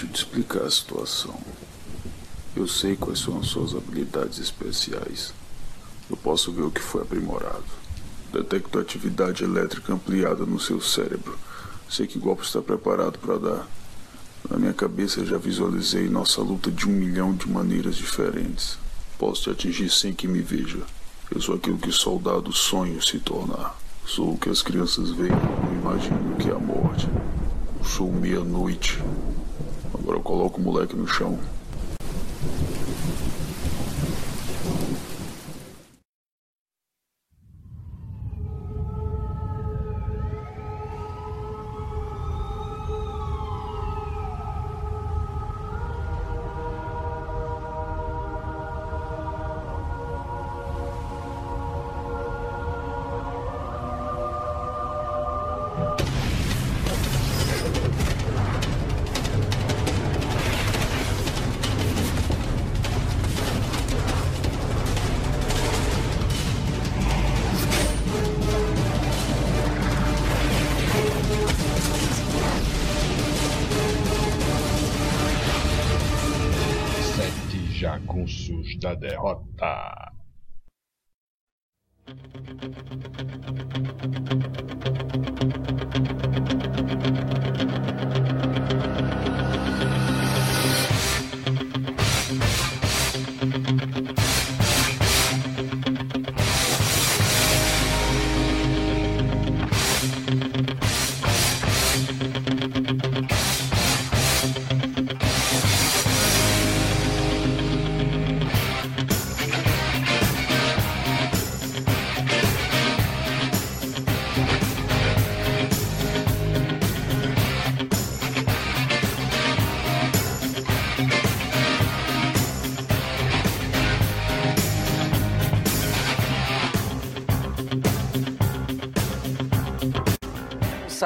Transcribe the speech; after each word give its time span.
Deixa 0.00 0.12
eu 0.12 0.14
te 0.14 0.24
explicar 0.24 0.62
a 0.62 0.70
situação. 0.70 1.38
Eu 2.56 2.66
sei 2.66 2.96
quais 2.96 3.18
são 3.18 3.38
as 3.38 3.48
suas 3.48 3.74
habilidades 3.74 4.38
especiais. 4.38 5.34
Eu 6.08 6.16
posso 6.16 6.50
ver 6.52 6.62
o 6.62 6.70
que 6.70 6.80
foi 6.80 7.02
aprimorado. 7.02 7.64
Detecto 8.32 8.78
atividade 8.78 9.44
elétrica 9.44 9.92
ampliada 9.92 10.46
no 10.46 10.58
seu 10.58 10.80
cérebro. 10.80 11.38
Sei 11.86 12.06
que 12.06 12.18
golpe 12.18 12.44
está 12.44 12.62
preparado 12.62 13.18
para 13.18 13.38
dar. 13.38 13.68
Na 14.48 14.56
minha 14.56 14.72
cabeça 14.72 15.22
já 15.22 15.36
visualizei 15.36 16.08
nossa 16.08 16.40
luta 16.40 16.70
de 16.70 16.88
um 16.88 16.92
milhão 16.92 17.34
de 17.34 17.46
maneiras 17.46 17.96
diferentes. 17.96 18.78
Posso 19.18 19.42
te 19.42 19.50
atingir 19.50 19.90
sem 19.90 20.14
que 20.14 20.26
me 20.26 20.40
veja. 20.40 20.80
Eu 21.30 21.42
sou 21.42 21.56
aquilo 21.56 21.76
que 21.76 21.92
soldados 21.92 22.58
sonham 22.58 23.02
se 23.02 23.18
tornar. 23.18 23.78
Sou 24.06 24.32
o 24.32 24.38
que 24.38 24.48
as 24.48 24.62
crianças 24.62 25.10
veem 25.10 25.28
quando 25.28 25.78
imaginam 25.78 26.36
que 26.38 26.48
é 26.48 26.54
a 26.54 26.58
morte. 26.58 27.06
Sou 27.84 28.10
meia-noite. 28.10 28.98
Agora 30.00 30.16
eu 30.16 30.22
coloco 30.22 30.58
o 30.58 30.64
moleque 30.64 30.96
no 30.96 31.06
chão. 31.06 31.38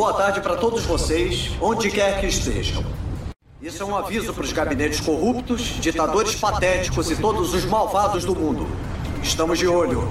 Boa 0.00 0.14
tarde 0.14 0.40
para 0.40 0.56
todos 0.56 0.82
vocês, 0.86 1.50
onde 1.60 1.90
quer 1.90 2.18
que 2.20 2.26
estejam. 2.26 2.82
Isso 3.60 3.82
é 3.82 3.84
um 3.84 3.94
aviso 3.94 4.32
para 4.32 4.44
os 4.44 4.50
gabinetes 4.50 4.98
corruptos, 4.98 5.60
ditadores 5.78 6.34
patéticos 6.34 7.10
e 7.10 7.16
todos 7.16 7.52
os 7.52 7.66
malvados 7.66 8.24
do 8.24 8.34
mundo. 8.34 8.66
Estamos 9.22 9.58
de 9.58 9.68
olho. 9.68 10.10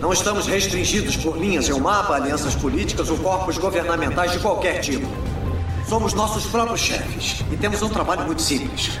Não 0.00 0.12
estamos 0.12 0.48
restringidos 0.48 1.14
por 1.14 1.38
linhas 1.38 1.68
em 1.68 1.72
um 1.72 1.78
mapa, 1.78 2.16
alianças 2.16 2.56
políticas 2.56 3.08
ou 3.08 3.16
corpos 3.18 3.56
governamentais 3.56 4.32
de 4.32 4.40
qualquer 4.40 4.80
tipo. 4.80 5.06
Somos 5.88 6.12
nossos 6.12 6.46
próprios 6.46 6.80
chefes 6.80 7.44
e 7.52 7.56
temos 7.56 7.82
um 7.82 7.88
trabalho 7.88 8.26
muito 8.26 8.42
simples. 8.42 8.98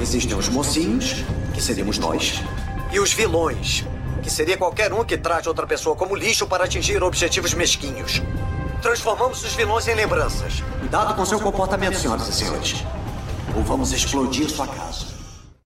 Existem 0.00 0.38
os 0.38 0.48
mocinhos, 0.48 1.16
que 1.52 1.60
seríamos 1.60 1.98
nós, 1.98 2.42
e 2.90 2.98
os 2.98 3.12
vilões, 3.12 3.84
que 4.22 4.30
seria 4.30 4.56
qualquer 4.56 4.90
um 4.90 5.04
que 5.04 5.18
trate 5.18 5.50
outra 5.50 5.66
pessoa 5.66 5.94
como 5.94 6.16
lixo 6.16 6.46
para 6.46 6.64
atingir 6.64 7.02
objetivos 7.02 7.52
mesquinhos. 7.52 8.22
Transformamos 8.80 9.44
os 9.44 9.54
vilões 9.54 9.86
em 9.88 9.94
lembranças. 9.94 10.62
Cuidado 10.78 11.14
com 11.14 11.24
seu 11.26 11.38
comportamento, 11.38 11.98
senhoras 11.98 12.28
e 12.28 12.32
senhores. 12.32 12.84
Ou 13.54 13.62
vamos 13.62 13.92
explodir 13.92 14.48
sua 14.48 14.66
casa. 14.66 15.19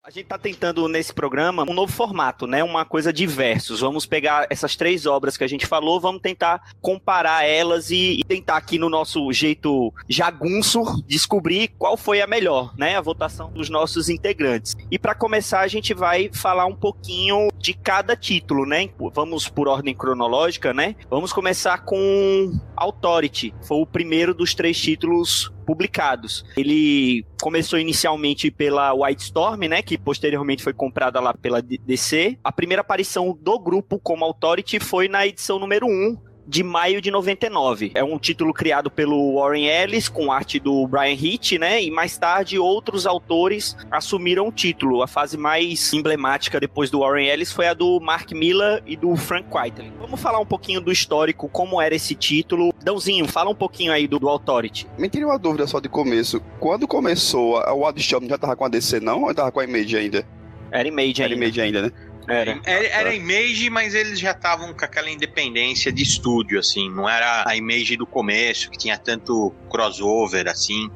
A 0.07 0.11
gente 0.11 0.25
está 0.25 0.37
tentando 0.37 0.87
nesse 0.87 1.15
programa 1.15 1.65
um 1.67 1.73
novo 1.73 1.91
formato, 1.91 2.47
né? 2.47 2.63
Uma 2.63 2.85
coisa 2.85 3.11
de 3.11 3.27
versos. 3.27 3.81
Vamos 3.81 4.05
pegar 4.05 4.47
essas 4.51 4.77
três 4.77 5.07
obras 5.07 5.35
que 5.35 5.43
a 5.43 5.47
gente 5.47 5.67
falou, 5.67 5.99
vamos 5.99 6.21
tentar 6.21 6.75
comparar 6.83 7.47
elas 7.47 7.91
e, 7.91 8.21
e 8.21 8.23
tentar 8.23 8.59
aqui 8.59 8.79
no 8.79 8.91
nosso 8.91 9.33
jeito 9.33 9.95
jagunço 10.07 11.03
descobrir 11.07 11.69
qual 11.79 11.97
foi 11.97 12.21
a 12.21 12.27
melhor, 12.27 12.75
né? 12.77 12.99
A 12.99 13.01
votação 13.01 13.51
dos 13.51 13.71
nossos 13.71 14.11
integrantes. 14.11 14.77
E 14.91 14.99
para 14.99 15.15
começar, 15.15 15.61
a 15.61 15.69
gente 15.69 15.95
vai 15.95 16.29
falar 16.35 16.67
um 16.67 16.77
pouquinho 16.77 17.49
de 17.57 17.73
cada 17.73 18.15
título, 18.15 18.67
né? 18.67 18.91
Vamos 19.15 19.49
por 19.49 19.69
ordem 19.69 19.95
cronológica, 19.95 20.75
né? 20.75 20.97
Vamos 21.09 21.33
começar 21.33 21.79
com 21.79 22.53
Authority. 22.77 23.55
Foi 23.63 23.79
o 23.79 23.87
primeiro 23.87 24.35
dos 24.35 24.55
três 24.55 24.79
títulos 24.79 25.51
publicados. 25.65 26.45
Ele 26.57 27.25
começou 27.41 27.79
inicialmente 27.79 28.51
pela 28.51 28.93
White 28.93 29.23
Storm, 29.23 29.69
né, 29.69 29.83
que 29.83 29.99
posteriormente 29.99 30.63
foi 30.63 30.73
comprada 30.73 31.21
lá 31.21 31.35
pela 31.35 31.61
DC. 31.61 32.39
A 32.43 32.53
primeira 32.53 32.83
aparição 32.83 33.37
do 33.41 33.59
grupo 33.59 33.99
como 33.99 34.25
Authority 34.25 34.79
foi 34.79 35.09
na 35.09 35.27
edição 35.27 35.59
número 35.59 35.87
1 35.87 36.17
de 36.47 36.63
maio 36.63 37.01
de 37.01 37.11
99. 37.11 37.93
É 37.95 38.05
um 38.05 38.19
título 38.19 38.53
criado 38.53 38.91
pelo 38.91 39.41
Warren 39.41 39.67
Ellis, 39.67 40.09
com 40.09 40.31
arte 40.31 40.59
do 40.59 40.87
Brian 40.87 41.13
Hitch, 41.13 41.53
né? 41.53 41.83
E 41.83 41.91
mais 41.91 42.17
tarde 42.17 42.59
outros 42.59 43.07
autores 43.07 43.77
assumiram 43.91 44.49
o 44.49 44.53
título. 44.53 45.03
A 45.03 45.07
fase 45.07 45.37
mais 45.37 45.93
emblemática 45.93 46.61
depois 46.61 46.91
do 46.91 47.01
Warren 47.01 47.29
Ellis 47.29 47.53
foi 47.53 47.67
a 47.67 47.75
do 47.75 48.01
Mark 48.01 48.31
Miller 48.33 48.83
e 48.87 48.97
do 48.97 49.15
Frank 49.17 49.49
Quitely. 49.49 49.93
Vamos 49.99 50.21
falar 50.21 50.39
um 50.39 50.47
pouquinho 50.47 50.81
do 50.81 50.93
histórico, 50.93 51.49
como 51.49 51.81
era 51.81 51.95
esse 51.95 52.15
título. 52.15 52.73
Dãozinho, 52.83 53.27
fala 53.27 53.51
um 53.51 53.55
pouquinho 53.55 53.93
aí 53.93 54.07
do, 54.07 54.19
do 54.19 54.29
Authority. 54.29 54.87
Me 54.99 55.09
tirei 55.09 55.27
uma 55.27 55.39
dúvida 55.39 55.67
só 55.67 55.81
de 55.81 55.89
começo. 55.89 56.41
Quando 56.61 56.87
começou, 56.87 57.59
a 57.59 57.73
Wildstorm 57.73 58.29
já 58.29 58.39
tava 58.39 58.57
com 58.57 58.65
a 58.65 58.69
DC 58.69 59.01
não? 59.01 59.23
Ou 59.25 59.35
tava 59.35 59.51
com 59.51 59.61
a 59.61 59.65
Image 59.65 59.97
ainda? 59.97 60.27
Era 60.71 60.89
Image 60.89 61.23
ainda. 61.23 61.23
Era 61.23 61.35
Image 61.35 61.61
ainda, 61.61 61.83
né? 61.83 61.93
Era. 62.29 62.61
Era, 62.65 62.87
era 62.87 63.15
Image, 63.15 63.69
mas 63.71 63.95
eles 63.95 64.19
já 64.19 64.31
estavam 64.31 64.73
com 64.73 64.85
aquela 64.85 65.11
independência 65.11 65.93
de 65.93 66.03
estúdio, 66.03 66.59
assim. 66.59 66.91
Não 66.91 67.09
era 67.09 67.45
a 67.47 67.57
Image 67.57 67.97
do 67.97 68.07
começo, 68.07 68.71
que 68.71 68.79
tinha 68.79 68.97
tanto 68.97 69.53
crossover, 69.71 70.49
assim. 70.49 70.91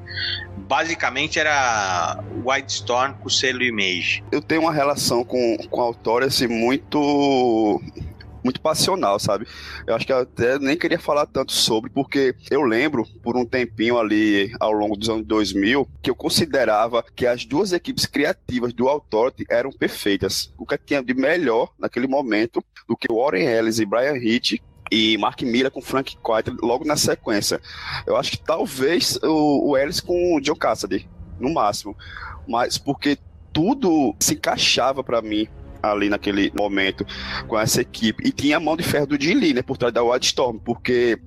Basicamente 0.56 1.38
era 1.38 2.22
Wildstorm 2.44 3.14
com 3.14 3.28
o 3.28 3.30
selo 3.30 3.62
Image. 3.62 4.22
Eu 4.30 4.42
tenho 4.42 4.62
uma 4.62 4.72
relação 4.72 5.24
com, 5.24 5.56
com 5.70 5.80
a 5.80 5.84
autora, 5.84 6.26
assim, 6.26 6.46
muito 6.46 7.80
muito 8.48 8.60
passional, 8.62 9.18
sabe? 9.18 9.46
Eu 9.86 9.94
acho 9.94 10.06
que 10.06 10.12
eu 10.12 10.20
até 10.20 10.58
nem 10.58 10.76
queria 10.76 10.98
falar 10.98 11.26
tanto 11.26 11.52
sobre, 11.52 11.90
porque 11.90 12.34
eu 12.50 12.62
lembro, 12.62 13.06
por 13.22 13.36
um 13.36 13.44
tempinho 13.44 13.98
ali 13.98 14.50
ao 14.58 14.72
longo 14.72 14.96
dos 14.96 15.08
anos 15.10 15.26
2000, 15.26 15.86
que 16.02 16.10
eu 16.10 16.14
considerava 16.14 17.04
que 17.14 17.26
as 17.26 17.44
duas 17.44 17.72
equipes 17.72 18.06
criativas 18.06 18.72
do 18.72 18.88
Authority 18.88 19.44
eram 19.50 19.70
perfeitas. 19.70 20.52
O 20.56 20.64
que 20.64 20.78
tinha 20.78 21.02
de 21.02 21.12
melhor 21.12 21.70
naquele 21.78 22.06
momento 22.06 22.64
do 22.88 22.96
que 22.96 23.12
Warren 23.12 23.46
Ellis 23.46 23.78
e 23.78 23.84
Brian 23.84 24.16
Hitch 24.16 24.58
e 24.90 25.18
Mark 25.18 25.42
Miller 25.42 25.70
com 25.70 25.82
Frank 25.82 26.16
Quitely 26.16 26.56
logo 26.62 26.86
na 26.86 26.96
sequência. 26.96 27.60
Eu 28.06 28.16
acho 28.16 28.30
que 28.30 28.38
talvez 28.38 29.18
o, 29.22 29.70
o 29.70 29.76
Ellis 29.76 30.00
com 30.00 30.36
o 30.36 30.40
John 30.40 30.56
Cassidy, 30.56 31.06
no 31.38 31.52
máximo. 31.52 31.94
Mas 32.46 32.78
porque 32.78 33.18
tudo 33.52 34.14
se 34.18 34.34
encaixava 34.34 35.04
para 35.04 35.20
mim 35.20 35.46
ali 35.82 36.08
naquele 36.08 36.52
momento 36.56 37.06
com 37.46 37.58
essa 37.58 37.80
equipe. 37.80 38.26
E 38.26 38.32
tinha 38.32 38.56
a 38.56 38.60
mão 38.60 38.76
de 38.76 38.82
ferro 38.82 39.06
do 39.06 39.20
Jim 39.20 39.34
Lee, 39.34 39.54
né, 39.54 39.62
por 39.62 39.76
trás 39.76 39.92
da 39.92 40.02
Wildstorm, 40.02 40.58
porque 40.58 41.18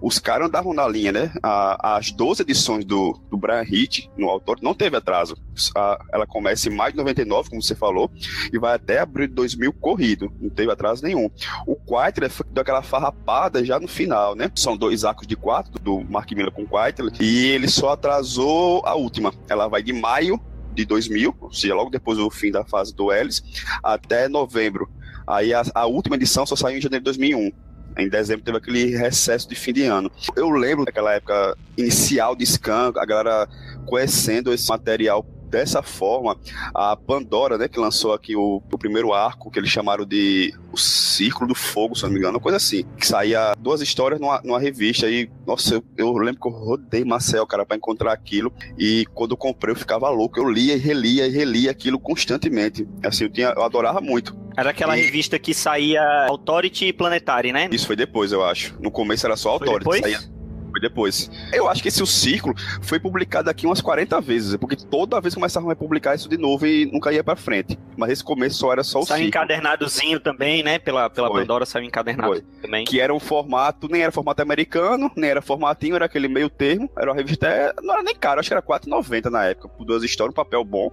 os 0.00 0.18
caras 0.18 0.48
andavam 0.48 0.72
na 0.72 0.86
linha, 0.86 1.12
né? 1.12 1.32
A, 1.42 1.96
as 1.96 2.10
12 2.10 2.42
edições 2.42 2.84
do, 2.84 3.18
do 3.30 3.36
Brian 3.36 3.64
Hitch 3.66 4.06
no 4.16 4.28
autor 4.28 4.58
não 4.62 4.74
teve 4.74 4.96
atraso. 4.96 5.36
A, 5.76 5.98
ela 6.12 6.26
começa 6.26 6.68
em 6.68 6.74
maio 6.74 6.92
de 6.92 6.98
99, 6.98 7.50
como 7.50 7.62
você 7.62 7.74
falou, 7.74 8.10
e 8.52 8.58
vai 8.58 8.74
até 8.74 9.00
abril 9.00 9.28
de 9.28 9.34
2000 9.34 9.72
corrido, 9.74 10.32
não 10.40 10.50
teve 10.50 10.70
atraso 10.70 11.02
nenhum. 11.02 11.30
O 11.66 11.76
Quaitler 11.76 12.30
deu 12.50 12.62
aquela 12.62 12.82
farrapada 12.82 13.64
já 13.64 13.78
no 13.78 13.88
final, 13.88 14.34
né? 14.34 14.50
São 14.54 14.76
dois 14.76 15.04
arcos 15.04 15.26
de 15.26 15.36
quatro, 15.36 15.80
do 15.80 16.00
Mark 16.08 16.30
Miller 16.32 16.52
com 16.52 16.66
Quaitler, 16.66 17.12
e 17.20 17.46
ele 17.46 17.68
só 17.68 17.90
atrasou 17.90 18.82
a 18.84 18.94
última. 18.94 19.32
Ela 19.48 19.68
vai 19.68 19.82
de 19.82 19.92
maio 19.92 20.40
de 20.74 20.84
2000, 20.84 21.34
ou 21.40 21.52
seja, 21.52 21.74
logo 21.74 21.90
depois 21.90 22.18
do 22.18 22.28
fim 22.30 22.50
da 22.50 22.64
fase 22.64 22.94
do 22.94 23.12
Ellis, 23.12 23.42
até 23.82 24.28
novembro. 24.28 24.88
Aí 25.26 25.54
a, 25.54 25.62
a 25.74 25.86
última 25.86 26.16
edição 26.16 26.44
só 26.44 26.56
saiu 26.56 26.78
em 26.78 26.80
janeiro 26.80 27.02
de 27.02 27.10
2001. 27.10 27.52
Em 27.96 28.08
dezembro 28.08 28.44
teve 28.44 28.58
aquele 28.58 28.96
recesso 28.96 29.48
de 29.48 29.54
fim 29.54 29.72
de 29.72 29.84
ano. 29.84 30.10
Eu 30.34 30.50
lembro 30.50 30.84
daquela 30.84 31.12
época 31.12 31.56
inicial 31.76 32.34
de 32.34 32.44
Scan, 32.44 32.92
a 32.96 33.06
galera 33.06 33.48
conhecendo 33.86 34.52
esse 34.52 34.68
material 34.68 35.24
dessa 35.54 35.82
forma, 35.84 36.36
a 36.74 36.96
Pandora, 36.96 37.56
né, 37.56 37.68
que 37.68 37.78
lançou 37.78 38.12
aqui 38.12 38.34
o, 38.34 38.60
o, 38.72 38.76
primeiro 38.76 39.12
arco, 39.12 39.52
que 39.52 39.58
eles 39.60 39.70
chamaram 39.70 40.04
de 40.04 40.52
O 40.72 40.76
Círculo 40.76 41.46
do 41.46 41.54
Fogo, 41.54 41.94
se 41.94 42.02
não 42.02 42.10
me 42.10 42.18
engano, 42.18 42.34
uma 42.34 42.40
coisa 42.40 42.56
assim, 42.56 42.84
que 42.98 43.06
saía 43.06 43.54
duas 43.56 43.80
histórias 43.80 44.20
numa, 44.20 44.40
numa 44.42 44.58
revista 44.58 45.08
e, 45.08 45.30
nossa, 45.46 45.76
eu, 45.76 45.84
eu, 45.96 46.12
lembro 46.16 46.40
que 46.40 46.48
eu 46.48 46.52
rodei 46.52 47.04
Marcel, 47.04 47.46
cara, 47.46 47.64
para 47.64 47.76
encontrar 47.76 48.12
aquilo 48.12 48.52
e 48.76 49.06
quando 49.14 49.30
eu 49.30 49.36
comprei 49.36 49.72
eu 49.72 49.76
ficava 49.76 50.10
louco, 50.10 50.40
eu 50.40 50.50
lia 50.50 50.74
e 50.74 50.78
relia 50.78 51.24
e 51.28 51.30
relia 51.30 51.70
aquilo 51.70 52.00
constantemente, 52.00 52.84
assim, 53.04 53.24
eu, 53.24 53.30
tinha, 53.30 53.54
eu 53.56 53.62
adorava 53.62 54.00
muito. 54.00 54.36
Era 54.56 54.70
aquela 54.70 54.98
e... 54.98 55.02
revista 55.02 55.38
que 55.38 55.54
saía 55.54 56.26
Authority 56.28 56.86
e 56.86 56.92
Planetary, 56.92 57.52
né? 57.52 57.68
Isso 57.70 57.86
foi 57.86 57.94
depois, 57.94 58.32
eu 58.32 58.44
acho. 58.44 58.76
No 58.80 58.90
começo 58.90 59.24
era 59.24 59.36
só 59.36 59.50
Authority, 59.50 60.00
saía 60.00 60.33
foi 60.74 60.80
depois. 60.80 61.30
Eu 61.52 61.68
acho 61.68 61.80
que 61.80 61.88
esse 61.88 62.02
O 62.02 62.06
Círculo 62.06 62.54
foi 62.82 62.98
publicado 62.98 63.48
aqui 63.48 63.66
umas 63.66 63.80
40 63.80 64.20
vezes, 64.20 64.56
porque 64.56 64.76
toda 64.76 65.20
vez 65.20 65.34
começavam 65.34 65.70
a 65.70 65.76
publicar 65.76 66.14
isso 66.14 66.28
de 66.28 66.36
novo 66.36 66.66
e 66.66 66.86
nunca 66.86 67.12
ia 67.12 67.22
pra 67.22 67.36
frente. 67.36 67.78
Mas 67.96 68.10
esse 68.10 68.24
começo 68.24 68.56
só 68.56 68.72
era 68.72 68.82
só 68.82 69.00
o 69.00 69.06
saiu. 69.06 69.18
Saiu 69.18 69.28
encadernadozinho 69.28 70.18
também, 70.18 70.62
né? 70.62 70.78
Pela, 70.78 71.08
pela 71.08 71.30
Pandora 71.30 71.64
saiu 71.64 71.84
encadernado 71.84 72.32
foi. 72.32 72.42
também. 72.60 72.84
Que 72.84 73.00
era 73.00 73.14
um 73.14 73.20
formato, 73.20 73.88
nem 73.88 74.02
era 74.02 74.10
formato 74.10 74.42
americano, 74.42 75.10
nem 75.16 75.30
era 75.30 75.40
formatinho, 75.40 75.94
era 75.94 76.06
aquele 76.06 76.28
meio 76.28 76.50
termo. 76.50 76.90
Era 76.96 77.10
uma 77.10 77.16
revista, 77.16 77.74
não 77.82 77.94
era 77.94 78.02
nem 78.02 78.14
caro, 78.14 78.40
acho 78.40 78.48
que 78.48 78.54
era 78.54 78.62
4,90 78.62 79.30
na 79.30 79.44
época, 79.44 79.68
por 79.68 79.84
duas 79.84 80.02
histórias, 80.02 80.32
um 80.32 80.34
papel 80.34 80.64
bom 80.64 80.90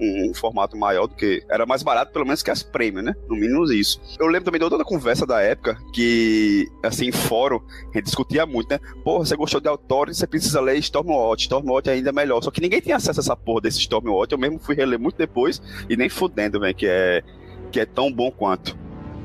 um, 0.00 0.32
formato 0.34 0.76
maior 0.76 1.06
do 1.06 1.14
que. 1.14 1.44
Era 1.48 1.66
mais 1.66 1.82
barato, 1.82 2.12
pelo 2.12 2.24
menos, 2.24 2.42
que 2.42 2.50
as 2.50 2.62
prêmios, 2.62 3.04
né? 3.04 3.14
No 3.28 3.36
mínimo 3.36 3.64
isso. 3.72 4.00
Eu 4.18 4.26
lembro 4.26 4.44
também 4.44 4.58
de 4.58 4.64
outra 4.64 4.84
conversa 4.84 5.26
da 5.26 5.40
época 5.40 5.78
que, 5.92 6.68
assim, 6.82 7.06
em 7.06 7.12
fórum, 7.12 7.60
a 7.92 7.96
gente 7.96 8.04
discutia 8.04 8.44
muito, 8.46 8.70
né? 8.70 8.78
Porra, 9.04 9.24
você 9.24 9.36
gostou 9.36 9.60
de 9.60 9.68
Authority, 9.68 10.18
você 10.18 10.26
precisa 10.26 10.60
ler 10.60 10.76
Stormwatch. 10.78 11.44
Stormwatch 11.44 11.88
é 11.88 11.92
ainda 11.92 12.12
melhor. 12.12 12.42
Só 12.42 12.50
que 12.50 12.60
ninguém 12.60 12.80
tinha 12.80 12.96
acesso 12.96 13.20
a 13.20 13.22
essa 13.22 13.36
porra 13.36 13.62
desse 13.62 13.78
Stormwatch. 13.78 14.32
Eu 14.32 14.38
mesmo 14.38 14.58
fui 14.58 14.74
reler 14.74 14.98
muito 14.98 15.16
depois 15.16 15.62
e 15.88 15.96
nem 15.96 16.08
fudendo, 16.08 16.60
velho, 16.60 16.74
que 16.74 16.86
é, 16.86 17.22
que 17.70 17.80
é 17.80 17.86
tão 17.86 18.12
bom 18.12 18.30
quanto. 18.30 18.76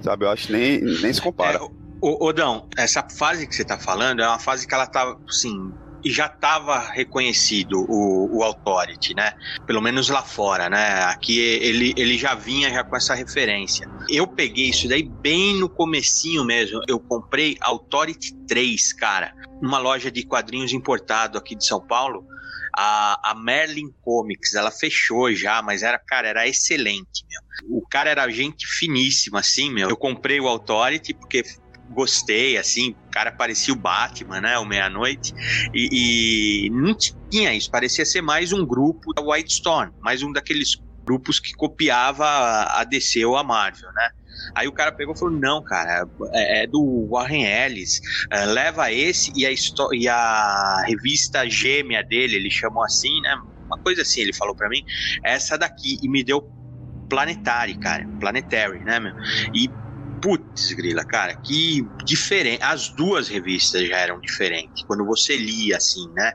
Sabe? 0.02 0.26
Eu 0.26 0.30
acho 0.30 0.48
que 0.48 0.54
nem, 0.54 0.82
nem 0.82 1.12
se 1.12 1.22
compara. 1.22 1.58
É, 1.58 1.80
Odão, 2.02 2.68
essa 2.78 3.06
fase 3.10 3.46
que 3.46 3.54
você 3.54 3.66
tá 3.66 3.78
falando 3.78 4.22
é 4.22 4.28
uma 4.28 4.40
fase 4.40 4.66
que 4.66 4.74
ela 4.74 4.88
tá, 4.88 5.18
assim, 5.28 5.74
já 6.06 6.28
estava 6.28 6.80
reconhecido 6.80 7.86
o, 7.88 8.38
o 8.38 8.44
Authority, 8.44 9.14
né? 9.16 9.34
Pelo 9.66 9.82
menos 9.82 10.10
lá 10.10 10.24
fora, 10.24 10.70
né? 10.70 11.04
Aqui 11.04 11.40
ele, 11.40 11.94
ele 11.98 12.18
já 12.18 12.36
vinha 12.36 12.70
já 12.70 12.84
com 12.84 12.96
essa 12.96 13.14
referência. 13.14 13.90
Eu 14.10 14.28
peguei 14.28 14.70
isso 14.70 14.88
daí 14.88 15.04
bem 15.04 15.56
no 15.56 15.70
comecinho 15.70 16.44
mesmo. 16.46 16.82
Eu 16.88 17.00
comprei 17.00 17.58
Authority 17.62 18.34
3, 18.48 18.94
cara, 18.94 19.34
numa 19.62 19.80
loja 19.80 20.12
de 20.12 20.24
quadrinhos 20.24 20.74
importado 20.74 21.38
aqui 21.38 21.56
de 21.56 21.66
São 21.66 21.86
Paulo. 21.86 22.26
A, 22.76 23.32
a 23.32 23.36
Merlin 23.36 23.92
Comics, 24.02 24.54
ela 24.54 24.72
fechou 24.72 25.34
já, 25.34 25.62
mas 25.62 25.84
era, 25.84 25.98
cara, 25.98 26.28
era 26.28 26.48
excelente, 26.48 27.26
meu. 27.28 27.78
O 27.78 27.86
cara 27.88 28.10
era 28.10 28.30
gente 28.30 28.66
finíssima, 28.66 29.40
assim, 29.40 29.72
meu. 29.72 29.90
Eu 29.90 29.98
comprei 29.98 30.40
o 30.40 30.48
Authority 30.48 31.14
porque 31.14 31.44
gostei, 31.90 32.58
assim, 32.58 32.92
o 32.92 33.12
cara 33.12 33.32
parecia 33.32 33.74
o 33.74 33.78
Batman, 33.78 34.42
né, 34.42 34.58
o 34.58 34.66
Meia-Noite, 34.66 35.34
e, 35.74 36.68
e, 36.68 36.70
não 36.70 36.96
tinha 37.30 37.54
isso, 37.54 37.70
parecia 37.70 38.06
ser 38.06 38.22
mais 38.22 38.54
um 38.54 38.66
grupo 38.66 39.14
da 39.14 39.22
White 39.22 39.52
Storm, 39.54 39.92
mais 40.00 40.22
um 40.22 40.32
daqueles 40.32 40.78
grupos 41.04 41.40
que 41.40 41.54
copiava 41.54 42.26
a 42.26 42.84
DC 42.84 43.26
ou 43.26 43.36
a 43.36 43.44
Marvel, 43.44 43.90
né. 43.94 44.10
Aí 44.56 44.68
o 44.68 44.72
cara 44.72 44.92
pegou 44.92 45.14
e 45.14 45.20
falou: 45.20 45.38
não, 45.38 45.64
cara, 45.64 46.08
é, 46.34 46.64
é 46.64 46.68
do 46.68 47.08
Warren 47.12 47.44
Ellis, 47.44 48.00
é, 48.32 48.46
leva 48.46 48.92
esse 48.92 49.32
e 49.36 49.46
a, 49.46 49.50
e 49.94 50.08
a 50.08 50.84
revista 50.88 51.48
gêmea 51.50 52.04
dele, 52.04 52.36
ele 52.36 52.50
chamou 52.50 52.84
assim, 52.84 53.20
né? 53.22 53.36
Uma 53.66 53.78
coisa 53.84 54.02
assim, 54.02 54.22
ele 54.22 54.34
falou 54.34 54.56
para 54.56 54.70
mim, 54.70 54.82
essa 55.24 55.58
daqui, 55.58 56.00
e 56.02 56.10
me 56.10 56.24
deu 56.24 56.42
Planetary, 57.10 57.78
cara, 57.80 58.08
Planetary, 58.20 58.80
né, 58.80 59.00
meu? 59.00 59.14
E 59.54 59.70
Putz, 60.22 60.74
grila, 60.74 61.06
cara, 61.06 61.36
que 61.36 61.88
diferente. 62.04 62.62
As 62.62 62.90
duas 62.90 63.28
revistas 63.28 63.88
já 63.88 63.98
eram 63.98 64.20
diferentes, 64.20 64.84
quando 64.86 65.06
você 65.06 65.38
lia, 65.38 65.78
assim, 65.78 66.10
né? 66.14 66.32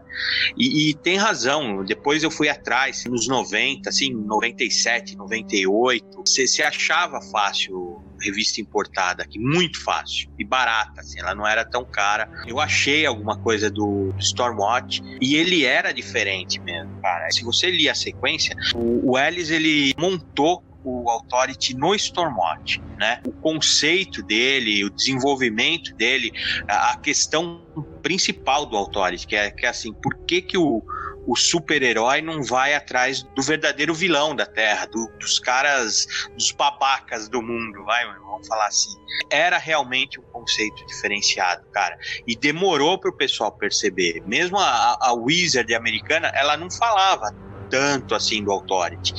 E, 0.56 0.90
e, 0.90 0.94
tem 0.94 1.16
razão, 1.16 1.84
depois 1.84 2.22
eu 2.22 2.30
fui 2.30 2.48
atrás, 2.48 3.04
nos 3.06 3.28
90, 3.28 3.88
assim, 3.88 4.12
97, 4.12 5.16
98, 5.16 6.06
você, 6.26 6.46
você 6.46 6.62
achava 6.62 7.20
fácil 7.20 8.02
revista 8.20 8.60
importada 8.60 9.22
aqui, 9.22 9.38
muito 9.38 9.82
fácil 9.82 10.30
e 10.38 10.44
barata, 10.44 11.00
assim, 11.00 11.20
ela 11.20 11.34
não 11.34 11.46
era 11.46 11.64
tão 11.64 11.84
cara. 11.84 12.28
Eu 12.46 12.58
achei 12.58 13.04
alguma 13.04 13.36
coisa 13.36 13.70
do 13.70 14.14
Stormwatch 14.18 15.02
e 15.20 15.36
ele 15.36 15.64
era 15.64 15.92
diferente 15.92 16.60
mesmo, 16.60 17.00
cara. 17.02 17.30
Se 17.30 17.44
você 17.44 17.70
lia 17.70 17.92
a 17.92 17.94
sequência, 17.94 18.56
o, 18.74 19.12
o 19.12 19.18
Ellis 19.18 19.50
ele 19.50 19.92
montou 19.98 20.62
o 20.84 21.08
Authority 21.08 21.74
no 21.74 21.94
Stormwatch, 21.94 22.80
né? 22.98 23.20
O 23.26 23.32
conceito 23.32 24.22
dele, 24.22 24.84
o 24.84 24.90
desenvolvimento 24.90 25.94
dele, 25.94 26.32
a 26.68 26.96
questão 26.98 27.62
principal 28.02 28.66
do 28.66 28.76
Authority, 28.76 29.26
que 29.26 29.36
é, 29.36 29.50
que 29.50 29.66
é 29.66 29.68
assim, 29.70 29.92
por 29.94 30.14
que 30.26 30.42
que 30.42 30.58
o, 30.58 30.82
o 31.26 31.34
super-herói 31.36 32.20
não 32.20 32.42
vai 32.42 32.74
atrás 32.74 33.22
do 33.22 33.42
verdadeiro 33.42 33.94
vilão 33.94 34.36
da 34.36 34.46
Terra, 34.46 34.86
do, 34.86 35.08
dos 35.18 35.38
caras, 35.38 36.06
dos 36.34 36.52
babacas 36.52 37.28
do 37.28 37.42
mundo, 37.42 37.82
vai, 37.84 38.06
vamos 38.06 38.46
falar 38.46 38.66
assim. 38.66 38.94
Era 39.30 39.58
realmente 39.58 40.20
um 40.20 40.24
conceito 40.24 40.84
diferenciado, 40.86 41.64
cara. 41.72 41.96
E 42.26 42.36
demorou 42.36 42.98
para 42.98 43.10
o 43.10 43.16
pessoal 43.16 43.52
perceber. 43.52 44.22
Mesmo 44.26 44.58
a, 44.58 44.98
a 45.00 45.12
Wizard 45.14 45.72
americana, 45.74 46.28
ela 46.34 46.56
não 46.56 46.70
falava 46.70 47.34
tanto 47.74 48.14
assim 48.14 48.44
do 48.44 48.52
Authority. 48.52 49.12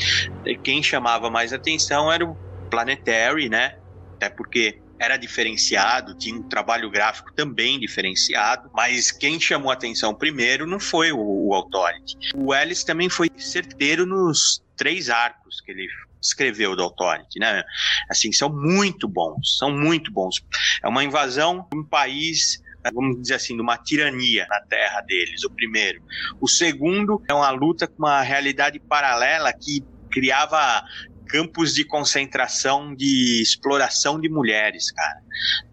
Quem 0.64 0.82
chamava 0.82 1.30
mais 1.30 1.52
atenção 1.52 2.10
era 2.10 2.26
o 2.26 2.38
Planetary, 2.72 3.50
né? 3.50 3.74
Até 4.16 4.30
porque 4.30 4.80
era 4.98 5.18
diferenciado, 5.18 6.16
tinha 6.18 6.34
um 6.34 6.48
trabalho 6.48 6.90
gráfico 6.90 7.34
também 7.36 7.78
diferenciado, 7.78 8.72
mas 8.74 9.12
quem 9.12 9.42
chamou 9.42 9.70
atenção 9.70 10.16
primeiro 10.16 10.66
não 10.66 10.80
foi 10.80 11.12
o, 11.12 11.20
o 11.20 11.54
Authority. 11.54 12.16
O 12.34 12.56
Ellis 12.56 12.86
também 12.86 13.10
foi 13.10 13.30
certeiro 13.38 14.06
nos 14.06 14.62
três 14.78 15.10
arcos 15.10 15.60
que 15.60 15.72
ele 15.72 15.86
escreveu 16.24 16.78
do 16.78 16.84
Authority, 16.84 17.38
né? 17.38 17.62
Assim, 18.10 18.32
são 18.32 18.50
muito 18.50 19.06
bons, 19.06 19.58
são 19.58 19.70
muito 19.70 20.14
bons. 20.14 20.42
É 20.82 20.88
uma 20.88 21.04
invasão 21.04 21.68
de 21.70 21.78
um 21.78 21.84
país 21.84 22.64
vamos 22.94 23.22
dizer 23.22 23.36
assim, 23.36 23.56
de 23.56 23.62
uma 23.62 23.78
tirania 23.78 24.46
na 24.50 24.62
terra 24.62 25.02
deles, 25.02 25.44
o 25.44 25.50
primeiro. 25.50 26.02
O 26.40 26.48
segundo 26.48 27.22
é 27.30 27.34
uma 27.34 27.50
luta 27.50 27.88
com 27.88 28.00
uma 28.00 28.22
realidade 28.22 28.80
paralela 28.80 29.52
que 29.54 29.84
criava 30.12 30.84
campos 31.28 31.74
de 31.74 31.84
concentração 31.84 32.96
de 32.96 33.42
exploração 33.42 34.20
de 34.20 34.30
mulheres, 34.30 34.92
cara, 34.92 35.22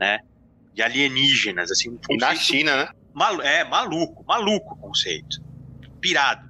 né? 0.01 0.21
De 0.75 0.83
alienígenas, 0.83 1.71
assim. 1.71 1.91
Um 1.91 1.99
e 2.11 2.17
na 2.17 2.35
China, 2.35 2.77
né? 2.77 2.89
Malu 3.15 3.43
é, 3.43 3.63
maluco, 3.63 4.25
maluco 4.27 4.75
o 4.75 4.77
conceito. 4.79 5.52
Pirado. 6.03 6.47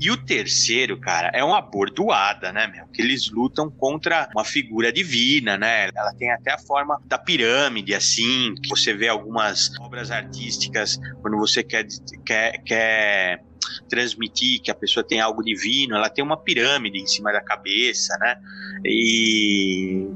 E 0.00 0.10
o 0.10 0.16
terceiro, 0.16 0.98
cara, 0.98 1.30
é 1.32 1.42
uma 1.42 1.60
bordoada, 1.60 2.52
né, 2.52 2.66
meu? 2.66 2.86
Que 2.88 3.00
eles 3.00 3.30
lutam 3.30 3.70
contra 3.70 4.28
uma 4.34 4.44
figura 4.44 4.92
divina, 4.92 5.56
né? 5.56 5.88
Ela 5.94 6.12
tem 6.18 6.30
até 6.32 6.52
a 6.52 6.58
forma 6.58 7.00
da 7.04 7.16
pirâmide, 7.16 7.94
assim. 7.94 8.54
Que 8.62 8.68
você 8.68 8.92
vê 8.92 9.08
algumas 9.08 9.70
obras 9.80 10.10
artísticas 10.10 10.98
quando 11.22 11.38
você 11.38 11.62
quer, 11.62 11.86
quer, 12.26 12.62
quer 12.64 13.40
transmitir 13.88 14.60
que 14.62 14.70
a 14.70 14.74
pessoa 14.74 15.06
tem 15.06 15.20
algo 15.20 15.42
divino, 15.42 15.96
ela 15.96 16.08
tem 16.08 16.24
uma 16.24 16.36
pirâmide 16.36 16.98
em 16.98 17.06
cima 17.06 17.32
da 17.32 17.40
cabeça, 17.40 18.16
né? 18.18 18.36
E, 18.84 20.06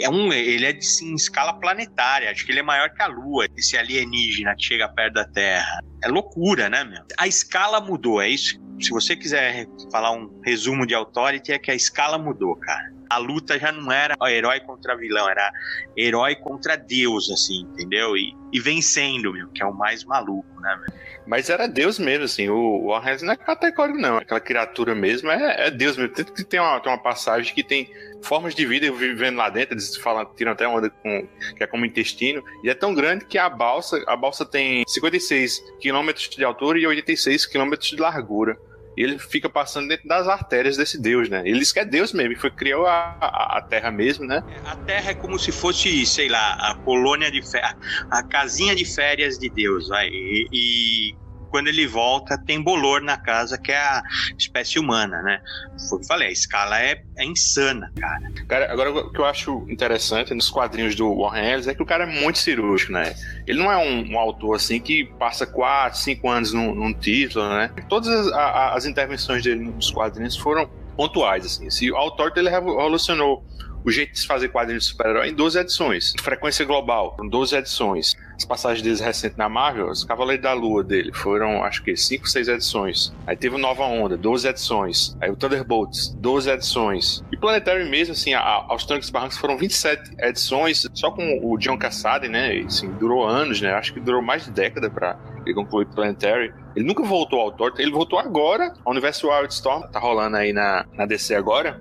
é 0.00 0.08
um, 0.08 0.32
ele 0.32 0.66
é 0.66 0.72
de 0.72 0.86
em 1.02 1.14
escala 1.14 1.52
planetária, 1.54 2.30
acho 2.30 2.44
que 2.44 2.52
ele 2.52 2.60
é 2.60 2.62
maior 2.62 2.90
que 2.90 3.02
a 3.02 3.06
Lua, 3.06 3.46
esse 3.56 3.76
alienígena 3.76 4.54
que 4.56 4.64
chega 4.64 4.88
perto 4.88 5.14
da 5.14 5.24
Terra. 5.24 5.80
É 6.02 6.08
loucura, 6.08 6.68
né, 6.68 6.84
meu? 6.84 7.02
A 7.18 7.26
escala 7.26 7.80
mudou, 7.80 8.20
é 8.20 8.28
isso? 8.28 8.58
Se 8.80 8.90
você 8.90 9.14
quiser 9.14 9.66
falar 9.92 10.12
um 10.12 10.40
resumo 10.42 10.86
de 10.86 10.94
Authority, 10.94 11.52
é 11.52 11.58
que 11.58 11.70
a 11.70 11.74
escala 11.74 12.16
mudou, 12.16 12.56
cara 12.56 13.00
a 13.10 13.18
luta 13.18 13.58
já 13.58 13.72
não 13.72 13.90
era 13.90 14.14
herói 14.30 14.60
contra 14.60 14.96
vilão, 14.96 15.28
era 15.28 15.52
herói 15.96 16.36
contra 16.36 16.76
Deus, 16.76 17.28
assim, 17.28 17.62
entendeu? 17.62 18.16
E, 18.16 18.32
e 18.52 18.60
vencendo, 18.60 19.32
meu, 19.32 19.48
que 19.48 19.60
é 19.60 19.66
o 19.66 19.74
mais 19.74 20.04
maluco, 20.04 20.60
né, 20.60 20.76
meu? 20.76 21.00
Mas 21.30 21.48
era 21.48 21.68
Deus 21.68 21.96
mesmo, 21.96 22.24
assim. 22.24 22.48
O, 22.48 22.92
Arrez 22.92 23.22
não 23.22 23.32
é 23.32 23.36
categórico, 23.36 24.00
não. 24.00 24.16
Aquela 24.16 24.40
criatura 24.40 24.96
mesmo 24.96 25.30
é, 25.30 25.68
é 25.68 25.70
Deus 25.70 25.96
mesmo. 25.96 26.12
Tanto 26.12 26.32
que 26.32 26.42
tem 26.42 26.58
uma, 26.58 26.80
tem 26.80 26.90
uma 26.90 26.98
passagem 26.98 27.54
que 27.54 27.62
tem 27.62 27.88
formas 28.20 28.52
de 28.52 28.66
vida 28.66 28.90
vivendo 28.90 29.36
lá 29.36 29.48
dentro. 29.48 29.74
Eles 29.74 29.96
falam, 29.96 30.28
tiram 30.34 30.50
até 30.50 30.66
onda 30.66 30.90
com, 30.90 31.28
que 31.56 31.62
é 31.62 31.68
como 31.68 31.86
intestino. 31.86 32.42
E 32.64 32.68
é 32.68 32.74
tão 32.74 32.92
grande 32.92 33.26
que 33.26 33.38
a 33.38 33.48
balsa, 33.48 34.02
a 34.08 34.16
balsa 34.16 34.44
tem 34.44 34.82
56 34.88 35.62
quilômetros 35.78 36.28
de 36.28 36.42
altura 36.42 36.80
e 36.80 36.86
86 36.88 37.46
quilômetros 37.46 37.88
de 37.90 37.96
largura 37.96 38.58
ele 39.02 39.18
fica 39.18 39.48
passando 39.48 39.88
dentro 39.88 40.08
das 40.08 40.28
artérias 40.28 40.76
desse 40.76 41.00
Deus, 41.00 41.28
né? 41.28 41.42
Ele 41.44 41.58
diz 41.58 41.72
que 41.72 41.80
é 41.80 41.84
Deus 41.84 42.12
mesmo, 42.12 42.36
foi 42.38 42.50
criou 42.50 42.86
a, 42.86 43.16
a, 43.20 43.58
a, 43.58 43.62
Terra 43.62 43.90
mesmo, 43.90 44.26
né? 44.26 44.42
A 44.64 44.76
Terra 44.76 45.10
é 45.10 45.14
como 45.14 45.38
se 45.38 45.52
fosse, 45.52 46.04
sei 46.06 46.28
lá, 46.28 46.54
a 46.54 46.74
colônia 46.76 47.30
de 47.30 47.42
férias, 47.42 47.76
a 48.10 48.22
casinha 48.22 48.74
de 48.74 48.84
férias 48.84 49.38
de 49.38 49.48
Deus, 49.48 49.88
vai. 49.88 50.08
E, 50.08 50.48
e 50.52 51.14
quando 51.50 51.68
ele 51.68 51.86
volta, 51.86 52.38
tem 52.38 52.62
bolor 52.62 53.02
na 53.02 53.16
casa, 53.16 53.58
que 53.58 53.72
é 53.72 53.78
a 53.78 54.02
espécie 54.38 54.78
humana, 54.78 55.20
né? 55.22 55.40
Foi 55.88 55.98
o 55.98 56.00
que 56.00 56.06
falei, 56.06 56.28
a 56.28 56.32
escala 56.32 56.80
é, 56.80 57.02
é 57.16 57.24
insana, 57.24 57.92
cara. 57.98 58.32
Cara, 58.48 58.72
agora 58.72 58.90
o 58.90 59.10
que 59.10 59.20
eu 59.20 59.24
acho 59.24 59.66
interessante 59.68 60.32
nos 60.32 60.48
quadrinhos 60.48 60.94
do 60.94 61.14
Warren 61.14 61.52
Ellis 61.52 61.66
é 61.66 61.74
que 61.74 61.82
o 61.82 61.86
cara 61.86 62.04
é 62.04 62.20
muito 62.20 62.38
cirúrgico, 62.38 62.92
né? 62.92 63.14
Ele 63.46 63.58
não 63.58 63.70
é 63.70 63.76
um, 63.76 64.12
um 64.12 64.18
autor 64.18 64.56
assim 64.56 64.80
que 64.80 65.04
passa 65.18 65.46
4, 65.46 65.98
5 65.98 66.28
anos 66.28 66.52
num, 66.52 66.74
num, 66.74 66.94
título, 66.94 67.48
né? 67.48 67.70
Todas 67.88 68.08
as, 68.08 68.32
a, 68.32 68.74
as 68.74 68.86
intervenções 68.86 69.42
dele 69.42 69.64
nos 69.64 69.90
quadrinhos 69.90 70.36
foram 70.36 70.68
pontuais, 70.96 71.44
assim. 71.44 71.90
O 71.90 71.96
autor 71.96 72.30
dele 72.32 72.50
revolucionou 72.50 73.44
o 73.84 73.90
jeito 73.90 74.12
de 74.12 74.20
se 74.20 74.26
fazer 74.26 74.48
quadrinhos 74.48 74.84
de 74.84 74.90
super-herói 74.90 75.30
em 75.30 75.34
12 75.34 75.58
edições. 75.58 76.12
Frequência 76.20 76.64
global, 76.64 77.16
com 77.16 77.26
12 77.26 77.56
edições. 77.56 78.16
As 78.40 78.46
passagens 78.46 78.80
deles 78.80 79.00
recentes 79.00 79.36
na 79.36 79.50
Marvel, 79.50 79.88
os 79.88 80.02
Cavaleiros 80.02 80.42
da 80.42 80.54
Lua 80.54 80.82
dele, 80.82 81.12
foram 81.12 81.62
acho 81.62 81.84
que 81.84 81.94
5, 81.94 82.26
6 82.26 82.48
edições. 82.48 83.12
Aí 83.26 83.36
teve 83.36 83.56
o 83.56 83.58
Nova 83.58 83.84
Onda, 83.84 84.16
12 84.16 84.48
edições. 84.48 85.14
Aí 85.20 85.30
o 85.30 85.36
Thunderbolts, 85.36 86.08
12 86.14 86.48
edições. 86.48 87.22
E 87.30 87.36
Planetary 87.36 87.84
mesmo, 87.90 88.12
assim, 88.12 88.32
aos 88.32 88.86
Trancos 88.86 89.10
Barrancos 89.10 89.36
foram 89.36 89.58
27 89.58 90.12
edições, 90.20 90.88
só 90.94 91.10
com 91.10 91.38
o 91.42 91.58
John 91.58 91.76
Cassady, 91.76 92.30
né? 92.30 92.56
E, 92.56 92.64
assim, 92.64 92.90
durou 92.92 93.26
anos, 93.26 93.60
né? 93.60 93.74
Acho 93.74 93.92
que 93.92 94.00
durou 94.00 94.22
mais 94.22 94.46
de 94.46 94.52
década 94.52 94.88
para 94.88 95.18
ele 95.44 95.54
concluir 95.54 95.84
Planetary. 95.88 96.54
Ele 96.74 96.86
nunca 96.86 97.02
voltou 97.02 97.40
ao 97.40 97.52
Thor, 97.52 97.74
ele 97.76 97.90
voltou 97.90 98.18
agora. 98.18 98.72
O 98.86 98.90
Universo 98.90 99.28
Wildstorm 99.28 99.82
tá 99.92 99.98
rolando 99.98 100.38
aí 100.38 100.54
na, 100.54 100.86
na 100.94 101.04
DC 101.04 101.34
agora. 101.34 101.78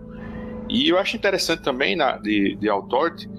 E 0.67 0.89
eu 0.89 0.99
acho 0.99 1.15
interessante 1.15 1.63
também 1.63 1.95
na, 1.95 2.17
de, 2.17 2.57
de 2.57 2.67
Authority 2.67 3.29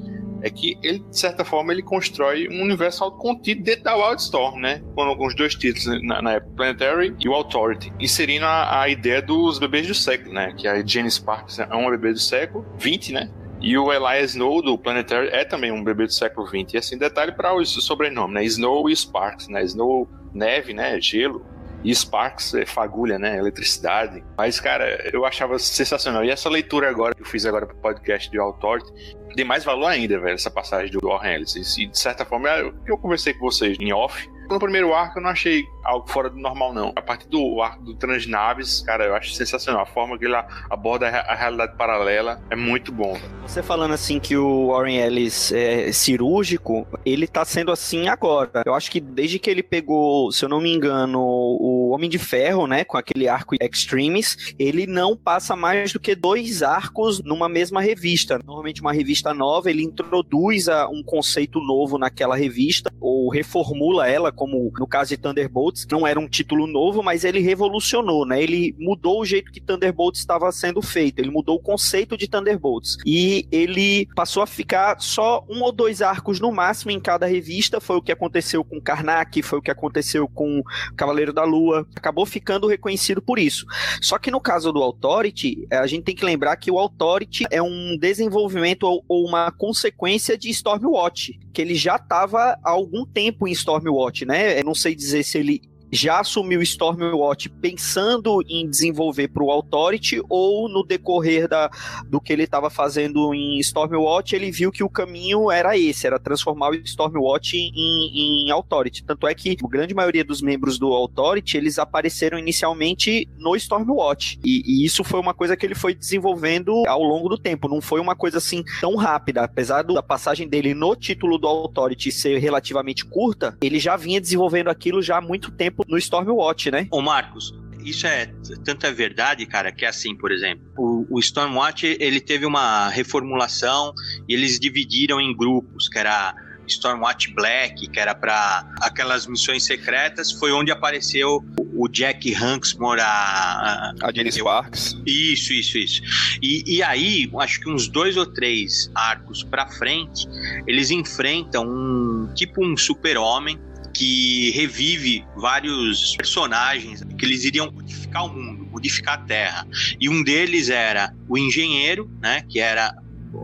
é 0.42 0.50
que 0.50 0.78
ele, 0.82 1.00
de 1.00 1.18
certa 1.18 1.44
forma, 1.44 1.72
ele 1.72 1.82
constrói 1.82 2.48
um 2.48 2.62
universo 2.62 3.04
autocontido 3.04 3.62
dentro 3.62 3.84
da 3.84 3.96
Wildstorm, 3.96 4.60
né? 4.60 4.82
Com, 4.94 5.26
os 5.26 5.34
dois 5.34 5.54
títulos 5.54 6.02
na, 6.02 6.22
na 6.22 6.32
época, 6.32 6.52
Planetary 6.56 7.14
e 7.18 7.28
o 7.28 7.34
Authority, 7.34 7.92
inserindo 8.00 8.44
a, 8.46 8.82
a, 8.82 8.88
ideia 8.88 9.22
dos 9.22 9.58
bebês 9.58 9.86
do 9.86 9.94
século, 9.94 10.34
né? 10.34 10.54
Que 10.56 10.66
a 10.66 10.84
Jenny 10.84 11.10
Sparks 11.10 11.58
é 11.58 11.66
uma 11.66 11.90
bebê 11.90 12.12
do 12.12 12.18
século 12.18 12.66
20, 12.78 13.12
né? 13.12 13.30
E 13.60 13.76
o 13.76 13.92
Elias 13.92 14.30
Snow 14.30 14.62
do 14.62 14.78
Planetary 14.78 15.28
é 15.28 15.44
também 15.44 15.70
um 15.70 15.84
bebê 15.84 16.06
do 16.06 16.12
século 16.12 16.46
20. 16.46 16.72
E 16.72 16.78
assim, 16.78 16.96
detalhe 16.96 17.32
para 17.32 17.54
os 17.54 17.70
sobrenomes, 17.84 18.34
né? 18.34 18.44
Snow 18.44 18.88
e 18.88 18.96
Sparks, 18.96 19.48
né? 19.48 19.62
Snow, 19.64 20.08
neve, 20.32 20.72
né? 20.72 20.98
Gelo. 21.00 21.44
E 21.82 21.94
Sparks 21.94 22.54
é 22.54 22.66
fagulha, 22.66 23.18
né? 23.18 23.38
Eletricidade. 23.38 24.22
Mas, 24.36 24.60
cara, 24.60 25.10
eu 25.12 25.24
achava 25.24 25.58
sensacional. 25.58 26.24
E 26.24 26.30
essa 26.30 26.48
leitura 26.48 26.88
agora 26.88 27.14
que 27.14 27.22
eu 27.22 27.26
fiz 27.26 27.46
agora 27.46 27.66
pro 27.66 27.76
podcast 27.76 28.30
de 28.30 28.38
Authority, 28.38 29.16
tem 29.34 29.44
mais 29.44 29.64
valor 29.64 29.86
ainda, 29.86 30.18
velho, 30.18 30.34
essa 30.34 30.50
passagem 30.50 30.90
do 30.90 31.08
Warren 31.08 31.36
Ellis. 31.36 31.78
E, 31.78 31.86
de 31.86 31.98
certa 31.98 32.24
forma, 32.24 32.48
eu 32.86 32.98
conversei 32.98 33.32
com 33.32 33.46
vocês 33.46 33.78
em 33.80 33.92
off, 33.92 34.28
no 34.54 34.60
primeiro 34.60 34.94
arco 34.94 35.18
eu 35.18 35.22
não 35.22 35.30
achei 35.30 35.64
algo 35.84 36.08
fora 36.08 36.28
do 36.28 36.38
normal, 36.38 36.72
não. 36.72 36.92
A 36.94 37.02
partir 37.02 37.28
do 37.28 37.60
arco 37.62 37.82
do 37.82 37.94
Transnaves, 37.94 38.80
cara, 38.80 39.04
eu 39.04 39.14
acho 39.14 39.32
sensacional. 39.32 39.82
A 39.82 39.86
forma 39.86 40.18
que 40.18 40.24
ele 40.24 40.34
aborda 40.68 41.08
a 41.08 41.34
realidade 41.34 41.76
paralela 41.76 42.42
é 42.50 42.56
muito 42.56 42.92
bom. 42.92 43.18
Você 43.42 43.62
falando 43.62 43.94
assim 43.94 44.20
que 44.20 44.36
o 44.36 44.68
Warren 44.68 44.98
Ellis 44.98 45.52
é 45.52 45.90
cirúrgico, 45.92 46.86
ele 47.04 47.26
tá 47.26 47.44
sendo 47.44 47.72
assim 47.72 48.08
agora. 48.08 48.62
Eu 48.64 48.74
acho 48.74 48.90
que 48.90 49.00
desde 49.00 49.38
que 49.38 49.50
ele 49.50 49.62
pegou, 49.62 50.30
se 50.30 50.44
eu 50.44 50.48
não 50.48 50.60
me 50.60 50.72
engano, 50.72 51.20
o 51.20 51.90
Homem 51.90 52.08
de 52.08 52.18
Ferro, 52.18 52.66
né, 52.66 52.84
com 52.84 52.96
aquele 52.96 53.28
arco 53.28 53.54
Extremes, 53.60 54.54
ele 54.58 54.86
não 54.86 55.16
passa 55.16 55.56
mais 55.56 55.92
do 55.92 56.00
que 56.00 56.14
dois 56.14 56.62
arcos 56.62 57.22
numa 57.22 57.48
mesma 57.48 57.80
revista. 57.80 58.38
Normalmente 58.44 58.80
uma 58.80 58.92
revista 58.92 59.34
nova, 59.34 59.70
ele 59.70 59.82
introduz 59.82 60.66
um 60.90 61.02
conceito 61.02 61.60
novo 61.60 61.98
naquela 61.98 62.36
revista 62.36 62.92
ou 63.00 63.30
reformula 63.30 64.08
ela 64.08 64.30
como 64.40 64.72
no 64.78 64.86
caso 64.86 65.10
de 65.10 65.18
Thunderbolts, 65.18 65.86
não 65.90 66.06
era 66.06 66.18
um 66.18 66.26
título 66.26 66.66
novo, 66.66 67.02
mas 67.02 67.24
ele 67.24 67.40
revolucionou, 67.40 68.24
né? 68.24 68.42
Ele 68.42 68.74
mudou 68.78 69.20
o 69.20 69.24
jeito 69.26 69.52
que 69.52 69.60
Thunderbolts 69.60 70.18
estava 70.18 70.50
sendo 70.50 70.80
feito, 70.80 71.18
ele 71.18 71.30
mudou 71.30 71.56
o 71.56 71.62
conceito 71.62 72.16
de 72.16 72.26
Thunderbolts. 72.26 72.96
E 73.04 73.46
ele 73.52 74.08
passou 74.16 74.42
a 74.42 74.46
ficar 74.46 74.98
só 74.98 75.44
um 75.46 75.62
ou 75.62 75.70
dois 75.70 76.00
arcos 76.00 76.40
no 76.40 76.50
máximo 76.50 76.90
em 76.90 76.98
cada 76.98 77.26
revista, 77.26 77.82
foi 77.82 77.96
o 77.96 78.02
que 78.02 78.10
aconteceu 78.10 78.64
com 78.64 78.80
Karnak, 78.80 79.42
foi 79.42 79.58
o 79.58 79.62
que 79.62 79.70
aconteceu 79.70 80.26
com 80.26 80.62
Cavaleiro 80.96 81.34
da 81.34 81.44
Lua, 81.44 81.86
acabou 81.94 82.24
ficando 82.24 82.66
reconhecido 82.66 83.20
por 83.20 83.38
isso. 83.38 83.66
Só 84.00 84.18
que 84.18 84.30
no 84.30 84.40
caso 84.40 84.72
do 84.72 84.82
Authority, 84.82 85.66
a 85.70 85.86
gente 85.86 86.04
tem 86.04 86.14
que 86.14 86.24
lembrar 86.24 86.56
que 86.56 86.70
o 86.70 86.78
Authority 86.78 87.44
é 87.50 87.60
um 87.60 87.98
desenvolvimento 88.00 88.84
ou, 88.84 89.04
uma 89.26 89.50
consequência 89.50 90.38
de 90.38 90.48
Stormwatch, 90.48 91.38
que 91.52 91.60
ele 91.60 91.74
já 91.74 91.96
estava 91.96 92.58
há 92.64 92.70
algum 92.70 93.04
tempo 93.04 93.46
em 93.46 93.52
Stormwatch, 93.52 94.24
né? 94.30 94.60
Eu 94.60 94.64
não 94.64 94.74
sei 94.74 94.94
dizer 94.94 95.24
se 95.24 95.38
ele 95.38 95.60
já 95.92 96.20
assumiu 96.20 96.62
Stormwatch 96.62 97.48
pensando 97.48 98.42
em 98.48 98.68
desenvolver 98.68 99.28
para 99.28 99.42
o 99.42 99.50
Authority 99.50 100.22
ou 100.28 100.68
no 100.68 100.84
decorrer 100.84 101.48
da, 101.48 101.70
do 102.06 102.20
que 102.20 102.32
ele 102.32 102.44
estava 102.44 102.70
fazendo 102.70 103.34
em 103.34 103.58
Stormwatch, 103.60 104.34
ele 104.34 104.50
viu 104.50 104.70
que 104.70 104.84
o 104.84 104.88
caminho 104.88 105.50
era 105.50 105.76
esse, 105.76 106.06
era 106.06 106.18
transformar 106.18 106.70
o 106.70 106.74
Stormwatch 106.74 107.56
em, 107.56 108.46
em 108.46 108.50
Authority. 108.50 109.04
Tanto 109.04 109.26
é 109.26 109.34
que 109.34 109.56
a 109.62 109.68
grande 109.68 109.94
maioria 109.94 110.24
dos 110.24 110.40
membros 110.40 110.78
do 110.78 110.92
Authority, 110.92 111.56
eles 111.56 111.78
apareceram 111.78 112.38
inicialmente 112.38 113.28
no 113.38 113.56
Stormwatch. 113.56 114.38
E, 114.44 114.62
e 114.64 114.84
isso 114.84 115.02
foi 115.02 115.20
uma 115.20 115.34
coisa 115.34 115.56
que 115.56 115.66
ele 115.66 115.74
foi 115.74 115.94
desenvolvendo 115.94 116.84
ao 116.86 117.02
longo 117.02 117.28
do 117.28 117.38
tempo, 117.38 117.68
não 117.68 117.80
foi 117.80 118.00
uma 118.00 118.14
coisa 118.14 118.38
assim 118.38 118.64
tão 118.80 118.96
rápida. 118.96 119.42
Apesar 119.42 119.82
da 119.82 120.02
passagem 120.02 120.48
dele 120.48 120.74
no 120.74 120.94
título 120.94 121.38
do 121.38 121.46
Authority 121.46 122.12
ser 122.12 122.38
relativamente 122.38 123.04
curta, 123.04 123.56
ele 123.60 123.78
já 123.78 123.96
vinha 123.96 124.20
desenvolvendo 124.20 124.68
aquilo 124.68 125.02
já 125.02 125.18
há 125.18 125.20
muito 125.20 125.50
tempo 125.50 125.79
no 125.88 125.98
Stormwatch, 125.98 126.70
né? 126.70 126.86
Ô 126.90 127.00
Marcos, 127.00 127.54
isso 127.84 128.06
é 128.06 128.30
tanto 128.64 128.86
é 128.86 128.92
verdade, 128.92 129.46
cara, 129.46 129.72
que 129.72 129.84
é 129.84 129.88
assim, 129.88 130.14
por 130.14 130.32
exemplo, 130.32 130.64
o, 130.76 131.06
o 131.10 131.18
Stormwatch 131.20 131.96
ele 131.98 132.20
teve 132.20 132.46
uma 132.46 132.88
reformulação 132.88 133.92
e 134.28 134.34
eles 134.34 134.58
dividiram 134.58 135.20
em 135.20 135.34
grupos, 135.34 135.88
que 135.88 135.98
era 135.98 136.34
Stormwatch 136.70 137.34
Black, 137.34 137.88
que 137.88 137.98
era 137.98 138.14
para 138.14 138.64
aquelas 138.80 139.26
missões 139.26 139.64
secretas, 139.64 140.30
foi 140.32 140.52
onde 140.52 140.70
apareceu 140.70 141.44
o 141.74 141.88
Jack 141.88 142.32
Hanksmore, 142.34 143.00
a, 143.00 143.92
a 144.02 144.12
Jenny 144.12 144.30
Sparks. 144.30 144.96
Isso, 145.06 145.52
isso, 145.52 145.78
isso. 145.78 146.02
E, 146.42 146.76
e 146.76 146.82
aí, 146.82 147.30
acho 147.38 147.60
que 147.60 147.70
uns 147.70 147.88
dois 147.88 148.16
ou 148.16 148.26
três 148.26 148.90
arcos 148.94 149.42
para 149.42 149.66
frente, 149.66 150.28
eles 150.66 150.90
enfrentam 150.90 151.64
um 151.64 152.32
tipo 152.34 152.64
um 152.64 152.76
super-homem 152.76 153.58
que 153.92 154.50
revive 154.50 155.24
vários 155.36 156.16
personagens 156.16 157.02
que 157.18 157.26
eles 157.26 157.44
iriam 157.44 157.70
modificar 157.70 158.26
o 158.26 158.28
mundo, 158.34 158.66
modificar 158.70 159.14
a 159.14 159.22
Terra. 159.22 159.66
E 159.98 160.08
um 160.08 160.22
deles 160.22 160.70
era 160.70 161.14
o 161.28 161.36
engenheiro, 161.36 162.10
né, 162.20 162.44
que 162.48 162.60
era 162.60 162.94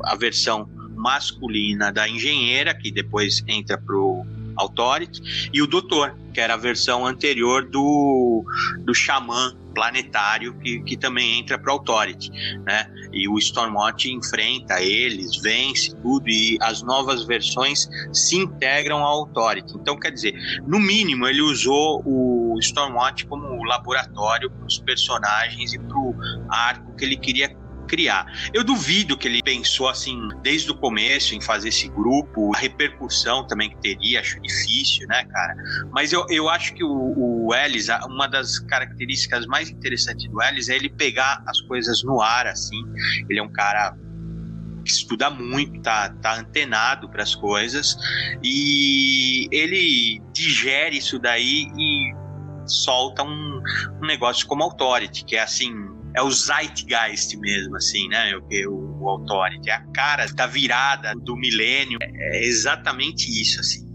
a 0.05 0.17
versão 0.17 0.69
masculina 0.97 1.93
da 1.93 2.09
engenheira, 2.09 2.75
que 2.75 2.91
depois 2.91 3.45
entra 3.47 3.77
pro 3.77 4.16
Authority, 4.57 5.51
e 5.53 5.63
o 5.63 5.67
doutor, 5.67 6.17
que 6.33 6.41
era 6.41 6.55
a 6.55 6.57
versão 6.57 7.07
anterior 7.07 7.65
do, 7.65 8.45
do 8.85 8.95
xamã 8.95 9.57
planetário, 9.77 10.55
que, 10.59 10.81
que 10.81 10.97
também 10.97 11.39
entra 11.39 11.59
para 11.59 11.71
Authority, 11.71 12.31
né? 12.65 12.91
E 13.13 13.29
o 13.29 13.39
Stormwatch 13.39 14.11
enfrenta 14.11 14.81
eles, 14.81 15.37
vence 15.43 15.95
tudo, 15.97 16.29
e 16.31 16.57
as 16.63 16.83
novas 16.83 17.25
versões 17.25 17.87
se 18.11 18.37
integram 18.37 19.05
ao 19.05 19.21
Authority. 19.21 19.75
Então, 19.77 19.99
quer 19.99 20.11
dizer, 20.11 20.35
no 20.67 20.81
mínimo, 20.81 21.27
ele 21.27 21.43
usou 21.43 22.03
o 22.07 22.59
Stormwatch 22.59 23.27
como 23.27 23.63
laboratório 23.65 24.51
para 24.51 24.67
os 24.67 24.79
personagens 24.79 25.75
e 25.75 25.79
para 25.79 25.99
o 25.99 26.15
arco 26.49 26.97
que 26.97 27.05
ele 27.05 27.17
queria 27.17 27.55
criar. 27.87 28.27
Eu 28.53 28.65
duvido 28.65 29.17
que 29.17 29.29
ele 29.29 29.43
pensou 29.43 29.89
assim 29.89 30.29
desde 30.43 30.71
o 30.71 30.75
começo 30.75 31.35
em 31.35 31.41
fazer 31.41 31.69
esse 31.69 31.89
grupo, 31.89 32.55
a 32.55 32.59
repercussão 32.59 33.47
também 33.47 33.71
que 33.71 33.77
teria, 33.79 34.21
acho 34.21 34.41
difícil, 34.41 35.07
né, 35.09 35.25
cara? 35.25 35.55
Mas 35.91 36.13
eu, 36.13 36.27
eu 36.29 36.49
acho 36.49 36.75
que 36.75 36.85
o, 36.85 37.47
o 37.47 37.55
Ellis, 37.55 37.89
uma 38.07 38.27
das 38.27 38.59
características 38.59 39.47
mais 39.47 39.71
interessantes 39.71 40.29
do 40.29 40.43
Ellis 40.43 40.69
é 40.69 40.77
ele 40.77 40.91
pegar 40.91 41.43
as 41.47 41.61
coisas 41.63 42.03
no 42.03 42.21
ar, 42.21 42.47
assim. 42.47 42.83
Ele 43.29 43.39
é 43.39 43.43
um 43.43 43.53
cara 43.53 43.97
que 44.85 44.93
estuda 44.93 45.29
muito, 45.29 45.81
tá, 45.83 46.09
tá 46.23 46.39
antenado 46.39 47.09
para 47.09 47.23
as 47.23 47.35
coisas 47.35 47.97
e 48.43 49.49
ele 49.51 50.23
digere 50.33 50.97
isso 50.97 51.19
daí 51.19 51.69
e 51.77 52.15
solta 52.67 53.23
um, 53.23 53.63
um 54.01 54.07
negócio 54.07 54.47
como 54.47 54.63
Authority, 54.63 55.25
que 55.25 55.37
é 55.37 55.43
assim, 55.43 55.73
é 56.17 56.23
o 56.23 56.31
zeitgeist 56.31 57.37
mesmo, 57.37 57.77
assim, 57.77 58.09
né? 58.09 58.35
O, 58.37 58.71
o, 58.71 59.05
o 59.05 59.09
Authority, 59.11 59.71
é 59.71 59.75
a 59.75 59.87
cara 59.93 60.27
da 60.27 60.47
virada 60.47 61.15
do 61.15 61.37
milênio, 61.37 61.99
é, 62.01 62.39
é 62.39 62.45
exatamente 62.45 63.31
isso, 63.31 63.61
assim, 63.61 63.86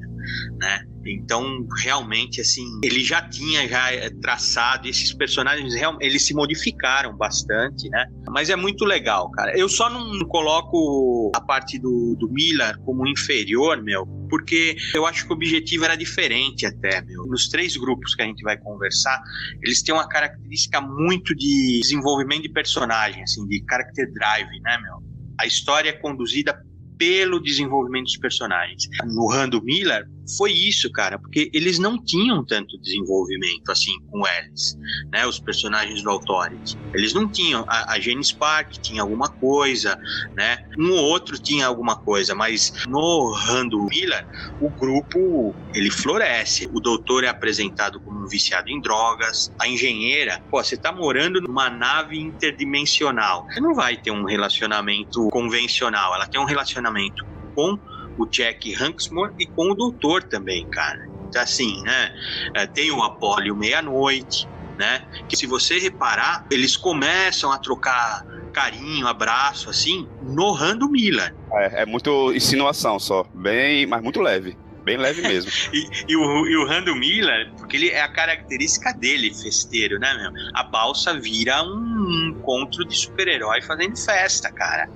né? 0.59 0.85
Então, 1.05 1.65
realmente, 1.83 2.41
assim, 2.41 2.79
ele 2.83 3.03
já 3.03 3.21
tinha 3.27 3.67
já 3.67 3.91
eh, 3.91 4.09
traçado 4.21 4.87
esses 4.87 5.13
personagens, 5.13 5.73
eles 5.99 6.25
se 6.25 6.33
modificaram 6.33 7.15
bastante, 7.17 7.89
né? 7.89 8.05
Mas 8.29 8.49
é 8.49 8.55
muito 8.55 8.85
legal, 8.85 9.29
cara. 9.31 9.57
Eu 9.57 9.67
só 9.67 9.89
não 9.89 10.19
coloco 10.27 11.31
a 11.35 11.41
parte 11.41 11.79
do, 11.79 12.15
do 12.19 12.29
Miller 12.29 12.77
como 12.85 13.07
inferior, 13.07 13.81
meu, 13.81 14.05
porque 14.29 14.75
eu 14.93 15.05
acho 15.05 15.25
que 15.25 15.31
o 15.31 15.35
objetivo 15.35 15.85
era 15.85 15.95
diferente 15.95 16.65
até, 16.65 17.01
meu. 17.01 17.25
Nos 17.25 17.49
três 17.49 17.75
grupos 17.75 18.13
que 18.13 18.21
a 18.21 18.25
gente 18.25 18.43
vai 18.43 18.57
conversar, 18.57 19.19
eles 19.63 19.81
têm 19.81 19.93
uma 19.93 20.07
característica 20.07 20.79
muito 20.79 21.35
de 21.35 21.79
desenvolvimento 21.81 22.43
de 22.43 22.49
personagem, 22.49 23.23
assim, 23.23 23.45
de 23.47 23.63
character 23.67 24.11
drive, 24.13 24.59
né, 24.61 24.77
meu? 24.81 25.11
A 25.39 25.47
história 25.47 25.89
é 25.89 25.93
conduzida 25.93 26.53
pelo 27.01 27.39
desenvolvimento 27.39 28.03
dos 28.05 28.17
personagens. 28.17 28.87
No 29.11 29.25
Rando 29.25 29.59
Miller, 29.63 30.05
foi 30.37 30.51
isso, 30.51 30.91
cara, 30.91 31.17
porque 31.19 31.49
eles 31.53 31.79
não 31.79 32.01
tinham 32.03 32.43
tanto 32.45 32.79
desenvolvimento 32.79 33.71
assim 33.71 33.93
com 34.09 34.25
eles, 34.27 34.77
né? 35.11 35.25
Os 35.25 35.39
personagens 35.39 36.03
do 36.03 36.09
Authority. 36.09 36.77
Eles 36.93 37.13
não 37.13 37.29
tinham. 37.29 37.65
A, 37.67 37.93
a 37.93 37.99
Jane 37.99 38.23
Spark 38.23 38.71
tinha 38.81 39.01
alguma 39.01 39.29
coisa, 39.29 39.97
né? 40.35 40.57
Um 40.77 40.91
ou 40.91 41.05
outro 41.05 41.37
tinha 41.37 41.67
alguma 41.67 41.95
coisa, 41.95 42.35
mas 42.35 42.71
no 42.87 43.33
Rando 43.33 43.85
Miller, 43.85 44.25
o 44.59 44.69
grupo 44.69 45.55
ele 45.73 45.89
floresce. 45.89 46.69
O 46.73 46.79
doutor 46.79 47.23
é 47.23 47.27
apresentado 47.27 47.99
como 48.01 48.23
um 48.23 48.27
viciado 48.27 48.69
em 48.69 48.81
drogas. 48.81 49.51
A 49.59 49.67
engenheira, 49.67 50.41
pô, 50.49 50.63
você 50.63 50.77
tá 50.77 50.91
morando 50.91 51.41
numa 51.41 51.69
nave 51.69 52.19
interdimensional. 52.19 53.45
Você 53.51 53.59
não 53.59 53.73
vai 53.73 53.97
ter 53.97 54.11
um 54.11 54.25
relacionamento 54.25 55.27
convencional. 55.29 56.13
Ela 56.15 56.27
tem 56.27 56.39
um 56.39 56.45
relacionamento 56.45 57.25
com 57.55 57.77
o 58.21 58.29
Jack 58.29 58.73
Hanksmore 58.75 59.33
e 59.39 59.45
com 59.45 59.71
o 59.71 59.75
Doutor 59.75 60.23
também, 60.23 60.65
cara. 60.67 61.07
Então, 61.27 61.41
assim, 61.41 61.81
né? 61.83 62.13
É, 62.53 62.67
tem 62.67 62.91
o 62.91 63.01
Apólio 63.01 63.55
Meia-Noite, 63.55 64.47
né? 64.77 65.05
Que 65.29 65.35
se 65.35 65.45
você 65.45 65.79
reparar, 65.79 66.45
eles 66.51 66.75
começam 66.75 67.51
a 67.51 67.57
trocar 67.57 68.25
carinho, 68.51 69.07
abraço, 69.07 69.69
assim, 69.69 70.07
no 70.21 70.51
Rando 70.51 70.89
Miller. 70.89 71.33
É, 71.53 71.83
é 71.83 71.85
muito 71.85 72.33
insinuação 72.33 72.99
só, 72.99 73.25
bem, 73.33 73.85
mas 73.85 74.01
muito 74.01 74.19
leve. 74.19 74.57
Bem 74.83 74.97
leve 74.97 75.21
mesmo. 75.21 75.51
e, 75.71 75.87
e, 76.09 76.15
o, 76.15 76.47
e 76.47 76.57
o 76.57 76.65
Randall 76.65 76.95
Miller, 76.95 77.51
porque 77.57 77.77
ele 77.77 77.89
é 77.89 78.01
a 78.01 78.07
característica 78.07 78.91
dele, 78.93 79.33
festeiro, 79.33 79.99
né, 79.99 80.13
meu? 80.15 80.31
A 80.53 80.63
balsa 80.63 81.19
vira 81.19 81.63
um 81.63 82.33
encontro 82.35 82.83
de 82.85 82.95
super-herói 82.95 83.61
fazendo 83.61 83.95
festa, 83.95 84.51
cara. 84.51 84.89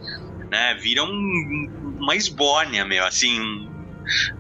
Né? 0.49 0.75
Vira 0.81 1.03
um, 1.03 1.85
uma 1.97 2.15
esbórnia, 2.15 2.86
meu, 2.86 3.05
assim, 3.05 3.39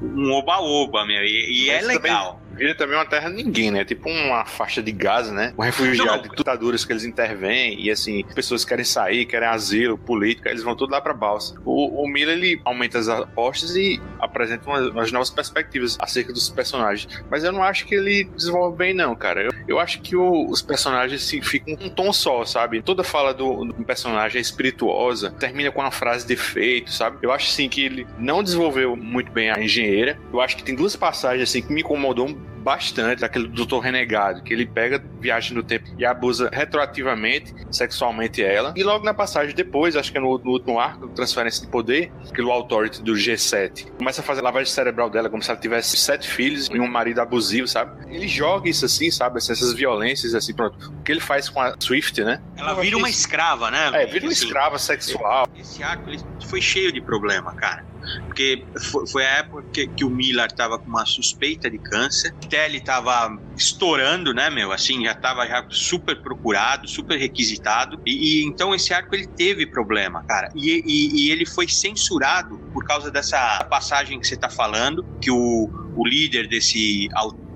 um 0.01 0.31
oba-oba, 0.33 1.05
meu, 1.05 1.23
e, 1.23 1.65
e 1.65 1.69
é 1.69 1.81
legal. 1.81 2.41
Vira 2.55 2.75
também 2.75 2.95
uma 2.95 3.05
terra 3.05 3.29
ninguém, 3.29 3.71
né? 3.71 3.83
Tipo 3.83 4.09
uma 4.09 4.45
faixa 4.45 4.81
de 4.81 4.91
Gaza, 4.91 5.33
né? 5.33 5.53
Um 5.57 5.61
refugiado 5.61 6.29
de 6.29 6.35
ditaduras 6.35 6.85
que 6.85 6.93
eles 6.93 7.03
intervêm 7.03 7.79
e 7.79 7.91
assim, 7.91 8.23
pessoas 8.33 8.63
querem 8.63 8.85
sair, 8.85 9.25
querem 9.25 9.47
asilo, 9.47 9.97
política, 9.97 10.49
eles 10.49 10.63
vão 10.63 10.75
tudo 10.75 10.91
lá 10.91 11.01
pra 11.01 11.13
balsa. 11.13 11.55
O, 11.65 12.03
o 12.03 12.07
Miller, 12.07 12.37
ele 12.37 12.61
aumenta 12.63 12.97
as 12.99 13.09
apostas 13.09 13.75
e 13.75 14.01
apresenta 14.19 14.69
umas, 14.69 14.87
umas, 14.87 15.11
novas 15.11 15.29
perspectivas 15.29 15.97
acerca 15.99 16.31
dos 16.31 16.49
personagens. 16.49 17.23
Mas 17.29 17.43
eu 17.43 17.51
não 17.51 17.63
acho 17.63 17.85
que 17.85 17.95
ele 17.95 18.25
desenvolve 18.35 18.77
bem, 18.77 18.93
não, 18.93 19.15
cara. 19.15 19.43
Eu, 19.43 19.51
eu 19.67 19.79
acho 19.79 20.01
que 20.01 20.15
o, 20.15 20.49
os 20.49 20.61
personagens 20.61 21.23
assim, 21.23 21.41
ficam 21.41 21.73
um 21.73 21.89
tom 21.89 22.11
só, 22.13 22.45
sabe? 22.45 22.81
Toda 22.81 23.03
fala 23.03 23.33
do, 23.33 23.65
do 23.65 23.83
personagem 23.83 24.37
é 24.37 24.41
espirituosa, 24.41 25.31
termina 25.31 25.71
com 25.71 25.81
uma 25.81 25.91
frase 25.91 26.25
de 26.25 26.33
efeito, 26.33 26.91
sabe? 26.91 27.17
Eu 27.21 27.31
acho, 27.31 27.49
assim, 27.49 27.67
que 27.67 27.83
ele 27.83 28.07
não 28.17 28.43
desenvolveu 28.43 28.95
muito 28.95 29.31
bem 29.31 29.49
a 29.49 29.61
engenheira. 29.61 30.17
Eu 30.31 30.41
acho 30.41 30.55
que 30.57 30.63
tem 30.63 30.75
duas 30.75 30.95
passagens, 30.95 31.49
assim, 31.49 31.61
que 31.61 31.73
me 31.73 31.81
incomodou 31.81 32.35
bastante 32.65 33.21
daquele 33.21 33.47
doutor 33.47 33.79
renegado, 33.79 34.41
que 34.41 34.51
ele 34.51 34.65
pega 34.65 35.01
viagem 35.19 35.53
no 35.53 35.61
tempo 35.61 35.85
e 35.99 36.03
abusa 36.03 36.49
retroativamente 36.51 37.53
sexualmente 37.69 38.43
ela. 38.43 38.73
E 38.75 38.81
logo 38.81 39.05
na 39.05 39.13
passagem 39.13 39.53
depois, 39.53 39.95
acho 39.95 40.11
que 40.11 40.17
é 40.17 40.21
no, 40.21 40.39
no 40.39 40.49
último 40.49 40.79
arco, 40.79 41.07
transferência 41.09 41.63
de 41.63 41.71
poder, 41.71 42.11
aquele 42.27 42.49
authority 42.51 43.03
do 43.03 43.13
G7, 43.13 43.91
começa 43.91 44.21
a 44.21 44.23
fazer 44.23 44.41
lavagem 44.41 44.73
cerebral 44.73 45.11
dela 45.11 45.29
como 45.29 45.43
se 45.43 45.51
ela 45.51 45.59
tivesse 45.59 45.95
sete 45.95 46.27
filhos 46.27 46.67
e 46.67 46.79
um 46.79 46.87
marido 46.87 47.21
abusivo, 47.21 47.67
sabe? 47.67 48.03
Ele 48.11 48.27
joga 48.27 48.67
isso 48.67 48.85
assim, 48.85 49.11
sabe? 49.11 49.37
Essas 49.37 49.71
violências 49.73 50.33
assim, 50.33 50.55
pronto. 50.55 50.89
O 50.89 51.03
que 51.03 51.11
ele 51.11 51.21
faz 51.21 51.47
com 51.47 51.61
a 51.61 51.75
Swift, 51.79 52.23
né? 52.23 52.41
Ela 52.57 52.73
vira 52.73 52.97
uma 52.97 53.09
escrava, 53.09 53.69
né? 53.69 53.91
É, 53.93 54.07
vira 54.07 54.25
uma 54.25 54.33
escrava 54.33 54.79
sexual. 54.79 55.47
Esse 55.55 55.83
arco 55.83 56.09
ele 56.09 56.19
foi 56.47 56.61
cheio 56.61 56.91
de 56.91 56.99
problema, 56.99 57.53
cara 57.53 57.94
porque 58.27 58.65
foi, 59.11 59.25
a 59.25 59.39
época 59.39 59.65
que, 59.73 59.87
que 59.87 60.05
o 60.05 60.09
Miller 60.09 60.51
tava 60.51 60.77
com 60.77 60.89
uma 60.89 61.05
suspeita 61.05 61.69
de 61.69 61.77
câncer, 61.79 62.33
Telly 62.49 62.81
tava 62.81 63.29
estourando, 63.55 64.33
né, 64.33 64.49
meu, 64.49 64.71
assim, 64.71 65.03
já 65.03 65.13
tava 65.13 65.47
já 65.47 65.65
super 65.69 66.21
procurado, 66.21 66.87
super 66.87 67.17
requisitado, 67.17 67.99
e, 68.05 68.41
e 68.41 68.45
então 68.45 68.73
esse 68.73 68.93
arco 68.93 69.15
ele 69.15 69.27
teve 69.27 69.65
problema, 69.65 70.23
cara, 70.27 70.49
e, 70.55 70.81
e, 70.85 71.27
e, 71.27 71.31
ele 71.31 71.45
foi 71.45 71.67
censurado 71.67 72.59
por 72.73 72.85
causa 72.85 73.11
dessa 73.11 73.63
passagem 73.69 74.19
que 74.19 74.27
você 74.27 74.37
tá 74.37 74.49
falando, 74.49 75.05
que 75.21 75.31
o, 75.31 75.69
o 75.95 76.07
líder 76.07 76.47
desse 76.47 77.07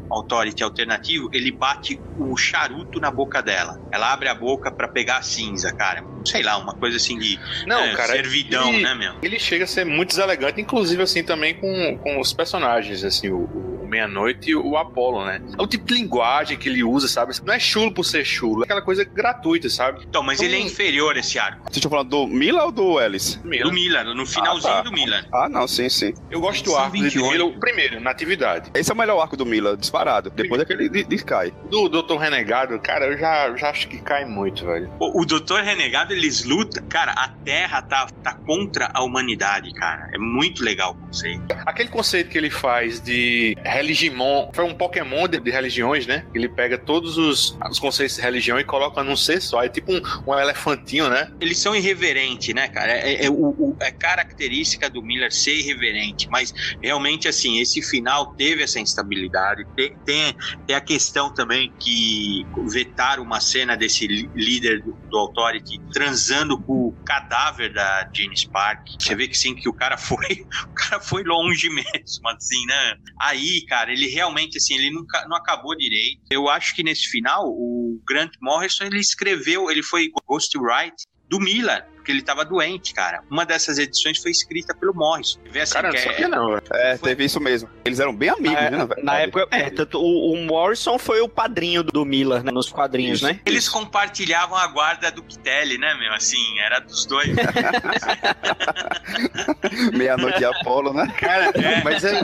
Authority 0.09 0.63
alternativo, 0.63 1.29
ele 1.33 1.51
bate 1.51 1.99
o 2.17 2.35
charuto 2.35 2.99
na 2.99 3.11
boca 3.11 3.41
dela. 3.41 3.79
Ela 3.91 4.11
abre 4.11 4.27
a 4.29 4.35
boca 4.35 4.71
para 4.71 4.87
pegar 4.87 5.17
a 5.17 5.21
cinza, 5.21 5.71
cara. 5.71 6.03
Sei 6.25 6.43
lá, 6.43 6.57
uma 6.57 6.73
coisa 6.73 6.97
assim 6.97 7.17
de 7.17 7.39
Não, 7.65 7.79
é, 7.79 7.95
cara, 7.95 8.13
servidão, 8.13 8.69
ele- 8.69 8.83
né, 8.83 8.93
meu? 8.95 9.13
Ele 9.21 9.39
chega 9.39 9.63
a 9.63 9.67
ser 9.67 9.85
muito 9.85 10.09
deselegante, 10.09 10.59
inclusive 10.61 11.01
assim 11.03 11.23
também 11.23 11.53
com, 11.55 11.97
com 12.01 12.19
os 12.19 12.33
personagens, 12.33 13.03
assim, 13.03 13.29
o, 13.29 13.43
o 13.45 13.87
Meia-Noite 13.87 14.51
e 14.51 14.55
o 14.55 14.75
Apollo, 14.77 15.25
né? 15.25 15.41
É 15.57 15.61
o 15.61 15.65
tipo 15.67 15.85
de 15.85 15.93
linguagem 15.95 16.57
que 16.57 16.67
ele 16.69 16.83
usa, 16.83 17.07
sabe? 17.07 17.33
Não 17.43 17.53
é 17.53 17.59
chulo 17.59 17.91
por 17.93 18.03
ser 18.03 18.23
chulo, 18.25 18.61
é 18.61 18.65
aquela 18.65 18.81
coisa 18.81 19.03
gratuita, 19.03 19.69
sabe? 19.69 20.01
Então, 20.07 20.21
mas 20.21 20.41
ele 20.41 20.55
é 20.55 20.59
Hum. 20.59 20.65
inferior 20.65 21.15
esse 21.17 21.39
arco. 21.39 21.63
Vocês 21.63 21.77
estão 21.77 21.89
falando 21.89 22.09
do 22.09 22.27
Mila 22.27 22.65
ou 22.65 22.71
do 22.71 22.99
Ellis? 22.99 23.35
Do 23.35 23.71
Milan, 23.71 24.13
no 24.13 24.25
finalzinho 24.25 24.73
Ah, 24.73 24.77
tá. 24.77 24.81
do 24.83 24.91
Milan. 24.91 25.23
Ah, 25.33 25.49
não, 25.49 25.67
sim, 25.67 25.87
sim. 25.89 26.13
Eu 26.29 26.39
gosto 26.41 26.65
do 26.65 26.75
arco 26.75 26.95
de 26.97 27.03
28. 27.03 27.31
Miller, 27.31 27.45
o 27.47 27.59
primeiro, 27.59 27.99
na 27.99 28.11
atividade. 28.11 28.69
Esse 28.73 28.91
é 28.91 28.93
o 28.93 28.97
melhor 28.97 29.19
arco 29.21 29.35
do 29.37 29.45
Mila, 29.45 29.75
disparado. 29.77 29.98
Depois 30.29 30.59
daquele 30.59 30.89
de, 30.89 31.03
de 31.03 31.15
Sky. 31.15 31.53
Do 31.69 31.89
Dr. 31.89 32.15
Renegado, 32.17 32.79
cara, 32.79 33.05
eu 33.07 33.17
já, 33.17 33.55
já 33.55 33.69
acho 33.69 33.88
que 33.88 33.97
cai 34.01 34.25
muito, 34.25 34.65
velho. 34.65 34.89
O, 34.99 35.21
o 35.21 35.25
Doutor 35.25 35.62
Renegado, 35.62 36.13
eles 36.13 36.43
lutam. 36.43 36.83
Cara, 36.88 37.12
a 37.13 37.27
Terra 37.43 37.81
tá, 37.81 38.07
tá 38.23 38.33
contra 38.33 38.89
a 38.93 39.03
humanidade, 39.03 39.73
cara. 39.73 40.09
É 40.13 40.17
muito 40.17 40.63
legal 40.63 40.91
o 40.91 40.95
conceito. 41.07 41.43
Aquele 41.65 41.89
conceito 41.89 42.29
que 42.29 42.38
ele 42.38 42.49
faz 42.49 43.01
de 43.01 43.55
religimon, 43.63 44.49
foi 44.53 44.65
um 44.65 44.73
Pokémon 44.73 45.27
de, 45.27 45.39
de 45.39 45.51
religiões, 45.51 46.05
né? 46.07 46.25
Ele 46.33 46.47
pega 46.47 46.77
todos 46.77 47.17
os, 47.17 47.57
os 47.69 47.79
conceitos 47.79 48.15
de 48.15 48.21
religião 48.21 48.59
e 48.59 48.63
coloca 48.63 49.03
num 49.03 49.15
ser 49.15 49.41
só. 49.41 49.63
É 49.63 49.69
tipo 49.69 49.91
um, 49.91 50.01
um 50.27 50.38
elefantinho, 50.39 51.09
né? 51.09 51.31
Eles 51.39 51.57
são 51.59 51.75
irreverentes, 51.75 52.53
né, 52.53 52.67
cara? 52.67 52.91
É, 52.93 53.25
é, 53.25 53.29
o- 53.29 53.33
o- 53.57 53.77
é 53.79 53.91
característica 53.91 54.89
do 54.89 55.01
Miller 55.01 55.31
ser 55.33 55.55
irreverente, 55.59 56.27
mas 56.29 56.53
realmente, 56.81 57.27
assim, 57.27 57.59
esse 57.59 57.81
final 57.81 58.27
teve 58.33 58.63
essa 58.63 58.79
instabilidade. 58.79 59.65
Tem, 60.06 60.36
tem, 60.65 60.75
a 60.75 60.82
questão 60.82 61.34
também 61.34 61.73
que 61.80 62.43
vetaram 62.71 63.23
uma 63.23 63.39
cena 63.39 63.75
desse 63.75 64.08
líder 64.34 64.82
do, 64.84 64.97
do 65.10 65.17
Authority 65.17 65.80
transando 65.91 66.62
com 66.63 66.73
o 66.73 67.04
cadáver 67.06 67.73
da 67.73 68.10
Gene 68.15 68.38
Spark. 68.38 68.80
Você 68.99 69.15
vê 69.15 69.28
que 69.28 69.38
sim, 69.38 69.56
que 69.56 69.69
o 69.69 69.73
cara 69.73 69.97
foi, 69.97 70.17
o 70.69 70.73
cara 70.73 71.02
foi 71.02 71.23
longe 71.23 71.69
mesmo, 71.69 72.30
assim, 72.30 72.65
né? 72.65 72.95
Aí, 73.21 73.65
cara, 73.67 73.91
ele 73.91 74.08
realmente, 74.08 74.58
assim, 74.58 74.75
ele 74.75 74.91
nunca, 74.91 75.25
não 75.28 75.38
acabou 75.38 75.75
direito. 75.75 76.21
Eu 76.32 76.49
acho 76.49 76.75
que 76.75 76.84
nesse 76.84 77.08
final, 77.08 77.47
o 77.47 78.02
Grant 78.08 78.32
Morrison, 78.41 78.86
ele 78.86 78.99
escreveu, 78.99 79.69
ele 79.69 79.84
foi 79.84 80.10
ghostwrite 80.28 81.08
do 81.30 81.39
Miller, 81.39 81.86
porque 81.99 82.12
ele 82.12 82.21
tava 82.21 82.43
doente, 82.45 82.93
cara. 82.93 83.21
Uma 83.29 83.45
dessas 83.45 83.77
edições 83.77 84.17
foi 84.21 84.31
escrita 84.31 84.73
pelo 84.73 84.93
Morrison. 84.93 85.39
Vê 85.49 85.62
assim, 85.62 85.73
Cara, 85.73 85.89
que 85.89 85.95
não 85.95 86.01
é- 86.01 86.05
sabia 86.12 86.27
não, 86.27 86.47
velho. 86.49 86.62
É, 86.73 86.97
Foi- 86.97 87.09
teve 87.09 87.25
isso 87.25 87.39
mesmo. 87.39 87.69
Eles 87.85 87.99
eram 87.99 88.15
bem 88.15 88.29
amigos, 88.29 88.57
É, 88.57 88.69
né? 88.71 88.85
velho? 88.85 89.03
Na 89.03 89.17
época, 89.19 89.47
é, 89.51 89.69
tanto 89.69 89.99
o, 89.99 90.33
o 90.33 90.38
Morrison 90.45 90.97
foi 90.97 91.21
o 91.21 91.29
padrinho 91.29 91.83
do 91.83 92.05
Miller, 92.05 92.43
né, 92.43 92.51
nos 92.51 92.69
quadrinhos, 92.69 93.17
Isso. 93.19 93.27
né? 93.27 93.39
Eles 93.45 93.67
compartilhavam 93.69 94.57
a 94.57 94.67
guarda 94.67 95.12
do 95.12 95.21
Kitelli, 95.23 95.77
né, 95.77 95.93
meu? 95.95 96.13
Assim, 96.13 96.59
era 96.59 96.79
dos 96.79 97.05
dois. 97.05 97.29
Meia-noite 99.93 100.39
de 100.39 100.45
Apolo, 100.45 100.93
né? 100.93 101.07
Cara, 101.19 101.51
mas 101.83 102.03
é, 102.03 102.21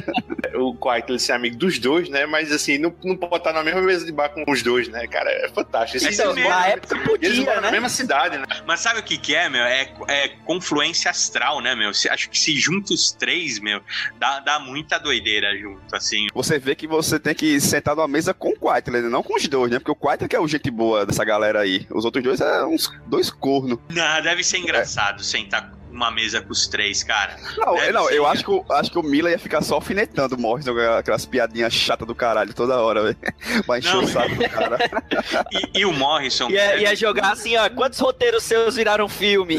o 0.55 0.73
Quiet 0.75 1.05
ele 1.09 1.19
ser 1.19 1.33
amigo 1.33 1.57
dos 1.57 1.79
dois, 1.79 2.09
né? 2.09 2.25
Mas 2.25 2.51
assim, 2.51 2.77
não, 2.77 2.93
não 3.03 3.15
pode 3.17 3.35
estar 3.38 3.53
na 3.53 3.63
mesma 3.63 3.81
mesa 3.81 4.05
de 4.05 4.11
bar 4.11 4.29
com 4.29 4.43
os 4.47 4.61
dois, 4.63 4.88
né? 4.88 5.07
Cara, 5.07 5.29
é 5.31 5.49
fantástico. 5.49 6.03
Então, 6.05 6.31
eles 6.31 6.43
na 6.43 6.49
moram- 6.49 6.65
época 6.65 6.95
Eles 6.95 7.07
podia, 7.07 7.35
moram 7.41 7.55
na 7.55 7.61
né? 7.61 7.71
mesma 7.71 7.89
cidade, 7.89 8.38
né? 8.38 8.45
Mas 8.65 8.79
sabe 8.79 8.99
o 8.99 9.03
que 9.03 9.17
que 9.17 9.35
é, 9.35 9.49
meu? 9.49 9.64
É, 9.65 9.93
é 10.08 10.28
confluência 10.45 11.10
astral, 11.12 11.62
né, 11.62 11.75
meu? 11.75 11.93
Se- 11.93 12.10
Acho 12.10 12.30
que 12.30 12.38
se 12.38 12.56
junta 12.58 12.93
os 12.93 13.12
três, 13.12 13.60
meu, 13.60 13.82
dá, 14.19 14.39
dá 14.39 14.60
muita 14.60 14.97
doideira 14.97 15.58
junto, 15.58 15.95
assim. 15.95 16.28
Você 16.34 16.58
vê 16.60 16.75
que 16.75 16.88
você 16.88 17.19
tem 17.19 17.34
que 17.36 17.60
sentar 17.60 17.95
numa 17.95 18.08
mesa 18.08 18.34
com 18.34 18.49
o 18.49 18.56
Quaitler, 18.60 19.04
não 19.04 19.23
com 19.23 19.36
os 19.36 19.47
dois, 19.47 19.71
né? 19.71 19.80
Porque 19.80 19.91
o 19.91 19.95
Quaitler 19.95 20.30
que 20.30 20.36
é 20.36 20.39
o 20.39 20.47
gente 20.47 20.69
boa 20.71 21.06
dessa 21.06 21.23
galera 21.25 21.60
aí. 21.62 21.86
Os 21.91 22.06
outros 22.06 22.23
dois 22.23 22.39
é 22.41 22.65
uns 22.65 22.91
dois 23.08 23.30
cornos. 23.30 23.80
Não, 23.89 24.21
deve 24.21 24.43
ser 24.43 24.58
engraçado 24.60 25.23
sentar 25.23 25.71
numa 25.95 26.12
mesa 26.12 26.41
com 26.41 26.51
os 26.51 26.67
três, 26.67 27.03
cara. 27.03 27.38
Não, 27.58 27.73
Deve 27.75 27.91
não 27.93 28.05
ser, 28.08 28.15
eu 28.17 28.23
né? 28.23 28.29
acho 28.29 28.43
que, 28.43 28.51
o- 28.51 28.65
acho 28.71 28.91
que 28.91 28.99
o 28.99 29.03
Mila 29.03 29.31
ia 29.31 29.39
ficar 29.39 29.62
só 29.62 29.75
alfinetando 29.75 30.36
o 30.36 30.39
Morrison 30.39 30.73
com 30.73 30.79
aquelas 30.97 31.25
piadinhas 31.25 31.73
chatas 31.73 32.08
do 32.08 32.13
caralho 32.13 32.53
toda 32.53 32.77
hora, 32.79 33.01
velho. 33.03 33.17
Pra 33.65 33.79
encher 33.79 33.93
Não. 33.93 34.03
o 34.03 34.08
saco 34.08 34.36
do 34.36 34.49
cara. 34.49 34.77
E, 35.73 35.79
e 35.79 35.86
o 35.86 35.93
Morrison. 35.93 36.49
Ia, 36.49 36.77
ia 36.77 36.95
jogar 36.95 37.31
assim, 37.31 37.55
ó, 37.58 37.69
quantos 37.69 37.99
roteiros 37.99 38.43
seus 38.43 38.75
viraram 38.75 39.08
filme? 39.08 39.58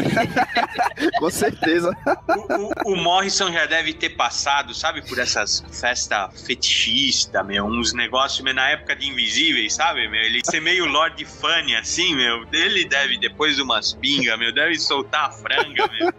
com 1.19 1.31
certeza. 1.31 1.91
O, 2.29 2.91
o- 2.91 2.93
o 2.93 2.97
Morrison 2.97 3.51
já 3.53 3.67
deve 3.67 3.95
ter 3.95 4.11
passado, 4.11 4.75
sabe, 4.75 5.03
por 5.09 5.19
essas 5.19 5.65
festas 5.73 6.31
fetichistas, 6.47 7.45
meu, 7.47 7.65
uns 7.65 7.93
negócios, 7.93 8.41
meu, 8.43 8.55
na 8.55 8.69
época 8.71 8.95
de 8.95 9.07
Invisíveis, 9.09 9.75
sabe, 9.75 10.09
meu, 10.09 10.21
ele 10.21 10.41
ser 10.45 10.61
meio 10.61 10.85
Lord 10.87 11.25
Funny, 11.25 11.75
assim, 11.77 12.15
meu, 12.15 12.45
ele 12.53 12.85
deve, 12.85 13.19
depois 13.19 13.57
de 13.57 13.63
umas 13.63 13.95
pingas, 13.95 14.39
meu, 14.39 14.53
deve 14.53 14.79
soltar 14.79 15.27
a 15.27 15.31
franga, 15.33 15.89
meu. 15.89 16.13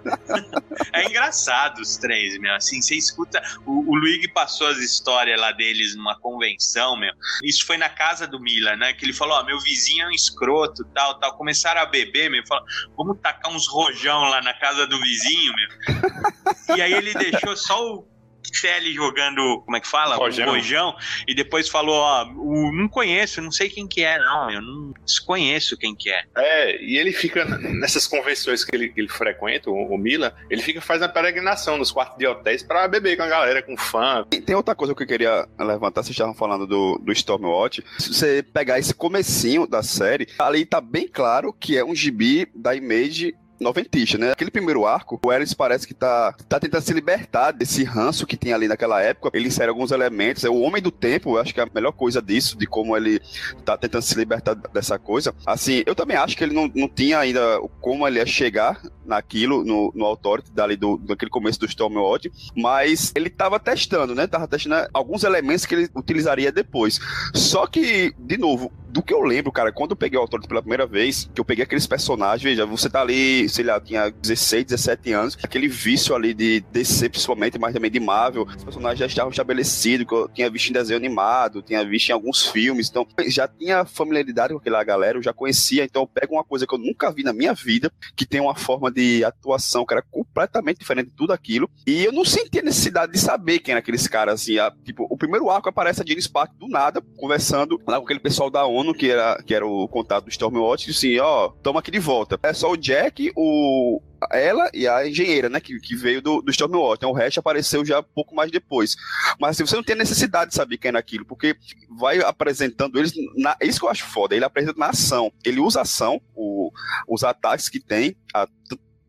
É 0.93 1.05
engraçado 1.05 1.79
os 1.79 1.97
três, 1.97 2.37
meu, 2.39 2.53
assim, 2.53 2.81
você 2.81 2.95
escuta, 2.95 3.41
o, 3.65 3.91
o 3.91 3.95
Luigi 3.95 4.27
passou 4.27 4.67
as 4.67 4.77
histórias 4.77 5.39
lá 5.39 5.51
deles 5.51 5.95
numa 5.95 6.17
convenção, 6.19 6.97
meu, 6.97 7.13
isso 7.43 7.65
foi 7.65 7.77
na 7.77 7.89
casa 7.89 8.27
do 8.27 8.39
Mila, 8.39 8.75
né, 8.75 8.93
que 8.93 9.05
ele 9.05 9.13
falou, 9.13 9.37
ó, 9.37 9.43
meu 9.43 9.59
vizinho 9.59 10.05
é 10.05 10.07
um 10.07 10.11
escroto, 10.11 10.85
tal, 10.93 11.19
tal, 11.19 11.37
começaram 11.37 11.81
a 11.81 11.85
beber, 11.85 12.29
meu, 12.29 12.45
falou, 12.47 12.65
vamos 12.95 13.19
tacar 13.21 13.51
uns 13.51 13.67
rojão 13.67 14.21
lá 14.23 14.41
na 14.41 14.53
casa 14.53 14.87
do 14.87 14.99
vizinho, 14.99 15.53
meu. 15.55 16.77
E 16.77 16.81
aí 16.81 16.93
ele 16.93 17.13
deixou 17.13 17.55
só 17.55 17.81
o 17.85 18.16
Kelly 18.51 18.93
jogando, 18.93 19.61
como 19.65 19.77
é 19.77 19.79
que 19.81 19.87
fala? 19.87 20.15
Rojão. 20.15 20.47
Um 20.47 20.51
rojão. 20.51 20.95
E 21.27 21.33
depois 21.35 21.67
falou, 21.69 21.95
ó, 21.95 22.25
o, 22.35 22.71
não 22.73 22.87
conheço, 22.87 23.41
não 23.41 23.51
sei 23.51 23.69
quem 23.69 23.87
que 23.87 24.03
é, 24.03 24.17
não, 24.19 24.51
eu 24.51 24.61
não 24.61 24.93
desconheço 25.05 25.77
quem 25.77 25.95
que 25.95 26.09
é. 26.09 26.23
É, 26.35 26.81
e 26.83 26.97
ele 26.97 27.11
fica 27.11 27.45
nessas 27.45 28.07
convenções 28.07 28.63
que 28.63 28.75
ele, 28.75 28.89
que 28.89 28.99
ele 29.01 29.07
frequenta, 29.09 29.69
o, 29.69 29.93
o 29.93 29.97
Mila, 29.97 30.35
ele 30.49 30.61
fica 30.61 30.81
faz 30.81 31.01
a 31.01 31.09
peregrinação 31.09 31.77
nos 31.77 31.91
quartos 31.91 32.17
de 32.17 32.25
hotéis 32.27 32.63
pra 32.63 32.87
beber 32.87 33.17
com 33.17 33.23
a 33.23 33.27
galera, 33.27 33.61
com 33.61 33.75
fã. 33.77 34.25
Tem- 34.29 34.41
Tem 34.41 34.55
outra 34.55 34.75
coisa 34.75 34.93
que 34.95 35.03
eu 35.03 35.07
queria 35.07 35.47
levantar, 35.59 36.03
vocês 36.03 36.11
estavam 36.11 36.33
falando 36.33 36.65
do, 36.67 36.97
do 36.99 37.11
Stormwatch. 37.11 37.83
Se 37.99 38.13
você 38.13 38.43
pegar 38.43 38.79
esse 38.79 38.93
comecinho 38.93 39.67
da 39.67 39.83
série, 39.83 40.27
ali 40.39 40.65
tá 40.65 40.79
bem 40.79 41.07
claro 41.07 41.51
que 41.53 41.77
é 41.77 41.83
um 41.83 41.95
gibi 41.95 42.47
da 42.55 42.75
Image 42.75 43.35
noventista, 43.59 44.17
né? 44.17 44.31
Aquele 44.31 44.51
primeiro 44.51 44.85
arco, 44.85 45.19
o 45.23 45.33
Ellis 45.33 45.53
parece 45.53 45.87
que 45.87 45.93
tá, 45.93 46.33
tá 46.47 46.59
tentando 46.59 46.81
se 46.81 46.93
libertar 46.93 47.51
desse 47.51 47.83
ranço 47.83 48.25
que 48.25 48.37
tem 48.37 48.53
ali 48.53 48.67
naquela 48.67 49.01
época. 49.01 49.31
Ele 49.33 49.47
insere 49.47 49.69
alguns 49.69 49.91
elementos. 49.91 50.43
É 50.43 50.49
o 50.49 50.59
Homem 50.59 50.81
do 50.81 50.91
Tempo, 50.91 51.31
eu 51.31 51.41
acho 51.41 51.53
que 51.53 51.59
é 51.59 51.63
a 51.63 51.69
melhor 51.73 51.91
coisa 51.91 52.21
disso, 52.21 52.57
de 52.57 52.65
como 52.65 52.95
ele 52.95 53.19
tá 53.65 53.77
tentando 53.77 54.01
se 54.01 54.15
libertar 54.15 54.53
dessa 54.53 54.97
coisa. 54.99 55.33
Assim, 55.45 55.83
eu 55.85 55.95
também 55.95 56.17
acho 56.17 56.35
que 56.37 56.43
ele 56.43 56.53
não, 56.53 56.71
não 56.73 56.87
tinha 56.87 57.19
ainda 57.19 57.59
como 57.81 58.07
ele 58.07 58.19
ia 58.19 58.25
chegar 58.25 58.81
naquilo, 59.05 59.63
no, 59.63 59.91
no 59.95 60.05
Authority, 60.05 60.51
dali 60.51 60.75
do, 60.75 60.97
daquele 60.97 61.31
começo 61.31 61.59
do 61.59 61.65
Stormwatch, 61.65 62.31
mas 62.55 63.11
ele 63.15 63.29
tava 63.29 63.59
testando, 63.59 64.13
né? 64.13 64.27
Tava 64.27 64.47
testando 64.47 64.87
alguns 64.93 65.23
elementos 65.23 65.65
que 65.65 65.75
ele 65.75 65.89
utilizaria 65.95 66.51
depois. 66.51 66.99
Só 67.33 67.65
que, 67.65 68.13
de 68.19 68.37
novo, 68.37 68.71
do 68.89 69.01
que 69.03 69.13
eu 69.13 69.21
lembro, 69.21 69.51
cara, 69.51 69.71
quando 69.71 69.91
eu 69.91 69.97
peguei 69.97 70.17
o 70.17 70.21
Authority 70.21 70.47
pela 70.47 70.61
primeira 70.61 70.85
vez, 70.85 71.29
que 71.33 71.39
eu 71.41 71.45
peguei 71.45 71.63
aqueles 71.63 71.85
personagens, 71.87 72.41
veja, 72.43 72.65
você 72.65 72.89
tá 72.89 73.01
ali, 73.01 73.47
sei 73.49 73.65
lá, 73.65 73.79
tinha 73.79 74.09
16, 74.09 74.65
17 74.65 75.11
anos, 75.13 75.37
aquele 75.43 75.67
vício 75.67 76.15
ali 76.15 76.33
de 76.33 76.61
DC, 76.71 77.09
principalmente, 77.09 77.59
mas 77.59 77.73
também 77.73 77.91
de 77.91 77.99
Marvel, 77.99 78.43
os 78.43 78.63
personagens 78.63 78.99
já 78.99 79.05
estavam 79.05 79.31
estabelecidos, 79.31 80.07
que 80.07 80.13
eu 80.13 80.27
tinha 80.29 80.49
visto 80.49 80.69
em 80.69 80.73
desenho 80.73 80.97
animado, 80.97 81.61
tinha 81.61 81.83
visto 81.85 82.09
em 82.09 82.13
alguns 82.13 82.45
filmes, 82.47 82.89
então 82.89 83.05
já 83.27 83.47
tinha 83.47 83.85
familiaridade 83.85 84.53
com 84.53 84.59
aquela 84.59 84.83
galera, 84.83 85.17
eu 85.17 85.23
já 85.23 85.33
conhecia, 85.33 85.83
então 85.83 86.03
eu 86.03 86.07
pego 86.07 86.35
uma 86.35 86.43
coisa 86.43 86.65
que 86.65 86.73
eu 86.73 86.79
nunca 86.79 87.11
vi 87.11 87.23
na 87.23 87.33
minha 87.33 87.53
vida, 87.53 87.91
que 88.15 88.25
tem 88.25 88.39
uma 88.41 88.55
forma 88.55 88.91
de 88.91 89.23
atuação, 89.23 89.85
cara, 89.85 90.03
completamente 90.09 90.79
diferente 90.79 91.07
de 91.09 91.15
tudo 91.15 91.33
aquilo, 91.33 91.69
e 91.85 92.03
eu 92.05 92.11
não 92.11 92.23
sentia 92.25 92.61
necessidade 92.61 93.11
de 93.11 93.19
saber 93.19 93.59
quem 93.59 93.71
era 93.73 93.79
aqueles 93.79 94.07
caras, 94.07 94.41
assim, 94.41 94.57
a- 94.59 94.71
tipo, 94.83 95.07
o 95.09 95.17
primeiro 95.17 95.49
arco 95.49 95.69
aparece 95.69 96.01
a 96.01 96.05
Jane 96.05 96.21
Spark 96.21 96.53
do 96.57 96.67
nada, 96.67 97.01
conversando 97.17 97.79
lá 97.87 97.97
com 97.97 98.05
aquele 98.05 98.19
pessoal 98.19 98.49
da 98.49 98.65
ONU, 98.65 98.76
que 98.93 99.09
era, 99.09 99.41
que 99.43 99.53
era 99.53 99.65
o 99.65 99.87
contato 99.87 100.25
do 100.25 100.29
Stormwatch, 100.29 100.87
e 100.87 100.91
assim, 100.91 101.19
ó, 101.19 101.49
toma 101.63 101.79
aqui 101.79 101.91
de 101.91 101.99
volta. 101.99 102.39
É 102.43 102.53
só 102.53 102.71
o 102.71 102.77
Jack, 102.77 103.31
o 103.35 104.01
ela 104.31 104.69
e 104.73 104.87
a 104.87 105.07
engenheira, 105.07 105.47
né, 105.47 105.59
que, 105.59 105.79
que 105.79 105.95
veio 105.95 106.21
do, 106.21 106.41
do 106.41 106.49
Stormwatch, 106.49 106.97
então 106.99 107.11
o 107.11 107.13
resto 107.13 107.39
apareceu 107.39 107.85
já 107.85 108.01
pouco 108.01 108.33
mais 108.35 108.49
depois. 108.51 108.95
Mas 109.39 109.51
assim, 109.51 109.65
você 109.65 109.75
não 109.75 109.83
tem 109.83 109.95
necessidade 109.95 110.49
de 110.49 110.55
saber 110.55 110.77
quem 110.77 110.91
é 110.91 110.97
aquilo, 110.97 111.25
porque 111.25 111.55
vai 111.99 112.19
apresentando 112.19 112.97
eles, 112.97 113.13
na, 113.35 113.55
isso 113.61 113.79
que 113.79 113.85
eu 113.85 113.89
acho 113.89 114.05
foda, 114.05 114.35
ele 114.35 114.45
apresenta 114.45 114.79
na 114.79 114.89
ação, 114.89 115.31
ele 115.45 115.59
usa 115.59 115.81
ação, 115.81 116.19
o, 116.35 116.71
os 117.07 117.23
ataques 117.23 117.69
que 117.69 117.79
tem, 117.79 118.15
a- 118.33 118.47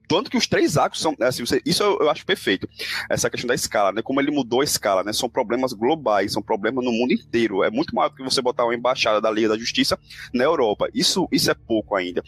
Tanto 0.08 0.30
que 0.30 0.36
os 0.38 0.46
três 0.46 0.78
arcos 0.78 1.00
são, 1.00 1.14
assim, 1.20 1.44
você, 1.44 1.60
isso 1.66 1.82
eu, 1.82 1.98
eu, 2.00 2.10
acho 2.10 2.24
perfeito. 2.24 2.66
Essa 3.10 3.28
questão 3.28 3.46
da 3.46 3.54
escala, 3.54 3.92
né? 3.92 4.00
Como 4.00 4.20
ele 4.20 4.30
mudou 4.30 4.62
a 4.62 4.64
escala, 4.64 5.04
né? 5.04 5.12
São 5.12 5.28
problemas 5.28 5.74
globais, 5.74 6.32
são 6.32 6.42
problemas 6.42 6.82
no 6.82 6.90
mundo 6.90 7.12
inteiro. 7.12 7.62
É 7.62 7.70
muito 7.70 7.94
maior 7.94 8.08
do 8.08 8.16
que 8.16 8.22
você 8.22 8.40
botar 8.40 8.64
uma 8.64 8.74
embaixada 8.74 9.20
da 9.20 9.30
Liga 9.30 9.48
da 9.48 9.58
Justiça 9.58 9.98
na 10.32 10.44
Europa. 10.44 10.88
Isso, 10.94 11.28
isso 11.30 11.50
é 11.50 11.54
pouco 11.54 11.94
ainda. 11.94 12.22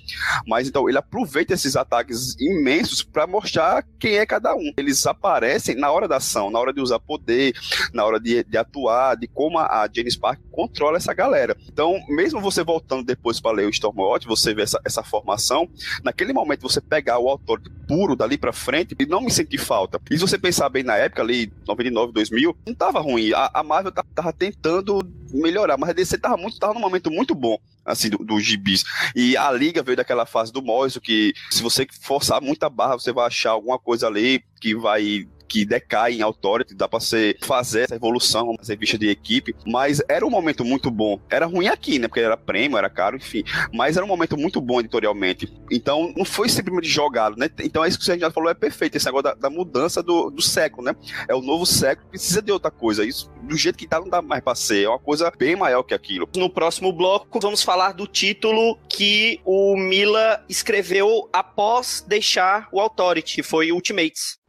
Mas 0.47 0.69
então, 0.69 0.89
ele 0.89 0.99
aproveita 0.99 1.55
esses 1.55 1.75
ataques 1.75 2.37
imensos 2.39 3.03
para 3.03 3.27
mostrar 3.27 3.85
quem 3.99 4.17
é 4.17 4.27
cada 4.27 4.55
um. 4.55 4.73
Eles 4.77 5.07
aparecem 5.07 5.75
na 5.75 5.91
hora 5.91 6.07
da 6.07 6.17
ação, 6.17 6.51
na 6.51 6.59
hora 6.59 6.75
de 6.75 6.81
usar 6.81 6.99
poder, 6.99 7.55
na 7.95 8.05
hora 8.05 8.21
de, 8.21 8.45
de 8.45 8.59
atuar, 8.59 9.17
de 9.17 9.27
como 9.27 9.59
a, 9.59 9.83
a 9.83 9.89
Jane 9.91 10.11
Spark 10.11 10.41
controla 10.51 10.99
essa 10.99 11.15
galera. 11.15 11.57
Então, 11.67 11.99
mesmo 12.09 12.41
você 12.41 12.63
voltando 12.63 13.05
depois 13.05 13.41
para 13.41 13.57
ler 13.57 13.67
o 13.67 13.71
Stormwatch, 13.71 14.27
você 14.27 14.53
vê 14.53 14.63
essa, 14.63 14.81
essa 14.85 15.03
formação, 15.03 15.69
naquele 16.05 16.33
momento 16.33 16.63
você 16.63 16.81
pegar 16.81 17.19
o 17.19 17.29
autor 17.29 17.61
puro 17.87 18.15
dali 18.15 18.39
para 18.39 18.53
frente 18.53 18.95
e 18.99 19.07
não 19.07 19.21
me 19.21 19.31
sentir 19.31 19.59
falta. 19.59 20.01
E 20.11 20.15
se 20.15 20.21
você 20.21 20.39
pensar 20.39 20.69
bem 20.69 20.85
na 20.85 20.97
época 20.97 21.23
ali, 21.23 21.53
99, 21.67 22.13
2000, 22.13 22.57
não 22.67 22.75
tava 22.75 23.01
ruim. 23.01 23.33
A, 23.33 23.51
a 23.55 23.63
Marvel 23.65 23.93
tava 23.93 24.33
tentando 24.33 25.01
melhorar, 25.33 25.77
mas 25.77 25.91
a 25.91 25.93
DC 25.93 26.19
tava 26.19 26.37
muito, 26.37 26.59
tava 26.59 26.75
num 26.75 26.81
momento 26.81 27.11
muito 27.11 27.35
bom 27.35 27.59
assim, 27.85 28.09
dos 28.11 28.25
do 28.25 28.41
gibis. 28.41 28.85
E 29.15 29.37
a 29.37 29.51
liga 29.51 29.83
veio 29.83 29.97
daquela 29.97 30.27
fase 30.27 30.53
do 30.53 30.63
Moiso, 30.63 31.01
que 31.01 31.33
se 31.51 31.63
você 31.63 31.87
forçar 32.01 32.41
muita 32.41 32.69
barra, 32.69 32.99
você 32.99 33.13
vai 33.13 33.27
achar 33.27 33.51
alguma 33.51 33.79
coisa 33.79 34.07
ali 34.07 34.43
que 34.61 34.75
vai 34.75 35.27
que 35.51 35.65
decai 35.65 36.15
em 36.15 36.23
Authority, 36.23 36.77
dá 36.77 36.89
pra 36.89 37.01
você 37.01 37.37
fazer 37.43 37.83
essa 37.83 37.97
evolução, 37.97 38.51
uma 38.51 38.59
revista 38.65 38.97
de 38.97 39.09
equipe, 39.09 39.53
mas 39.67 40.01
era 40.09 40.25
um 40.25 40.31
momento 40.31 40.65
muito 40.65 40.93
bom. 40.93 41.21
Era 41.29 41.45
ruim 41.47 41.67
aqui, 41.67 41.99
né? 41.99 42.07
Porque 42.07 42.21
era 42.21 42.37
prêmio, 42.37 42.79
era 42.79 42.89
caro, 42.89 43.17
enfim. 43.17 43.43
Mas 43.75 43.97
era 43.97 44.07
um 44.07 44.09
momento 44.09 44.37
muito 44.37 44.61
bom 44.61 44.79
editorialmente. 44.79 45.53
Então, 45.69 46.15
não 46.17 46.25
foi 46.25 46.49
simplesmente 46.49 46.89
jogado, 46.89 47.37
né? 47.37 47.51
Então, 47.65 47.85
é 47.85 47.89
isso 47.89 47.99
que 47.99 48.05
você 48.05 48.17
já 48.17 48.31
falou, 48.31 48.49
é 48.49 48.55
perfeito. 48.55 48.97
Esse 48.97 49.07
negócio 49.07 49.25
da, 49.25 49.35
da 49.35 49.51
mudança 49.51 50.01
do, 50.01 50.31
do 50.31 50.41
século, 50.41 50.85
né? 50.85 50.95
É 51.29 51.35
o 51.35 51.43
novo 51.43 51.67
século, 51.67 52.09
precisa 52.09 52.41
de 52.41 52.53
outra 52.53 52.71
coisa. 52.71 53.05
Isso, 53.05 53.29
do 53.43 53.57
jeito 53.57 53.77
que 53.77 53.89
tá, 53.89 53.99
não 53.99 54.09
dá 54.09 54.23
mais 54.23 54.45
pra 54.45 54.55
ser. 54.55 54.85
É 54.85 54.89
uma 54.89 55.01
coisa 55.01 55.33
bem 55.37 55.57
maior 55.57 55.83
que 55.83 55.95
aquilo. 55.95 56.29
No 56.37 56.49
próximo 56.49 56.93
bloco, 56.93 57.41
vamos 57.41 57.65
falar 57.65 57.91
do 57.91 58.07
título 58.07 58.79
que 58.89 59.41
o 59.45 59.77
Mila 59.77 60.45
escreveu 60.49 61.29
após 61.33 62.05
deixar 62.07 62.69
o 62.71 62.79
Authority, 62.79 63.43
foi 63.43 63.73
Ultimates. 63.73 64.40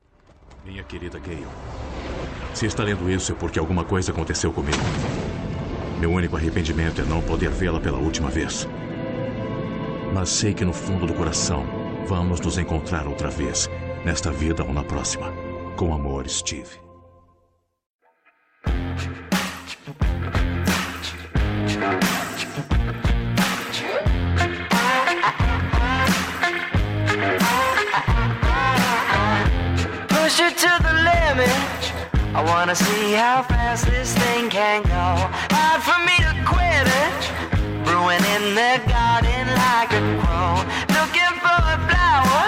Minha 0.65 0.83
querida 0.83 1.19
Gale, 1.19 1.47
se 2.53 2.65
está 2.65 2.83
lendo 2.83 3.09
isso 3.09 3.31
é 3.31 3.35
porque 3.35 3.57
alguma 3.57 3.83
coisa 3.83 4.11
aconteceu 4.11 4.51
comigo. 4.51 4.77
Meu 5.99 6.11
único 6.11 6.35
arrependimento 6.35 7.01
é 7.01 7.05
não 7.05 7.21
poder 7.21 7.49
vê-la 7.49 7.79
pela 7.79 7.97
última 7.97 8.29
vez. 8.29 8.67
Mas 10.13 10.29
sei 10.29 10.53
que 10.53 10.65
no 10.65 10.73
fundo 10.73 11.05
do 11.05 11.13
coração 11.13 11.65
vamos 12.07 12.39
nos 12.41 12.57
encontrar 12.57 13.07
outra 13.07 13.29
vez, 13.29 13.69
nesta 14.05 14.31
vida 14.31 14.63
ou 14.63 14.73
na 14.73 14.83
próxima. 14.83 15.31
Com 15.77 15.93
amor, 15.93 16.27
Steve. 16.27 16.79
I 31.33 32.43
wanna 32.43 32.75
see 32.75 33.13
how 33.13 33.43
fast 33.43 33.85
this 33.85 34.13
thing 34.13 34.49
can 34.49 34.83
go. 34.83 35.07
Hard 35.55 35.79
for 35.79 35.95
me 36.03 36.19
to 36.27 36.33
quit 36.43 36.83
it. 36.83 37.21
Brewing 37.87 38.19
in 38.35 38.51
the 38.51 38.75
garden 38.91 39.47
like 39.55 39.95
a 39.95 40.03
crow. 40.19 40.59
Looking 40.91 41.33
for 41.39 41.55
a 41.55 41.79
flower. 41.87 42.43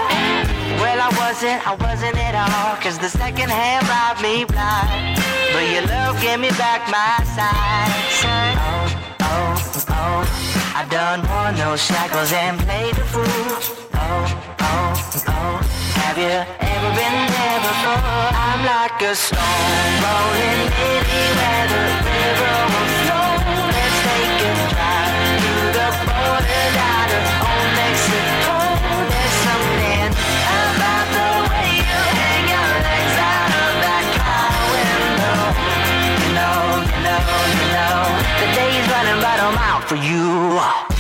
Well, 0.84 1.00
I 1.00 1.10
wasn't, 1.16 1.64
I 1.66 1.76
wasn't 1.80 2.18
at 2.18 2.36
all. 2.36 2.76
Cause 2.84 3.00
the 3.00 3.08
second 3.08 3.52
hand 3.52 3.88
robbed 3.88 4.22
me 4.22 4.44
blind. 4.44 5.16
But 5.54 5.64
your 5.72 5.88
love 5.88 6.20
gave 6.20 6.42
me 6.42 6.50
back 6.60 6.84
my 6.92 7.24
sight. 7.40 8.52
Oh, 8.60 9.16
oh, 9.22 9.56
oh. 9.96 10.74
I 10.76 10.84
done 10.90 11.24
worn 11.30 11.56
those 11.56 11.82
shackles 11.82 12.34
and 12.34 12.60
played 12.60 12.96
the 12.96 13.06
fool. 13.06 13.80
Oh, 13.96 14.53
oh, 14.74 14.94
oh. 15.28 15.56
Have 16.02 16.18
you 16.18 16.34
ever 16.34 16.92
been 16.98 17.18
there 17.34 17.60
before? 17.62 18.30
I'm 18.34 18.62
like 18.66 19.02
a 19.02 19.14
stone 19.14 19.92
rolling 20.02 20.62
anywhere 20.90 21.66
the 21.74 21.82
river 22.10 22.56
will 22.74 22.90
flow. 23.02 23.30
Let's 23.74 23.98
take 24.06 24.40
a 24.42 24.54
drive 24.74 25.14
to 25.44 25.54
the 25.78 25.88
border 26.10 26.66
down 26.78 27.06
to 27.14 27.20
old 27.50 27.70
Mexico. 27.78 28.56
There's 29.10 29.38
something 29.46 30.10
about 30.10 31.08
the 31.18 31.30
way 31.50 31.70
you 31.82 32.02
hang 32.18 32.46
your 32.54 32.70
legs 32.88 33.16
out 33.34 33.52
of 33.54 33.74
that 33.86 34.06
car 34.18 34.54
window. 34.74 35.42
You 36.22 36.32
know, 36.38 36.62
you 36.90 37.00
know, 37.06 37.22
you 37.58 37.68
know, 37.78 37.98
the 38.42 38.48
day's 38.58 38.86
running, 38.90 39.20
but 39.22 39.38
I'm 39.38 39.58
out 39.70 39.84
for 39.90 39.98
you. 39.98 40.93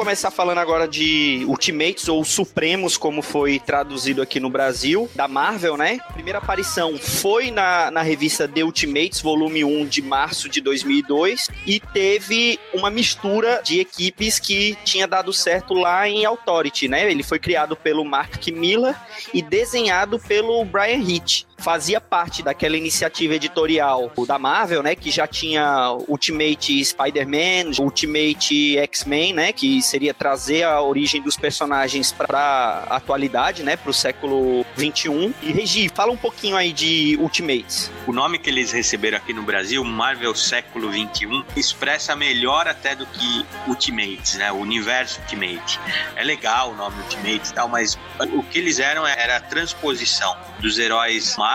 Começar 0.00 0.30
falando 0.30 0.56
agora 0.56 0.88
de 0.88 1.44
Ultimates 1.46 2.08
ou 2.08 2.24
Supremos, 2.24 2.96
como 2.96 3.20
foi 3.20 3.58
traduzido 3.58 4.22
aqui 4.22 4.40
no 4.40 4.48
Brasil, 4.48 5.10
da 5.14 5.28
Marvel, 5.28 5.76
né? 5.76 5.98
Primeira 6.14 6.38
aparição 6.38 6.96
foi 6.96 7.50
na, 7.50 7.90
na 7.90 8.00
revista 8.00 8.48
The 8.48 8.64
Ultimates, 8.64 9.20
volume 9.20 9.62
1 9.62 9.84
de 9.84 10.00
março 10.00 10.48
de 10.48 10.62
2002, 10.62 11.48
e 11.66 11.78
teve 11.78 12.58
uma 12.72 12.88
mistura 12.88 13.60
de 13.62 13.78
equipes 13.78 14.38
que 14.38 14.74
tinha 14.86 15.06
dado 15.06 15.34
certo 15.34 15.74
lá 15.74 16.08
em 16.08 16.24
Authority, 16.24 16.88
né? 16.88 17.10
Ele 17.10 17.22
foi 17.22 17.38
criado 17.38 17.76
pelo 17.76 18.02
Mark 18.02 18.46
Miller 18.46 18.96
e 19.34 19.42
desenhado 19.42 20.18
pelo 20.18 20.64
Brian 20.64 20.96
Hitch 20.96 21.44
fazia 21.60 22.00
parte 22.00 22.42
daquela 22.42 22.76
iniciativa 22.76 23.34
editorial 23.34 24.10
da 24.26 24.38
Marvel, 24.38 24.82
né, 24.82 24.94
que 24.94 25.10
já 25.10 25.26
tinha 25.26 25.96
Ultimate 26.08 26.84
Spider-Man, 26.84 27.72
Ultimate 27.78 28.78
X-Men, 28.78 29.34
né, 29.34 29.52
que 29.52 29.82
seria 29.82 30.14
trazer 30.14 30.62
a 30.62 30.80
origem 30.80 31.22
dos 31.22 31.36
personagens 31.36 32.12
para 32.12 32.86
a 32.88 32.96
atualidade, 32.96 33.62
né, 33.62 33.76
para 33.76 33.90
o 33.90 33.94
século 33.94 34.64
21. 34.76 35.32
E 35.42 35.52
Regi, 35.52 35.90
fala 35.94 36.10
um 36.10 36.16
pouquinho 36.16 36.56
aí 36.56 36.72
de 36.72 37.16
Ultimates. 37.20 37.90
O 38.06 38.12
nome 38.12 38.38
que 38.38 38.48
eles 38.48 38.72
receberam 38.72 39.18
aqui 39.18 39.32
no 39.32 39.42
Brasil, 39.42 39.84
Marvel 39.84 40.34
Século 40.34 40.90
21, 40.90 41.44
expressa 41.56 42.16
melhor 42.16 42.66
até 42.66 42.94
do 42.94 43.04
que 43.06 43.46
Ultimates, 43.66 44.34
né, 44.36 44.50
o 44.50 44.56
universo 44.56 45.20
Ultimate. 45.20 45.78
É 46.16 46.24
legal 46.24 46.70
o 46.70 46.74
nome 46.74 46.96
Ultimate 47.02 47.50
e 47.50 47.52
tal, 47.52 47.68
mas 47.68 47.98
o 48.32 48.42
que 48.42 48.58
eles 48.58 48.78
eram 48.78 49.06
era 49.06 49.36
a 49.36 49.40
transposição 49.40 50.36
dos 50.60 50.78
heróis 50.78 51.36
Marvel 51.36 51.49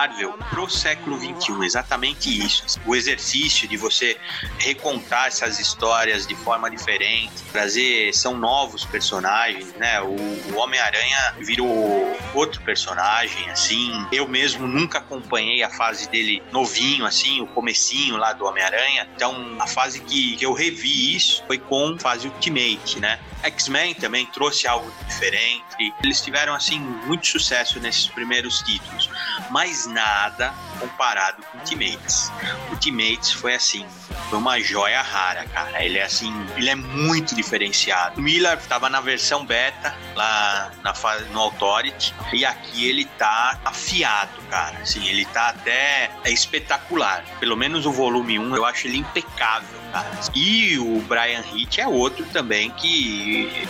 pro 0.50 0.68
século 0.68 1.18
21, 1.18 1.64
exatamente 1.64 2.44
isso. 2.44 2.80
O 2.84 2.94
exercício 2.94 3.66
de 3.68 3.76
você 3.76 4.18
recontar 4.58 5.26
essas 5.26 5.58
histórias 5.58 6.26
de 6.26 6.34
forma 6.34 6.70
diferente, 6.70 7.32
trazer 7.52 8.12
são 8.14 8.36
novos 8.36 8.84
personagens, 8.84 9.72
né? 9.74 10.00
O, 10.00 10.16
o 10.52 10.56
Homem-Aranha 10.56 11.34
virou 11.38 12.16
outro 12.34 12.60
personagem, 12.62 13.48
assim. 13.50 13.90
Eu 14.12 14.28
mesmo 14.28 14.66
nunca 14.66 14.98
acompanhei 14.98 15.62
a 15.62 15.70
fase 15.70 16.08
dele 16.08 16.42
novinho, 16.52 17.06
assim, 17.06 17.40
o 17.40 17.46
comecinho 17.46 18.16
lá 18.16 18.32
do 18.32 18.44
Homem-Aranha. 18.44 19.08
Então, 19.14 19.56
a 19.58 19.66
fase 19.66 20.00
que, 20.00 20.36
que 20.36 20.44
eu 20.44 20.52
revi 20.52 21.16
isso 21.16 21.42
foi 21.46 21.58
com 21.58 21.94
a 21.94 21.98
fase 21.98 22.28
Ultimate, 22.28 23.00
né? 23.00 23.18
X-Men 23.42 23.94
também 23.94 24.26
trouxe 24.26 24.66
algo 24.66 24.92
diferente. 25.06 25.94
Eles 26.02 26.20
tiveram, 26.20 26.54
assim, 26.54 26.78
muito 26.78 27.26
sucesso 27.26 27.78
nesses 27.80 28.06
primeiros 28.08 28.60
títulos. 28.62 29.08
Mas 29.50 29.86
nada 29.86 30.52
comparado 30.78 31.42
com 31.42 31.58
Ultimates. 31.58 32.30
Ultimates 32.70 33.32
foi 33.32 33.54
assim, 33.54 33.86
foi 34.28 34.38
uma 34.38 34.60
joia 34.60 35.00
rara, 35.02 35.44
cara. 35.46 35.84
Ele 35.84 35.98
é 35.98 36.04
assim, 36.04 36.32
ele 36.56 36.70
é 36.70 36.74
muito 36.74 37.34
diferenciado. 37.34 38.20
Miller 38.20 38.58
estava 38.58 38.88
na 38.88 39.00
versão 39.00 39.44
beta 39.44 39.94
lá 40.14 40.70
na 40.82 40.94
no 41.30 41.40
Authority 41.40 42.14
e 42.32 42.44
aqui 42.44 42.88
ele 42.88 43.04
tá 43.04 43.58
afiado, 43.64 44.42
cara. 44.50 44.78
Assim, 44.78 45.06
ele 45.06 45.24
tá 45.26 45.48
até 45.48 46.10
é 46.24 46.30
espetacular. 46.30 47.24
Pelo 47.38 47.56
menos 47.56 47.86
o 47.86 47.92
volume 47.92 48.38
1, 48.38 48.56
eu 48.56 48.64
acho 48.64 48.86
ele 48.86 48.98
impecável, 48.98 49.78
cara. 49.92 50.10
E 50.34 50.78
o 50.78 51.00
Brian 51.02 51.44
Hitch 51.54 51.78
é 51.78 51.86
outro 51.86 52.24
também 52.26 52.70
que 52.70 53.66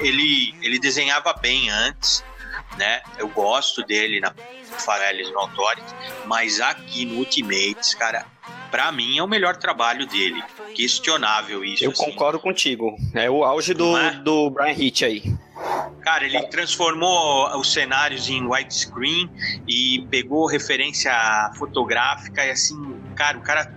ele 0.00 0.54
ele 0.62 0.78
desenhava 0.78 1.32
bem 1.34 1.70
antes 1.70 2.24
né? 2.76 3.02
Eu 3.18 3.28
gosto 3.28 3.82
dele 3.84 4.20
na 4.20 4.32
Farelis 4.84 5.30
no 5.30 5.38
Authority, 5.40 5.94
mas 6.26 6.60
aqui 6.60 7.04
no 7.04 7.18
Ultimates, 7.18 7.94
cara, 7.94 8.26
pra 8.70 8.90
mim 8.90 9.18
é 9.18 9.22
o 9.22 9.28
melhor 9.28 9.56
trabalho 9.56 10.06
dele. 10.06 10.42
Questionável 10.74 11.64
isso. 11.64 11.84
Eu 11.84 11.92
assim. 11.92 12.04
concordo 12.04 12.40
contigo. 12.40 12.96
É 13.14 13.30
o 13.30 13.44
auge 13.44 13.72
do, 13.72 13.96
é? 13.96 14.10
do 14.10 14.50
Brian 14.50 14.72
Hitch 14.72 15.02
aí. 15.02 15.22
Cara, 16.02 16.26
ele 16.26 16.42
transformou 16.48 17.56
os 17.56 17.72
cenários 17.72 18.28
em 18.28 18.46
widescreen 18.46 19.30
e 19.66 20.06
pegou 20.10 20.46
referência 20.46 21.12
fotográfica 21.56 22.44
e 22.44 22.50
assim, 22.50 23.00
cara, 23.14 23.38
o 23.38 23.40
cara 23.40 23.72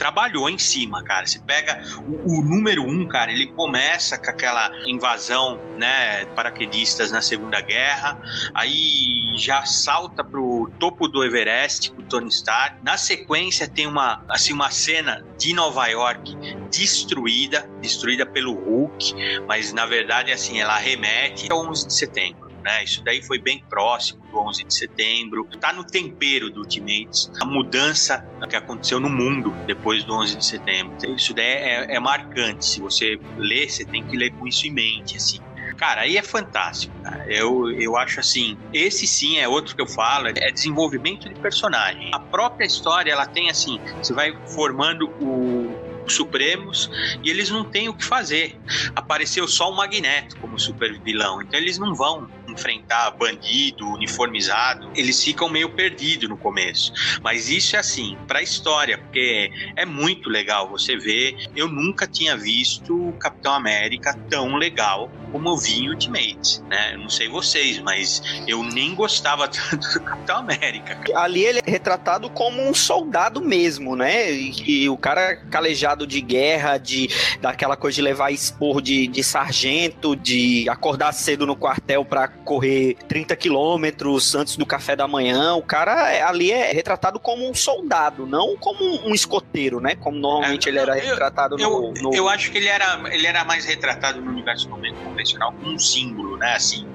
trabalhou 0.00 0.48
em 0.48 0.56
cima, 0.56 1.04
cara. 1.04 1.26
Você 1.26 1.38
pega 1.38 1.78
o, 2.08 2.38
o, 2.38 2.42
número 2.42 2.82
um, 2.82 3.06
cara, 3.06 3.30
ele 3.30 3.48
começa 3.48 4.16
com 4.16 4.30
aquela 4.30 4.72
invasão, 4.86 5.60
né, 5.76 6.24
paraquedistas 6.34 7.12
na 7.12 7.20
Segunda 7.20 7.60
Guerra, 7.60 8.18
aí 8.54 9.30
já 9.36 9.62
salta 9.66 10.24
pro 10.24 10.72
topo 10.78 11.06
do 11.06 11.22
Everest 11.22 11.90
com 11.92 12.00
o 12.00 12.04
Tony 12.06 12.30
Stark. 12.30 12.76
Na 12.82 12.96
sequência 12.96 13.68
tem 13.68 13.86
uma, 13.86 14.24
assim, 14.26 14.54
uma 14.54 14.70
cena 14.70 15.22
de 15.36 15.52
Nova 15.52 15.86
York 15.88 16.34
destruída, 16.70 17.68
destruída 17.82 18.24
pelo 18.24 18.54
Hulk, 18.54 19.14
mas 19.46 19.70
na 19.70 19.84
verdade, 19.84 20.32
assim, 20.32 20.62
ela 20.62 20.78
remete 20.78 21.52
ao 21.52 21.68
11 21.68 21.86
de 21.88 21.92
setembro 21.92 22.49
né? 22.62 22.84
Isso 22.84 23.02
daí 23.02 23.22
foi 23.22 23.38
bem 23.38 23.62
próximo 23.68 24.24
do 24.30 24.38
11 24.38 24.64
de 24.64 24.74
setembro. 24.74 25.44
Tá 25.60 25.72
no 25.72 25.84
tempero 25.84 26.50
do 26.50 26.60
Ultimates. 26.60 27.30
A 27.40 27.44
mudança 27.44 28.26
que 28.48 28.56
aconteceu 28.56 28.98
no 28.98 29.08
mundo 29.08 29.54
depois 29.66 30.04
do 30.04 30.14
11 30.14 30.36
de 30.36 30.44
setembro. 30.44 30.96
Isso 31.14 31.32
daí 31.34 31.44
é, 31.44 31.94
é 31.94 32.00
marcante. 32.00 32.64
Se 32.64 32.80
você 32.80 33.18
ler, 33.36 33.70
você 33.70 33.84
tem 33.84 34.04
que 34.04 34.16
ler 34.16 34.30
com 34.32 34.46
isso 34.46 34.66
em 34.66 34.72
mente, 34.72 35.16
assim. 35.16 35.40
Cara, 35.76 36.02
aí 36.02 36.18
é 36.18 36.22
fantástico. 36.22 36.94
Cara. 37.02 37.24
Eu, 37.26 37.70
eu 37.70 37.96
acho 37.96 38.20
assim, 38.20 38.58
esse 38.72 39.06
sim 39.06 39.38
é 39.38 39.48
outro 39.48 39.74
que 39.74 39.80
eu 39.80 39.86
falo, 39.86 40.28
é 40.28 40.50
desenvolvimento 40.50 41.28
de 41.28 41.34
personagem. 41.40 42.10
A 42.12 42.20
própria 42.20 42.66
história, 42.66 43.10
ela 43.10 43.24
tem 43.24 43.48
assim, 43.48 43.80
você 44.02 44.12
vai 44.12 44.36
formando 44.46 45.08
o, 45.22 45.90
Supremos 46.10 46.90
e 47.22 47.30
eles 47.30 47.50
não 47.50 47.64
têm 47.64 47.88
o 47.88 47.94
que 47.94 48.04
fazer. 48.04 48.58
Apareceu 48.94 49.46
só 49.46 49.70
o 49.70 49.76
Magneto 49.76 50.36
como 50.38 50.58
super 50.58 50.98
vilão, 51.00 51.40
então 51.40 51.58
eles 51.58 51.78
não 51.78 51.94
vão 51.94 52.28
enfrentar 52.60 53.10
bandido, 53.12 53.88
uniformizado, 53.88 54.90
eles 54.94 55.22
ficam 55.22 55.48
meio 55.48 55.70
perdidos 55.70 56.28
no 56.28 56.36
começo. 56.36 56.92
Mas 57.22 57.48
isso 57.48 57.74
é 57.74 57.78
assim, 57.78 58.16
pra 58.28 58.42
história, 58.42 58.98
porque 58.98 59.50
é 59.76 59.86
muito 59.86 60.28
legal 60.28 60.68
você 60.68 60.96
ver. 60.96 61.36
Eu 61.56 61.68
nunca 61.68 62.06
tinha 62.06 62.36
visto 62.36 63.08
o 63.08 63.12
Capitão 63.14 63.54
América 63.54 64.14
tão 64.28 64.56
legal 64.56 65.10
como 65.30 65.48
eu 65.48 65.56
vi 65.56 65.80
em 65.80 65.88
Ultimate, 65.88 66.62
né? 66.68 66.94
Eu 66.94 66.98
não 66.98 67.08
sei 67.08 67.28
vocês, 67.28 67.78
mas 67.78 68.22
eu 68.46 68.62
nem 68.62 68.94
gostava 68.94 69.48
tanto 69.48 69.92
do 69.92 70.00
Capitão 70.00 70.38
América. 70.38 71.00
Ali 71.14 71.44
ele 71.44 71.60
é 71.64 71.70
retratado 71.70 72.28
como 72.30 72.62
um 72.62 72.74
soldado 72.74 73.40
mesmo, 73.40 73.96
né? 73.96 74.32
E, 74.32 74.82
e 74.82 74.88
o 74.88 74.96
cara 74.96 75.36
calejado 75.50 76.06
de 76.06 76.20
guerra, 76.20 76.78
de 76.78 77.08
daquela 77.40 77.76
coisa 77.76 77.96
de 77.96 78.02
levar 78.02 78.30
expor 78.30 78.82
de, 78.82 79.06
de 79.06 79.22
sargento, 79.22 80.16
de 80.16 80.68
acordar 80.68 81.12
cedo 81.12 81.46
no 81.46 81.56
quartel 81.56 82.04
para 82.04 82.28
correr 82.28 82.96
30 83.08 83.36
quilômetros 83.36 84.34
antes 84.34 84.56
do 84.56 84.66
café 84.66 84.94
da 84.96 85.06
manhã. 85.06 85.54
O 85.54 85.62
cara 85.62 86.12
é, 86.12 86.22
ali 86.22 86.50
é 86.50 86.72
retratado 86.72 87.18
como 87.18 87.48
um 87.48 87.54
soldado, 87.54 88.26
não 88.26 88.56
como 88.56 88.84
um 89.06 89.14
escoteiro, 89.14 89.80
né? 89.80 89.94
Como 89.94 90.18
normalmente 90.18 90.68
é, 90.68 90.72
ele 90.72 90.78
era 90.78 90.94
retratado 90.94 91.58
eu, 91.58 91.70
no, 91.70 91.92
no, 91.94 92.14
Eu 92.14 92.28
acho 92.28 92.50
que 92.50 92.58
ele 92.58 92.68
era, 92.68 93.00
ele 93.12 93.26
era 93.26 93.44
mais 93.44 93.64
retratado 93.64 94.20
no 94.20 94.30
universo 94.30 94.68
convencional 95.20 95.52
como 95.52 95.72
um 95.72 95.78
símbolo, 95.78 96.36
né? 96.36 96.54
Assim, 96.54 96.86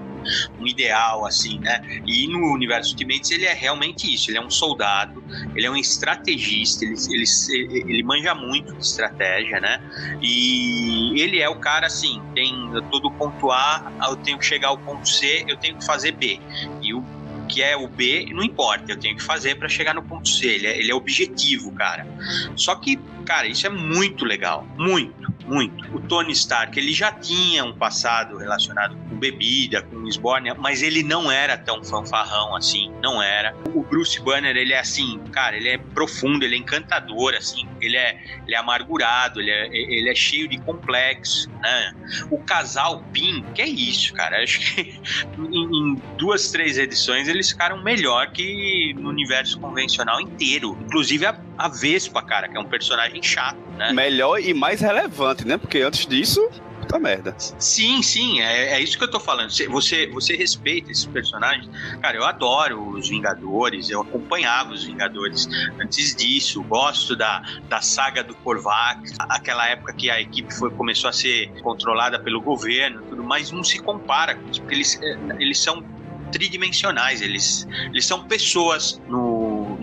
um 0.60 0.66
ideal, 0.66 1.26
assim, 1.26 1.60
né? 1.60 1.82
E 2.06 2.28
no 2.28 2.54
universo 2.54 2.92
Ultimates 2.92 3.30
ele 3.32 3.46
é 3.46 3.54
realmente 3.54 4.12
isso, 4.12 4.32
ele 4.32 4.40
é 4.40 4.42
um 4.42 4.50
soldado, 4.50 5.24
ele 5.56 5.66
é 5.66 5.70
um 5.70 5.76
estrategista, 5.76 6.84
ele, 6.84 6.96
ele, 7.10 7.94
ele 7.94 8.04
manja 8.04 8.34
muito 8.34 8.74
de 8.74 8.84
estratégia, 8.84 9.60
né? 9.60 9.80
E 10.22 11.22
ele 11.22 11.40
é 11.40 11.50
o 11.50 11.60
cara, 11.60 11.88
assim, 11.88 12.22
tem 12.34 12.54
todo 12.90 13.12
ponto 13.12 13.52
A, 13.52 13.92
eu 14.10 14.16
tenho 14.16 14.38
que 14.40 14.46
chegar 14.46 14.70
ao 14.70 14.78
ponto 14.78 15.08
C, 15.08 15.46
eu 15.48 15.58
tenho 15.58 15.78
que 15.78 15.86
fazer 15.86 16.14
B. 16.14 16.40
E 16.82 16.94
o 16.94 17.04
que 17.48 17.62
é 17.62 17.78
o 17.78 17.88
B, 17.88 18.28
não 18.34 18.44
importa, 18.44 18.92
eu 18.92 19.00
tenho 19.00 19.16
que 19.16 19.22
fazer 19.22 19.56
para 19.56 19.70
chegar 19.70 19.94
no 19.94 20.02
ponto 20.02 20.28
C. 20.28 20.48
Ele 20.48 20.66
é, 20.66 20.80
ele 20.80 20.92
é 20.92 20.96
objetivo, 20.96 21.72
cara. 21.74 22.08
Só 22.56 22.74
que, 22.76 22.98
cara, 23.24 23.46
isso 23.46 23.68
é 23.68 23.70
muito 23.70 24.26
legal, 24.26 24.68
muito 24.76 25.25
muito. 25.48 25.96
O 25.96 26.00
Tony 26.02 26.32
Stark, 26.32 26.78
ele 26.78 26.94
já 26.94 27.12
tinha 27.12 27.64
um 27.64 27.74
passado 27.74 28.38
relacionado 28.38 28.96
com 29.10 29.16
bebida, 29.18 29.82
com 29.82 30.08
esbórnia, 30.08 30.56
mas 30.56 30.82
ele 30.82 31.04
não 31.04 31.32
era 31.32 31.58
tão 31.58 31.84
fanfarrão 31.84 32.56
assim, 32.56 32.92
não 33.02 33.22
era. 33.22 33.56
O 33.74 33.84
Bruce 33.84 34.20
Banner, 34.22 34.56
ele 34.56 34.74
é 34.74 34.80
assim, 34.80 35.20
cara, 35.32 35.56
ele 35.56 35.70
é 35.70 35.78
profundo, 35.78 36.44
ele 36.44 36.56
é 36.56 36.58
encantador, 36.58 37.34
assim, 37.36 37.68
ele 37.82 37.98
é, 37.98 38.18
ele 38.46 38.56
é 38.56 38.58
amargurado, 38.58 39.40
ele 39.40 39.52
é, 39.52 39.68
ele 39.68 40.10
é 40.10 40.16
cheio 40.16 40.48
de 40.48 40.58
complexo, 40.60 41.50
né? 41.62 41.94
O 42.30 42.40
casal 42.40 43.04
Pin, 43.14 43.44
que 43.54 43.62
é 43.62 43.68
isso, 43.68 44.14
cara, 44.14 44.42
acho 44.42 44.60
que 44.60 45.00
em, 45.38 45.94
em 45.94 46.02
duas, 46.18 46.52
três 46.52 46.78
edições 46.78 47.28
eles 47.28 47.50
ficaram 47.50 47.82
melhor 47.84 48.32
que 48.32 48.94
no 48.98 49.10
universo 49.10 49.60
convencional 49.60 50.20
inteiro, 50.20 50.78
inclusive 50.86 51.26
a, 51.26 51.40
a 51.58 51.68
Vespa, 51.68 52.22
cara, 52.22 52.48
que 52.48 52.58
é 52.58 52.60
um 52.60 52.66
personagem 52.66 53.22
chato, 53.22 53.58
né? 53.78 53.94
Melhor 53.94 54.40
e 54.40 54.54
mais 54.54 54.82
relevante, 54.82 55.46
né? 55.46 55.58
Porque 55.58 55.80
antes 55.80 56.06
disso, 56.06 56.50
puta 56.86 57.00
merda. 57.00 57.36
Sim, 57.38 58.02
sim, 58.02 58.42
é, 58.42 58.74
é 58.74 58.80
isso 58.80 58.98
que 58.98 59.04
eu 59.04 59.10
tô 59.10 59.20
falando. 59.20 59.50
Você, 59.50 60.08
você 60.08 60.36
respeita 60.36 60.92
esses 60.92 61.06
personagens. 61.06 61.70
Cara, 62.02 62.18
eu 62.18 62.24
adoro 62.24 62.90
os 62.90 63.10
Vingadores, 63.10 63.90
eu 63.90 64.02
acompanhava 64.02 64.74
os 64.74 64.84
Vingadores 64.84 65.48
antes 65.80 66.16
disso, 66.16 66.62
gosto 66.64 67.16
da, 67.16 67.42
da 67.68 67.82
saga 67.82 68.24
do 68.24 68.36
Korvac, 68.36 69.02
aquela 69.20 69.68
época 69.68 69.94
que 69.94 70.10
a 70.10 70.22
equipe 70.22 70.54
foi, 70.54 70.70
começou 70.72 71.10
a 71.10 71.14
ser 71.14 71.50
controlada 71.62 72.20
pelo 72.20 72.42
governo, 72.42 73.02
tudo, 73.10 73.24
mas 73.24 73.52
não 73.52 73.64
se 73.64 73.80
compara 73.80 74.36
com 74.36 74.50
isso, 74.50 74.62
porque 74.62 74.76
eles, 74.76 75.02
é, 75.02 75.18
eles 75.40 75.60
são 75.60 75.84
tridimensionais, 76.32 77.22
eles, 77.22 77.68
eles 77.86 78.06
são 78.06 78.24
pessoas 78.24 79.02
no, 79.08 79.35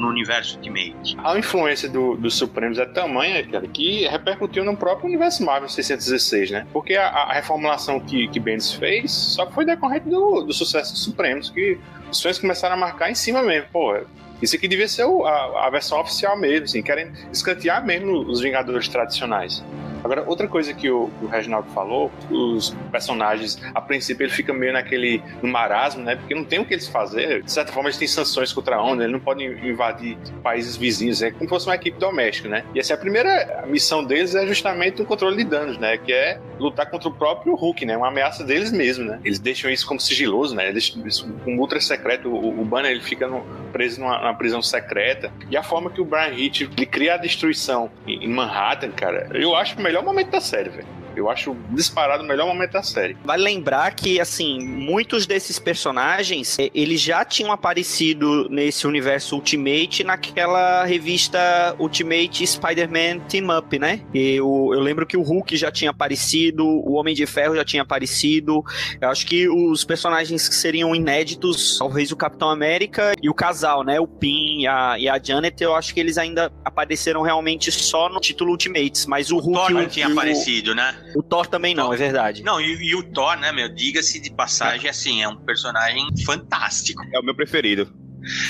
no 0.03 0.09
universo 0.09 0.57
Ultimate. 0.57 1.17
A 1.23 1.39
influência 1.39 1.89
do, 1.89 2.17
dos 2.17 2.35
Supremos 2.35 2.79
é 2.79 2.85
tamanha, 2.85 3.47
cara, 3.47 3.67
que 3.69 4.07
repercutiu 4.09 4.65
no 4.65 4.77
próprio 4.77 5.07
universo 5.09 5.45
Marvel 5.45 5.69
616, 5.69 6.51
né? 6.51 6.67
Porque 6.73 6.97
a, 6.97 7.07
a 7.07 7.33
reformulação 7.33 8.01
que, 8.01 8.27
que 8.29 8.41
Bendis 8.41 8.73
fez 8.75 9.13
só 9.13 9.49
foi 9.51 9.65
decorrente 9.65 10.09
do, 10.09 10.43
do 10.43 10.53
sucesso 10.53 10.93
dos 10.93 11.05
Supremos, 11.05 11.49
que 11.51 11.79
os 12.11 12.21
fãs 12.21 12.39
começaram 12.39 12.75
a 12.75 12.79
marcar 12.79 13.11
em 13.11 13.15
cima 13.15 13.43
mesmo. 13.43 13.69
Pô, 13.73 13.97
isso 14.43 14.57
aqui 14.57 14.67
devia 14.67 14.89
ser 14.89 15.05
a, 15.05 15.67
a 15.67 15.71
versão 15.71 16.01
oficial 16.01 16.37
mesmo, 16.37 16.65
assim, 16.65 16.83
querem 16.83 17.13
escantear 17.33 17.87
mesmo 17.87 18.19
os 18.29 18.41
Vingadores 18.41 18.89
tradicionais. 18.89 19.63
Agora, 20.03 20.25
outra 20.27 20.49
coisa 20.49 20.73
que 20.75 20.91
o, 20.91 21.11
o 21.23 21.27
Reginaldo 21.27 21.69
falou, 21.71 22.11
os 22.31 22.75
personagens, 22.91 23.61
a 23.75 23.81
princípio, 23.81 24.25
ele 24.25 24.33
fica 24.33 24.53
meio 24.53 24.73
naquele 24.73 25.23
no 25.43 25.49
marasmo, 25.49 26.03
né? 26.03 26.17
Porque 26.17 26.35
não 26.35 26.45
tem 26.45 26.59
o 26.59 26.65
que 26.65 26.75
eles 26.75 26.89
fazer. 26.89 27.43
De 27.43 27.53
certa 27.53 27.73
forma, 27.73 27.89
eles 27.89 27.99
têm 27.99 28.09
sanções 28.09 28.53
contra 28.53 28.77
a 28.77 28.83
ONU, 28.83 29.03
eles 29.03 29.13
não 29.13 29.21
podem 29.21 29.49
invadir 29.69 30.17
países 30.43 30.77
vizinhos, 30.77 31.23
é 31.23 31.31
como 31.31 31.45
se 31.45 31.49
fosse 31.49 31.67
uma 31.67 31.75
equipe 31.75 31.99
doméstica, 31.99 32.49
né? 32.49 32.65
E 32.75 32.81
essa 32.81 32.93
é 32.93 32.97
a 32.97 32.99
primeira 32.99 33.65
missão 33.67 34.05
deles 34.05 34.35
é 34.35 34.47
justamente 34.47 35.01
o 35.03 35.05
controle 35.05 35.37
de 35.37 35.45
danos, 35.45 35.79
né? 35.79 35.97
Que 35.97 36.13
é 36.13 36.41
lutar 36.59 36.89
contra 36.91 37.09
o 37.09 37.13
próprio 37.13 37.55
Hulk, 37.55 37.85
né? 37.85 37.97
Uma 37.97 38.09
ameaça 38.09 38.45
deles 38.45 38.73
mesmo, 38.73 39.05
né? 39.05 39.21
Eles 39.25 39.39
deixam 39.39 39.71
isso 39.71 39.87
como 39.87 40.01
sigiloso, 40.01 40.55
né? 40.55 40.69
Eles 40.69 40.91
deixam 40.91 41.31
um 41.47 41.59
ultra 41.59 41.81
secreto. 41.81 42.29
O, 42.29 42.61
o 42.61 42.65
Banner 42.65 42.91
ele 42.91 43.01
fica 43.01 43.27
no, 43.27 43.45
preso 43.73 44.01
numa, 44.01 44.19
numa, 44.19 44.35
prisão 44.35 44.63
secreta. 44.63 45.33
E 45.51 45.57
a 45.57 45.63
forma 45.63 45.91
que 45.91 46.01
o 46.01 46.05
Brian 46.05 46.33
Hitch 46.33 46.63
ele 46.63 46.87
cria 46.87 47.15
a 47.15 47.17
destruição 47.17 47.91
em, 48.07 48.25
em 48.25 48.29
Manhattan, 48.29 48.91
cara, 48.91 49.29
eu 49.33 49.57
acho 49.57 49.81
melhor 49.81 49.92
melhor 49.93 50.05
momento 50.05 50.31
da 50.31 50.41
série, 50.41 50.71
velho. 50.71 51.02
Eu 51.17 51.31
acho 51.31 51.57
disparado 51.71 52.23
o 52.23 52.27
melhor 52.27 52.47
momento 52.47 52.73
da 52.73 52.83
série. 52.83 53.17
Vale 53.25 53.43
lembrar 53.43 53.95
que, 53.95 54.21
assim, 54.21 54.59
muitos 54.61 55.27
desses 55.27 55.59
personagens, 55.59 56.59
eh, 56.59 56.71
eles 56.75 57.01
já 57.01 57.25
tinham 57.25 57.53
aparecido 57.53 58.49
nesse 58.49 58.87
universo 58.87 59.37
Ultimate 59.37 60.05
naquela 60.05 60.85
revista 60.85 61.75
Ultimate 61.79 62.47
Spider-Man 62.47 63.21
Team 63.29 63.57
Up, 63.57 63.79
né? 63.79 64.01
Eu, 64.15 64.71
eu 64.73 64.81
lembro 64.81 65.07
que 65.07 65.17
o 65.17 65.23
Hulk 65.23 65.57
já 65.57 65.71
tinha 65.71 65.91
aparecido, 65.91 66.67
o 66.67 66.95
Homem 66.95 67.15
de 67.15 67.27
Ferro 67.27 67.57
já 67.57 67.65
tinha 67.65 67.83
aparecido. 67.83 68.63
Eu 69.01 69.09
acho 69.09 69.27
que 69.27 69.49
os 69.49 69.85
personagens 69.85 70.49
que 70.49 70.55
seriam 70.55 70.95
inéditos, 70.95 71.79
talvez 71.79 72.13
o 72.13 72.17
Capitão 72.17 72.51
América 72.51 73.13
e 73.23 73.29
o 73.29 73.35
casal, 73.35 73.85
né? 73.85 74.01
O 74.01 74.07
Pin 74.07 74.61
e 74.61 74.67
a, 74.67 74.99
e 74.99 75.09
a 75.09 75.21
Janet, 75.23 75.63
eu 75.63 75.75
acho 75.75 75.93
que 75.95 76.01
eles 76.01 76.19
ainda 76.19 76.53
apareceram 76.65 77.23
realmente 77.23 77.71
só 77.71 78.09
no 78.09 78.21
título 78.21 78.53
Ultimates, 78.53 79.07
mas 79.07 79.31
o, 79.31 79.37
o 79.37 79.41
Hulk... 79.41 79.59
Thor 79.59 79.71
não 79.71 79.89
tinha 79.89 80.09
o, 80.09 80.13
aparecido, 80.13 80.75
né? 80.75 80.95
O 81.15 81.23
Thor 81.23 81.47
também 81.47 81.75
não, 81.75 81.93
é 81.93 81.97
verdade. 81.97 82.43
Não, 82.43 82.61
e, 82.61 82.91
e 82.91 82.95
o 82.95 83.03
Thor, 83.03 83.37
né, 83.37 83.53
meu? 83.53 83.69
Diga-se 83.69 84.21
de 84.21 84.31
passagem, 84.31 84.89
assim, 84.89 85.23
é 85.23 85.29
um 85.29 85.37
personagem 85.37 86.07
fantástico. 86.25 87.03
É 87.13 87.19
o 87.19 87.23
meu 87.23 87.35
preferido. 87.35 87.93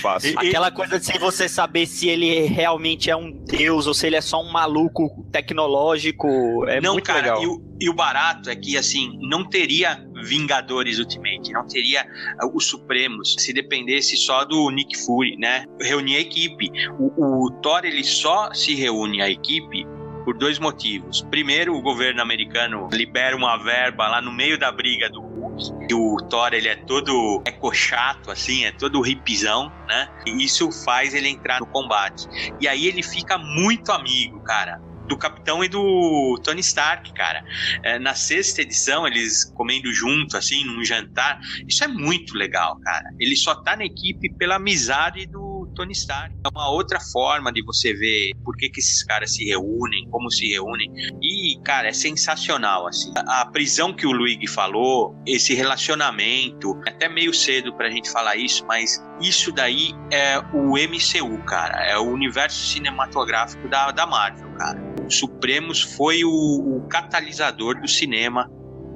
Fácil. 0.00 0.38
Aquela 0.38 0.70
coisa 0.70 1.00
de 1.00 1.18
você 1.18 1.48
saber 1.48 1.86
se 1.86 2.08
ele 2.08 2.42
realmente 2.42 3.10
é 3.10 3.16
um 3.16 3.30
deus 3.30 3.86
ou 3.86 3.94
se 3.94 4.06
ele 4.06 4.16
é 4.16 4.20
só 4.20 4.42
um 4.42 4.52
maluco 4.52 5.26
tecnológico. 5.32 6.66
É 6.68 6.80
não, 6.80 6.92
muito 6.94 7.06
cara, 7.06 7.20
legal. 7.20 7.42
E 7.42 7.46
o, 7.46 7.76
e 7.80 7.88
o 7.88 7.94
barato 7.94 8.50
é 8.50 8.56
que, 8.56 8.76
assim, 8.76 9.18
não 9.22 9.48
teria 9.48 9.98
Vingadores 10.24 10.98
Ultimate, 10.98 11.52
não 11.52 11.66
teria 11.66 12.04
uh, 12.42 12.56
os 12.56 12.66
Supremos 12.66 13.34
se 13.38 13.52
dependesse 13.52 14.16
só 14.16 14.44
do 14.44 14.70
Nick 14.70 14.96
Fury, 15.04 15.36
né? 15.36 15.64
Reunir 15.80 16.16
a 16.16 16.20
equipe. 16.20 16.70
O, 16.98 17.46
o 17.46 17.50
Thor, 17.62 17.84
ele 17.84 18.04
só 18.04 18.52
se 18.52 18.74
reúne 18.74 19.22
a 19.22 19.30
equipe 19.30 19.86
por 20.24 20.36
dois 20.36 20.58
motivos. 20.58 21.22
Primeiro, 21.22 21.74
o 21.74 21.82
governo 21.82 22.22
americano 22.22 22.88
libera 22.92 23.36
uma 23.36 23.56
verba 23.56 24.08
lá 24.08 24.20
no 24.20 24.32
meio 24.32 24.58
da 24.58 24.70
briga 24.70 25.08
do 25.08 25.32
Marvels. 25.52 25.72
E 25.88 25.94
o 25.94 26.16
Thor, 26.28 26.54
ele 26.54 26.68
é 26.68 26.76
todo 26.76 27.42
ecochato, 27.46 28.30
assim, 28.30 28.64
é 28.64 28.72
todo 28.72 29.06
hipzão, 29.06 29.70
né? 29.86 30.08
E 30.26 30.44
isso 30.44 30.70
faz 30.84 31.14
ele 31.14 31.28
entrar 31.28 31.60
no 31.60 31.66
combate. 31.66 32.26
E 32.60 32.66
aí 32.66 32.86
ele 32.86 33.02
fica 33.02 33.38
muito 33.38 33.92
amigo, 33.92 34.40
cara 34.42 34.80
do 35.08 35.18
Capitão 35.18 35.62
e 35.62 35.68
do 35.68 36.40
Tony 36.44 36.60
Stark, 36.60 37.12
cara. 37.12 37.44
É, 37.82 37.98
na 37.98 38.14
sexta 38.14 38.62
edição, 38.62 39.06
eles 39.06 39.44
comendo 39.56 39.92
junto, 39.92 40.36
assim, 40.36 40.64
num 40.64 40.82
jantar. 40.84 41.40
Isso 41.68 41.84
é 41.84 41.88
muito 41.88 42.34
legal, 42.34 42.78
cara. 42.80 43.10
Ele 43.18 43.36
só 43.36 43.54
tá 43.54 43.76
na 43.76 43.84
equipe 43.84 44.32
pela 44.38 44.56
amizade 44.56 45.26
do 45.26 45.51
Tony 45.72 45.92
Stark. 45.92 46.34
É 46.44 46.48
uma 46.54 46.70
outra 46.70 46.98
forma 47.00 47.52
de 47.52 47.62
você 47.62 47.92
ver 47.94 48.30
por 48.44 48.56
que, 48.56 48.68
que 48.68 48.80
esses 48.80 49.02
caras 49.02 49.34
se 49.34 49.44
reúnem, 49.44 50.08
como 50.10 50.30
se 50.30 50.48
reúnem. 50.48 50.90
E, 51.20 51.58
cara, 51.64 51.88
é 51.88 51.92
sensacional, 51.92 52.86
assim. 52.86 53.12
A, 53.16 53.42
a 53.42 53.46
prisão 53.46 53.92
que 53.92 54.06
o 54.06 54.12
Luigi 54.12 54.46
falou, 54.46 55.14
esse 55.26 55.54
relacionamento, 55.54 56.78
até 56.86 57.08
meio 57.08 57.32
cedo 57.32 57.74
pra 57.74 57.90
gente 57.90 58.10
falar 58.10 58.36
isso, 58.36 58.64
mas 58.66 59.02
isso 59.20 59.52
daí 59.52 59.92
é 60.12 60.38
o 60.52 60.76
MCU, 60.76 61.44
cara. 61.44 61.84
É 61.84 61.96
o 61.98 62.04
universo 62.04 62.66
cinematográfico 62.66 63.68
da, 63.68 63.90
da 63.90 64.06
Marvel, 64.06 64.50
cara. 64.56 64.80
O 65.06 65.10
Supremos 65.10 65.82
foi 65.82 66.24
o, 66.24 66.30
o 66.30 66.86
catalisador 66.88 67.80
do 67.80 67.88
cinema 67.88 68.48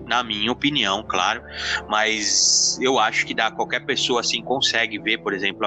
na 0.07 0.22
minha 0.22 0.53
opinião, 0.53 1.05
claro, 1.07 1.43
mas 1.89 2.79
eu 2.81 2.99
acho 2.99 3.27
que 3.27 3.35
dá 3.35 3.51
qualquer 3.51 3.85
pessoa 3.85 4.20
assim 4.20 4.41
consegue 4.41 4.99
ver, 5.01 5.18
por 5.18 5.35
exemplo, 5.35 5.66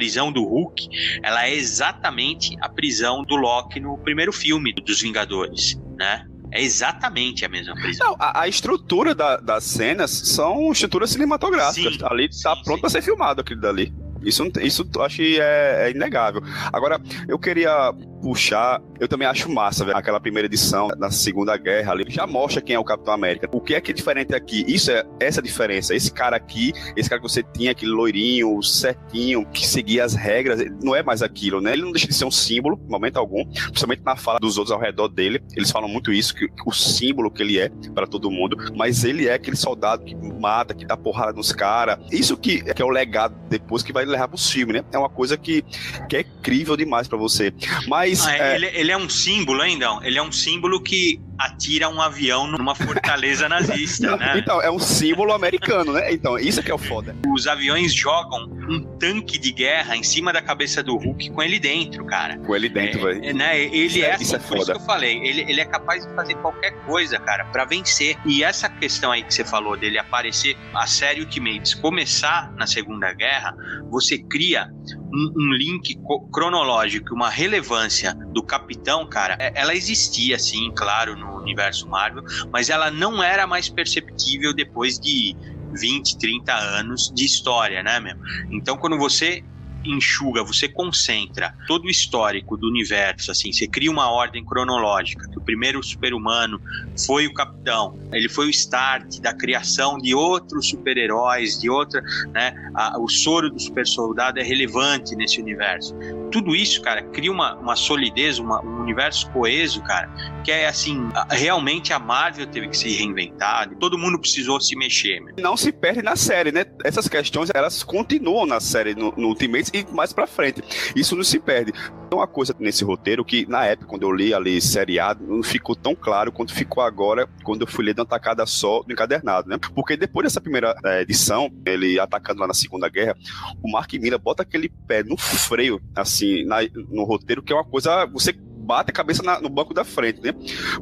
prisão 0.00 0.32
do 0.32 0.42
Hulk, 0.42 0.88
ela 1.22 1.46
é 1.46 1.54
exatamente 1.54 2.56
a 2.62 2.70
prisão 2.70 3.22
do 3.22 3.36
Loki 3.36 3.78
no 3.78 3.98
primeiro 3.98 4.32
filme 4.32 4.72
dos 4.72 5.02
Vingadores, 5.02 5.78
né? 5.98 6.26
É 6.50 6.62
exatamente 6.62 7.44
a 7.44 7.48
mesma 7.50 7.74
prisão. 7.74 8.08
Não, 8.08 8.16
a, 8.18 8.40
a 8.40 8.48
estrutura 8.48 9.14
da, 9.14 9.36
das 9.36 9.62
cenas 9.62 10.10
são 10.10 10.72
estruturas 10.72 11.10
cinematográficas. 11.10 11.94
Sim, 11.94 12.00
ali 12.02 12.28
tá 12.28 12.56
sim, 12.56 12.62
pronto 12.64 12.80
para 12.80 12.90
ser 12.90 13.02
filmado 13.02 13.42
aquilo 13.42 13.60
dali. 13.60 13.92
Isso, 14.22 14.50
isso 14.60 14.86
acho 15.00 15.16
que 15.16 15.40
é, 15.40 15.86
é, 15.86 15.90
inegável. 15.90 16.42
Agora, 16.72 17.00
eu 17.28 17.38
queria 17.38 17.92
puxar, 18.22 18.82
eu 18.98 19.08
também 19.08 19.26
acho 19.26 19.50
massa, 19.50 19.84
velho, 19.84 19.96
aquela 19.96 20.20
primeira 20.20 20.46
edição 20.46 20.88
da 20.88 21.10
Segunda 21.10 21.56
Guerra 21.56 21.92
ali, 21.92 22.04
já 22.08 22.26
mostra 22.26 22.60
quem 22.60 22.76
é 22.76 22.78
o 22.78 22.84
Capitão 22.84 23.14
América. 23.14 23.48
O 23.52 23.60
que 23.60 23.74
é 23.74 23.80
que 23.80 23.90
é 23.90 23.94
diferente 23.94 24.34
aqui? 24.34 24.64
Isso 24.68 24.90
é 24.90 25.04
essa 25.18 25.40
diferença. 25.40 25.94
Esse 25.94 26.12
cara 26.12 26.36
aqui, 26.36 26.72
esse 26.96 27.08
cara 27.08 27.20
que 27.20 27.28
você 27.28 27.42
tinha, 27.42 27.72
aquele 27.72 27.90
loirinho, 27.90 28.62
certinho, 28.62 29.46
que 29.46 29.66
seguia 29.66 30.04
as 30.04 30.14
regras, 30.14 30.60
não 30.82 30.94
é 30.94 31.02
mais 31.02 31.22
aquilo, 31.22 31.60
né? 31.60 31.72
Ele 31.72 31.82
não 31.82 31.92
deixa 31.92 32.06
de 32.06 32.14
ser 32.14 32.24
um 32.24 32.30
símbolo, 32.30 32.78
no 32.82 32.90
momento 32.90 33.16
algum, 33.16 33.44
principalmente 33.44 34.02
na 34.04 34.16
fala 34.16 34.38
dos 34.38 34.58
outros 34.58 34.72
ao 34.74 34.80
redor 34.80 35.08
dele. 35.08 35.42
Eles 35.56 35.70
falam 35.70 35.88
muito 35.88 36.12
isso, 36.12 36.34
que 36.34 36.46
o 36.66 36.72
símbolo 36.72 37.30
que 37.30 37.42
ele 37.42 37.58
é 37.58 37.70
para 37.94 38.06
todo 38.06 38.30
mundo, 38.30 38.56
mas 38.76 39.04
ele 39.04 39.28
é 39.28 39.34
aquele 39.34 39.56
soldado 39.56 40.04
que 40.04 40.14
mata, 40.14 40.74
que 40.74 40.84
dá 40.84 40.96
porrada 40.96 41.32
nos 41.32 41.52
caras. 41.52 41.98
Isso 42.12 42.36
que, 42.36 42.62
que 42.62 42.82
é 42.82 42.84
o 42.84 42.90
legado 42.90 43.34
depois 43.48 43.82
que 43.82 43.92
vai 43.92 44.04
levar 44.10 44.28
pro 44.28 44.38
filme, 44.38 44.74
né? 44.74 44.84
É 44.92 44.98
uma 44.98 45.08
coisa 45.08 45.36
que, 45.36 45.64
que 46.08 46.16
é 46.16 46.20
incrível 46.20 46.76
demais 46.76 47.08
para 47.08 47.18
você. 47.18 47.52
Mas. 47.86 48.26
Ah, 48.26 48.36
é... 48.36 48.54
Ele, 48.56 48.66
ele, 48.66 48.92
é 48.92 48.96
um 48.96 49.08
símbolo, 49.08 49.64
hein, 49.64 49.74
então? 49.76 50.02
Ele 50.02 50.18
é 50.18 50.22
um 50.22 50.32
símbolo 50.32 50.80
que 50.80 51.20
atira 51.40 51.88
um 51.88 52.02
avião 52.02 52.46
numa 52.46 52.74
fortaleza 52.74 53.48
nazista, 53.48 54.14
né? 54.16 54.34
Então, 54.36 54.60
é 54.60 54.70
um 54.70 54.78
símbolo 54.78 55.32
americano, 55.32 55.94
né? 55.94 56.12
Então, 56.12 56.38
isso 56.38 56.62
que 56.62 56.70
é 56.70 56.74
o 56.74 56.78
foda. 56.78 57.16
Os 57.32 57.46
aviões 57.46 57.94
jogam 57.94 58.44
um 58.68 58.82
tanque 58.98 59.38
de 59.38 59.50
guerra 59.50 59.96
em 59.96 60.02
cima 60.02 60.32
da 60.34 60.42
cabeça 60.42 60.82
do 60.82 60.96
Hulk 60.96 61.30
com 61.30 61.42
ele 61.42 61.58
dentro, 61.58 62.04
cara. 62.04 62.38
Com 62.38 62.54
ele 62.54 62.68
dentro, 62.68 63.00
é, 63.08 63.14
velho. 63.14 63.34
Né? 63.34 63.60
Ele 63.64 63.86
isso 63.86 63.98
é, 63.98 64.00
é 64.02 64.14
assim, 64.14 64.24
isso 64.24 64.36
é 64.36 64.38
por 64.38 64.58
isso 64.58 64.66
que 64.66 64.76
eu 64.76 64.80
falei. 64.80 65.16
Ele, 65.18 65.40
ele 65.48 65.60
é 65.60 65.64
capaz 65.64 66.06
de 66.06 66.14
fazer 66.14 66.34
qualquer 66.36 66.72
coisa, 66.84 67.18
cara, 67.18 67.46
para 67.46 67.64
vencer. 67.64 68.16
E 68.26 68.44
essa 68.44 68.68
questão 68.68 69.10
aí 69.10 69.22
que 69.22 69.32
você 69.32 69.44
falou 69.44 69.76
dele 69.76 69.98
aparecer, 69.98 70.56
a 70.74 70.86
série 70.86 71.20
Ultimates 71.20 71.74
começar 71.74 72.52
na 72.56 72.66
Segunda 72.66 73.12
Guerra, 73.14 73.54
você 73.90 74.18
cria 74.18 74.68
um, 75.12 75.32
um 75.36 75.52
link 75.52 75.98
cronológico, 76.32 77.14
uma 77.14 77.30
relevância 77.30 78.14
do 78.14 78.42
Capitão, 78.42 79.06
cara, 79.06 79.36
é, 79.38 79.52
ela 79.54 79.74
existia, 79.74 80.38
sim, 80.38 80.70
claro, 80.74 81.16
no 81.16 81.29
universo 81.38 81.88
Marvel, 81.88 82.22
mas 82.52 82.68
ela 82.68 82.90
não 82.90 83.22
era 83.22 83.46
mais 83.46 83.68
perceptível 83.68 84.54
depois 84.54 84.98
de 84.98 85.36
20, 85.80 86.18
30 86.18 86.54
anos 86.54 87.10
de 87.14 87.24
história, 87.24 87.82
né, 87.82 88.00
meu? 88.00 88.14
Então, 88.50 88.76
quando 88.76 88.98
você 88.98 89.42
enxuga, 89.84 90.42
você 90.42 90.68
concentra 90.68 91.54
todo 91.66 91.86
o 91.86 91.90
histórico 91.90 92.56
do 92.56 92.68
universo, 92.68 93.30
assim, 93.30 93.52
você 93.52 93.66
cria 93.66 93.90
uma 93.90 94.10
ordem 94.10 94.44
cronológica, 94.44 95.28
que 95.28 95.38
o 95.38 95.40
primeiro 95.40 95.82
super-humano 95.82 96.60
foi 97.06 97.26
o 97.26 97.34
capitão, 97.34 97.98
ele 98.12 98.28
foi 98.28 98.46
o 98.46 98.50
start 98.50 99.20
da 99.20 99.32
criação 99.32 99.98
de 99.98 100.14
outros 100.14 100.68
super-heróis, 100.68 101.58
de 101.58 101.70
outra, 101.70 102.02
né, 102.32 102.54
a, 102.74 102.98
o 102.98 103.08
soro 103.08 103.50
do 103.50 103.60
super-soldado 103.60 104.38
é 104.38 104.42
relevante 104.42 105.14
nesse 105.16 105.40
universo. 105.40 105.94
Tudo 106.30 106.54
isso, 106.54 106.80
cara, 106.82 107.02
cria 107.02 107.32
uma, 107.32 107.54
uma 107.56 107.76
solidez, 107.76 108.38
uma, 108.38 108.64
um 108.64 108.80
universo 108.82 109.30
coeso, 109.30 109.82
cara, 109.82 110.08
que 110.44 110.50
é 110.50 110.68
assim, 110.68 111.08
realmente 111.30 111.92
a 111.92 111.98
Marvel 111.98 112.46
teve 112.46 112.68
que 112.68 112.76
se 112.76 112.88
reinventar, 112.88 113.68
todo 113.78 113.98
mundo 113.98 114.18
precisou 114.18 114.60
se 114.60 114.76
mexer. 114.76 115.20
Não 115.38 115.56
se 115.56 115.72
perde 115.72 116.02
na 116.02 116.16
série, 116.16 116.52
né? 116.52 116.64
Essas 116.84 117.08
questões, 117.08 117.50
elas 117.54 117.82
continuam 117.82 118.46
na 118.46 118.60
série, 118.60 118.94
no, 118.94 119.12
no 119.16 119.28
Ultimate, 119.28 119.69
e 119.72 119.86
mais 119.92 120.12
para 120.12 120.26
frente. 120.26 120.62
Isso 120.94 121.16
não 121.16 121.24
se 121.24 121.38
perde. 121.38 121.72
Tem 121.72 122.18
uma 122.18 122.26
coisa 122.26 122.54
nesse 122.58 122.84
roteiro 122.84 123.24
que, 123.24 123.46
na 123.48 123.64
época, 123.64 123.88
quando 123.88 124.02
eu 124.02 124.12
li 124.12 124.34
ali 124.34 124.60
seriado, 124.60 125.24
não 125.26 125.42
ficou 125.42 125.74
tão 125.74 125.94
claro 125.94 126.32
quanto 126.32 126.54
ficou 126.54 126.82
agora, 126.82 127.28
quando 127.44 127.62
eu 127.62 127.66
fui 127.66 127.84
ler 127.84 127.94
de 127.94 128.00
uma 128.00 128.06
tacada 128.06 128.44
só 128.46 128.82
do 128.82 128.92
encadernado, 128.92 129.48
né? 129.48 129.58
Porque 129.74 129.96
depois 129.96 130.24
dessa 130.24 130.40
primeira 130.40 130.74
é, 130.84 131.02
edição, 131.02 131.50
ele 131.64 131.98
atacando 131.98 132.40
lá 132.40 132.46
na 132.46 132.54
Segunda 132.54 132.88
Guerra, 132.88 133.16
o 133.62 133.70
Mark 133.70 133.92
Miller 133.94 134.18
bota 134.18 134.42
aquele 134.42 134.68
pé 134.68 135.02
no 135.02 135.16
freio, 135.16 135.80
assim, 135.94 136.44
na, 136.44 136.58
no 136.90 137.04
roteiro, 137.04 137.42
que 137.42 137.52
é 137.52 137.56
uma 137.56 137.64
coisa. 137.64 138.06
Você 138.06 138.34
bate 138.60 138.90
a 138.90 138.94
cabeça 138.94 139.22
na, 139.22 139.40
no 139.40 139.48
banco 139.48 139.74
da 139.74 139.84
frente, 139.84 140.20
né? 140.20 140.32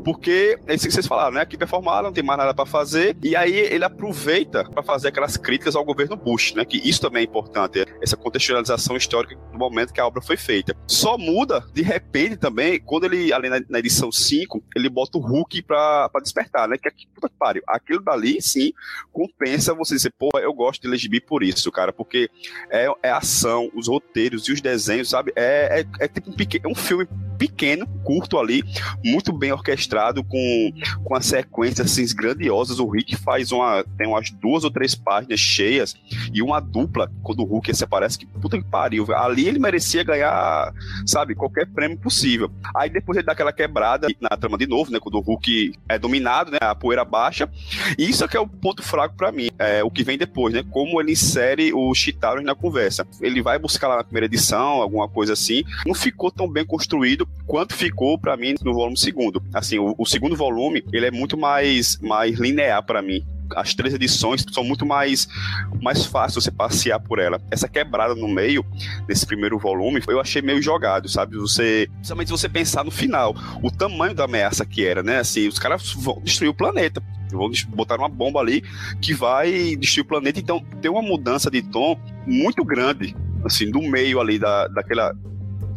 Porque, 0.04 0.58
é 0.66 0.74
isso 0.74 0.86
que 0.86 0.92
vocês 0.92 1.06
falaram, 1.06 1.32
né? 1.32 1.40
A 1.40 1.42
equipe 1.44 1.62
é 1.62 1.66
formada, 1.66 2.02
não 2.02 2.12
tem 2.12 2.24
mais 2.24 2.38
nada 2.38 2.52
para 2.52 2.66
fazer, 2.66 3.16
e 3.22 3.36
aí 3.36 3.54
ele 3.54 3.84
aproveita 3.84 4.64
para 4.64 4.82
fazer 4.82 5.08
aquelas 5.08 5.36
críticas 5.36 5.76
ao 5.76 5.84
governo 5.84 6.16
Bush, 6.16 6.54
né? 6.54 6.64
Que 6.64 6.76
isso 6.76 7.00
também 7.00 7.22
é 7.22 7.24
importante, 7.24 7.84
essa 8.02 8.16
contextualização 8.16 8.96
histórica 8.96 9.36
do 9.52 9.58
momento 9.58 9.92
que 9.92 10.00
a 10.00 10.06
obra 10.06 10.20
foi 10.20 10.36
feita. 10.36 10.76
Só 10.86 11.16
muda, 11.16 11.64
de 11.72 11.82
repente, 11.82 12.36
também, 12.36 12.80
quando 12.80 13.04
ele, 13.04 13.32
ali 13.32 13.48
na, 13.48 13.60
na 13.68 13.78
edição 13.78 14.10
5, 14.10 14.62
ele 14.76 14.88
bota 14.88 15.18
o 15.18 15.20
Hulk 15.20 15.62
pra, 15.62 16.10
despertar, 16.22 16.68
né? 16.68 16.76
Que, 16.76 16.90
que 16.90 17.06
puta 17.06 17.28
que 17.28 17.36
pariu. 17.38 17.62
Aquilo 17.66 18.02
dali, 18.02 18.40
sim, 18.42 18.72
compensa 19.12 19.74
você 19.74 19.94
dizer, 19.94 20.12
pô, 20.18 20.30
eu 20.38 20.52
gosto 20.52 20.82
de 20.82 20.88
Legibir 20.88 21.24
por 21.24 21.42
isso, 21.42 21.70
cara, 21.70 21.92
porque 21.92 22.30
é, 22.70 22.86
é 23.02 23.10
ação, 23.10 23.70
os 23.74 23.88
roteiros 23.88 24.48
e 24.48 24.52
os 24.52 24.60
desenhos, 24.60 25.10
sabe? 25.10 25.32
É, 25.36 25.80
é, 25.80 26.04
é 26.04 26.08
tipo 26.08 26.30
um, 26.30 26.34
pequeno, 26.34 26.68
é 26.68 26.68
um 26.68 26.74
filme 26.74 27.06
pequeno, 27.38 27.86
curto 28.02 28.38
ali, 28.38 28.64
muito 29.04 29.32
bem 29.32 29.52
orquestrado, 29.52 30.24
com, 30.24 30.72
com 31.04 31.14
as 31.14 31.26
sequências 31.26 31.90
assim, 31.90 32.04
grandiosas. 32.14 32.80
O 32.80 32.88
Rick 32.88 33.16
faz 33.16 33.52
uma. 33.52 33.84
tem 33.96 34.06
umas 34.06 34.30
duas 34.30 34.64
ou 34.64 34.70
três 34.70 34.94
páginas 34.94 35.38
cheias 35.38 35.94
e 36.32 36.42
uma 36.42 36.60
dupla 36.60 37.10
quando 37.22 37.40
o 37.40 37.44
Hulk 37.44 37.74
se 37.74 37.84
aparece, 37.84 38.18
que 38.18 38.26
puta 38.26 38.58
que 38.58 38.64
pariu. 38.64 39.06
Ali 39.14 39.46
ele 39.46 39.58
merecia 39.58 40.02
ganhar, 40.02 40.72
sabe, 41.06 41.34
qualquer 41.34 41.66
prêmio 41.66 41.98
possível. 41.98 42.50
Aí 42.74 42.90
depois 42.90 43.16
ele 43.16 43.26
dá 43.26 43.32
aquela 43.32 43.52
quebrada 43.52 44.08
na 44.20 44.36
trama 44.36 44.58
de 44.58 44.66
novo, 44.66 44.90
né? 44.90 44.98
Quando 44.98 45.16
o 45.16 45.20
Hulk 45.20 45.74
é 45.88 45.98
dominado, 45.98 46.50
né? 46.50 46.58
A 46.60 46.74
poeira 46.74 47.04
baixa. 47.04 47.48
E 47.96 48.08
isso 48.08 48.24
é 48.24 48.28
que 48.28 48.36
é 48.36 48.40
o 48.40 48.48
ponto 48.48 48.82
fraco 48.82 49.16
para 49.16 49.30
mim. 49.30 49.50
É 49.58 49.84
o 49.84 49.90
que 49.90 50.02
vem 50.02 50.18
depois, 50.18 50.54
né? 50.54 50.64
Como 50.70 51.00
ele 51.00 51.12
insere 51.12 51.72
o 51.72 51.94
Chitauri 51.94 52.42
na 52.42 52.54
conversa. 52.54 53.06
Ele 53.20 53.42
vai 53.42 53.58
buscar 53.58 53.88
lá 53.88 53.96
na 53.96 54.04
primeira 54.04 54.26
edição, 54.26 54.82
alguma 54.82 55.08
coisa 55.08 55.34
assim. 55.34 55.62
Não 55.86 55.94
ficou 55.94 56.30
tão 56.30 56.48
bem 56.48 56.64
construído 56.64 57.27
quanto 57.48 57.74
ficou 57.74 58.18
para 58.18 58.36
mim 58.36 58.54
no 58.62 58.74
volume 58.74 58.96
segundo. 58.96 59.42
Assim, 59.54 59.78
o, 59.78 59.94
o, 59.98 60.06
segundo 60.06 60.36
volume, 60.36 60.84
ele 60.92 61.06
é 61.06 61.10
muito 61.10 61.36
mais, 61.36 61.98
mais 62.00 62.38
linear 62.38 62.84
para 62.84 63.02
mim. 63.02 63.24
As 63.56 63.74
três 63.74 63.94
edições 63.94 64.44
são 64.52 64.62
muito 64.62 64.84
mais, 64.84 65.26
mais 65.80 66.04
fácil 66.04 66.42
você 66.42 66.50
passear 66.50 67.00
por 67.00 67.18
ela. 67.18 67.40
Essa 67.50 67.66
quebrada 67.66 68.14
no 68.14 68.28
meio 68.28 68.62
desse 69.06 69.26
primeiro 69.26 69.58
volume, 69.58 70.02
eu 70.06 70.20
achei 70.20 70.42
meio 70.42 70.60
jogado, 70.60 71.08
sabe? 71.08 71.38
Você, 71.38 71.88
principalmente 71.94 72.30
você 72.30 72.46
pensar 72.46 72.84
no 72.84 72.90
final, 72.90 73.34
o 73.62 73.70
tamanho 73.70 74.14
da 74.14 74.24
ameaça 74.24 74.66
que 74.66 74.84
era, 74.84 75.02
né? 75.02 75.18
Assim, 75.18 75.48
os 75.48 75.58
caras 75.58 75.94
vão 75.94 76.20
destruir 76.22 76.50
o 76.50 76.54
planeta 76.54 77.02
vão 77.30 77.50
botar 77.68 77.96
uma 77.96 78.08
bomba 78.08 78.40
ali 78.40 78.62
que 79.02 79.12
vai 79.12 79.76
destruir 79.76 80.04
o 80.04 80.08
planeta. 80.08 80.40
Então 80.40 80.64
tem 80.80 80.90
uma 80.90 81.02
mudança 81.02 81.50
de 81.50 81.62
tom 81.62 81.98
muito 82.26 82.64
grande, 82.64 83.14
assim, 83.44 83.70
do 83.70 83.82
meio 83.82 84.20
ali 84.20 84.38
da, 84.38 84.66
daquela 84.68 85.14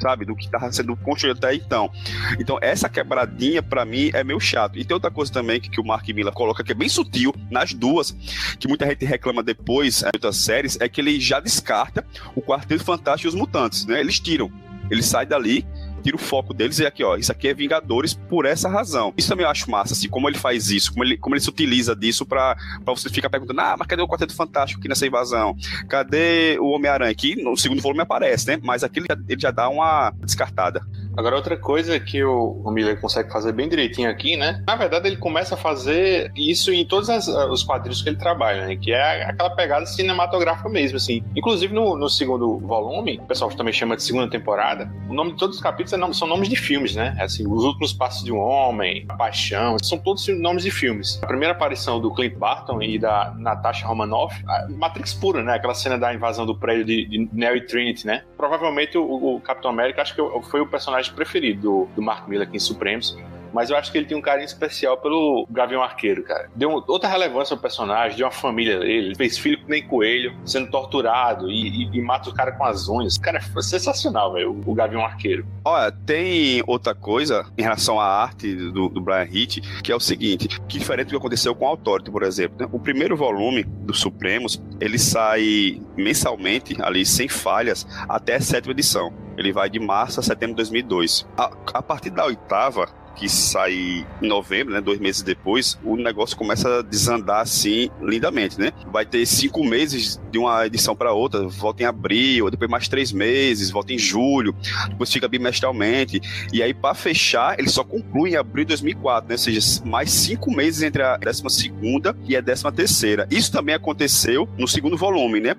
sabe? 0.02 0.26
Do 0.26 0.36
que 0.36 0.46
estava 0.46 0.72
sendo 0.72 0.96
construído 0.98 1.38
até 1.38 1.54
então. 1.56 1.92
Então, 2.40 2.58
essa 2.62 2.90
quebradinha, 2.90 3.62
para 3.62 3.86
mim, 3.86 4.10
é 4.14 4.24
meio 4.24 4.40
chato. 4.40 4.78
E 4.78 4.84
tem 4.84 4.94
outra 4.94 5.12
coisa 5.12 5.32
também 5.32 5.60
que, 5.60 5.70
que 5.70 5.80
o 5.80 5.86
Mark 5.86 6.08
Miller 6.10 6.34
coloca, 6.34 6.64
que 6.64 6.72
é 6.72 6.76
bem 6.76 6.90
sutil, 6.90 7.34
nas 7.50 7.74
duas, 7.74 8.12
que 8.60 8.68
muita 8.68 8.86
gente 8.88 9.06
reclama 9.06 9.44
depois, 9.44 10.04
em 10.04 10.08
outras 10.14 10.38
séries, 10.38 10.78
é 10.80 10.90
que 10.90 11.00
ele 11.00 11.20
já 11.20 11.40
descarta 11.40 12.06
o 12.36 12.42
Quarteto 12.42 12.84
Fantástico 12.84 13.28
e 13.28 13.30
os 13.30 13.36
Mutantes, 13.36 13.86
né? 13.86 14.00
Eles 14.00 14.20
tiram. 14.20 14.52
Ele 14.90 15.04
sai 15.04 15.26
dali 15.26 15.66
tira 16.02 16.16
o 16.16 16.20
foco 16.20 16.54
deles 16.54 16.80
e 16.80 16.86
aqui, 16.86 17.04
ó, 17.04 17.16
isso 17.16 17.32
aqui 17.32 17.48
é 17.48 17.54
Vingadores 17.54 18.14
por 18.14 18.46
essa 18.46 18.68
razão. 18.68 19.14
Isso 19.18 19.30
também 19.30 19.46
eu 19.46 19.50
acho 19.50 19.70
massa, 19.70 19.94
assim, 19.94 20.10
como 20.10 20.28
ele 20.28 20.38
faz 20.38 20.70
isso, 20.70 20.92
como 20.92 21.04
ele, 21.04 21.18
como 21.18 21.36
ele 21.36 21.42
se 21.42 21.50
utiliza 21.50 21.96
disso 21.96 22.26
pra, 22.26 22.56
pra 22.84 22.94
você 22.94 23.10
ficar 23.10 23.30
perguntando, 23.30 23.62
ah, 23.62 23.76
mas 23.78 23.88
cadê 23.88 24.02
o 24.02 24.08
Quarteto 24.08 24.36
Fantástico 24.36 24.80
aqui 24.80 24.90
nessa 24.90 25.06
invasão? 25.06 25.56
Cadê 25.88 26.58
o 26.60 26.72
Homem-Aranha? 26.72 27.14
Que 27.14 27.42
no 27.42 27.56
segundo 27.56 27.82
volume 27.82 28.02
aparece, 28.02 28.48
né? 28.48 28.60
Mas 28.62 28.84
aqui 28.84 29.00
ele 29.00 29.08
já, 29.10 29.18
ele 29.30 29.42
já 29.42 29.52
dá 29.52 29.70
uma 29.70 30.12
descartada. 30.24 30.86
Agora, 31.22 31.36
outra 31.36 31.56
coisa 31.56 32.00
que 32.00 32.24
o, 32.24 32.72
Miller 32.72 33.00
consegue 33.00 33.32
fazer 33.32 33.52
bem 33.52 33.70
direitinho 33.70 34.10
aqui, 34.10 34.36
né? 34.36 34.64
Na 34.66 34.76
verdade, 34.76 35.08
ele 35.08 35.18
começa 35.18 35.54
a 35.54 35.58
fazer 35.58 36.32
isso 36.36 36.74
em 36.74 36.84
todos 36.84 37.12
as, 37.12 37.28
os 37.28 37.64
quadrinhos 37.64 38.02
que 38.02 38.10
ele 38.10 38.18
trabalha, 38.18 38.66
né? 38.66 38.76
Que 38.76 38.92
é 38.92 39.26
aquela 39.26 39.52
pegada 39.52 39.86
cinematográfica 39.86 40.68
mesmo, 40.68 40.98
assim. 40.98 41.24
Inclusive, 41.36 41.72
no, 41.76 41.96
no 41.96 42.10
segundo 42.10 42.58
volume, 42.58 43.20
o 43.22 43.28
pessoal 43.28 43.52
também 43.52 43.72
chama 43.72 43.96
de 43.96 44.02
segunda 44.02 44.28
temporada, 44.28 44.92
o 45.08 45.14
nome 45.14 45.34
de 45.34 45.38
todos 45.38 45.58
os 45.58 45.62
capítulos 45.62 45.94
é 45.94 45.98
nome, 45.98 46.16
são 46.16 46.28
nomes 46.28 46.50
de 46.50 46.56
filmes, 46.56 46.96
né? 46.96 47.16
É 47.20 47.24
assim, 47.24 47.46
Os 47.46 47.64
Últimos 47.66 47.94
Passos 47.94 48.24
de 48.24 48.32
um 48.32 48.40
Homem, 48.40 49.06
A 49.08 49.14
Paixão, 49.14 49.78
são 49.84 50.00
todos 50.00 50.28
nomes 50.28 50.64
de 50.64 50.72
filmes. 50.72 51.20
A 51.22 51.28
primeira 51.28 51.54
aparição 51.54 52.02
do 52.02 52.12
Clint 52.12 52.34
Barton 52.34 52.82
e 52.82 52.98
da 52.98 53.32
Natasha 53.38 53.86
Romanoff, 53.86 54.44
Matrix 54.70 55.14
pura, 55.14 55.44
né? 55.44 55.54
Aquela 55.54 55.76
cena 55.76 56.00
da 56.00 56.12
invasão 56.12 56.48
do 56.48 56.58
prédio 56.58 56.86
de, 56.86 57.06
de 57.06 57.30
Neo 57.32 57.58
e 57.58 57.62
Trinity, 57.62 58.08
né? 58.08 58.24
Provavelmente 58.36 58.98
o, 58.98 59.36
o 59.36 59.40
Capitão 59.42 59.70
América, 59.70 60.02
acho 60.02 60.16
que 60.16 60.50
foi 60.50 60.62
o 60.62 60.66
personagem 60.66 61.11
preferido 61.14 61.62
do, 61.62 61.88
do 61.96 62.02
Mark 62.02 62.28
Miller 62.28 62.48
aqui 62.48 62.58
em 62.58 62.60
Supremos. 62.60 63.18
Mas 63.54 63.70
eu 63.70 63.78
acho 63.78 63.92
que 63.92 63.98
ele 63.98 64.06
tem 64.06 64.18
um 64.18 64.22
carinho 64.22 64.46
especial 64.46 64.98
pelo 64.98 65.48
Gavião 65.50 65.82
Arqueiro, 65.82 66.24
cara. 66.24 66.50
Deu 66.56 66.72
outra 66.88 67.10
relevância 67.10 67.54
ao 67.54 67.60
personagem, 67.60 68.18
deu 68.18 68.26
uma 68.26 68.32
família 68.32 68.80
dele. 68.80 69.08
Ele 69.08 69.16
fez 69.16 69.38
filho 69.38 69.60
nem 69.68 69.86
coelho, 69.86 70.34
sendo 70.46 70.70
torturado 70.70 71.50
e, 71.50 71.86
e, 71.86 71.98
e 71.98 72.02
mata 72.02 72.30
o 72.30 72.34
cara 72.34 72.52
com 72.52 72.64
as 72.64 72.88
unhas. 72.88 73.18
Cara, 73.18 73.42
foi 73.42 73.64
sensacional, 73.64 74.34
velho, 74.34 74.62
o, 74.66 74.74
Gavião 74.74 75.04
Arqueiro. 75.04 75.46
Olha, 75.66 75.92
tem 75.92 76.64
outra 76.66 76.96
coisa 76.96 77.46
em 77.58 77.62
relação 77.62 78.00
à 78.00 78.06
arte 78.06 78.56
do, 78.56 78.90
do 78.90 79.02
Brian 79.02 79.28
Hitch, 79.30 79.60
que 79.84 79.92
é 79.92 79.96
o 79.96 80.00
seguinte, 80.00 80.48
que 80.68 80.80
diferente 80.80 81.08
do 81.08 81.12
que 81.12 81.18
aconteceu 81.18 81.54
com 81.54 81.66
o 81.66 81.68
Authority, 81.68 82.10
por 82.10 82.24
exemplo. 82.24 82.58
Né? 82.60 82.68
O 82.72 82.80
primeiro 82.80 83.16
volume 83.16 83.64
do 83.64 83.94
Supremos, 83.94 84.62
ele 84.80 84.98
sai 84.98 85.82
mensalmente, 85.96 86.76
ali, 86.82 87.06
sem 87.06 87.28
falhas, 87.28 87.86
até 88.08 88.36
a 88.36 88.42
sétima 88.42 88.72
edição. 88.72 89.14
Ele 89.38 89.52
vai 89.52 89.70
de 89.70 89.80
março 89.80 90.20
a 90.20 90.24
setembro 90.24 90.54
de 90.54 90.58
2002. 90.58 91.28
A, 91.38 91.52
a 91.74 91.82
partir 91.82 92.10
da 92.10 92.26
oitava, 92.26 92.88
que 93.16 93.30
sai 93.30 94.06
em 94.22 94.28
novembro, 94.28 94.74
né, 94.74 94.82
dois 94.82 95.00
meses 95.00 95.22
depois, 95.22 95.78
o 95.84 95.96
negócio 95.96 96.36
começa 96.38 96.80
a 96.80 96.82
desandar 96.82 97.42
assim 97.42 97.90
lindamente, 98.02 98.60
né? 98.60 98.72
Vai 98.92 99.06
ter 99.06 99.26
cinco 99.26 99.64
meses 99.64 100.20
de 100.32 100.38
uma 100.38 100.66
edição 100.66 100.96
para 100.96 101.14
outra, 101.14 101.48
volta 101.48 101.84
em 101.84 101.86
abril, 101.86 102.50
depois 102.50 102.70
mais 102.70 102.88
três 102.88 103.12
meses, 103.12 103.70
volta 103.70 103.94
em 103.94 103.98
julho, 103.98 104.56
depois 104.90 105.12
fica 105.12 105.28
bimestralmente. 105.28 106.22
E 106.52 106.62
aí, 106.62 106.74
para 106.74 106.94
fechar, 106.94 107.60
ele 107.60 107.70
só 107.70 107.84
conclui 107.84 108.32
em 108.32 108.36
abril 108.36 108.66
de 108.66 108.70
2004, 108.70 109.30
né? 109.30 109.36
Ou 109.36 109.38
seja, 109.38 109.84
mais 109.86 110.12
cinco 110.12 110.52
meses 110.52 110.82
entre 110.82 111.02
a 111.04 111.18
décima 111.18 111.50
segunda 111.50 112.16
e 112.28 112.36
a 112.36 112.42
décima 112.42 112.72
terceira. 112.72 113.28
Isso 113.30 113.52
também 113.52 113.76
aconteceu 113.76 114.48
no 114.58 114.68
segundo 114.68 114.98
volume, 114.98 115.40
né? 115.40 115.56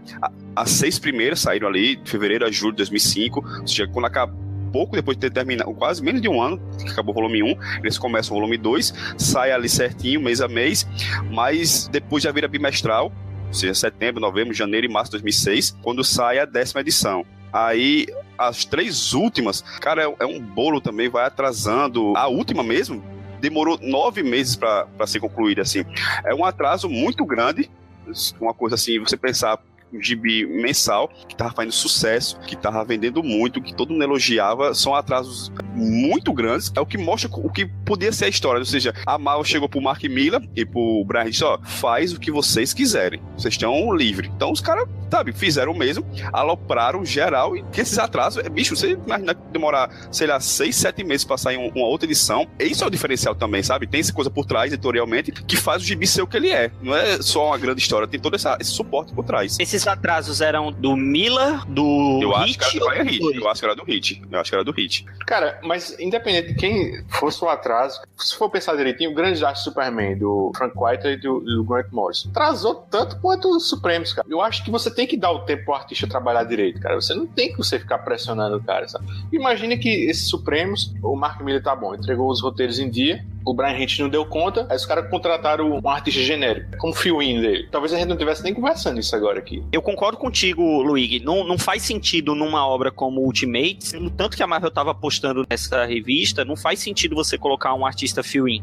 As 0.55 0.71
seis 0.71 0.99
primeiras 0.99 1.41
saíram 1.41 1.69
ali, 1.69 1.97
de 1.97 2.11
fevereiro 2.11 2.45
a 2.45 2.51
julho 2.51 2.73
de 2.73 2.79
2005, 2.79 3.45
ou 3.61 3.67
seja, 3.67 3.87
quando 3.87 4.07
acabou 4.07 4.52
pouco 4.73 4.97
depois 4.97 5.17
de 5.17 5.21
ter 5.21 5.31
terminado, 5.31 5.73
quase 5.75 6.03
menos 6.03 6.21
de 6.21 6.29
um 6.29 6.41
ano, 6.41 6.61
que 6.79 6.91
acabou 6.91 7.13
o 7.13 7.15
volume 7.15 7.43
1, 7.43 7.57
eles 7.83 7.99
começam 7.99 8.37
o 8.37 8.41
volume 8.41 8.57
2, 8.57 9.15
sai 9.19 9.53
ali 9.53 9.69
certinho, 9.69 10.21
mês 10.21 10.41
a 10.41 10.49
mês, 10.49 10.89
mas 11.31 11.87
depois 11.89 12.25
já 12.25 12.33
vira 12.33 12.49
bimestral, 12.49 13.13
ou 13.47 13.55
seja, 13.55 13.75
setembro, 13.75 14.21
novembro, 14.21 14.55
janeiro 14.55 14.87
e 14.87 14.91
março 14.91 15.11
de 15.11 15.19
2006, 15.19 15.79
quando 15.83 16.03
sai 16.03 16.39
a 16.39 16.47
décima 16.47 16.81
edição. 16.81 17.25
Aí 17.53 18.07
as 18.39 18.65
três 18.65 19.13
últimas, 19.13 19.61
cara, 19.81 20.15
é, 20.19 20.25
um 20.25 20.41
bolo 20.41 20.81
também, 20.81 21.09
vai 21.09 21.27
atrasando. 21.27 22.17
A 22.17 22.27
última 22.27 22.63
mesmo 22.63 23.05
demorou 23.41 23.79
nove 23.83 24.23
meses 24.23 24.57
para 24.57 25.07
ser 25.07 25.21
concluída, 25.21 25.63
assim. 25.63 25.85
É 26.25 26.35
um 26.35 26.45
atraso 26.45 26.89
muito 26.89 27.27
grande, 27.27 27.71
uma 28.41 28.55
coisa 28.55 28.77
assim, 28.77 28.99
você 28.99 29.17
pensar 29.17 29.59
gibi 30.01 30.47
mensal 30.47 31.09
que 31.29 31.37
tava 31.37 31.53
fazendo 31.53 31.73
sucesso, 31.73 32.39
que 32.41 32.57
tava 32.57 32.85
vendendo 32.85 33.23
muito, 33.23 33.61
que 33.61 33.75
todo 33.75 33.93
mundo 33.93 34.03
elogiava, 34.03 34.75
são 34.75 34.95
atrasos 34.95 35.53
muito 35.75 36.33
grandes. 36.33 36.73
É 36.75 36.81
o 36.81 36.87
que 36.87 36.99
mostra 36.99 37.31
o 37.33 37.51
que 37.51 37.67
podia 37.67 38.13
ser 38.13 38.27
a 38.27 38.29
história. 38.29 38.59
Ou 38.59 38.65
seja, 38.65 38.95
a 39.07 39.19
Mal 39.19 39.45
chegou 39.45 39.69
pro 39.69 39.81
Mark 39.81 40.03
Miller 40.05 40.41
e 40.55 40.65
pro 40.65 41.05
Brian 41.05 41.31
disse: 41.31 41.45
ó, 41.45 41.59
faz 41.63 42.13
o 42.13 42.21
que 42.21 42.31
vocês 42.31 42.73
quiserem. 42.73 43.21
Vocês 43.37 43.55
estão 43.55 43.95
livres. 43.95 44.31
Então 44.35 44.51
os 44.51 44.61
caras, 44.61 44.89
sabe, 45.13 45.33
fizeram 45.33 45.73
o 45.73 45.79
mesmo, 45.79 46.07
alopraram 46.33 47.05
geral 47.05 47.55
e 47.55 47.63
esses 47.77 47.99
atrasos, 47.99 48.43
é, 48.43 48.49
bicho, 48.49 48.75
você 48.75 48.93
imagina 48.93 49.35
demorar, 49.35 49.91
sei 50.11 50.27
lá, 50.27 50.41
seis, 50.41 50.75
sete 50.77 51.05
meses 51.05 51.23
pra 51.25 51.37
sair 51.37 51.59
uma 51.59 51.87
outra 51.87 52.07
edição. 52.07 52.47
Isso 52.59 52.83
é 52.83 52.87
o 52.87 52.91
diferencial 52.91 53.35
também, 53.35 53.63
sabe? 53.63 53.87
Tem 53.87 54.01
essa 54.01 54.13
coisa 54.13 54.31
por 54.31 54.47
trás, 54.47 54.73
editorialmente, 54.73 55.31
que 55.31 55.57
faz 55.57 55.83
o 55.83 55.85
gibi 55.85 56.07
ser 56.07 56.23
o 56.23 56.27
que 56.27 56.39
ele 56.39 56.51
é. 56.51 56.71
Não 56.81 56.97
é 56.97 57.21
só 57.21 57.49
uma 57.49 57.59
grande 57.59 57.83
história, 57.83 58.09
tem 58.09 58.19
todo 58.19 58.37
essa, 58.37 58.57
esse 58.59 58.71
suporte 58.71 59.13
por 59.13 59.25
trás. 59.25 59.59
Esses 59.61 59.87
atrasos 59.87 60.41
eram 60.41 60.73
do 60.73 60.97
Miller, 60.97 61.63
do 61.67 62.21
eu 62.23 62.33
Hit? 62.39 62.59
Acho 62.61 62.71
que 62.71 62.83
era 62.83 63.05
do 63.05 63.11
Hit. 63.11 63.37
Eu 63.37 63.49
acho 63.51 63.61
que 63.61 63.67
era 63.67 63.77
do 63.77 63.85
Hit. 63.85 64.23
Eu 64.31 64.41
acho 64.41 64.51
que 64.51 64.55
era 64.55 64.65
do 64.65 64.73
Hit. 64.73 65.07
Cara, 65.27 65.61
mas 65.63 65.95
independente 66.01 66.49
de 66.49 66.55
quem 66.55 67.05
fosse 67.09 67.45
o 67.45 67.49
atraso, 67.49 68.01
se 68.17 68.35
for 68.35 68.49
pensar 68.49 68.77
direitinho, 68.77 69.11
o 69.11 69.15
grande 69.15 69.35
desastre 69.35 69.65
Superman 69.65 70.17
do 70.17 70.53
Frank 70.57 70.75
White 70.75 71.07
e 71.07 71.17
do, 71.17 71.41
do 71.41 71.65
Grant 71.65 71.87
Morrison 71.91 72.31
atrasou 72.31 72.87
tanto 72.91 73.19
quanto 73.21 73.55
os 73.55 73.69
Supremos, 73.69 74.13
cara. 74.13 74.27
Eu 74.31 74.41
acho 74.41 74.65
que 74.65 74.71
você 74.71 74.91
tem 74.91 75.02
que 75.07 75.17
dar 75.17 75.33
o 75.33 75.41
tempo 75.41 75.65
pro 75.65 75.75
artista 75.75 76.07
trabalhar 76.07 76.45
direito, 76.45 76.81
cara. 76.81 76.95
Você 76.95 77.15
não 77.15 77.27
tem 77.27 77.51
que 77.51 77.59
você 77.59 77.79
ficar 77.79 77.99
pressionando 77.99 78.57
o 78.57 78.63
cara, 78.63 78.89
sabe? 78.89 79.07
Imagine 79.33 79.77
que 79.79 79.89
esses 79.89 80.29
Supremos, 80.29 80.95
o 81.03 81.17
Mark 81.17 81.41
Miller 81.43 81.63
tá 81.63 81.75
bom, 81.75 81.95
entregou 81.95 82.31
os 82.31 82.41
roteiros 82.41 82.79
em 82.79 82.89
dia, 82.89 83.25
o 83.45 83.55
Brian 83.55 83.77
Hitch 83.79 83.99
não 83.99 84.09
deu 84.09 84.25
conta, 84.25 84.67
aí 84.69 84.77
os 84.77 84.87
caras 84.87 85.09
contrataram 85.11 85.81
um 85.83 85.89
artista 85.89 86.21
genérico, 86.21 86.77
como 86.79 86.93
fio-in 86.93 87.41
dele. 87.41 87.69
Talvez 87.71 87.93
a 87.93 87.99
gente 87.99 88.09
não 88.09 88.17
tivesse 88.17 88.43
nem 88.43 88.55
conversando 88.55 89.01
isso 89.01 89.15
agora 89.15 89.39
aqui. 89.39 89.63
Eu 89.73 89.83
concordo 89.83 90.19
contigo, 90.19 90.83
Luigi. 90.83 91.21
Não, 91.21 91.45
não 91.45 91.59
faz 91.59 91.83
sentido 91.83 92.35
numa 92.35 92.67
obra 92.67 92.91
como 92.91 93.21
Ultimate, 93.21 93.91
pelo 93.91 94.11
tanto 94.11 94.37
que 94.37 94.43
a 94.43 94.47
Marvel 94.47 94.71
tava 94.71 94.91
apostando 94.91 95.45
nessa 95.49 95.85
revista, 95.85 96.45
não 96.45 96.57
faz 96.57 96.81
sentido 96.81 97.15
você 97.15 97.37
colocar 97.37 97.75
um 97.75 97.85
artista 97.85 98.23
fill-in. 98.23 98.63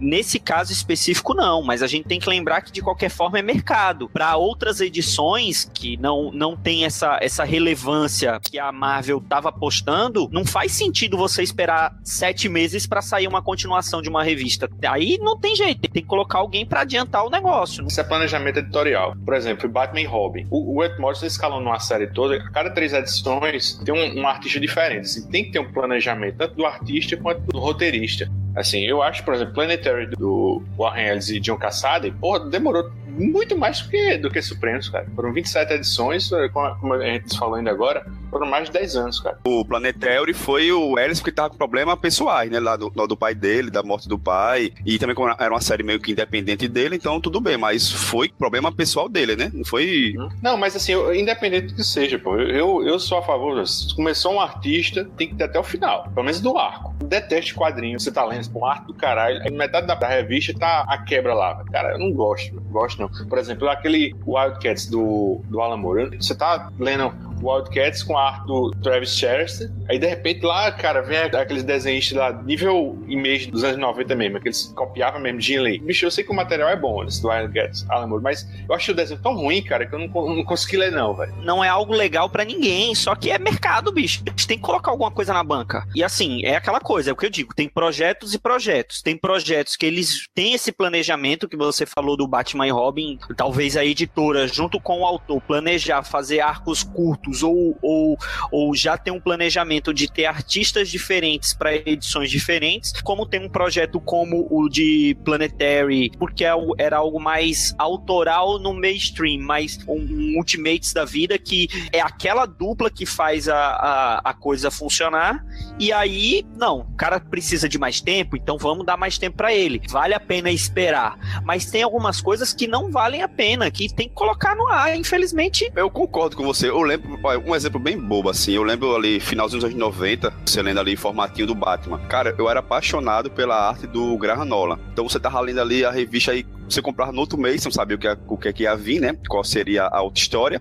Nesse 0.00 0.38
caso 0.38 0.72
específico, 0.72 1.34
não, 1.34 1.62
mas 1.62 1.82
a 1.82 1.86
gente 1.86 2.06
tem 2.06 2.20
que 2.20 2.28
lembrar 2.28 2.62
que 2.62 2.72
de 2.72 2.80
qualquer 2.80 3.10
forma 3.10 3.38
é 3.38 3.42
mercado. 3.42 4.08
Para 4.08 4.36
outras 4.36 4.80
edições 4.80 5.70
que 5.72 5.96
não, 5.96 6.30
não 6.32 6.56
tem 6.56 6.84
essa, 6.84 7.18
essa 7.20 7.44
relevância 7.44 8.40
que 8.40 8.58
a 8.58 8.70
Marvel 8.70 9.22
tava 9.28 9.48
apostando, 9.48 10.28
não 10.30 10.44
faz 10.44 10.72
sentido 10.72 11.16
você 11.16 11.42
esperar 11.42 11.96
sete 12.04 12.48
meses 12.48 12.86
para 12.86 13.02
sair 13.02 13.26
uma 13.26 13.42
continuação 13.42 13.87
de 14.02 14.08
uma 14.08 14.22
revista. 14.22 14.68
Aí 14.86 15.18
não 15.18 15.38
tem 15.38 15.56
jeito, 15.56 15.80
tem 15.80 16.02
que 16.02 16.08
colocar 16.08 16.38
alguém 16.38 16.66
para 16.66 16.82
adiantar 16.82 17.24
o 17.24 17.30
negócio. 17.30 17.86
Isso 17.86 18.00
é 18.00 18.04
planejamento 18.04 18.58
editorial. 18.58 19.14
Por 19.24 19.34
exemplo, 19.34 19.68
Batman 19.68 20.00
e 20.00 20.04
Robin. 20.04 20.46
O, 20.50 20.76
o 20.76 20.84
Ed 20.84 20.98
Morrison 20.98 21.26
escalonou 21.26 21.72
a 21.72 21.80
série 21.80 22.06
toda, 22.08 22.36
a 22.36 22.50
cada 22.50 22.70
três 22.70 22.92
edições 22.92 23.78
tem 23.84 23.94
um, 23.94 24.20
um 24.20 24.26
artista 24.26 24.60
diferente. 24.60 25.00
Assim, 25.00 25.28
tem 25.28 25.44
que 25.44 25.52
ter 25.52 25.58
um 25.58 25.72
planejamento, 25.72 26.36
tanto 26.36 26.54
do 26.54 26.66
artista 26.66 27.16
quanto 27.16 27.40
do 27.42 27.58
roteirista. 27.58 28.30
Assim, 28.58 28.84
eu 28.84 29.02
acho, 29.02 29.24
por 29.24 29.34
exemplo, 29.34 29.54
Planetary 29.54 30.06
do 30.06 30.62
Warren 30.76 31.08
Ellis 31.08 31.30
e 31.30 31.38
John 31.38 31.56
Cassady, 31.56 32.10
porra, 32.10 32.40
demorou 32.40 32.90
muito 33.18 33.56
mais 33.56 33.80
do 33.80 33.88
que, 33.88 34.18
do 34.18 34.30
que 34.30 34.40
Supremos, 34.40 34.88
cara. 34.88 35.06
Foram 35.14 35.32
27 35.32 35.72
edições, 35.74 36.30
como 36.52 36.94
a 36.94 37.04
gente 37.04 37.36
falou 37.36 37.56
ainda 37.56 37.70
agora, 37.70 38.06
foram 38.30 38.46
mais 38.46 38.66
de 38.66 38.72
10 38.72 38.96
anos, 38.96 39.20
cara. 39.20 39.38
O 39.46 39.64
Planetary 39.64 40.32
foi 40.32 40.70
o 40.70 40.98
Ellis 40.98 41.20
que 41.20 41.32
tava 41.32 41.50
com 41.50 41.56
problemas 41.56 41.98
pessoais, 41.98 42.50
né? 42.50 42.60
Lá 42.60 42.76
do, 42.76 42.90
do 42.90 43.16
pai 43.16 43.34
dele, 43.34 43.70
da 43.70 43.82
morte 43.82 44.08
do 44.08 44.18
pai. 44.18 44.72
E 44.86 44.98
também 44.98 45.16
como 45.16 45.28
era 45.28 45.50
uma 45.50 45.60
série 45.60 45.82
meio 45.82 46.00
que 46.00 46.12
independente 46.12 46.68
dele, 46.68 46.96
então 46.96 47.20
tudo 47.20 47.40
bem. 47.40 47.56
Mas 47.56 47.90
foi 47.90 48.28
problema 48.28 48.70
pessoal 48.70 49.08
dele, 49.08 49.34
né? 49.34 49.50
Não 49.52 49.64
foi... 49.64 50.14
Não, 50.42 50.56
mas 50.56 50.76
assim, 50.76 50.92
eu, 50.92 51.14
independente 51.14 51.68
do 51.68 51.74
que 51.74 51.84
seja, 51.84 52.18
pô. 52.18 52.36
Eu, 52.36 52.86
eu 52.86 52.98
sou 53.00 53.18
a 53.18 53.22
favor. 53.22 53.66
Se 53.66 53.94
começou 53.94 54.34
um 54.34 54.40
artista, 54.40 55.04
tem 55.16 55.28
que 55.28 55.34
ter 55.34 55.44
até 55.44 55.58
o 55.58 55.64
final. 55.64 56.04
Pelo 56.14 56.24
menos 56.24 56.40
do 56.40 56.56
arco. 56.56 56.94
Deteste 57.04 57.54
quadrinho. 57.54 57.98
Você 57.98 58.12
tá 58.12 58.24
lendo 58.24 58.47
com 58.48 58.64
arte 58.64 58.86
do 58.86 58.94
caralho. 58.94 59.40
Aí 59.42 59.50
metade 59.50 59.86
da, 59.86 59.94
revista 60.08 60.52
tá 60.58 60.84
a 60.88 60.98
quebra 60.98 61.34
lá. 61.34 61.64
Cara, 61.70 61.92
eu 61.92 61.98
não 61.98 62.12
gosto. 62.12 62.54
Não 62.54 62.62
gosto, 62.62 63.00
não. 63.00 63.08
Por 63.28 63.38
exemplo, 63.38 63.68
aquele 63.68 64.14
Wildcats 64.26 64.86
do, 64.86 65.40
do 65.44 65.60
Alan 65.60 65.76
Moore. 65.76 66.16
Você 66.16 66.34
tá 66.34 66.70
lendo 66.78 67.12
Wildcats 67.42 68.02
com 68.02 68.16
a 68.16 68.28
arte 68.28 68.46
do 68.46 68.70
Travis 68.82 69.16
Chester. 69.16 69.70
Aí 69.88 69.98
de 69.98 70.06
repente 70.06 70.44
lá, 70.44 70.70
cara, 70.72 71.02
vem 71.02 71.18
aqueles 71.18 71.62
desenhistas 71.62 72.18
lá, 72.18 72.32
nível 72.32 72.98
image 73.08 73.50
dos 73.50 73.64
anos 73.64 73.78
90 73.78 74.14
mesmo, 74.14 74.36
aqueles 74.38 74.72
copiavam 74.74 75.20
mesmo 75.20 75.38
de 75.38 75.58
Lee. 75.58 75.78
Bicho, 75.78 76.04
eu 76.04 76.10
sei 76.10 76.24
que 76.24 76.30
o 76.30 76.34
material 76.34 76.68
é 76.68 76.76
bom, 76.76 77.04
esse 77.04 77.22
do 77.22 77.28
Wildcats, 77.28 77.86
Alan 77.88 78.06
Moore, 78.06 78.22
mas 78.22 78.48
eu 78.68 78.74
acho 78.74 78.92
o 78.92 78.94
desenho 78.94 79.20
tão 79.20 79.34
ruim, 79.34 79.62
cara, 79.62 79.86
que 79.86 79.94
eu 79.94 79.98
não, 79.98 80.08
não 80.08 80.44
consegui 80.44 80.76
ler, 80.76 80.92
não, 80.92 81.14
velho. 81.14 81.34
Não 81.42 81.64
é 81.64 81.68
algo 81.68 81.92
legal 81.92 82.28
para 82.28 82.44
ninguém, 82.44 82.94
só 82.94 83.14
que 83.14 83.30
é 83.30 83.38
mercado, 83.38 83.92
bicho. 83.92 84.22
A 84.26 84.30
gente 84.30 84.46
tem 84.46 84.58
que 84.58 84.64
colocar 84.64 84.90
alguma 84.90 85.10
coisa 85.10 85.32
na 85.32 85.42
banca. 85.42 85.86
E 85.94 86.02
assim, 86.02 86.44
é 86.44 86.56
aquela 86.56 86.80
coisa, 86.80 87.10
é 87.10 87.12
o 87.12 87.16
que 87.16 87.26
eu 87.26 87.30
digo, 87.30 87.54
tem 87.54 87.68
projetos 87.68 88.34
e 88.34 88.37
projetos. 88.38 89.02
Tem 89.02 89.16
projetos 89.16 89.76
que 89.76 89.86
eles 89.86 90.28
têm 90.34 90.54
esse 90.54 90.72
planejamento 90.72 91.48
que 91.48 91.56
você 91.56 91.84
falou 91.86 92.16
do 92.16 92.26
Batman 92.26 92.66
e 92.66 92.70
Robin, 92.70 93.18
talvez 93.36 93.76
a 93.76 93.84
editora, 93.84 94.46
junto 94.46 94.80
com 94.80 95.00
o 95.00 95.06
autor, 95.06 95.40
planejar 95.42 96.02
fazer 96.02 96.40
arcos 96.40 96.82
curtos 96.82 97.42
ou, 97.42 97.76
ou, 97.82 98.16
ou 98.50 98.74
já 98.74 98.96
tem 98.96 99.12
um 99.12 99.20
planejamento 99.20 99.92
de 99.92 100.10
ter 100.10 100.26
artistas 100.26 100.88
diferentes 100.88 101.54
para 101.54 101.74
edições 101.74 102.30
diferentes, 102.30 102.92
como 103.02 103.26
tem 103.26 103.44
um 103.44 103.48
projeto 103.48 104.00
como 104.00 104.46
o 104.50 104.68
de 104.68 105.16
Planetary, 105.24 106.10
porque 106.18 106.44
é 106.44 106.52
era 106.78 106.96
algo 106.96 107.20
mais 107.20 107.74
autoral 107.78 108.58
no 108.58 108.74
mainstream, 108.74 109.40
mas 109.40 109.78
um, 109.86 109.94
um 109.94 110.38
Ultimates 110.38 110.92
da 110.92 111.04
vida 111.04 111.38
que 111.38 111.68
é 111.92 112.00
aquela 112.00 112.46
dupla 112.46 112.90
que 112.90 113.06
faz 113.06 113.48
a, 113.48 113.56
a, 113.56 114.20
a 114.24 114.34
coisa 114.34 114.70
funcionar, 114.70 115.44
e 115.78 115.92
aí, 115.92 116.44
não, 116.56 116.80
o 116.80 116.96
cara 116.96 117.20
precisa 117.20 117.68
de 117.68 117.78
mais 117.78 118.00
tempo, 118.00 118.17
então 118.36 118.56
vamos 118.58 118.84
dar 118.84 118.96
mais 118.96 119.18
tempo 119.18 119.36
para 119.36 119.52
ele. 119.52 119.82
Vale 119.88 120.14
a 120.14 120.20
pena 120.20 120.50
esperar. 120.50 121.18
Mas 121.44 121.66
tem 121.66 121.82
algumas 121.82 122.20
coisas 122.20 122.52
que 122.52 122.66
não 122.66 122.90
valem 122.90 123.22
a 123.22 123.28
pena, 123.28 123.70
que 123.70 123.92
tem 123.92 124.08
que 124.08 124.14
colocar 124.14 124.54
no 124.54 124.66
ar, 124.68 124.96
infelizmente. 124.96 125.70
Eu 125.74 125.90
concordo 125.90 126.36
com 126.36 126.44
você. 126.44 126.68
Eu 126.68 126.80
lembro, 126.82 127.18
um 127.46 127.54
exemplo 127.54 127.80
bem 127.80 127.98
bobo, 127.98 128.30
assim. 128.30 128.52
Eu 128.52 128.62
lembro 128.62 128.94
ali, 128.94 129.20
finalzinho 129.20 129.60
dos 129.60 129.70
anos 129.70 129.78
90, 129.78 130.32
você 130.44 130.62
lendo 130.62 130.80
ali 130.80 130.96
formatinho 130.96 131.46
do 131.46 131.54
Batman. 131.54 131.98
Cara, 132.08 132.34
eu 132.38 132.48
era 132.48 132.60
apaixonado 132.60 133.30
pela 133.30 133.68
arte 133.68 133.86
do 133.86 134.16
Graham 134.16 134.44
Nolan. 134.44 134.78
Então 134.92 135.08
você 135.08 135.18
tava 135.18 135.40
lendo 135.40 135.60
ali 135.60 135.84
a 135.84 135.90
revista 135.90 136.32
aí 136.32 136.44
você 136.68 136.82
comprava 136.82 137.12
no 137.12 137.20
outro 137.20 137.38
mês, 137.38 137.62
você 137.62 137.68
não 137.68 137.72
sabia 137.72 137.96
o 137.96 137.98
que, 137.98 138.08
o 138.28 138.36
que, 138.36 138.48
é 138.48 138.52
que 138.52 138.62
ia 138.64 138.76
vir, 138.76 139.00
né? 139.00 139.16
Qual 139.28 139.42
seria 139.42 139.86
a 139.86 140.02
outra 140.02 140.20
história. 140.20 140.60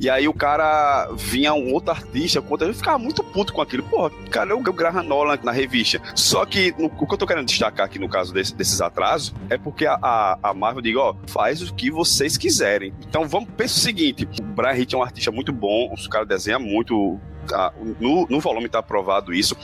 E 0.00 0.10
aí 0.10 0.28
o 0.28 0.34
cara 0.34 1.08
vinha 1.14 1.54
um 1.54 1.72
outro 1.72 1.90
artista, 1.90 2.42
eu 2.60 2.74
ficava 2.74 2.98
muito 2.98 3.24
puto 3.24 3.52
com 3.52 3.62
aquilo. 3.62 3.82
Porra, 3.84 4.10
cara, 4.30 4.50
eu, 4.50 4.62
eu 4.64 4.72
Graham 4.72 5.02
Nolan 5.02 5.38
na 5.42 5.52
revista. 5.52 6.00
Só 6.14 6.44
que 6.44 6.74
no, 6.78 6.90
o 6.98 7.06
que 7.06 7.14
eu 7.14 7.18
tô 7.18 7.26
querendo 7.26 7.46
destacar 7.46 7.86
aqui 7.86 7.98
no 7.98 8.08
caso 8.08 8.32
desse, 8.32 8.54
desses 8.54 8.80
atrasos 8.80 9.34
é 9.50 9.58
porque 9.58 9.86
a, 9.86 9.98
a, 10.00 10.38
a 10.42 10.54
Marvel 10.54 10.82
diga, 10.82 11.00
ó, 11.00 11.14
faz 11.26 11.62
o 11.62 11.74
que 11.74 11.90
vocês 11.90 12.36
quiserem. 12.36 12.92
Então 13.08 13.28
vamos, 13.28 13.48
pensa 13.56 13.76
o 13.76 13.80
seguinte: 13.80 14.28
o 14.40 14.42
Brian 14.42 14.74
Hitch 14.74 14.94
é 14.94 14.96
um 14.96 15.02
artista 15.02 15.30
muito 15.30 15.52
bom, 15.52 15.92
o 15.92 16.08
cara 16.08 16.24
desenha 16.24 16.58
muito 16.58 17.20
Tá, 17.46 17.72
no, 18.00 18.26
no 18.28 18.40
volume 18.40 18.66
está 18.66 18.80
aprovado 18.80 19.32
isso. 19.32 19.56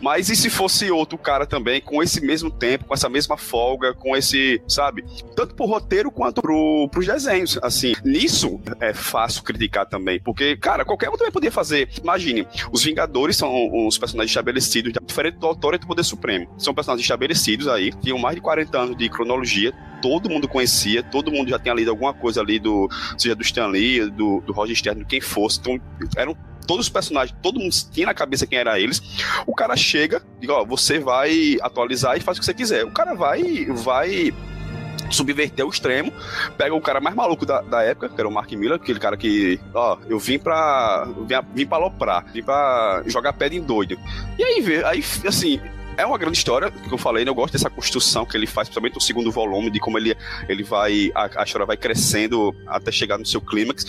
Mas 0.00 0.28
e 0.28 0.36
se 0.36 0.50
fosse 0.50 0.90
outro 0.90 1.16
cara 1.18 1.46
também, 1.46 1.80
com 1.80 2.02
esse 2.02 2.20
mesmo 2.20 2.50
tempo, 2.50 2.84
com 2.84 2.94
essa 2.94 3.08
mesma 3.08 3.36
folga, 3.36 3.94
com 3.94 4.16
esse, 4.16 4.60
sabe? 4.68 5.04
Tanto 5.34 5.54
pro 5.54 5.66
roteiro 5.66 6.10
quanto 6.10 6.42
pro, 6.42 6.88
pros 6.90 7.06
desenhos. 7.06 7.58
Assim, 7.62 7.94
nisso 8.04 8.60
é 8.80 8.92
fácil 8.92 9.42
criticar 9.42 9.86
também. 9.86 10.20
Porque, 10.20 10.56
cara, 10.56 10.84
qualquer 10.84 11.08
um 11.08 11.16
também 11.16 11.32
podia 11.32 11.52
fazer. 11.52 11.88
Imagine, 12.02 12.46
os 12.72 12.84
Vingadores 12.84 13.36
são 13.36 13.86
os 13.86 13.98
personagens 13.98 14.30
estabelecidos, 14.30 14.92
diferente 15.04 15.38
do 15.38 15.46
Autor 15.46 15.74
e 15.74 15.78
do 15.78 15.86
Poder 15.86 16.04
Supremo. 16.04 16.52
São 16.58 16.74
personagens 16.74 17.04
estabelecidos 17.04 17.68
aí, 17.68 17.92
tinham 18.02 18.18
mais 18.18 18.34
de 18.34 18.40
40 18.40 18.78
anos 18.78 18.96
de 18.96 19.08
cronologia, 19.08 19.72
todo 20.00 20.30
mundo 20.30 20.48
conhecia, 20.48 21.02
todo 21.02 21.30
mundo 21.30 21.48
já 21.48 21.58
tinha 21.58 21.74
lido 21.74 21.90
alguma 21.90 22.12
coisa 22.12 22.40
ali 22.40 22.58
do, 22.58 22.88
seja 23.16 23.34
do 23.34 23.42
Stan 23.42 23.66
Lee, 23.66 24.10
do, 24.10 24.40
do 24.40 24.52
Roger 24.52 24.76
Stern, 24.76 25.04
quem 25.04 25.20
fosse. 25.20 25.60
Então, 25.60 25.80
eram 26.16 26.36
todos 26.70 26.86
os 26.86 26.92
personagens, 26.92 27.36
todo 27.42 27.58
mundo 27.58 27.74
tinha 27.90 28.06
na 28.06 28.14
cabeça 28.14 28.46
quem 28.46 28.56
era 28.56 28.78
eles. 28.78 29.02
O 29.44 29.52
cara 29.52 29.76
chega, 29.76 30.22
diga, 30.38 30.52
ó, 30.52 30.64
você 30.64 31.00
vai 31.00 31.56
atualizar 31.60 32.16
e 32.16 32.20
faz 32.20 32.38
o 32.38 32.40
que 32.40 32.46
você 32.46 32.54
quiser. 32.54 32.84
O 32.84 32.92
cara 32.92 33.12
vai, 33.12 33.64
vai 33.64 34.32
subverter 35.10 35.66
o 35.66 35.68
extremo, 35.68 36.12
pega 36.56 36.72
o 36.72 36.80
cara 36.80 37.00
mais 37.00 37.16
maluco 37.16 37.44
da, 37.44 37.60
da 37.60 37.82
época, 37.82 38.10
que 38.10 38.20
era 38.20 38.28
o 38.28 38.30
Mark 38.30 38.52
Miller, 38.52 38.76
aquele 38.76 39.00
cara 39.00 39.16
que, 39.16 39.58
ó, 39.74 39.98
eu 40.08 40.16
vim 40.20 40.38
pra. 40.38 41.08
vim, 41.26 41.34
vim 41.56 41.66
pra 41.66 41.78
aloprar, 41.78 42.24
vim 42.32 42.44
pra 42.44 43.02
jogar 43.04 43.32
pedra 43.32 43.58
em 43.58 43.62
doido. 43.62 43.98
E 44.38 44.44
aí, 44.44 44.60
vê, 44.60 44.84
aí, 44.84 45.02
assim, 45.26 45.60
é 46.00 46.06
uma 46.06 46.18
grande 46.18 46.38
história, 46.38 46.70
que 46.70 46.92
eu 46.92 46.98
falei, 46.98 47.24
né? 47.24 47.30
Eu 47.30 47.34
gosto 47.34 47.52
dessa 47.52 47.70
construção 47.70 48.24
que 48.24 48.36
ele 48.36 48.46
faz, 48.46 48.68
principalmente 48.68 48.94
no 48.94 49.00
segundo 49.00 49.30
volume, 49.30 49.70
de 49.70 49.78
como 49.78 49.98
ele, 49.98 50.16
ele 50.48 50.62
vai. 50.62 51.10
A, 51.14 51.42
a 51.42 51.44
história 51.44 51.66
vai 51.66 51.76
crescendo 51.76 52.54
até 52.66 52.90
chegar 52.90 53.18
no 53.18 53.26
seu 53.26 53.40
clímax. 53.40 53.84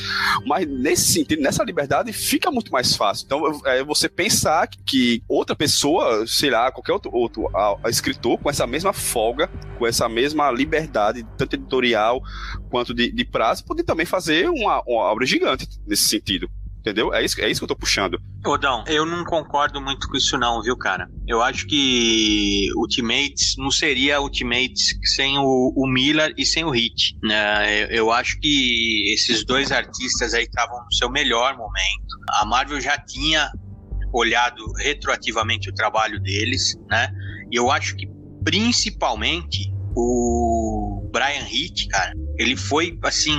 Mas 0.46 0.68
nesse 0.68 1.12
sentido, 1.14 1.42
nessa 1.42 1.64
liberdade, 1.64 2.12
fica 2.14 2.52
muito 2.52 2.72
mais 2.72 2.96
fácil. 2.96 3.26
Então, 3.26 3.62
é 3.66 3.84
você 3.84 4.10
pensar 4.10 4.68
que 4.68 5.24
outra 5.28 5.56
pessoa, 5.56 6.26
sei 6.28 6.50
lá, 6.50 6.72
qualquer 6.72 6.94
outro, 6.94 7.12
outro 7.14 7.50
a, 7.56 7.78
a 7.84 7.90
escritor, 7.90 8.38
com 8.38 8.50
essa 8.50 8.68
mesma 8.68 8.94
folga, 8.94 9.50
com 9.78 9.88
essa 9.88 10.08
mesma 10.08 10.52
liberdade, 10.52 11.26
tanto 11.38 11.56
editorial 11.56 12.22
quanto 12.70 12.94
de, 12.94 13.12
de 13.12 13.26
prazo, 13.26 13.66
poder 13.66 13.84
também 13.84 14.06
fazer 14.06 14.50
uma, 14.50 14.82
uma 14.86 15.12
obra 15.12 15.26
gigante 15.26 15.68
nesse 15.88 16.04
sentido. 16.04 16.50
Entendeu? 16.82 17.14
É 17.14 17.24
isso, 17.24 17.40
é 17.40 17.50
isso 17.50 17.62
que 17.62 17.64
eu 17.66 17.68
tô 17.68 17.76
puxando. 17.76 18.20
Odão, 18.44 18.84
eu 18.88 19.06
não 19.06 19.24
concordo 19.24 19.80
muito 19.80 20.08
com 20.08 20.18
isso 20.18 20.36
não, 20.36 20.64
viu, 20.64 20.76
cara? 20.76 21.08
Eu 21.28 21.40
acho 21.44 21.68
que 21.68 22.70
Ultimates 22.76 23.56
não 23.56 23.70
seria 23.70 24.20
Ultimates 24.20 24.98
sem 25.16 25.38
o, 25.38 25.74
o 25.76 25.88
Miller 25.88 26.34
e 26.36 26.44
sem 26.44 26.64
o 26.64 26.72
Hit. 26.72 27.16
Né? 27.22 27.88
Eu 27.92 28.12
acho 28.12 28.40
que 28.40 29.14
esses 29.14 29.46
dois 29.46 29.72
artistas 29.72 30.34
aí 30.34 30.44
estavam 30.44 30.84
no 30.84 30.92
seu 30.92 31.10
melhor 31.10 31.56
momento. 31.56 32.18
A 32.40 32.46
Marvel 32.46 32.82
já 32.82 32.98
tinha 32.98 33.52
olhado 34.12 34.66
retroativamente 34.80 35.70
o 35.70 35.74
trabalho 35.74 36.20
deles, 36.20 36.76
né? 36.90 37.10
E 37.52 37.56
eu 37.56 37.70
acho 37.70 37.96
que 37.96 38.10
principalmente 38.44 39.72
o 39.96 41.08
Brian 41.14 41.48
Hitch, 41.50 41.88
cara, 41.88 42.14
ele 42.38 42.56
foi 42.56 42.98
assim 43.04 43.38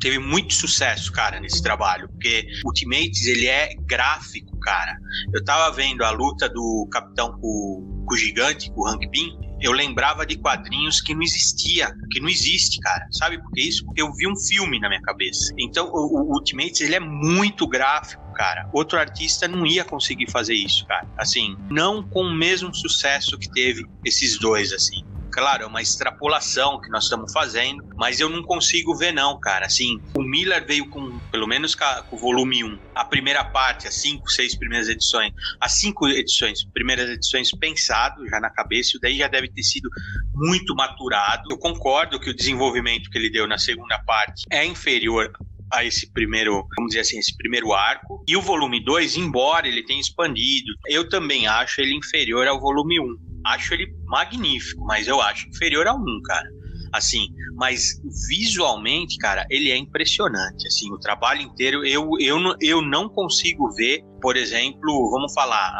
teve 0.00 0.18
muito 0.18 0.54
sucesso, 0.54 1.12
cara, 1.12 1.38
nesse 1.38 1.62
trabalho, 1.62 2.08
porque 2.08 2.46
Ultimates 2.64 3.26
ele 3.26 3.46
é 3.46 3.74
gráfico, 3.86 4.58
cara. 4.60 4.96
Eu 5.32 5.44
tava 5.44 5.74
vendo 5.74 6.02
a 6.02 6.10
luta 6.10 6.48
do 6.48 6.88
Capitão 6.90 7.32
com, 7.32 8.04
com 8.06 8.14
o 8.14 8.16
gigante, 8.16 8.70
com 8.72 8.82
o 8.82 8.88
Hank 8.88 9.08
Pym, 9.10 9.38
eu 9.60 9.72
lembrava 9.72 10.24
de 10.24 10.38
quadrinhos 10.38 11.00
que 11.02 11.14
não 11.14 11.22
existia, 11.22 11.94
que 12.10 12.18
não 12.18 12.28
existe, 12.28 12.78
cara. 12.80 13.06
Sabe 13.10 13.38
por 13.42 13.52
que 13.52 13.60
isso? 13.60 13.84
Porque 13.84 14.00
eu 14.00 14.10
vi 14.14 14.26
um 14.26 14.34
filme 14.34 14.80
na 14.80 14.88
minha 14.88 15.02
cabeça. 15.02 15.52
Então, 15.58 15.90
o, 15.92 16.22
o 16.22 16.32
Ultimates, 16.32 16.80
ele 16.80 16.94
é 16.94 17.00
muito 17.00 17.66
gráfico, 17.66 18.22
cara. 18.32 18.68
Outro 18.72 18.98
artista 18.98 19.46
não 19.46 19.66
ia 19.66 19.84
conseguir 19.84 20.30
fazer 20.30 20.54
isso, 20.54 20.86
cara. 20.86 21.06
Assim, 21.18 21.56
não 21.70 22.02
com 22.02 22.22
o 22.22 22.34
mesmo 22.34 22.74
sucesso 22.74 23.38
que 23.38 23.50
teve 23.50 23.84
esses 24.02 24.38
dois, 24.38 24.72
assim. 24.72 25.04
Claro, 25.32 25.64
é 25.64 25.66
uma 25.66 25.80
extrapolação 25.80 26.80
que 26.80 26.90
nós 26.90 27.04
estamos 27.04 27.32
fazendo, 27.32 27.84
mas 27.96 28.20
eu 28.20 28.28
não 28.28 28.42
consigo 28.42 28.96
ver, 28.96 29.12
não, 29.12 29.38
cara. 29.38 29.66
Assim, 29.66 30.00
o 30.16 30.22
Miller 30.22 30.66
veio 30.66 30.88
com, 30.88 31.18
pelo 31.30 31.46
menos 31.46 31.74
com, 31.74 31.84
o 32.10 32.18
volume 32.18 32.64
1, 32.64 32.78
a 32.94 33.04
primeira 33.04 33.44
parte, 33.44 33.86
as 33.86 33.94
cinco, 33.94 34.30
seis 34.30 34.56
primeiras 34.56 34.88
edições, 34.88 35.32
as 35.60 35.72
cinco 35.72 36.08
edições, 36.08 36.64
primeiras 36.72 37.08
edições 37.08 37.50
pensado 37.52 38.26
já 38.28 38.40
na 38.40 38.50
cabeça, 38.50 38.96
e 38.96 39.00
daí 39.00 39.16
já 39.18 39.28
deve 39.28 39.48
ter 39.48 39.62
sido 39.62 39.88
muito 40.34 40.74
maturado. 40.74 41.44
Eu 41.50 41.58
concordo 41.58 42.18
que 42.18 42.30
o 42.30 42.36
desenvolvimento 42.36 43.10
que 43.10 43.18
ele 43.18 43.30
deu 43.30 43.46
na 43.46 43.58
segunda 43.58 43.98
parte 44.04 44.44
é 44.50 44.64
inferior 44.64 45.32
a 45.72 45.84
esse 45.84 46.10
primeiro, 46.12 46.66
vamos 46.76 46.90
dizer 46.90 47.00
assim, 47.00 47.18
esse 47.18 47.36
primeiro 47.36 47.72
arco. 47.72 48.24
E 48.26 48.36
o 48.36 48.42
volume 48.42 48.82
2, 48.84 49.16
embora 49.16 49.68
ele 49.68 49.84
tenha 49.84 50.00
expandido, 50.00 50.72
eu 50.88 51.08
também 51.08 51.46
acho 51.46 51.80
ele 51.80 51.94
inferior 51.94 52.46
ao 52.46 52.60
volume 52.60 52.98
1. 52.98 53.04
Um 53.04 53.29
acho 53.46 53.74
ele 53.74 53.92
magnífico, 54.06 54.84
mas 54.84 55.06
eu 55.06 55.20
acho 55.20 55.48
inferior 55.48 55.86
a 55.86 55.94
um, 55.94 56.20
cara. 56.24 56.48
Assim, 56.92 57.28
mas 57.54 58.00
visualmente, 58.28 59.16
cara, 59.18 59.46
ele 59.48 59.70
é 59.70 59.76
impressionante. 59.76 60.66
Assim, 60.66 60.90
o 60.92 60.98
trabalho 60.98 61.42
inteiro, 61.42 61.84
eu, 61.84 62.10
eu, 62.18 62.38
eu 62.60 62.82
não 62.82 63.08
consigo 63.08 63.70
ver, 63.72 64.02
por 64.20 64.36
exemplo, 64.36 65.10
vamos 65.10 65.32
falar, 65.32 65.72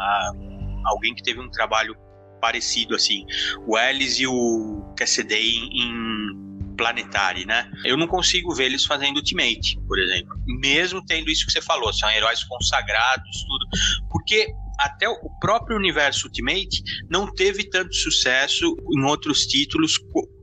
alguém 0.84 1.14
que 1.14 1.22
teve 1.22 1.40
um 1.40 1.50
trabalho 1.50 1.96
parecido, 2.40 2.94
assim, 2.94 3.24
o 3.66 3.76
Ellis 3.76 4.18
e 4.18 4.26
o 4.26 4.94
Cassidy 4.96 5.34
em 5.34 6.74
Planetary, 6.76 7.44
né? 7.44 7.70
Eu 7.84 7.96
não 7.96 8.06
consigo 8.06 8.54
ver 8.54 8.64
eles 8.64 8.86
fazendo 8.86 9.16
Ultimate, 9.16 9.78
por 9.86 9.98
exemplo. 9.98 10.34
Mesmo 10.46 11.04
tendo 11.04 11.30
isso 11.30 11.44
que 11.44 11.52
você 11.52 11.60
falou, 11.60 11.92
são 11.92 12.10
heróis 12.10 12.42
consagrados, 12.44 13.44
tudo. 13.46 13.66
Porque 14.08 14.54
até 14.80 15.08
o 15.08 15.30
próprio 15.40 15.76
universo 15.76 16.26
Ultimate 16.26 16.82
não 17.08 17.32
teve 17.32 17.68
tanto 17.68 17.94
sucesso 17.94 18.76
em 18.96 19.04
outros 19.04 19.46
títulos. 19.46 19.94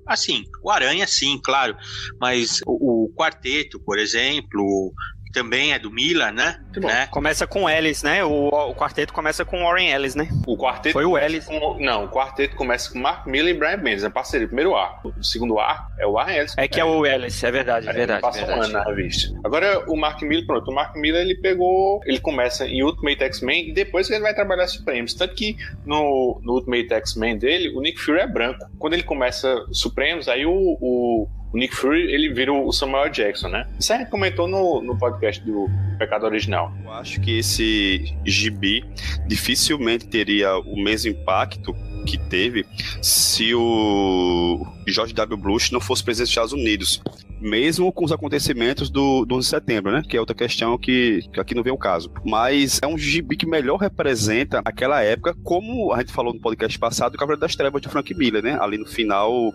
Assim, 0.05 0.43
o 0.63 0.71
Aranha, 0.71 1.05
sim, 1.05 1.39
claro, 1.43 1.75
mas 2.19 2.61
o, 2.65 3.05
o 3.05 3.13
Quarteto, 3.13 3.79
por 3.79 3.99
exemplo, 3.99 4.93
também 5.31 5.73
é 5.73 5.79
do 5.79 5.91
Miller, 5.91 6.33
né? 6.33 6.59
né? 6.77 7.07
Começa 7.07 7.47
com 7.47 7.69
Ellis, 7.69 8.03
né? 8.03 8.23
O, 8.23 8.47
o, 8.47 8.75
quarteto 8.75 9.13
começa 9.13 9.43
com 9.43 9.63
Warren 9.63 9.89
Ellis, 9.89 10.15
né? 10.15 10.27
O 10.45 10.57
quarteto 10.57 10.93
foi 10.93 11.05
o 11.05 11.17
Ellis. 11.17 11.45
Com, 11.45 11.77
não, 11.79 12.05
o 12.05 12.09
quarteto 12.09 12.55
começa 12.55 12.91
com 12.91 12.99
Mark 12.99 13.25
Miller 13.25 13.55
e 13.55 13.57
Brian 13.57 13.79
Bendis, 13.79 14.03
é 14.03 14.09
parceria. 14.09 14.47
Primeiro 14.47 14.75
arco. 14.75 15.13
O 15.17 15.23
segundo 15.23 15.59
arco 15.59 15.91
é 15.99 16.05
o 16.05 16.13
Warren 16.13 16.37
Ellis. 16.37 16.53
É 16.57 16.67
que 16.67 16.79
é, 16.79 16.83
é 16.83 16.85
o 16.85 17.05
Ellis, 17.05 17.43
é 17.43 17.51
verdade, 17.51 17.89
é 17.89 17.93
verdade. 17.93 18.21
Passa 18.21 18.39
verdade. 18.39 18.59
um 18.59 18.63
ano 18.63 18.73
na 18.73 18.83
revista. 18.83 19.33
Agora, 19.43 19.83
o 19.87 19.95
Mark 19.95 20.21
Miller, 20.21 20.45
pronto, 20.45 20.71
o 20.71 20.73
Mark 20.73 20.95
Miller 20.95 21.21
ele 21.21 21.35
pegou. 21.35 22.01
Ele 22.05 22.19
começa 22.19 22.67
em 22.67 22.83
Ultimate 22.83 23.23
X-Men 23.23 23.69
e 23.69 23.73
depois 23.73 24.09
ele 24.09 24.21
vai 24.21 24.33
trabalhar 24.33 24.67
Supremos. 24.67 25.13
Tanto 25.13 25.33
que 25.33 25.55
no, 25.85 26.39
no 26.43 26.53
Ultimate 26.53 26.93
X-Men 26.93 27.37
dele, 27.37 27.69
o 27.69 27.81
Nick 27.81 27.99
Fury 27.99 28.19
é 28.19 28.27
branco. 28.27 28.65
Quando 28.77 28.93
ele 28.93 29.03
começa 29.03 29.65
Supremos, 29.71 30.27
aí 30.27 30.45
o 30.45 30.77
o 30.81 31.27
Nick 31.57 31.75
Fury 31.75 32.13
ele 32.13 32.31
vira 32.31 32.53
o 32.53 32.71
Samuel 32.71 33.09
Jackson, 33.09 33.47
né? 33.47 33.67
Gente 33.79 34.09
comentou 34.11 34.47
no, 34.47 34.79
no 34.81 34.95
podcast 34.95 35.43
do 35.43 35.67
Pecado 35.97 36.27
Original. 36.27 36.71
Eu 36.83 36.91
acho 36.91 37.19
que 37.19 37.39
esse 37.39 38.15
gibi 38.23 38.85
dificilmente 39.25 40.07
teria 40.07 40.55
o 40.59 40.79
mesmo 40.79 41.11
impacto 41.11 41.73
que 42.05 42.17
teve 42.29 42.63
se 43.01 43.55
o 43.55 44.65
George 44.87 45.13
W. 45.15 45.35
Bush 45.35 45.71
não 45.71 45.81
fosse 45.81 46.03
presidente 46.03 46.27
dos 46.27 46.31
Estados 46.31 46.53
Unidos. 46.53 47.01
Mesmo 47.39 47.91
com 47.91 48.05
os 48.05 48.11
acontecimentos 48.11 48.89
do, 48.89 49.25
do 49.25 49.35
11 49.35 49.45
de 49.45 49.49
setembro, 49.49 49.91
né? 49.91 50.01
Que 50.07 50.17
é 50.17 50.19
outra 50.19 50.35
questão 50.35 50.77
que, 50.77 51.27
que 51.31 51.39
aqui 51.39 51.55
não 51.55 51.63
vem 51.63 51.73
o 51.73 51.77
caso. 51.77 52.11
Mas 52.25 52.79
é 52.81 52.87
um 52.87 52.97
gibi 52.97 53.35
que 53.35 53.45
melhor 53.45 53.77
representa 53.77 54.61
aquela 54.65 55.01
época, 55.01 55.35
como 55.43 55.93
a 55.93 55.99
gente 55.99 56.11
falou 56.11 56.33
no 56.33 56.39
podcast 56.39 56.77
passado, 56.77 57.15
o 57.15 57.17
Cavaleiro 57.17 57.41
das 57.41 57.55
Trevas 57.55 57.81
de 57.81 57.89
Frank 57.89 58.13
Miller, 58.13 58.43
né? 58.43 58.57
Ali 58.59 58.77
no 58.77 58.85
final 58.85 59.53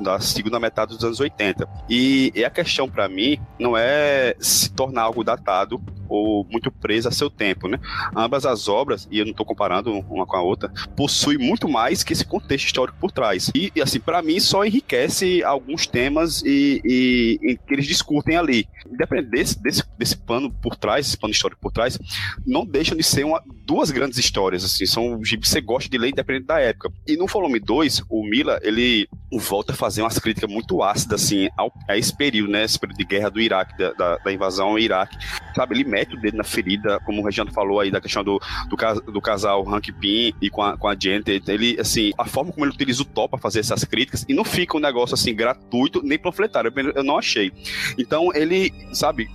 da 0.00 0.20
segunda 0.20 0.58
metade 0.58 0.94
dos 0.94 1.04
anos 1.04 1.20
80. 1.20 1.68
E, 1.88 2.32
e 2.34 2.44
a 2.44 2.50
questão 2.50 2.88
para 2.88 3.08
mim 3.08 3.38
não 3.58 3.76
é 3.76 4.34
se 4.38 4.72
tornar 4.72 5.02
algo 5.02 5.24
datado 5.24 5.80
ou 6.10 6.44
muito 6.50 6.70
preso 6.72 7.08
a 7.08 7.12
seu 7.12 7.30
tempo, 7.30 7.68
né? 7.68 7.78
Ambas 8.14 8.44
as 8.44 8.68
obras, 8.68 9.06
e 9.10 9.20
eu 9.20 9.24
não 9.24 9.30
estou 9.30 9.46
comparando 9.46 9.92
uma 10.10 10.26
com 10.26 10.36
a 10.36 10.42
outra, 10.42 10.70
possuem 10.96 11.38
muito 11.38 11.68
mais 11.68 12.02
que 12.02 12.12
esse 12.12 12.24
contexto 12.24 12.66
histórico 12.66 12.98
por 13.00 13.12
trás. 13.12 13.50
E, 13.54 13.70
e 13.74 13.80
assim, 13.80 14.00
para 14.00 14.20
mim, 14.20 14.40
só 14.40 14.64
enriquece 14.64 15.42
alguns 15.44 15.86
temas 15.86 16.42
e, 16.42 16.82
e, 16.84 17.09
que 17.10 17.74
eles 17.74 17.86
discutem 17.86 18.36
ali. 18.36 18.66
Independente 18.90 19.30
desse, 19.30 19.62
desse, 19.62 19.82
desse 19.98 20.16
pano 20.16 20.50
por 20.50 20.76
trás, 20.76 21.06
esse 21.06 21.16
pano 21.16 21.32
histórico 21.32 21.60
por 21.60 21.72
trás, 21.72 21.98
não 22.46 22.64
deixam 22.64 22.96
de 22.96 23.02
ser 23.02 23.24
uma, 23.24 23.42
duas 23.66 23.90
grandes 23.90 24.18
histórias, 24.18 24.64
assim, 24.64 24.86
são 24.86 25.24
gibis 25.24 25.48
que 25.48 25.54
você 25.54 25.60
gosta 25.60 25.88
de 25.88 25.96
ler 25.96 26.10
independente 26.10 26.46
da 26.46 26.58
época. 26.58 26.92
E 27.06 27.16
no 27.16 27.26
volume 27.26 27.60
2, 27.60 28.02
o 28.08 28.24
Mila, 28.24 28.58
ele 28.62 29.08
volta 29.32 29.72
a 29.72 29.76
fazer 29.76 30.02
umas 30.02 30.18
críticas 30.18 30.50
muito 30.50 30.82
ácidas, 30.82 31.22
assim, 31.22 31.48
ao, 31.56 31.72
a 31.88 31.96
esse 31.96 32.16
período, 32.16 32.50
né, 32.50 32.64
esse 32.64 32.78
período 32.78 32.98
de 32.98 33.04
guerra 33.04 33.30
do 33.30 33.40
Iraque, 33.40 33.78
da, 33.78 33.92
da, 33.92 34.16
da 34.18 34.32
invasão 34.32 34.68
ao 34.68 34.78
Iraque. 34.78 35.16
Sabe, 35.54 35.76
ele 35.76 35.84
mete 35.84 36.16
o 36.16 36.20
dedo 36.20 36.36
na 36.36 36.44
ferida, 36.44 37.00
como 37.00 37.20
o 37.20 37.24
Regiano 37.24 37.52
falou 37.52 37.80
aí, 37.80 37.90
da 37.90 38.00
questão 38.00 38.24
do, 38.24 38.40
do, 38.68 39.12
do 39.12 39.20
casal 39.20 39.66
Hank 39.68 39.92
Pym 39.92 40.34
e 40.40 40.50
com 40.50 40.62
a, 40.62 40.76
com 40.76 40.88
a 40.88 40.96
Gente, 41.00 41.42
ele, 41.48 41.80
assim, 41.80 42.10
a 42.18 42.26
forma 42.26 42.52
como 42.52 42.66
ele 42.66 42.74
utiliza 42.74 43.02
o 43.02 43.06
top 43.06 43.30
para 43.30 43.40
fazer 43.40 43.60
essas 43.60 43.84
críticas, 43.84 44.26
e 44.28 44.34
não 44.34 44.44
fica 44.44 44.76
um 44.76 44.80
negócio, 44.80 45.14
assim, 45.14 45.34
gratuito, 45.34 46.02
nem 46.02 46.18
panfletário, 46.18 46.72
eu 46.94 46.99
não 47.04 47.18
achei. 47.18 47.52
Então, 47.98 48.30
ele, 48.34 48.72
sabe, 48.92 49.28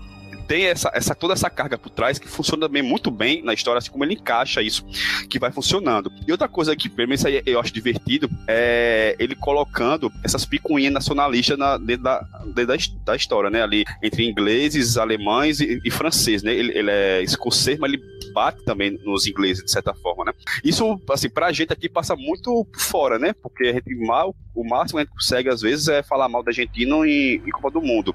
tem 0.48 0.66
essa, 0.66 0.92
essa, 0.94 1.16
toda 1.16 1.34
essa 1.34 1.50
carga 1.50 1.78
por 1.78 1.90
trás 1.90 2.20
que 2.20 2.28
funciona 2.28 2.68
também 2.68 2.82
muito 2.82 3.10
bem 3.10 3.44
na 3.44 3.54
história, 3.54 3.80
assim 3.80 3.92
como 3.92 4.04
ele 4.04 4.14
encaixa 4.14 4.62
isso, 4.62 4.86
que 5.30 5.40
vai 5.40 5.52
funcionando. 5.52 6.12
E 6.28 6.32
outra 6.32 6.48
coisa 6.48 6.76
que, 6.76 6.88
pelo 6.90 7.10
menos 7.10 7.24
eu 7.46 7.60
acho 7.60 7.74
divertido, 7.74 8.30
é 8.48 9.16
ele 9.20 9.36
colocando 9.36 10.12
essas 10.24 10.46
picuinhas 10.46 10.94
nacionalistas 10.94 11.58
na, 11.58 11.78
dentro, 11.78 12.04
da, 12.04 12.20
dentro 12.46 12.68
da, 12.68 12.78
da, 13.06 13.16
história, 13.16 13.50
né? 13.50 13.64
Ali 13.64 13.84
entre 14.02 14.28
ingleses, 14.28 14.98
alemães 14.98 15.60
e, 15.60 15.82
e 15.84 15.92
franceses, 15.92 16.44
né? 16.44 16.54
Ele, 16.54 16.78
ele 16.78 16.92
é 16.92 17.24
escocês, 17.24 17.80
mas 17.80 17.92
ele 17.92 18.04
bate 18.36 18.66
também 18.66 18.92
nos 18.92 19.26
ingleses, 19.26 19.64
de 19.64 19.72
certa 19.72 19.94
forma, 19.94 20.26
né? 20.26 20.34
Isso, 20.62 21.00
assim, 21.10 21.30
pra 21.30 21.54
gente 21.54 21.72
aqui 21.72 21.88
passa 21.88 22.18
muito 22.18 22.68
fora, 22.78 23.18
né? 23.18 23.34
Porque 23.34 23.64
a 23.68 23.74
gente 23.74 23.96
mal, 23.96 24.36
o 24.54 24.68
máximo 24.68 24.98
que 24.98 25.04
a 25.04 25.06
gente 25.06 25.14
consegue, 25.14 25.50
às 25.50 25.62
vezes, 25.62 25.88
é 25.88 26.04
falar 26.04 26.28
mal 26.28 26.44
da 26.44 26.50
Argentina 26.50 26.98
em, 27.08 27.36
em 27.36 27.52
Copa 27.52 27.72
do 27.72 27.82
Mundo. 27.82 28.14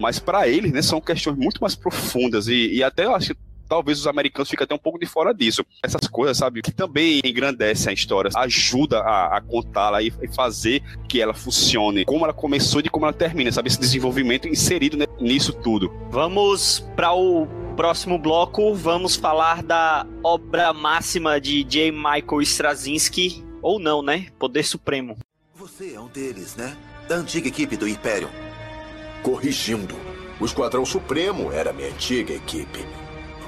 Mas 0.00 0.18
para 0.18 0.48
eles, 0.48 0.72
né, 0.72 0.80
são 0.80 1.00
questões 1.00 1.36
muito 1.36 1.60
mais 1.60 1.74
profundas 1.74 2.48
e, 2.48 2.74
e 2.74 2.82
até 2.82 3.04
eu 3.04 3.14
acho 3.14 3.34
que 3.34 3.40
talvez 3.70 4.00
os 4.00 4.06
americanos 4.08 4.50
fiquem 4.50 4.64
até 4.64 4.74
um 4.74 4.78
pouco 4.78 4.98
de 4.98 5.06
fora 5.06 5.32
disso. 5.32 5.64
Essas 5.82 6.08
coisas, 6.08 6.36
sabe, 6.36 6.60
que 6.60 6.72
também 6.72 7.20
engrandecem 7.24 7.90
a 7.90 7.94
história, 7.94 8.28
ajuda 8.34 8.98
a, 8.98 9.36
a 9.36 9.40
contá-la 9.40 10.02
e, 10.02 10.12
fazer 10.34 10.82
que 11.08 11.20
ela 11.20 11.32
funcione, 11.32 12.04
como 12.04 12.24
ela 12.24 12.34
começou 12.34 12.80
e 12.80 12.88
como 12.88 13.04
ela 13.04 13.12
termina, 13.12 13.52
sabe, 13.52 13.68
esse 13.68 13.78
desenvolvimento 13.78 14.48
inserido 14.48 14.98
nisso 15.20 15.52
tudo. 15.52 15.92
Vamos 16.10 16.80
para 16.96 17.12
o 17.12 17.46
próximo 17.80 18.18
bloco, 18.18 18.74
vamos 18.74 19.16
falar 19.16 19.62
da 19.62 20.06
obra 20.22 20.70
máxima 20.70 21.40
de 21.40 21.64
J. 21.64 21.90
Michael 21.90 22.42
Straczynski, 22.42 23.42
ou 23.62 23.80
não, 23.80 24.02
né? 24.02 24.26
Poder 24.38 24.64
Supremo. 24.64 25.16
Você 25.54 25.94
é 25.94 25.98
um 25.98 26.06
deles, 26.06 26.56
né? 26.56 26.76
Da 27.08 27.14
antiga 27.14 27.48
equipe 27.48 27.78
do 27.78 27.88
Império. 27.88 28.28
Corrigindo. 29.22 29.96
O 30.38 30.44
Esquadrão 30.44 30.84
Supremo 30.84 31.50
era 31.50 31.72
minha 31.72 31.88
antiga 31.88 32.34
equipe. 32.34 32.84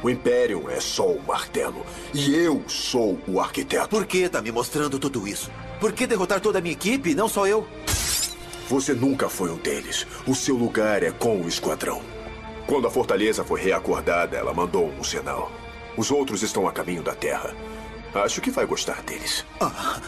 O 0.03 0.09
Império 0.09 0.64
é 0.70 0.80
só 0.80 1.09
o 1.09 1.22
martelo. 1.22 1.85
E 2.14 2.35
eu 2.35 2.64
sou 2.66 3.18
o 3.28 3.39
arquiteto. 3.39 3.91
Por 3.91 4.07
que 4.07 4.30
tá 4.30 4.41
me 4.41 4.51
mostrando 4.51 4.99
tudo 4.99 5.28
isso? 5.28 5.51
Por 5.78 5.93
que 5.93 6.07
derrotar 6.07 6.41
toda 6.41 6.59
a 6.59 6.62
minha 6.62 6.72
equipe, 6.72 7.14
não 7.14 7.28
só 7.28 7.47
eu? 7.47 7.68
Você 8.66 8.95
nunca 8.95 9.28
foi 9.28 9.51
um 9.51 9.59
deles. 9.59 10.07
O 10.26 10.35
seu 10.35 10.57
lugar 10.57 11.03
é 11.03 11.11
com 11.11 11.43
o 11.43 11.47
Esquadrão. 11.49 12.01
Quando 12.66 12.86
a 12.86 12.90
fortaleza 12.90 13.44
foi 13.44 13.60
reacordada, 13.60 14.36
ela 14.36 14.54
mandou 14.54 14.88
um 14.88 15.04
sinal. 15.04 15.50
Os 15.96 16.10
outros 16.10 16.42
estão 16.42 16.66
a 16.66 16.72
caminho 16.72 17.02
da 17.02 17.14
Terra. 17.14 17.54
Acho 18.14 18.40
que 18.40 18.50
vai 18.50 18.66
gostar 18.66 19.02
deles. 19.02 19.44
Ah, 19.60 20.00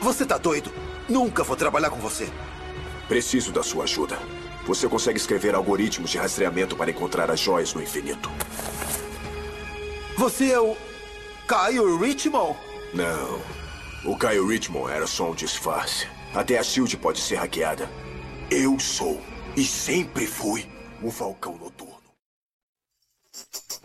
você 0.00 0.24
tá 0.24 0.38
doido? 0.38 0.72
Nunca 1.08 1.42
vou 1.42 1.56
trabalhar 1.56 1.90
com 1.90 1.98
você. 1.98 2.28
Preciso 3.08 3.52
da 3.52 3.62
sua 3.62 3.84
ajuda. 3.84 4.18
Você 4.66 4.88
consegue 4.88 5.18
escrever 5.18 5.54
algoritmos 5.54 6.10
de 6.10 6.18
rastreamento 6.18 6.76
para 6.76 6.90
encontrar 6.90 7.30
as 7.30 7.38
joias 7.38 7.72
no 7.72 7.82
infinito. 7.82 8.30
Você 10.16 10.50
é 10.50 10.60
o. 10.60 10.76
Caio 11.46 11.96
Richmond? 11.98 12.58
Não. 12.92 13.40
O 14.04 14.16
Caio 14.16 14.46
Richmond 14.48 14.90
era 14.90 15.06
só 15.06 15.30
um 15.30 15.34
disfarce. 15.34 16.08
Até 16.34 16.58
a 16.58 16.62
Shield 16.62 16.96
pode 16.96 17.20
ser 17.20 17.36
hackeada. 17.36 17.88
Eu 18.50 18.78
sou, 18.80 19.20
e 19.56 19.64
sempre 19.64 20.26
fui, 20.26 20.66
o 21.02 21.10
Falcão 21.10 21.56
Noturno. 21.56 21.85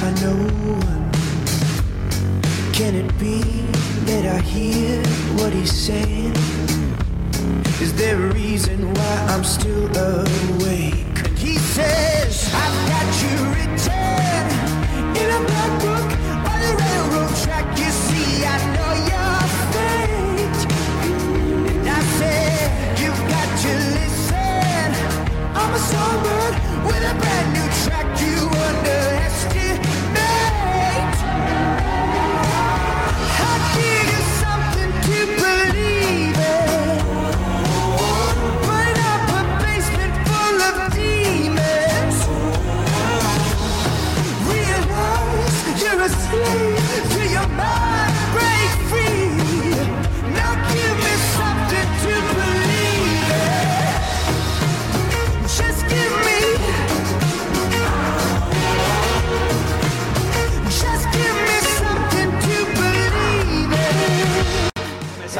by 0.00 0.10
know 0.22 0.34
one. 0.80 1.10
Can 2.72 2.94
it 2.94 3.18
be 3.18 3.42
that 4.08 4.24
I 4.24 4.40
hear 4.40 5.02
what 5.36 5.52
he's 5.52 5.72
saying? 5.72 6.32
Is 7.84 7.92
there 7.94 8.16
a 8.16 8.32
reason 8.32 8.94
why 8.94 9.14
I'm 9.28 9.44
still 9.44 9.84
awake? 9.84 11.16
And 11.26 11.38
he 11.38 11.56
says, 11.58 12.50
I've 12.54 12.78
got 12.92 13.08
you 13.22 13.34
written 13.52 14.44
in 15.20 15.28
a 15.38 15.40
black 15.48 15.72
book 15.84 16.08
on 16.50 16.58
the 16.64 16.72
railroad 16.82 17.32
track. 17.44 17.66
You 17.78 17.90
see, 18.06 18.46
I 18.54 18.56
know 18.74 18.92
your 19.12 19.36
fate. 19.72 20.60
And 21.76 21.88
I 21.88 22.00
said, 22.18 22.98
You've 23.00 23.24
got 23.34 23.48
to 23.64 23.72
listen. 23.98 24.88
I'm 25.60 25.72
a 25.74 25.82
songbird 25.90 26.54
with 26.88 27.12
a 27.12 27.14
brand 27.20 27.48
new 27.52 27.69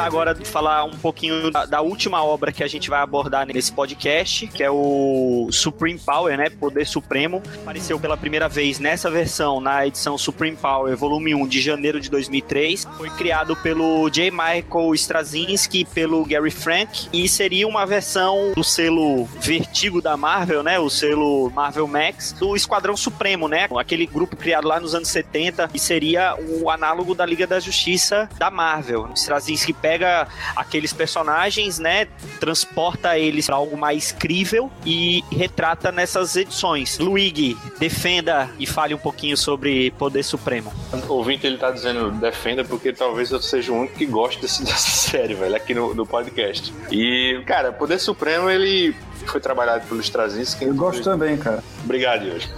começar 0.00 0.06
agora 0.06 0.32
a 0.32 0.44
falar 0.44 0.84
um 0.84 0.90
pouquinho 0.90 1.50
da, 1.50 1.66
da, 1.66 1.80
última 1.80 2.22
obra 2.24 2.52
que 2.52 2.62
a 2.62 2.68
gente 2.68 2.88
vai 2.88 3.00
abordar 3.00 3.46
nesse 3.46 3.72
podcast, 3.72 4.46
que 4.46 4.62
é 4.62 4.70
o 4.70 5.48
Supreme 5.50 5.98
Power, 5.98 6.36
né? 6.36 6.48
Poder 6.48 6.86
Supremo. 6.86 7.42
Apareceu 7.62 7.98
pela 7.98 8.16
primeira 8.16 8.48
vez 8.48 8.78
nessa 8.78 9.10
versão, 9.10 9.60
na 9.60 9.86
edição 9.86 10.16
Supreme 10.16 10.56
Power, 10.56 10.96
volume 10.96 11.34
1 11.34 11.46
de 11.46 11.60
janeiro 11.60 12.00
de 12.00 12.10
2003. 12.10 12.86
Foi 12.96 13.10
criado 13.10 13.54
pelo 13.56 14.08
J. 14.10 14.30
Michael 14.30 14.94
Straczynski 14.94 15.80
e 15.80 15.84
pelo 15.84 16.24
Gary 16.24 16.50
Frank 16.50 17.08
e 17.12 17.28
seria 17.28 17.66
uma 17.66 17.84
versão 17.84 18.52
do 18.54 18.64
selo 18.64 19.24
Vertigo 19.40 20.00
da 20.00 20.16
Marvel, 20.16 20.62
né? 20.62 20.78
O 20.78 20.88
selo 20.88 21.50
Marvel 21.50 21.86
Max, 21.86 22.32
do 22.32 22.56
Esquadrão 22.56 22.96
Supremo, 22.96 23.48
né? 23.48 23.68
Aquele 23.76 24.06
grupo 24.06 24.36
criado 24.36 24.66
lá 24.66 24.80
nos 24.80 24.94
anos 24.94 25.08
70 25.08 25.70
e 25.74 25.78
seria 25.78 26.36
o 26.36 26.70
análogo 26.70 27.14
da 27.14 27.26
Liga 27.26 27.46
da 27.46 27.60
Justiça 27.60 28.28
da 28.38 28.50
Marvel. 28.50 29.10
Straczynski 29.14 29.72
pega 29.72 29.89
pega 29.90 30.28
aqueles 30.54 30.92
personagens, 30.92 31.80
né, 31.80 32.06
transporta 32.38 33.18
eles 33.18 33.46
para 33.46 33.56
algo 33.56 33.76
mais 33.76 34.12
crível 34.12 34.70
e 34.86 35.24
retrata 35.32 35.90
nessas 35.90 36.36
edições. 36.36 36.96
Luigi, 37.00 37.56
defenda 37.80 38.48
e 38.56 38.66
fale 38.66 38.94
um 38.94 38.98
pouquinho 38.98 39.36
sobre 39.36 39.90
Poder 39.92 40.22
Supremo. 40.22 40.72
Ouvinte 41.08 41.44
ele 41.44 41.58
tá 41.58 41.72
dizendo 41.72 42.12
defenda 42.12 42.64
porque 42.64 42.92
talvez 42.92 43.32
eu 43.32 43.42
seja 43.42 43.72
o 43.72 43.80
único 43.80 43.96
que 43.96 44.06
desse, 44.40 44.62
dessa 44.64 44.90
série, 44.90 45.34
velho, 45.34 45.56
aqui 45.56 45.74
no, 45.74 45.92
no 45.92 46.06
podcast. 46.06 46.72
E, 46.92 47.42
cara, 47.44 47.72
Poder 47.72 47.98
Supremo 47.98 48.48
ele 48.48 48.94
foi 49.26 49.40
trabalhado 49.40 49.86
pelo 49.86 50.00
Straczynski. 50.00 50.64
Eu 50.64 50.74
gosto 50.74 51.02
também, 51.02 51.36
cara. 51.36 51.62
Obrigado, 51.84 52.24
Yuri. 52.24 52.48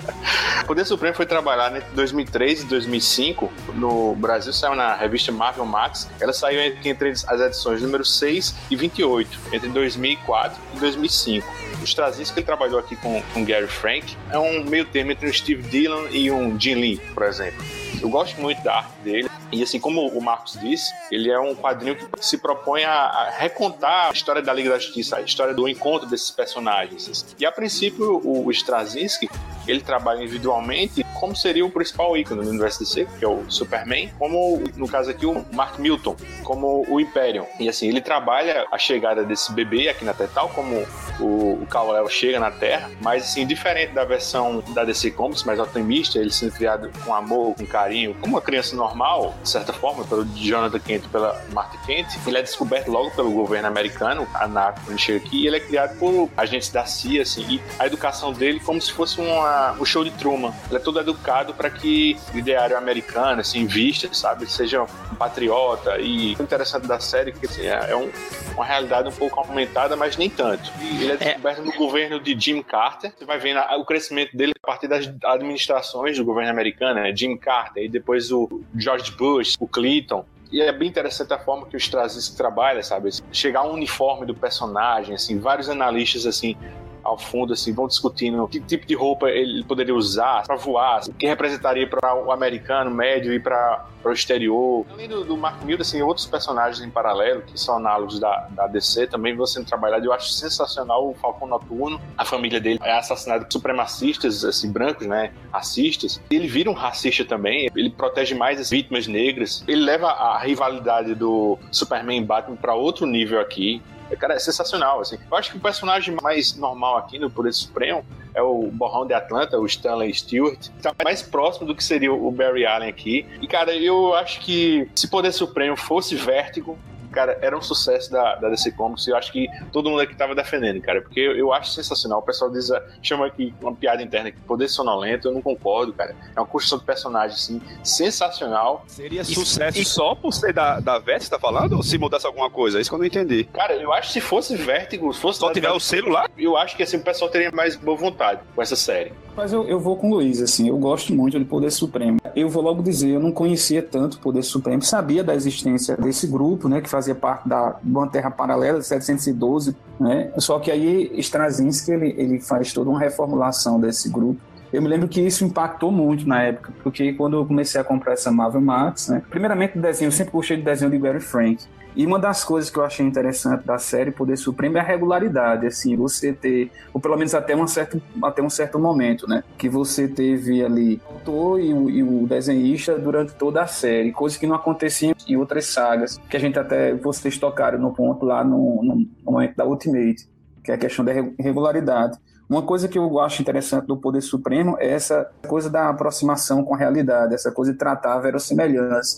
Poder 0.66 0.84
Supremo 0.84 1.14
foi 1.14 1.26
trabalhado 1.26 1.76
entre 1.76 1.90
2003 1.94 2.62
e 2.62 2.66
2005. 2.66 3.52
No 3.74 4.14
Brasil 4.14 4.52
saiu 4.52 4.74
na 4.74 4.94
revista 4.94 5.32
Marvel 5.32 5.64
Max. 5.64 6.08
Ela 6.20 6.32
saiu 6.32 6.60
entre 6.84 7.10
as 7.10 7.40
edições 7.40 7.82
número 7.82 8.04
6 8.04 8.54
e 8.70 8.76
28, 8.76 9.38
entre 9.52 9.68
2004 9.68 10.60
e 10.74 10.78
2005. 10.78 11.46
O 11.80 11.84
Straczynski 11.84 12.38
ele 12.38 12.46
trabalhou 12.46 12.78
aqui 12.78 12.94
com, 12.96 13.22
com 13.32 13.44
Gary 13.44 13.66
Frank. 13.66 14.16
É 14.30 14.38
um 14.38 14.64
meio 14.64 14.84
termo 14.84 15.12
entre 15.12 15.28
um 15.28 15.32
Steve 15.32 15.62
Dillon 15.62 16.06
e 16.10 16.30
um 16.30 16.58
Jim 16.58 16.74
Lee, 16.74 17.00
por 17.14 17.24
exemplo. 17.24 17.64
Eu 18.00 18.08
gosto 18.08 18.40
muito 18.40 18.62
da 18.62 18.76
arte 18.76 18.92
dele. 19.02 19.30
E 19.52 19.62
assim 19.62 19.80
como 19.80 20.06
o 20.08 20.22
Marcos 20.22 20.58
disse, 20.60 20.92
ele 21.10 21.30
é 21.30 21.38
um 21.38 21.54
quadrinho 21.54 21.96
que 21.96 22.24
se 22.24 22.38
propõe 22.38 22.84
a, 22.84 23.30
recontar 23.36 24.10
a 24.10 24.12
história 24.12 24.42
da 24.42 24.52
Liga 24.52 24.70
da 24.70 24.78
Justiça, 24.78 25.16
a 25.16 25.20
história 25.20 25.54
do 25.54 25.68
encontro 25.68 26.08
desses 26.08 26.30
personagens. 26.30 27.34
E 27.38 27.44
a 27.44 27.52
princípio, 27.52 28.20
o 28.24 28.50
Straczynski, 28.50 29.28
ele 29.66 29.80
trabalha 29.80 30.22
individualmente 30.22 31.04
como 31.18 31.36
seria 31.36 31.64
o 31.64 31.70
principal 31.70 32.16
ícone 32.16 32.42
do 32.42 32.48
universo 32.48 32.80
DC, 32.80 33.06
que 33.18 33.24
é 33.24 33.28
o 33.28 33.44
Superman, 33.48 34.10
como 34.18 34.62
no 34.76 34.88
caso 34.88 35.10
aqui 35.10 35.26
o 35.26 35.44
Mark 35.52 35.78
Milton, 35.78 36.16
como 36.42 36.84
o 36.88 37.00
Imperium. 37.00 37.46
E 37.58 37.68
assim, 37.68 37.88
ele 37.88 38.00
trabalha 38.00 38.66
a 38.72 38.78
chegada 38.78 39.22
desse 39.22 39.52
bebê 39.52 39.88
aqui 39.88 40.04
na 40.04 40.14
Terra, 40.14 40.30
tal 40.34 40.48
como 40.48 40.86
o, 41.18 41.58
o 41.62 41.66
Kal-El 41.68 42.08
chega 42.08 42.40
na 42.40 42.50
Terra, 42.50 42.90
mas 43.02 43.24
assim, 43.24 43.46
diferente 43.46 43.92
da 43.92 44.04
versão 44.04 44.62
da 44.74 44.84
DC 44.84 45.10
Comics, 45.12 45.44
mais 45.44 45.58
otimista, 45.60 46.18
ele 46.18 46.30
sendo 46.30 46.52
criado 46.52 46.90
com 47.04 47.14
amor, 47.14 47.54
com 47.54 47.66
carinho, 47.66 48.14
como 48.20 48.34
uma 48.34 48.42
criança 48.42 48.74
normal, 48.74 49.34
de 49.42 49.48
certa 49.48 49.72
forma, 49.72 50.04
pelo 50.04 50.24
Jonathan 50.24 50.78
Kent 50.78 51.04
e 51.04 51.08
pela 51.08 51.40
Martha 51.52 51.78
Kent, 51.86 52.06
ele 52.26 52.38
é 52.38 52.42
descoberto 52.42 52.90
logo 52.90 53.10
pelo 53.12 53.30
governo 53.30 53.68
americano, 53.68 54.26
a 54.34 54.46
NATO, 54.46 54.80
quando 54.84 54.98
chega 54.98 55.24
aqui, 55.24 55.42
e 55.42 55.46
ele 55.46 55.56
é 55.56 55.60
criado 55.60 55.98
por 55.98 56.30
agentes 56.36 56.70
da 56.70 56.84
CIA, 56.84 57.22
assim, 57.22 57.44
e 57.48 57.60
a 57.78 57.86
educação 57.86 58.32
dele 58.32 58.60
como 58.60 58.80
se 58.80 58.92
fosse 58.92 59.20
uma, 59.20 59.72
um 59.72 59.84
show 59.84 60.04
de 60.04 60.10
Truman. 60.12 60.52
Ele 60.68 60.76
é 60.76 60.80
todo 60.80 61.00
educado 61.00 61.54
para 61.54 61.70
que 61.70 62.16
o 62.34 62.38
ideário 62.38 62.76
americano, 62.76 63.40
assim, 63.40 63.66
vista, 63.66 64.12
sabe, 64.12 64.50
seja 64.50 64.82
um 64.82 65.14
patriota. 65.14 65.98
E 65.98 66.34
o 66.38 66.42
interessante 66.42 66.86
da 66.86 67.00
série 67.00 67.30
é 67.30 67.32
que 67.32 67.46
assim, 67.46 67.62
é, 67.62 67.90
é 67.90 67.96
um, 67.96 68.10
uma 68.54 68.64
realidade 68.64 69.08
um 69.08 69.12
pouco 69.12 69.40
aumentada, 69.40 69.96
mas 69.96 70.16
nem 70.16 70.28
tanto. 70.28 70.70
E 70.80 71.02
ele 71.02 71.12
é 71.12 71.16
descoberto 71.16 71.60
é. 71.60 71.64
no 71.64 71.72
governo 71.72 72.20
de 72.20 72.38
Jim 72.38 72.62
Carter. 72.62 73.12
Você 73.16 73.24
vai 73.24 73.38
vendo 73.38 73.60
o 73.60 73.84
crescimento 73.84 74.36
dele 74.36 74.52
a 74.62 74.66
partir 74.66 74.88
das 74.88 75.10
administrações 75.24 76.16
do 76.16 76.24
governo 76.24 76.50
americano, 76.50 77.00
né? 77.00 77.14
Jim 77.14 77.36
Carter, 77.36 77.84
e 77.84 77.88
depois 77.88 78.30
o 78.30 78.62
George 78.76 79.12
Bush, 79.12 79.29
o 79.58 79.66
Clinton. 79.66 80.24
E 80.52 80.60
é 80.60 80.72
bem 80.72 80.88
interessante 80.88 81.32
a 81.32 81.38
forma 81.38 81.66
que 81.66 81.76
o 81.76 81.78
Straczynski 81.78 82.36
trabalha, 82.36 82.82
sabe? 82.82 83.10
Chegar 83.30 83.60
ao 83.60 83.72
uniforme 83.72 84.26
do 84.26 84.34
personagem, 84.34 85.14
assim, 85.14 85.38
vários 85.38 85.68
analistas, 85.68 86.26
assim, 86.26 86.56
ao 87.02 87.18
fundo, 87.18 87.52
assim, 87.52 87.72
vão 87.72 87.86
discutindo 87.86 88.46
que 88.48 88.60
tipo 88.60 88.86
de 88.86 88.94
roupa 88.94 89.28
ele 89.28 89.64
poderia 89.64 89.94
usar 89.94 90.42
para 90.46 90.56
voar, 90.56 91.00
o 91.08 91.14
que 91.14 91.26
representaria 91.26 91.86
para 91.86 92.14
o 92.14 92.32
americano 92.32 92.90
médio 92.90 93.32
e 93.32 93.40
para 93.40 93.86
o 94.04 94.10
exterior. 94.10 94.86
Além 94.90 95.08
do, 95.08 95.24
do 95.24 95.36
Mark 95.36 95.62
Milton, 95.62 95.82
assim, 95.82 96.02
outros 96.02 96.26
personagens 96.26 96.84
em 96.84 96.90
paralelo, 96.90 97.42
que 97.42 97.58
são 97.58 97.76
análogos 97.76 98.18
da, 98.18 98.48
da 98.50 98.66
DC, 98.66 99.06
também 99.06 99.34
vão 99.36 99.46
sendo 99.46 99.66
trabalhados. 99.66 100.06
Eu 100.06 100.12
acho 100.12 100.30
sensacional 100.30 101.08
o 101.08 101.14
Falcão 101.14 101.46
Noturno. 101.46 102.00
A 102.16 102.24
família 102.24 102.60
dele 102.60 102.78
é 102.82 102.96
assassinada 102.96 103.44
por 103.44 103.52
supremacistas, 103.52 104.44
assim, 104.44 104.70
brancos, 104.70 105.06
né, 105.06 105.32
racistas. 105.52 106.20
Ele 106.30 106.48
vira 106.48 106.70
um 106.70 106.74
racista 106.74 107.24
também, 107.24 107.68
ele 107.74 107.90
protege 107.90 108.34
mais 108.34 108.60
as 108.60 108.70
vítimas 108.70 109.06
negras. 109.06 109.64
Ele 109.66 109.82
leva 109.82 110.08
a 110.08 110.38
rivalidade 110.38 111.14
do 111.14 111.58
Superman 111.70 112.20
e 112.22 112.24
Batman 112.24 112.56
para 112.56 112.74
outro 112.74 113.06
nível 113.06 113.40
aqui. 113.40 113.82
Cara, 114.16 114.34
é 114.34 114.38
sensacional, 114.38 115.00
assim. 115.00 115.18
Eu 115.30 115.36
acho 115.36 115.50
que 115.50 115.56
o 115.56 115.60
personagem 115.60 116.16
mais 116.22 116.56
normal 116.56 116.96
aqui 116.96 117.18
no 117.18 117.30
Poder 117.30 117.52
Supremo 117.52 118.04
é 118.34 118.42
o 118.42 118.68
Borrão 118.72 119.06
de 119.06 119.14
Atlanta, 119.14 119.58
o 119.58 119.66
Stanley 119.66 120.12
Stewart. 120.14 120.68
Tá 120.82 120.94
mais 121.04 121.22
próximo 121.22 121.66
do 121.66 121.74
que 121.74 121.82
seria 121.82 122.12
o 122.12 122.30
Barry 122.30 122.66
Allen 122.66 122.88
aqui. 122.88 123.26
E, 123.40 123.46
cara, 123.46 123.74
eu 123.74 124.14
acho 124.14 124.40
que 124.40 124.88
se 124.94 125.08
Poder 125.08 125.32
Supremo 125.32 125.76
fosse 125.76 126.14
Vértigo, 126.14 126.78
cara, 127.10 127.38
era 127.40 127.56
um 127.56 127.62
sucesso 127.62 128.10
da, 128.10 128.36
da 128.36 128.48
DC 128.48 128.72
Comics 128.72 129.06
e 129.06 129.10
eu 129.10 129.16
acho 129.16 129.32
que 129.32 129.48
todo 129.72 129.90
mundo 129.90 130.00
aqui 130.00 130.14
tava 130.14 130.34
defendendo, 130.34 130.80
cara, 130.80 131.00
porque 131.02 131.20
eu, 131.20 131.36
eu 131.36 131.52
acho 131.52 131.70
sensacional. 131.72 132.20
O 132.20 132.22
pessoal 132.22 132.50
diz, 132.50 132.70
chama 133.02 133.26
aqui 133.26 133.54
uma 133.60 133.74
piada 133.74 134.02
interna 134.02 134.30
que 134.30 134.40
poder 134.40 134.68
sonolento, 134.68 135.28
eu 135.28 135.32
não 135.32 135.42
concordo, 135.42 135.92
cara. 135.92 136.14
É 136.34 136.40
uma 136.40 136.46
construção 136.46 136.78
de 136.78 136.84
personagem, 136.84 137.34
assim, 137.34 137.62
sensacional. 137.82 138.84
Seria 138.86 139.24
sucesso 139.24 139.78
e... 139.78 139.84
só 139.84 140.14
por 140.14 140.32
ser 140.32 140.52
da, 140.52 140.80
da 140.80 140.98
Vertigo, 140.98 141.24
você 141.24 141.30
tá 141.30 141.38
falando? 141.38 141.74
Ou 141.74 141.82
se 141.82 141.98
mudasse 141.98 142.26
alguma 142.26 142.50
coisa? 142.50 142.78
É 142.78 142.80
isso 142.80 142.90
que 142.90 142.94
eu 142.94 142.98
não 142.98 143.06
entendi. 143.06 143.44
Cara, 143.44 143.74
eu 143.74 143.92
acho 143.92 144.08
que 144.08 144.12
se 144.14 144.20
fosse 144.20 144.56
Vertigo, 144.56 145.12
se 145.12 145.20
fosse. 145.20 145.38
Só 145.38 145.52
tiver 145.52 145.70
o 145.70 145.80
selo 145.80 146.10
lá? 146.10 146.28
Eu 146.36 146.56
acho 146.56 146.76
que 146.76 146.82
assim, 146.82 146.96
o 146.96 147.02
pessoal 147.02 147.30
teria 147.30 147.50
mais 147.50 147.76
boa 147.76 147.96
vontade 147.96 148.40
com 148.54 148.62
essa 148.62 148.76
série. 148.76 149.12
Mas 149.36 149.52
eu, 149.52 149.66
eu 149.66 149.78
vou 149.78 149.96
com 149.96 150.10
o 150.10 150.14
Luiz, 150.14 150.40
assim, 150.40 150.68
eu 150.68 150.76
gosto 150.76 151.14
muito 151.14 151.38
de 151.38 151.44
Poder 151.44 151.70
Supremo. 151.70 152.18
Eu 152.34 152.48
vou 152.48 152.62
logo 152.62 152.82
dizer, 152.82 153.10
eu 153.10 153.20
não 153.20 153.32
conhecia 153.32 153.82
tanto 153.82 154.14
o 154.14 154.20
Poder 154.20 154.42
Supremo, 154.42 154.82
sabia 154.82 155.22
da 155.22 155.34
existência 155.34 155.96
desse 155.96 156.26
grupo, 156.26 156.68
né, 156.68 156.80
que 156.80 156.88
fazia 156.88 157.14
parte 157.14 157.48
da 157.48 157.76
uma 157.84 158.08
Terra 158.08 158.30
Paralela, 158.30 158.82
712, 158.82 159.76
né, 159.98 160.32
só 160.38 160.58
que 160.58 160.70
aí 160.70 161.10
Straczynski, 161.18 161.92
ele, 161.92 162.14
ele 162.18 162.40
faz 162.40 162.72
toda 162.72 162.90
uma 162.90 162.98
reformulação 162.98 163.80
desse 163.80 164.08
grupo. 164.08 164.40
Eu 164.72 164.80
me 164.80 164.88
lembro 164.88 165.08
que 165.08 165.20
isso 165.20 165.44
impactou 165.44 165.90
muito 165.90 166.28
na 166.28 166.42
época, 166.42 166.72
porque 166.82 167.12
quando 167.14 167.36
eu 167.36 167.44
comecei 167.44 167.80
a 167.80 167.84
comprar 167.84 168.12
essa 168.12 168.30
Marvel 168.30 168.60
Max, 168.60 169.08
né, 169.08 169.22
primeiramente 169.28 169.78
o 169.78 169.82
desenho, 169.82 170.08
eu 170.08 170.12
sempre 170.12 170.32
gostei 170.32 170.56
do 170.56 170.64
desenho 170.64 170.90
de 170.90 170.98
Gary 170.98 171.20
Frank, 171.20 171.64
e 171.94 172.06
uma 172.06 172.18
das 172.18 172.44
coisas 172.44 172.70
que 172.70 172.78
eu 172.78 172.84
achei 172.84 173.04
interessante 173.04 173.64
da 173.64 173.78
série 173.78 174.10
Poder 174.10 174.36
Supremo 174.36 174.78
é 174.78 174.80
a 174.80 174.84
regularidade, 174.84 175.66
assim, 175.66 175.96
você 175.96 176.32
ter, 176.32 176.70
ou 176.94 177.00
pelo 177.00 177.16
menos 177.16 177.34
até 177.34 177.56
um 177.56 177.66
certo, 177.66 178.00
até 178.22 178.42
um 178.42 178.50
certo 178.50 178.78
momento, 178.78 179.28
né? 179.28 179.42
Que 179.58 179.68
você 179.68 180.06
teve 180.06 180.64
ali 180.64 181.00
o 181.08 181.14
autor 181.14 181.60
e 181.60 181.74
o, 181.74 181.90
e 181.90 182.02
o 182.02 182.26
desenhista 182.26 182.98
durante 182.98 183.34
toda 183.34 183.62
a 183.62 183.66
série, 183.66 184.12
coisa 184.12 184.38
que 184.38 184.46
não 184.46 184.54
acontecia 184.54 185.14
em 185.26 185.36
outras 185.36 185.66
sagas, 185.66 186.18
que 186.28 186.36
a 186.36 186.40
gente 186.40 186.58
até, 186.58 186.94
vocês 186.94 187.36
tocaram 187.38 187.78
no 187.78 187.92
ponto 187.92 188.24
lá 188.24 188.44
no, 188.44 188.82
no 188.82 189.06
momento 189.24 189.56
da 189.56 189.66
Ultimate, 189.66 190.28
que 190.62 190.70
é 190.70 190.74
a 190.74 190.78
questão 190.78 191.04
da 191.04 191.12
regularidade. 191.38 192.18
Uma 192.50 192.62
coisa 192.62 192.88
que 192.88 192.98
eu 192.98 193.20
acho 193.20 193.40
interessante 193.40 193.86
do 193.86 193.96
Poder 193.96 194.20
Supremo 194.20 194.76
é 194.80 194.90
essa 194.90 195.30
coisa 195.46 195.70
da 195.70 195.88
aproximação 195.88 196.64
com 196.64 196.74
a 196.74 196.78
realidade, 196.78 197.32
essa 197.32 197.52
coisa 197.52 197.70
de 197.70 197.78
tratar 197.78 198.14
a 198.14 198.18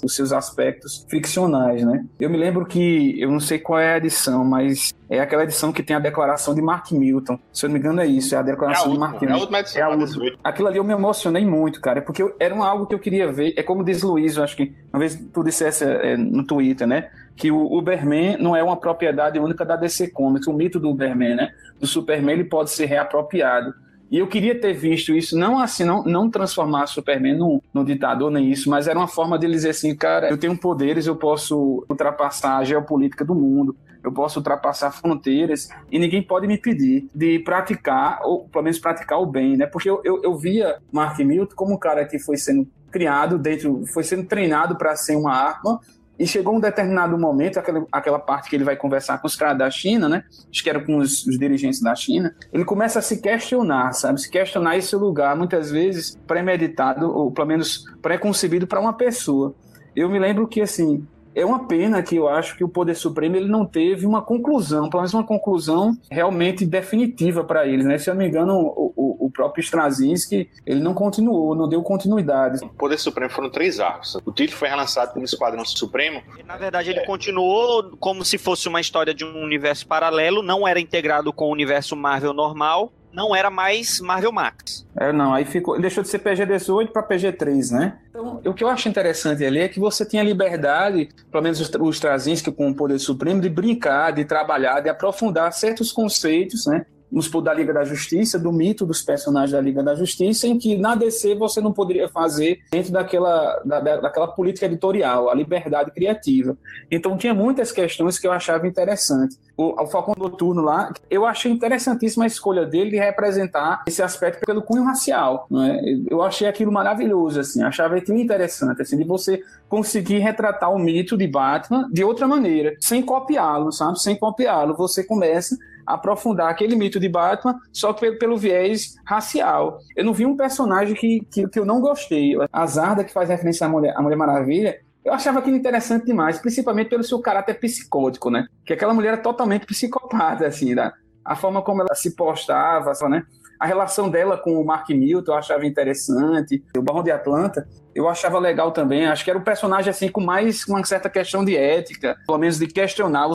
os 0.05 0.14
seus 0.14 0.33
aspectos 0.33 1.07
ficcionais, 1.09 1.83
né? 1.83 2.05
Eu 2.20 2.28
me 2.28 2.37
lembro 2.37 2.66
que, 2.66 3.18
eu 3.18 3.30
não 3.30 3.41
sei 3.41 3.59
qual 3.59 3.78
é 3.78 3.95
a 3.95 3.97
edição, 3.97 4.45
mas 4.45 4.93
é 5.16 5.20
aquela 5.20 5.44
edição 5.44 5.72
que 5.72 5.82
tem 5.82 5.94
a 5.94 5.98
declaração 5.98 6.54
de 6.54 6.62
Mark 6.62 6.90
Milton. 6.90 7.38
Se 7.52 7.66
eu 7.66 7.68
não 7.68 7.74
me 7.74 7.80
engano 7.80 8.00
é 8.00 8.06
isso, 8.06 8.34
é 8.34 8.38
a 8.38 8.42
declaração 8.42 8.86
é 8.86 8.88
a 8.88 8.92
de 8.92 8.98
Mark 8.98 9.20
Milton. 9.20 9.26
É 9.26 9.36
a 9.36 9.40
última 9.40 9.60
edição. 9.60 9.80
É 9.80 9.84
a 9.84 9.88
última. 9.90 10.30
Aquilo 10.42 10.68
ali 10.68 10.78
eu 10.78 10.84
me 10.84 10.92
emocionei 10.92 11.44
muito, 11.44 11.80
cara, 11.82 12.00
porque 12.00 12.22
eu, 12.22 12.34
era 12.40 12.56
algo 12.56 12.86
que 12.86 12.94
eu 12.94 12.98
queria 12.98 13.30
ver. 13.30 13.52
É 13.56 13.62
como 13.62 13.84
diz 13.84 14.02
Luiz, 14.02 14.38
eu 14.38 14.44
acho 14.44 14.56
que 14.56 14.74
uma 14.90 15.00
vez 15.00 15.14
tu 15.32 15.44
dissesse 15.44 15.84
é, 15.84 16.16
no 16.16 16.44
Twitter, 16.44 16.86
né? 16.86 17.10
Que 17.36 17.50
o 17.50 17.76
Uberman 17.76 18.38
não 18.38 18.56
é 18.56 18.62
uma 18.62 18.76
propriedade 18.76 19.38
única 19.38 19.66
da 19.66 19.76
DC 19.76 20.08
Comics, 20.08 20.46
o 20.46 20.52
mito 20.52 20.80
do 20.80 20.88
Uberman, 20.88 21.34
né? 21.34 21.52
Do 21.78 21.86
Superman 21.86 22.36
ele 22.36 22.44
pode 22.44 22.70
ser 22.70 22.86
reapropriado. 22.86 23.74
E 24.12 24.18
eu 24.18 24.26
queria 24.26 24.60
ter 24.60 24.74
visto 24.74 25.14
isso, 25.14 25.38
não 25.38 25.58
assim, 25.58 25.84
não, 25.84 26.04
não 26.04 26.28
transformar 26.28 26.86
Superman 26.86 27.34
no, 27.38 27.62
no 27.72 27.82
ditador 27.82 28.30
nem 28.30 28.50
isso, 28.50 28.68
mas 28.68 28.86
era 28.86 28.98
uma 28.98 29.08
forma 29.08 29.38
de 29.38 29.48
dizer 29.48 29.70
assim, 29.70 29.96
cara, 29.96 30.28
eu 30.28 30.36
tenho 30.36 30.54
poderes, 30.54 31.06
eu 31.06 31.16
posso 31.16 31.82
ultrapassar 31.88 32.58
a 32.58 32.64
geopolítica 32.64 33.24
do 33.24 33.34
mundo, 33.34 33.74
eu 34.04 34.12
posso 34.12 34.38
ultrapassar 34.40 34.90
fronteiras 34.90 35.70
e 35.90 35.98
ninguém 35.98 36.22
pode 36.22 36.46
me 36.46 36.58
pedir 36.58 37.08
de 37.14 37.38
praticar, 37.38 38.20
ou 38.22 38.46
pelo 38.50 38.64
menos 38.64 38.78
praticar 38.78 39.18
o 39.18 39.24
bem, 39.24 39.56
né? 39.56 39.64
Porque 39.64 39.88
eu, 39.88 40.02
eu, 40.04 40.22
eu 40.22 40.36
via 40.36 40.76
Mark 40.92 41.18
Milton 41.18 41.56
como 41.56 41.74
um 41.74 41.78
cara 41.78 42.04
que 42.04 42.18
foi 42.18 42.36
sendo 42.36 42.68
criado 42.90 43.38
dentro, 43.38 43.86
foi 43.86 44.04
sendo 44.04 44.26
treinado 44.26 44.76
para 44.76 44.94
ser 44.94 45.16
uma 45.16 45.32
arma 45.32 45.80
e 46.18 46.26
chegou 46.26 46.54
um 46.54 46.60
determinado 46.60 47.18
momento, 47.18 47.58
aquela, 47.58 47.86
aquela 47.90 48.18
parte 48.18 48.50
que 48.50 48.56
ele 48.56 48.64
vai 48.64 48.76
conversar 48.76 49.18
com 49.18 49.26
os 49.26 49.34
caras 49.34 49.58
da 49.58 49.70
China, 49.70 50.08
né? 50.08 50.24
Acho 50.50 50.62
que 50.62 50.70
era 50.70 50.80
com 50.80 50.98
os, 50.98 51.26
os, 51.26 51.38
dirigentes 51.38 51.80
da 51.80 51.94
China. 51.94 52.34
Ele 52.52 52.64
começa 52.64 52.98
a 52.98 53.02
se 53.02 53.20
questionar, 53.20 53.92
sabe? 53.92 54.20
Se 54.20 54.30
questionar 54.30 54.76
esse 54.76 54.94
lugar, 54.94 55.36
muitas 55.36 55.70
vezes 55.70 56.16
premeditado, 56.26 57.10
ou 57.10 57.30
pelo 57.30 57.48
menos 57.48 57.84
pré-concebido 58.00 58.66
para 58.66 58.80
uma 58.80 58.92
pessoa. 58.92 59.54
Eu 59.96 60.08
me 60.08 60.18
lembro 60.18 60.46
que, 60.46 60.60
assim, 60.60 61.06
é 61.35 61.45
uma 61.45 61.66
pena 61.66 62.03
que 62.03 62.16
eu 62.16 62.28
acho 62.28 62.57
que 62.57 62.64
o 62.64 62.68
Poder 62.68 62.95
Supremo 62.95 63.37
ele 63.37 63.49
não 63.49 63.64
teve 63.64 64.07
uma 64.07 64.22
conclusão, 64.22 64.89
pelo 64.89 65.03
menos 65.03 65.14
uma 65.14 65.24
conclusão 65.24 65.97
realmente 66.11 66.64
definitiva 66.64 67.45
para 67.45 67.66
eles, 67.66 67.85
né? 67.85 67.99
Se 67.99 68.11
eu 68.11 68.14
não 68.14 68.22
me 68.22 68.28
engano, 68.28 68.55
o, 68.55 69.26
o, 69.26 69.30
próprio 69.30 69.62
Straczynski, 69.62 70.49
ele 70.66 70.80
não 70.80 70.95
continuou, 70.95 71.55
não 71.55 71.68
deu 71.68 71.83
continuidade. 71.83 72.64
O 72.64 72.68
Poder 72.68 72.99
Supremo 72.99 73.30
foram 73.30 73.51
três 73.51 73.80
arcos. 73.80 74.16
O 74.24 74.33
título 74.33 74.59
foi 74.59 74.68
relançado 74.68 75.12
como 75.12 75.24
Esquadrão 75.24 75.64
Supremo. 75.64 76.22
Na 76.47 76.57
verdade, 76.57 76.91
ele 76.91 77.05
continuou 77.05 77.97
como 77.99 78.24
se 78.24 78.37
fosse 78.37 78.68
uma 78.68 78.80
história 78.80 79.14
de 79.14 79.24
um 79.24 79.43
universo 79.43 79.87
paralelo, 79.87 80.43
não 80.43 80.68
era 80.68 80.78
integrado 80.78 81.33
com 81.33 81.47
o 81.47 81.53
universo 81.53 81.97
Marvel 81.97 82.33
normal, 82.33 82.93
não 83.12 83.34
era 83.34 83.50
mais 83.50 84.00
Marvel 84.00 84.32
Max. 84.32 84.86
É, 84.96 85.12
não, 85.12 85.32
aí 85.34 85.44
ficou, 85.44 85.80
deixou 85.80 86.02
de 86.02 86.08
ser 86.08 86.18
PG-18 86.20 86.88
para 86.88 87.02
PG-3, 87.02 87.70
né? 87.70 87.98
Então, 88.10 88.40
o 88.44 88.54
que 88.54 88.64
eu 88.64 88.68
acho 88.68 88.88
interessante 88.88 89.44
ali 89.44 89.60
é 89.60 89.68
que 89.68 89.80
você 89.80 90.04
tinha 90.04 90.22
liberdade, 90.22 91.08
pelo 91.30 91.42
menos 91.42 91.60
os, 91.60 91.70
os 91.80 91.96
Straczynski 91.96 92.50
com 92.52 92.70
o 92.70 92.74
Poder 92.74 92.98
Supremo, 92.98 93.40
de 93.40 93.48
brincar, 93.48 94.12
de 94.12 94.24
trabalhar, 94.24 94.80
de 94.80 94.88
aprofundar 94.88 95.52
certos 95.52 95.92
conceitos, 95.92 96.66
né? 96.66 96.86
Nos 97.12 97.30
da 97.42 97.52
Liga 97.52 97.74
da 97.74 97.84
Justiça, 97.84 98.38
do 98.38 98.50
mito 98.50 98.86
dos 98.86 99.02
personagens 99.02 99.52
da 99.52 99.60
Liga 99.60 99.82
da 99.82 99.94
Justiça, 99.94 100.46
em 100.46 100.58
que 100.58 100.78
na 100.78 100.94
DC 100.94 101.34
você 101.34 101.60
não 101.60 101.72
poderia 101.72 102.08
fazer 102.08 102.60
dentro 102.70 102.90
daquela, 102.90 103.60
da, 103.64 103.80
daquela 103.80 104.28
política 104.28 104.64
editorial, 104.66 105.28
a 105.28 105.34
liberdade 105.34 105.90
criativa. 105.90 106.56
Então 106.90 107.16
tinha 107.18 107.34
muitas 107.34 107.70
questões 107.70 108.18
que 108.18 108.26
eu 108.26 108.32
achava 108.32 108.66
interessante. 108.66 109.36
O, 109.54 109.82
o 109.82 109.86
Falcão 109.86 110.14
Noturno 110.16 110.62
lá, 110.62 110.90
eu 111.10 111.26
achei 111.26 111.52
interessantíssima 111.52 112.24
a 112.24 112.26
escolha 112.26 112.64
dele 112.64 112.90
de 112.90 112.96
representar 112.96 113.82
esse 113.86 114.02
aspecto 114.02 114.46
pelo 114.46 114.62
cunho 114.62 114.84
racial. 114.84 115.46
Né? 115.50 115.80
Eu 116.08 116.22
achei 116.22 116.48
aquilo 116.48 116.72
maravilhoso, 116.72 117.40
assim, 117.40 117.62
achava 117.62 117.96
aquilo 117.96 118.18
interessante, 118.18 118.80
assim, 118.80 118.96
de 118.96 119.04
você 119.04 119.42
conseguir 119.68 120.18
retratar 120.18 120.72
o 120.72 120.78
mito 120.78 121.16
de 121.16 121.26
Batman 121.26 121.88
de 121.92 122.02
outra 122.02 122.26
maneira, 122.26 122.74
sem 122.80 123.02
copiá-lo, 123.02 123.70
sabe? 123.70 124.00
Sem 124.00 124.16
copiá-lo. 124.16 124.74
Você 124.76 125.04
começa 125.04 125.58
aprofundar 125.87 126.51
aquele 126.51 126.76
mito 126.76 127.01
de 127.01 127.09
Batman 127.09 127.59
só 127.72 127.93
pelo, 127.93 128.18
pelo 128.18 128.37
viés 128.37 128.95
racial. 129.05 129.78
Eu 129.97 130.05
não 130.05 130.12
vi 130.12 130.26
um 130.26 130.37
personagem 130.37 130.95
que, 130.95 131.20
que, 131.30 131.49
que 131.49 131.59
eu 131.59 131.64
não 131.64 131.80
gostei. 131.80 132.35
A 132.53 132.66
Zarda, 132.66 133.05
que 133.05 133.12
faz 133.12 133.28
referência 133.28 133.66
à 133.66 133.70
Mulher, 133.70 133.95
à 133.97 134.03
Mulher 134.03 134.16
Maravilha, 134.16 134.78
eu 135.05 135.12
achava 135.12 135.41
aquilo 135.41 135.57
interessante 135.57 136.07
demais, 136.07 136.39
principalmente 136.39 136.91
pelo 136.91 137.03
seu 137.03 137.20
caráter 137.20 137.59
psicótico, 137.59 138.30
né? 138.30 138.47
Que 138.64 138.72
aquela 138.72 138.95
mulher 138.95 139.14
é 139.14 139.16
totalmente 139.16 139.66
psicopata, 139.66 140.47
assim, 140.47 140.74
da, 140.74 140.93
a 141.24 141.35
forma 141.35 141.62
como 141.62 141.83
ela 141.83 141.95
se 141.95 142.14
postava, 142.14 142.93
né? 143.09 143.24
A 143.59 143.66
relação 143.66 144.11
dela 144.11 144.37
com 144.37 144.61
o 144.61 144.64
Mark 144.64 144.89
Milton 144.91 145.33
eu 145.33 145.39
achava 145.39 145.64
interessante. 145.64 146.62
O 146.76 146.83
Barão 146.83 147.03
de 147.03 147.12
Atlanta 147.12 147.64
eu 147.95 148.09
achava 148.09 148.39
legal 148.39 148.72
também. 148.72 149.07
Acho 149.07 149.22
que 149.22 149.30
era 149.30 149.39
um 149.39 149.45
personagem 149.45 149.89
assim 149.89 150.09
com 150.09 150.20
mais 150.20 150.66
uma 150.66 150.85
certa 150.85 151.09
questão 151.09 151.45
de 151.45 151.57
ética, 151.57 152.16
pelo 152.26 152.39
menos 152.39 152.59
de 152.59 152.66
questionar 152.66 153.28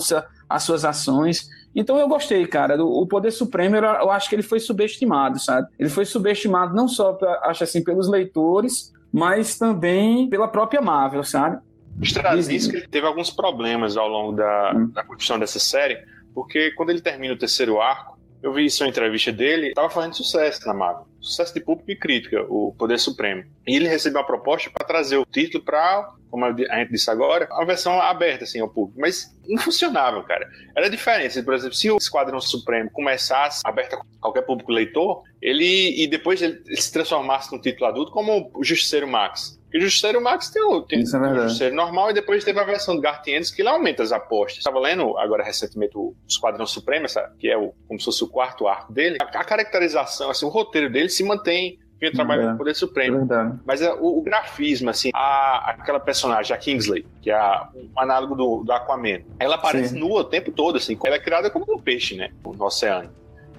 as 0.50 0.64
suas 0.64 0.84
ações. 0.84 1.48
Então 1.76 1.98
eu 1.98 2.08
gostei, 2.08 2.46
cara. 2.48 2.84
O 2.84 3.06
Poder 3.06 3.32
Supremo, 3.32 3.76
eu 3.76 4.12
acho 4.12 4.30
que 4.30 4.36
ele 4.36 4.44
foi 4.44 4.60
subestimado, 4.60 5.40
sabe? 5.40 5.68
Ele 5.78 5.90
foi 5.90 6.06
subestimado 6.06 6.76
não 6.76 6.88
só, 6.88 7.14
pra, 7.14 7.42
acho 7.44 7.64
assim, 7.64 7.84
pelos 7.84 8.10
leitores, 8.10 8.94
mas 9.14 9.58
também 9.58 10.30
pela 10.30 10.48
própria 10.48 10.82
Marvel, 10.82 11.24
sabe? 11.24 11.60
Straczynski 12.02 12.88
teve 12.88 13.08
alguns 13.08 13.30
problemas 13.30 13.98
ao 13.98 14.08
longo 14.08 14.34
da, 14.34 14.74
hum. 14.76 14.88
da 14.88 15.04
construção 15.04 15.40
dessa 15.40 15.60
série, 15.60 16.00
porque 16.34 16.72
quando 16.72 16.90
ele 16.92 17.02
termina 17.02 17.34
o 17.34 17.38
terceiro 17.38 17.82
arco, 17.82 18.17
eu 18.42 18.54
vi 18.54 18.66
isso 18.66 18.84
em 18.84 18.90
entrevista 18.90 19.32
dele, 19.32 19.70
estava 19.70 19.90
fazendo 19.90 20.16
sucesso 20.16 20.66
na 20.68 20.74
Marvel. 20.74 21.08
Sucesso 21.20 21.54
de 21.54 21.60
público 21.60 21.92
e 21.92 21.96
crítica, 21.96 22.46
o 22.48 22.74
Poder 22.78 23.00
Supremo. 23.00 23.44
E 23.68 23.76
ele 23.76 23.88
recebeu 23.88 24.22
uma 24.22 24.28
proposta 24.28 24.70
para 24.70 24.86
trazer 24.86 25.18
o 25.18 25.26
título 25.26 25.64
para, 25.64 26.14
como 26.30 26.46
a 26.46 26.54
gente 26.54 26.92
disse 26.92 27.10
agora, 27.10 27.48
uma 27.52 27.66
versão 27.66 28.00
aberta 28.00 28.44
assim, 28.44 28.60
ao 28.60 28.70
público. 28.70 29.00
Mas 29.02 29.36
não 29.48 29.58
funcionava, 29.58 30.24
cara. 30.24 30.48
Era 30.76 30.90
diferente. 30.90 31.42
Por 31.42 31.54
exemplo, 31.54 31.76
se 31.76 31.90
o 31.92 31.98
Esquadrão 31.98 32.40
Supremo 32.40 32.90
começasse 32.92 33.62
aberto 33.66 33.96
a 33.96 34.02
qualquer 34.22 34.44
público 34.44 34.72
leitor, 34.72 35.24
ele 35.42 36.02
e 36.02 36.08
depois 36.08 36.42
ele 36.42 36.62
se 36.76 36.92
transformasse 36.94 37.52
num 37.52 37.60
título 37.60 37.88
adulto, 37.88 38.12
como 38.12 38.52
o 38.54 38.64
Justiceiro 38.64 39.08
Max. 39.08 39.60
E 39.78 39.80
o 39.80 39.82
Justiceiro 39.84 40.20
Max 40.20 40.50
tem 40.50 40.64
o, 40.64 40.82
tem 40.82 41.02
Isso 41.02 41.16
é 41.16 41.20
o 41.20 41.42
Justiceiro 41.44 41.76
normal 41.76 42.10
e 42.10 42.14
depois 42.14 42.44
teve 42.44 42.60
a 42.60 42.64
versão 42.64 42.96
do 42.96 43.02
Gartienes 43.02 43.52
que 43.52 43.62
ele 43.62 43.70
aumenta 43.70 44.02
as 44.02 44.12
apostas. 44.12 44.58
Estava 44.58 44.80
lendo 44.80 45.16
agora 45.20 45.44
recentemente 45.44 45.96
o 45.96 46.16
Esquadrão 46.28 46.66
Supremo, 46.66 47.08
sabe? 47.08 47.38
que 47.38 47.48
é 47.48 47.56
o, 47.56 47.74
como 47.88 48.00
se 48.00 48.06
fosse 48.06 48.24
o 48.24 48.28
quarto 48.28 48.68
arco 48.68 48.92
dele. 48.92 49.18
A, 49.22 49.26
a 49.26 49.44
caracterização, 49.44 50.32
assim, 50.32 50.46
o 50.48 50.50
roteiro 50.50 50.90
dele 50.92 51.10
se 51.10 51.24
mantém 51.24 51.78
vinha 52.00 52.12
trabalhando 52.12 52.46
é, 52.46 52.50
com 52.50 52.56
o 52.56 52.58
Poder 52.58 52.76
Supremo. 52.76 53.18
É 53.32 53.54
Mas 53.66 53.82
é, 53.82 53.94
o, 53.94 54.20
o, 54.20 54.22
grafismo, 54.22 54.90
assim, 54.90 55.10
a, 55.14 55.72
aquela 55.72 56.00
personagem, 56.00 56.56
a 56.56 56.58
Kingsley, 56.58 57.06
que 57.22 57.30
é 57.30 57.36
a, 57.36 57.70
um 57.76 58.00
análogo 58.00 58.36
do, 58.36 58.64
do 58.64 58.72
Aquaman, 58.72 59.22
ela 59.40 59.56
aparece 59.56 59.94
Sim. 59.94 60.00
nua 60.00 60.22
o 60.22 60.24
tempo 60.24 60.52
todo, 60.52 60.78
assim, 60.78 60.98
ela 61.04 61.16
é 61.16 61.20
criada 61.20 61.50
como 61.50 61.66
um 61.72 61.80
peixe, 61.80 62.16
né? 62.16 62.30
No 62.44 62.66
oceano. 62.66 63.10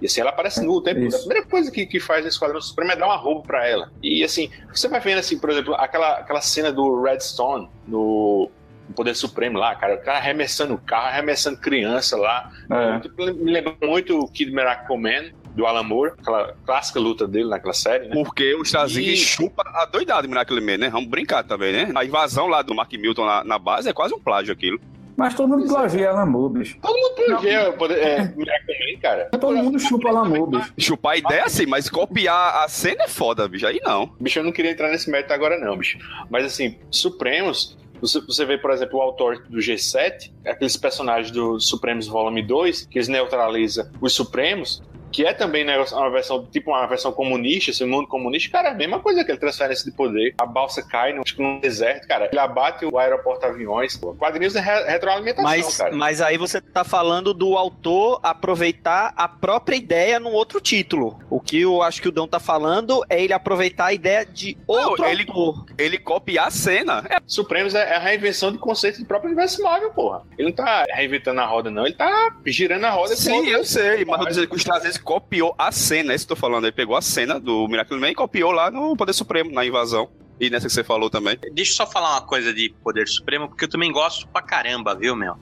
E 0.01 0.07
assim, 0.07 0.21
ela 0.21 0.31
aparece 0.31 0.65
nua 0.65 0.77
o 0.77 0.83
tempo 0.83 1.01
todo. 1.01 1.15
A 1.15 1.19
primeira 1.19 1.47
coisa 1.47 1.71
que, 1.71 1.87
que 1.87 2.01
faz 2.01 2.23
no 2.23 2.29
Esquadrão 2.29 2.61
Supremo 2.61 2.93
é 2.93 2.97
dar 2.97 3.07
uma 3.07 3.17
roupa 3.17 3.47
pra 3.49 3.67
ela. 3.67 3.91
E 4.03 4.23
assim, 4.23 4.51
você 4.73 4.89
vai 4.89 5.01
vendo, 5.01 5.19
assim, 5.19 5.39
por 5.39 5.51
exemplo, 5.51 5.75
aquela, 5.75 6.19
aquela 6.19 6.41
cena 6.41 6.73
do 6.73 7.03
Redstone 7.03 7.69
no 7.87 8.51
Poder 8.95 9.15
Supremo 9.15 9.59
lá, 9.59 9.75
cara, 9.75 9.97
o 9.97 9.99
cara 9.99 10.19
arremessando 10.19 10.75
o 10.75 10.79
carro, 10.79 11.09
arremessando 11.09 11.59
criança 11.59 12.17
lá. 12.17 12.51
É. 12.71 13.33
Me 13.33 13.53
lembra 13.53 13.77
muito 13.83 14.19
o 14.19 14.29
Kid 14.29 14.51
Miracle 14.51 14.97
Man, 14.97 15.33
do 15.55 15.67
Alan 15.67 15.83
Moore, 15.83 16.13
aquela 16.19 16.55
clássica 16.65 17.01
luta 17.01 17.27
dele 17.27 17.49
naquela 17.49 17.75
série, 17.75 18.07
né? 18.07 18.15
Porque 18.15 18.55
o 18.55 18.63
Strazinski 18.63 19.13
e... 19.13 19.17
chupa 19.17 19.63
a 19.67 19.85
doidada 19.87 20.23
do 20.23 20.29
Miracle 20.29 20.61
Man, 20.61 20.79
né? 20.79 20.89
Vamos 20.89 21.09
brincar 21.09 21.43
também, 21.43 21.73
né? 21.73 21.93
A 21.95 22.05
invasão 22.05 22.47
lá 22.47 22.63
do 22.63 22.75
Mark 22.75 22.93
Milton 22.93 23.27
na, 23.27 23.43
na 23.43 23.59
base 23.59 23.89
é 23.89 23.93
quase 23.93 24.15
um 24.15 24.21
plágio 24.21 24.53
aquilo. 24.53 24.81
Mas 25.19 25.35
todo 25.35 25.49
mundo 25.49 25.67
plagia 25.67 26.13
Lamu, 26.13 26.49
bicho. 26.49 26.79
Todo 26.81 26.97
mundo 26.97 27.15
plagia 27.17 27.73
poder, 27.73 27.99
é, 27.99 28.29
também, 28.29 28.99
cara. 29.03 29.29
Todo 29.31 29.57
mundo 29.57 29.77
chupa 29.77 30.13
Lamu, 30.13 30.47
bicho. 30.47 30.73
Chupar 30.79 31.15
a 31.15 31.17
ideia 31.17 31.49
sim, 31.49 31.67
mas 31.67 31.91
copiar 31.91 32.63
a 32.63 32.69
cena 32.69 33.03
é 33.03 33.09
foda, 33.09 33.49
bicho. 33.49 33.67
Aí 33.67 33.81
não. 33.83 34.15
Bicho, 34.21 34.39
eu 34.39 34.45
não 34.45 34.53
queria 34.53 34.71
entrar 34.71 34.89
nesse 34.89 35.11
mérito 35.11 35.33
agora, 35.33 35.59
não, 35.59 35.77
bicho. 35.77 35.99
Mas 36.31 36.45
assim, 36.45 36.79
Supremos. 36.89 37.77
Você, 38.01 38.21
você 38.21 38.45
vê, 38.45 38.57
por 38.57 38.71
exemplo, 38.71 39.01
o 39.01 39.03
autor 39.03 39.43
do 39.49 39.59
G7, 39.59 40.31
aqueles 40.47 40.77
personagens 40.77 41.33
do 41.33 41.59
Supremos 41.59 42.07
Volume 42.07 42.41
2, 42.45 42.87
que 42.87 42.97
eles 42.97 43.09
neutralizam 43.09 43.91
os 44.01 44.13
Supremos, 44.13 44.81
que 45.11 45.25
é 45.25 45.33
também 45.33 45.65
né, 45.65 45.79
uma 45.79 46.11
versão, 46.11 46.47
tipo 46.47 46.71
uma 46.71 46.87
versão 46.87 47.13
comunista, 47.13 47.71
esse 47.71 47.85
mundo 47.85 48.07
comunista, 48.07 48.51
cara, 48.51 48.69
é 48.69 48.73
a 48.73 48.75
mesma 48.75 49.01
coisa 49.01 49.25
que 49.25 49.31
ele 49.31 49.39
transferência 49.39 49.85
de 49.85 49.97
poder. 49.97 50.35
A 50.39 50.47
balsa 50.47 50.83
cai 50.83 51.13
no, 51.13 51.23
tipo, 51.23 51.43
no 51.43 51.61
deserto, 51.61 52.07
cara. 52.07 52.29
Ele 52.31 52.39
abate 52.39 52.85
o 52.85 52.99
aeroporto 52.99 53.47
aviões. 53.47 53.97
Quadrinhos 54.19 54.57
é 54.57 54.61
re 54.61 54.85
retroalimentação, 54.85 55.45
mas, 55.45 55.77
cara. 55.77 55.97
Mas 55.97 56.21
aí 56.21 56.37
você 56.37 56.61
tá 56.61 56.85
falando 56.85 57.33
do 57.33 57.57
autor 57.57 58.21
aproveitar 58.23 59.13
a 59.17 59.29
própria 59.29 59.77
ideia 59.77 60.21
num 60.21 60.33
outro 60.33 60.61
título. 60.61 61.19
O 61.31 61.41
que 61.41 61.61
eu 61.61 61.83
acho 61.83 62.03
que 62.03 62.09
o 62.09 62.13
Dão 62.13 62.27
tá 62.27 62.41
falando 62.41 63.05
é 63.09 63.23
ele 63.23 63.33
aproveitar 63.33 63.87
a 63.87 63.93
ideia 63.93 64.25
de 64.25 64.57
outro 64.67 65.03
Não, 65.03 65.11
ele, 65.11 65.25
autor. 65.29 65.67
Ele 65.77 65.99
copiar 65.99 66.49
a 66.49 66.51
cena. 66.51 67.05
É. 67.09 67.19
Supremos 67.27 67.75
é 67.75 67.97
a 67.97 67.99
reinvenção 67.99 68.53
de 68.53 68.59
conceitos 68.59 69.01
do 69.01 69.07
próprio 69.07 69.29
universo 69.29 69.63
móvel, 69.63 69.91
porra. 69.91 70.23
Ele 70.37 70.49
não 70.49 70.55
tá 70.55 70.85
reinventando 70.91 71.41
a 71.41 71.47
roda, 71.47 71.71
não. 71.71 71.87
Ele 71.87 71.95
tá 71.95 72.37
girando 72.47 72.85
a 72.85 72.91
roda. 72.91 73.17
Sim, 73.17 73.47
eu 73.47 73.65
sei. 73.65 74.05
Mas 74.05 74.21
eu 74.21 74.27
dizer 74.27 74.49
que 74.49 74.57
os 74.57 74.65
copiou 75.03 75.55
a 75.59 75.73
cena, 75.73 76.13
é 76.13 76.17
isso 76.17 76.27
que 76.27 76.33
eu 76.33 76.37
tô 76.37 76.41
falando. 76.41 76.65
Ele 76.65 76.73
pegou 76.73 76.97
a 76.97 77.03
cena 77.03 77.39
do 77.39 77.67
Miracle 77.69 77.99
Man 77.99 78.11
e 78.11 78.15
copiou 78.15 78.53
lá 78.53 78.71
no 78.71 78.97
Poder 78.97 79.13
Supremo, 79.13 79.51
na 79.51 79.65
invasão. 79.65 80.09
E 80.41 80.49
nessa 80.49 80.69
que 80.69 80.73
você 80.73 80.85
falou 80.85 81.11
também. 81.11 81.37
Deixa 81.53 81.73
eu 81.73 81.77
só 81.77 81.87
falar 81.87 82.13
uma 82.13 82.23
coisa 82.23 82.55
de 82.55 82.73
Poder 82.83 83.09
Supremo, 83.09 83.49
porque 83.49 83.65
eu 83.65 83.69
também 83.69 83.91
gosto 83.91 84.27
pra 84.29 84.41
caramba, 84.41 84.95
viu, 84.95 85.17
meu? 85.17 85.35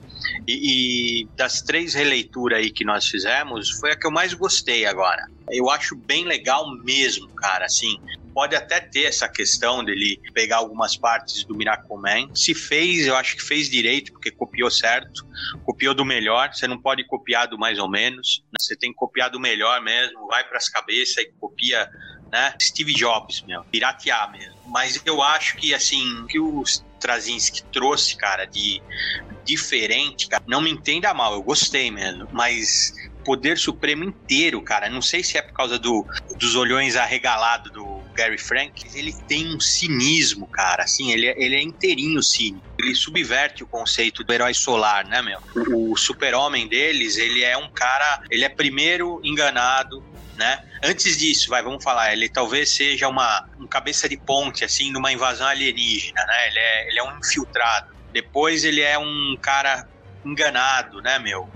E, 0.47 1.21
e, 1.21 1.27
das 1.35 1.61
três 1.61 1.93
releituras 1.93 2.57
aí 2.57 2.71
que 2.71 2.83
nós 2.83 3.05
fizemos, 3.05 3.69
foi 3.79 3.91
a 3.91 3.95
que 3.95 4.07
eu 4.07 4.11
mais 4.11 4.33
gostei 4.33 4.85
agora. 4.85 5.27
Eu 5.51 5.69
acho 5.69 5.95
bem 5.95 6.25
legal 6.25 6.67
mesmo, 6.83 7.27
cara, 7.29 7.65
assim. 7.65 7.99
Pode 8.37 8.55
até 8.55 8.79
ter 8.79 9.05
essa 9.05 9.27
questão 9.27 9.83
dele 9.83 10.21
pegar 10.31 10.57
algumas 10.57 10.95
partes 10.95 11.43
do 11.43 11.55
Miracle. 11.55 11.97
Se 12.35 12.53
fez, 12.53 13.07
eu 13.07 13.15
acho 13.15 13.35
que 13.35 13.41
fez 13.41 13.67
direito, 13.67 14.11
porque 14.11 14.29
copiou 14.29 14.69
certo. 14.69 15.25
Copiou 15.65 15.95
do 15.95 16.05
melhor. 16.05 16.53
Você 16.53 16.67
não 16.67 16.79
pode 16.79 17.03
copiar 17.07 17.47
do 17.47 17.57
mais 17.57 17.79
ou 17.79 17.89
menos. 17.89 18.43
Você 18.61 18.75
tem 18.75 18.91
que 18.91 18.95
copiar 18.95 19.31
do 19.31 19.39
melhor 19.39 19.81
mesmo. 19.81 20.27
Vai 20.27 20.47
pras 20.47 20.69
cabeças 20.69 21.17
e 21.17 21.31
copia 21.39 21.89
né? 22.31 22.53
Steve 22.61 22.93
Jobs, 22.93 23.41
meu, 23.41 23.63
piratear 23.63 24.31
mesmo. 24.31 24.55
Mas 24.67 25.01
eu 25.03 25.23
acho 25.23 25.57
que, 25.57 25.73
assim, 25.73 26.27
que 26.27 26.39
o 26.39 26.61
Straczynski 26.61 27.63
trouxe, 27.71 28.15
cara, 28.15 28.45
de 28.45 28.83
diferente, 29.43 30.27
cara, 30.27 30.43
não 30.45 30.61
me 30.61 30.69
entenda 30.69 31.11
mal, 31.13 31.33
eu 31.33 31.41
gostei 31.41 31.89
mesmo, 31.89 32.27
mas 32.33 32.93
Poder 33.23 33.57
Supremo 33.57 34.03
inteiro, 34.03 34.61
cara, 34.61 34.89
não 34.89 35.01
sei 35.01 35.23
se 35.23 35.37
é 35.37 35.41
por 35.41 35.53
causa 35.53 35.79
do, 35.79 36.05
dos 36.37 36.55
olhões 36.55 36.97
arregalados 36.97 37.71
do 37.71 37.96
Gary 38.17 38.37
Frank, 38.37 38.89
ele 38.95 39.13
tem 39.13 39.55
um 39.55 39.59
cinismo, 39.59 40.47
cara, 40.47 40.83
assim, 40.83 41.11
ele, 41.11 41.27
é, 41.27 41.35
ele 41.37 41.55
é 41.55 41.61
inteirinho 41.61 42.21
cínico. 42.23 42.65
Ele 42.79 42.95
subverte 42.95 43.63
o 43.63 43.67
conceito 43.67 44.23
do 44.23 44.33
herói 44.33 44.55
solar, 44.55 45.05
né, 45.05 45.21
meu? 45.21 45.39
O, 45.71 45.93
o 45.93 45.97
super-homem 45.97 46.67
deles, 46.67 47.17
ele 47.17 47.43
é 47.43 47.55
um 47.55 47.69
cara, 47.69 48.21
ele 48.31 48.43
é 48.43 48.49
primeiro 48.49 49.21
enganado, 49.23 50.03
né? 50.35 50.63
Antes 50.83 51.17
disso, 51.17 51.49
vai, 51.49 51.61
vamos 51.61 51.83
falar, 51.83 52.11
ele 52.11 52.27
talvez 52.27 52.69
seja 52.69 53.07
uma 53.07 53.47
um 53.59 53.67
cabeça 53.67 54.09
de 54.09 54.17
ponte, 54.17 54.65
assim, 54.65 54.91
numa 54.91 55.11
invasão 55.11 55.45
alienígena, 55.45 56.25
né? 56.25 56.47
Ele 56.47 56.59
é, 56.59 56.89
ele 56.89 56.99
é 56.99 57.03
um 57.03 57.19
infiltrado. 57.19 57.95
Depois 58.11 58.63
ele 58.63 58.81
é 58.81 58.97
um 58.97 59.37
cara 59.39 59.87
enganado, 60.25 61.01
né, 61.01 61.19
meu? 61.19 61.47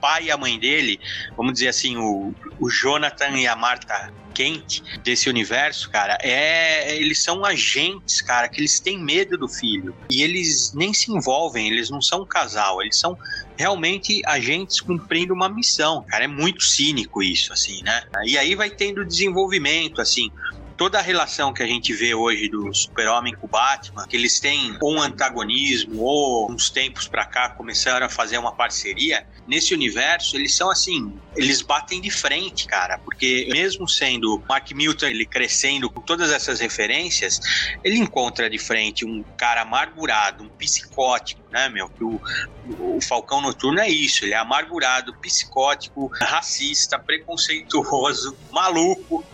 pai 0.00 0.24
e 0.24 0.30
a 0.30 0.36
mãe 0.36 0.58
dele, 0.58 1.00
vamos 1.34 1.54
dizer 1.54 1.68
assim, 1.68 1.96
o, 1.96 2.34
o 2.60 2.68
Jonathan 2.68 3.38
e 3.38 3.46
a 3.46 3.56
Marta 3.56 4.12
Kent 4.34 4.82
desse 5.02 5.28
universo, 5.28 5.88
cara, 5.90 6.18
é 6.20 6.96
eles 6.96 7.22
são 7.22 7.44
agentes, 7.44 8.20
cara, 8.20 8.48
que 8.48 8.60
eles 8.60 8.80
têm 8.80 8.98
medo 8.98 9.38
do 9.38 9.48
filho 9.48 9.94
e 10.10 10.22
eles 10.22 10.72
nem 10.74 10.92
se 10.92 11.12
envolvem, 11.12 11.68
eles 11.68 11.90
não 11.90 12.02
são 12.02 12.22
um 12.22 12.26
casal, 12.26 12.82
eles 12.82 12.98
são 12.98 13.16
realmente 13.56 14.20
agentes 14.26 14.80
cumprindo 14.80 15.32
uma 15.32 15.48
missão, 15.48 16.04
cara, 16.08 16.24
é 16.24 16.28
muito 16.28 16.62
cínico 16.62 17.22
isso, 17.22 17.52
assim, 17.52 17.82
né? 17.82 18.02
E 18.24 18.36
aí 18.36 18.54
vai 18.54 18.70
tendo 18.70 19.04
desenvolvimento, 19.04 20.00
assim, 20.00 20.30
toda 20.76 20.98
a 20.98 21.02
relação 21.02 21.52
que 21.52 21.62
a 21.62 21.66
gente 21.66 21.92
vê 21.92 22.14
hoje 22.14 22.48
do 22.48 22.72
Super-Homem 22.74 23.34
com 23.34 23.46
o 23.46 23.50
Batman, 23.50 24.06
que 24.06 24.16
eles 24.16 24.40
têm 24.40 24.76
um 24.82 25.00
antagonismo 25.00 26.02
ou 26.02 26.50
uns 26.50 26.70
tempos 26.70 27.06
pra 27.06 27.24
cá 27.24 27.48
começaram 27.50 28.06
a 28.06 28.08
fazer 28.08 28.38
uma 28.38 28.52
parceria, 28.52 29.26
nesse 29.46 29.74
universo 29.74 30.36
eles 30.36 30.54
são 30.54 30.70
assim, 30.70 31.12
eles 31.36 31.62
batem 31.62 32.00
de 32.00 32.10
frente, 32.10 32.66
cara, 32.66 32.98
porque 32.98 33.48
mesmo 33.52 33.88
sendo 33.88 34.42
Mark 34.48 34.70
Milton 34.72 35.06
ele 35.06 35.24
crescendo 35.24 35.88
com 35.90 36.00
todas 36.00 36.30
essas 36.32 36.60
referências, 36.60 37.40
ele 37.82 37.96
encontra 37.96 38.48
de 38.50 38.58
frente 38.58 39.04
um 39.04 39.22
cara 39.36 39.62
amargurado, 39.62 40.44
um 40.44 40.48
psicótico, 40.48 41.42
né, 41.50 41.68
meu, 41.68 41.90
o, 42.00 42.20
o 42.96 43.00
Falcão 43.00 43.40
Noturno 43.40 43.80
é 43.80 43.88
isso, 43.88 44.24
ele 44.24 44.34
é 44.34 44.38
amargurado, 44.38 45.14
psicótico, 45.14 46.10
racista, 46.20 46.98
preconceituoso, 46.98 48.36
maluco, 48.50 49.24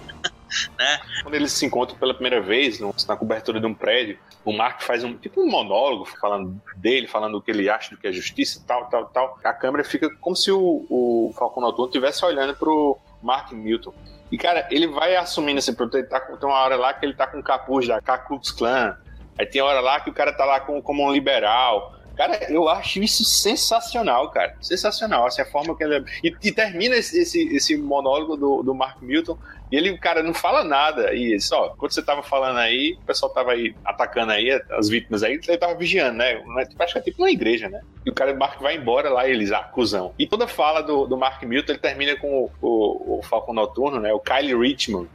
né? 0.78 1.00
Quando 1.22 1.34
eles 1.34 1.52
se 1.52 1.64
encontram 1.66 1.96
pela 1.98 2.14
primeira 2.14 2.40
vez 2.40 2.80
na 3.06 3.16
cobertura 3.16 3.60
de 3.60 3.66
um 3.66 3.74
prédio, 3.74 4.18
o 4.44 4.52
Mark 4.52 4.82
faz 4.82 5.04
um 5.04 5.14
tipo 5.16 5.40
um 5.40 5.48
monólogo 5.48 6.04
falando 6.04 6.60
dele, 6.76 7.06
falando 7.06 7.36
o 7.36 7.42
que 7.42 7.50
ele 7.50 7.68
acha 7.68 7.90
do 7.90 7.96
que 7.96 8.06
é 8.06 8.12
justiça, 8.12 8.62
tal, 8.66 8.86
tal, 8.86 9.06
tal. 9.06 9.38
A 9.44 9.52
câmera 9.52 9.84
fica 9.84 10.08
como 10.16 10.34
se 10.34 10.50
o, 10.50 10.86
o 10.88 11.34
Falcão 11.38 11.62
Noturno 11.62 11.86
estivesse 11.86 12.24
olhando 12.24 12.54
pro 12.54 12.98
Mark 13.22 13.52
Milton. 13.52 13.92
E, 14.30 14.38
cara, 14.38 14.66
ele 14.70 14.86
vai 14.86 15.16
assumindo 15.16 15.58
assim, 15.58 15.74
ele 15.78 16.02
tá, 16.04 16.20
tem 16.20 16.48
uma 16.48 16.58
hora 16.58 16.76
lá 16.76 16.94
que 16.94 17.04
ele 17.04 17.14
tá 17.14 17.26
com 17.26 17.38
o 17.38 17.42
capuz 17.42 17.86
da 17.86 18.00
Ku 18.00 18.40
Klan, 18.56 18.96
aí 19.38 19.44
tem 19.44 19.60
hora 19.60 19.80
lá 19.80 20.00
que 20.00 20.08
o 20.08 20.14
cara 20.14 20.32
tá 20.32 20.44
lá 20.44 20.60
com, 20.60 20.80
como 20.80 21.04
um 21.04 21.12
liberal, 21.12 22.00
Cara, 22.20 22.52
eu 22.52 22.68
acho 22.68 23.02
isso 23.02 23.24
sensacional, 23.24 24.30
cara. 24.30 24.54
Sensacional. 24.60 25.26
Assim, 25.26 25.40
a 25.40 25.46
forma 25.46 25.74
que 25.74 25.82
ele. 25.82 25.96
É- 25.96 26.04
e, 26.22 26.36
e 26.42 26.52
termina 26.52 26.94
esse, 26.94 27.18
esse, 27.18 27.48
esse, 27.48 27.78
monólogo 27.78 28.36
do, 28.36 28.62
do 28.62 28.74
Mark 28.74 29.00
Milton. 29.00 29.38
E 29.70 29.76
ele, 29.76 29.96
cara, 29.98 30.22
não 30.22 30.34
fala 30.34 30.64
nada. 30.64 31.14
E 31.14 31.32
ele 31.32 31.40
só, 31.40 31.70
quando 31.78 31.92
você 31.92 32.02
tava 32.02 32.22
falando 32.22 32.58
aí, 32.58 32.96
o 33.00 33.06
pessoal 33.06 33.32
tava 33.32 33.52
aí 33.52 33.74
atacando 33.84 34.32
aí, 34.32 34.50
as 34.70 34.88
vítimas 34.88 35.22
aí, 35.22 35.40
ele 35.46 35.58
tava 35.58 35.74
vigiando, 35.74 36.18
né? 36.18 36.42
Acho 36.78 36.94
que 36.94 36.98
é 36.98 37.02
tipo 37.02 37.22
uma 37.22 37.30
igreja, 37.30 37.68
né? 37.68 37.80
E 38.04 38.10
o 38.10 38.14
cara, 38.14 38.32
o 38.32 38.38
Mark 38.38 38.60
vai 38.60 38.76
embora 38.76 39.08
lá 39.10 39.28
e 39.28 39.32
eles, 39.32 39.52
ah, 39.52 39.62
cuzão. 39.62 40.14
E 40.18 40.26
toda 40.26 40.48
fala 40.48 40.80
do, 40.80 41.06
do 41.06 41.16
Mark 41.16 41.42
Milton, 41.42 41.72
ele 41.72 41.78
termina 41.78 42.16
com 42.16 42.44
o, 42.44 42.50
o, 42.60 43.18
o 43.18 43.22
Falcon 43.22 43.52
Noturno, 43.52 44.00
né? 44.00 44.12
O 44.12 44.20
Kylie 44.20 44.56
Richmond 44.56 45.08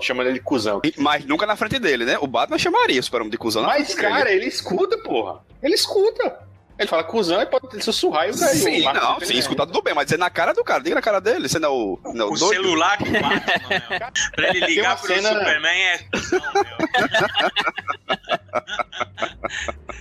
chamando 0.00 0.28
ele 0.28 0.38
de 0.38 0.44
cuzão. 0.44 0.80
Mas 0.96 1.24
nunca 1.24 1.46
na 1.46 1.56
frente 1.56 1.78
dele, 1.78 2.04
né? 2.04 2.16
O 2.18 2.26
Batman 2.26 2.58
chamaria 2.58 3.00
o 3.00 3.02
super 3.02 3.28
de 3.28 3.36
cuzão. 3.36 3.62
Mas, 3.64 3.94
cara, 3.94 4.24
dele. 4.24 4.36
ele 4.36 4.46
escuta, 4.46 4.96
porra. 4.98 5.40
Ele 5.62 5.74
escuta. 5.74 6.38
Ele 6.78 6.88
fala 6.88 7.04
cuzão 7.04 7.40
e 7.40 7.46
pode 7.46 7.82
sussurrar 7.82 8.26
e 8.26 8.32
o 8.32 8.38
cara. 8.38 8.52
Sim, 8.52 8.82
não, 8.82 9.20
sim, 9.20 9.38
escutar 9.38 9.66
tudo 9.66 9.80
bem, 9.80 9.94
mas 9.94 10.10
é 10.10 10.16
na 10.16 10.28
cara 10.28 10.52
do 10.52 10.64
cara, 10.64 10.82
diga 10.82 10.96
na 10.96 11.02
cara 11.02 11.20
dele, 11.20 11.48
você 11.48 11.58
não 11.58 11.68
é 11.68 11.72
o. 11.72 12.00
Não, 12.12 12.26
o 12.30 12.38
doido. 12.38 12.62
celular 12.62 12.98
do 12.98 13.12
Batman, 13.12 13.68
meu. 13.68 14.32
Pra 14.34 14.48
ele 14.48 14.66
ligar 14.66 14.96
pro 14.96 15.06
cena... 15.06 15.28
Superman 15.28 15.82
é 15.82 15.98
cuzão, 15.98 16.52
meu. 16.52 16.64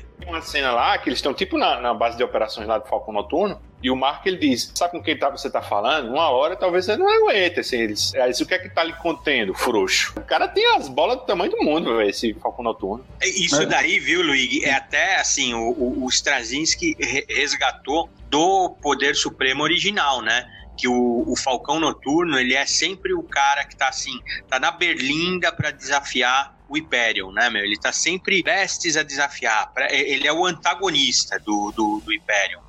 Tem 0.24 0.34
uma 0.34 0.42
cena 0.42 0.72
lá 0.72 0.98
que 0.98 1.10
eles 1.10 1.20
estão 1.20 1.34
tipo 1.34 1.58
na, 1.58 1.82
na, 1.82 1.94
base 1.94 2.16
de 2.16 2.24
operações 2.24 2.66
lá 2.66 2.78
do 2.78 2.88
Falcão 2.88 3.14
Noturno. 3.14 3.60
E 3.82 3.92
o 3.92 3.96
Mark 3.96 4.26
ele 4.26 4.38
diz: 4.38 4.72
Sabe 4.74 4.94
com 4.94 5.04
quem 5.04 5.18
tá, 5.18 5.30
você 5.30 5.50
tá 5.50 5.62
falando? 5.62 6.10
Uma 6.10 6.30
hora 6.30 6.56
talvez 6.56 6.86
você 6.86 6.96
não 6.96 7.10
aguente. 7.10 7.60
Assim, 7.60 7.78
eles, 7.78 8.14
eles, 8.14 8.40
o 8.40 8.46
que 8.46 8.54
é 8.54 8.60
que 8.60 8.70
tá 8.70 8.84
lhe 8.84 8.94
contendo, 8.94 9.54
frouxo? 9.54 10.14
O 10.16 10.22
cara 10.22 10.48
tem 10.48 10.66
as 10.78 10.88
bolas 10.88 11.18
do 11.18 11.24
tamanho 11.24 11.52
do 11.52 11.62
mundo, 11.62 11.98
véio, 11.98 12.10
esse 12.10 12.34
Falcão 12.36 12.64
Noturno. 12.64 13.06
É, 13.22 13.28
isso 13.28 13.66
daí, 13.66 14.00
viu, 14.00 14.24
Luigi? 14.24 14.64
É 14.64 14.74
até 14.74 15.20
assim: 15.20 15.54
o, 15.54 15.72
o, 15.72 16.06
o 16.06 16.10
Straczynski 16.10 16.96
resgatou 17.30 18.10
do 18.30 18.70
Poder 18.82 19.16
Supremo 19.16 19.62
original, 19.62 20.22
né? 20.22 20.50
que 20.76 20.88
o, 20.88 21.24
o, 21.28 21.36
Falcão 21.36 21.80
Noturno 21.80 22.38
ele 22.40 22.56
é 22.56 22.66
sempre 22.66 23.14
o 23.14 23.22
cara 23.22 23.64
que 23.64 23.76
tá 23.76 23.90
assim, 23.90 24.20
tá 24.50 24.60
na 24.60 24.72
berlinda 24.72 25.52
para 25.52 25.70
desafiar 25.70 26.53
o 26.74 26.76
Hyperion, 26.76 27.32
né, 27.32 27.50
meu? 27.50 27.64
Ele 27.64 27.78
tá 27.78 27.92
sempre 27.92 28.42
prestes 28.44 28.98
a 28.98 29.04
desafiar. 29.04 29.72
Ele 29.90 30.28
é 30.28 30.34
o 30.34 30.46
antagonista 30.46 31.40
do, 31.40 31.72
do, 31.72 32.02
do 32.04 32.12
Hyperion. 32.12 32.62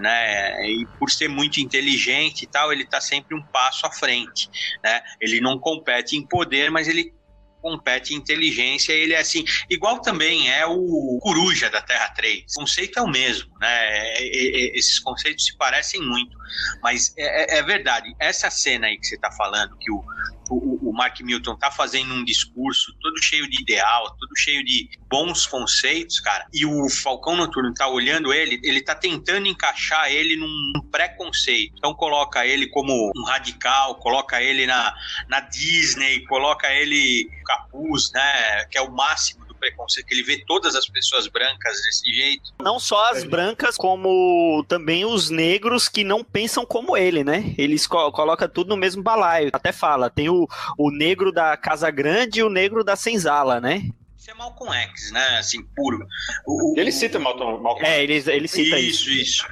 Né? 0.00 0.70
E 0.70 0.86
por 0.98 1.10
ser 1.10 1.28
muito 1.28 1.58
inteligente 1.58 2.42
e 2.42 2.46
tal, 2.46 2.72
ele 2.72 2.84
tá 2.84 3.00
sempre 3.00 3.34
um 3.34 3.42
passo 3.42 3.86
à 3.86 3.90
frente, 3.90 4.48
né? 4.84 5.02
Ele 5.20 5.40
não 5.40 5.58
compete 5.58 6.14
em 6.14 6.24
poder, 6.24 6.70
mas 6.70 6.86
ele 6.86 7.12
compete 7.60 8.14
em 8.14 8.16
inteligência, 8.16 8.92
ele 8.92 9.14
é 9.14 9.18
assim, 9.18 9.44
igual 9.68 10.00
também 10.00 10.50
é 10.50 10.64
o 10.66 11.18
Coruja 11.20 11.68
da 11.70 11.80
Terra 11.80 12.08
3. 12.10 12.44
O 12.52 12.60
conceito 12.60 12.98
é 12.98 13.02
o 13.02 13.08
mesmo, 13.08 13.50
né? 13.58 14.14
Esses 14.20 14.98
conceitos 15.00 15.46
se 15.46 15.56
parecem 15.56 16.00
muito, 16.00 16.36
mas 16.82 17.12
é, 17.16 17.56
é, 17.56 17.58
é 17.58 17.62
verdade. 17.62 18.14
Essa 18.20 18.50
cena 18.50 18.86
aí 18.86 18.98
que 18.98 19.06
você 19.06 19.18
tá 19.18 19.30
falando, 19.32 19.76
que 19.78 19.90
o, 19.90 20.04
o, 20.50 20.90
o 20.90 20.92
Mark 20.92 21.20
Milton 21.20 21.56
tá 21.56 21.70
fazendo 21.70 22.12
um 22.14 22.24
discurso 22.24 22.92
todo 23.00 23.22
cheio 23.22 23.48
de 23.48 23.62
ideal, 23.62 24.10
todo 24.18 24.36
cheio 24.36 24.64
de 24.64 24.88
bons 25.08 25.46
conceitos, 25.46 26.20
cara, 26.20 26.46
e 26.52 26.64
o 26.64 26.88
Falcão 26.88 27.36
Noturno 27.36 27.72
tá 27.74 27.88
olhando 27.88 28.32
ele, 28.32 28.60
ele 28.62 28.80
tá 28.80 28.94
tentando 28.94 29.46
encaixar 29.46 30.10
ele 30.10 30.36
num 30.36 30.72
preconceito. 30.90 31.74
Então 31.76 31.94
coloca 31.94 32.46
ele 32.46 32.68
como 32.68 33.10
um 33.16 33.24
radical, 33.24 33.94
coloca 33.96 34.42
ele 34.42 34.66
na, 34.66 34.94
na 35.28 35.40
Disney, 35.40 36.24
coloca 36.26 36.72
ele 36.72 37.28
capuz, 37.44 38.10
né, 38.12 38.64
que 38.70 38.78
é 38.78 38.82
o 38.82 38.90
máximo 38.90 39.47
preconceito, 39.58 40.06
que 40.06 40.14
ele 40.14 40.22
vê 40.22 40.42
todas 40.46 40.74
as 40.74 40.86
pessoas 40.86 41.26
brancas 41.26 41.76
desse 41.82 42.12
jeito. 42.12 42.52
Não 42.62 42.78
só 42.78 43.10
as 43.10 43.24
brancas, 43.24 43.76
como 43.76 44.64
também 44.68 45.04
os 45.04 45.30
negros 45.30 45.88
que 45.88 46.04
não 46.04 46.24
pensam 46.24 46.64
como 46.64 46.96
ele, 46.96 47.24
né? 47.24 47.54
Eles 47.58 47.86
co 47.86 48.10
coloca 48.12 48.48
tudo 48.48 48.68
no 48.68 48.76
mesmo 48.76 49.02
balaio. 49.02 49.50
Até 49.52 49.72
fala, 49.72 50.10
tem 50.10 50.28
o, 50.28 50.46
o 50.76 50.90
negro 50.90 51.32
da 51.32 51.56
Casa 51.56 51.90
Grande 51.90 52.40
e 52.40 52.42
o 52.42 52.50
negro 52.50 52.84
da 52.84 52.96
Senzala, 52.96 53.60
né? 53.60 53.88
É 54.28 54.34
Malcolm 54.34 54.70
X, 54.70 55.10
né? 55.10 55.38
Assim, 55.38 55.62
puro. 55.74 56.06
O, 56.46 56.74
ele 56.76 56.92
cita 56.92 57.18
Malcolm, 57.18 57.62
Malcolm 57.62 57.88
É, 57.88 58.02
ele, 58.02 58.12
ele 58.12 58.46
cita 58.46 58.78
isso. 58.78 59.08
Isso, 59.08 59.42
isso. 59.42 59.48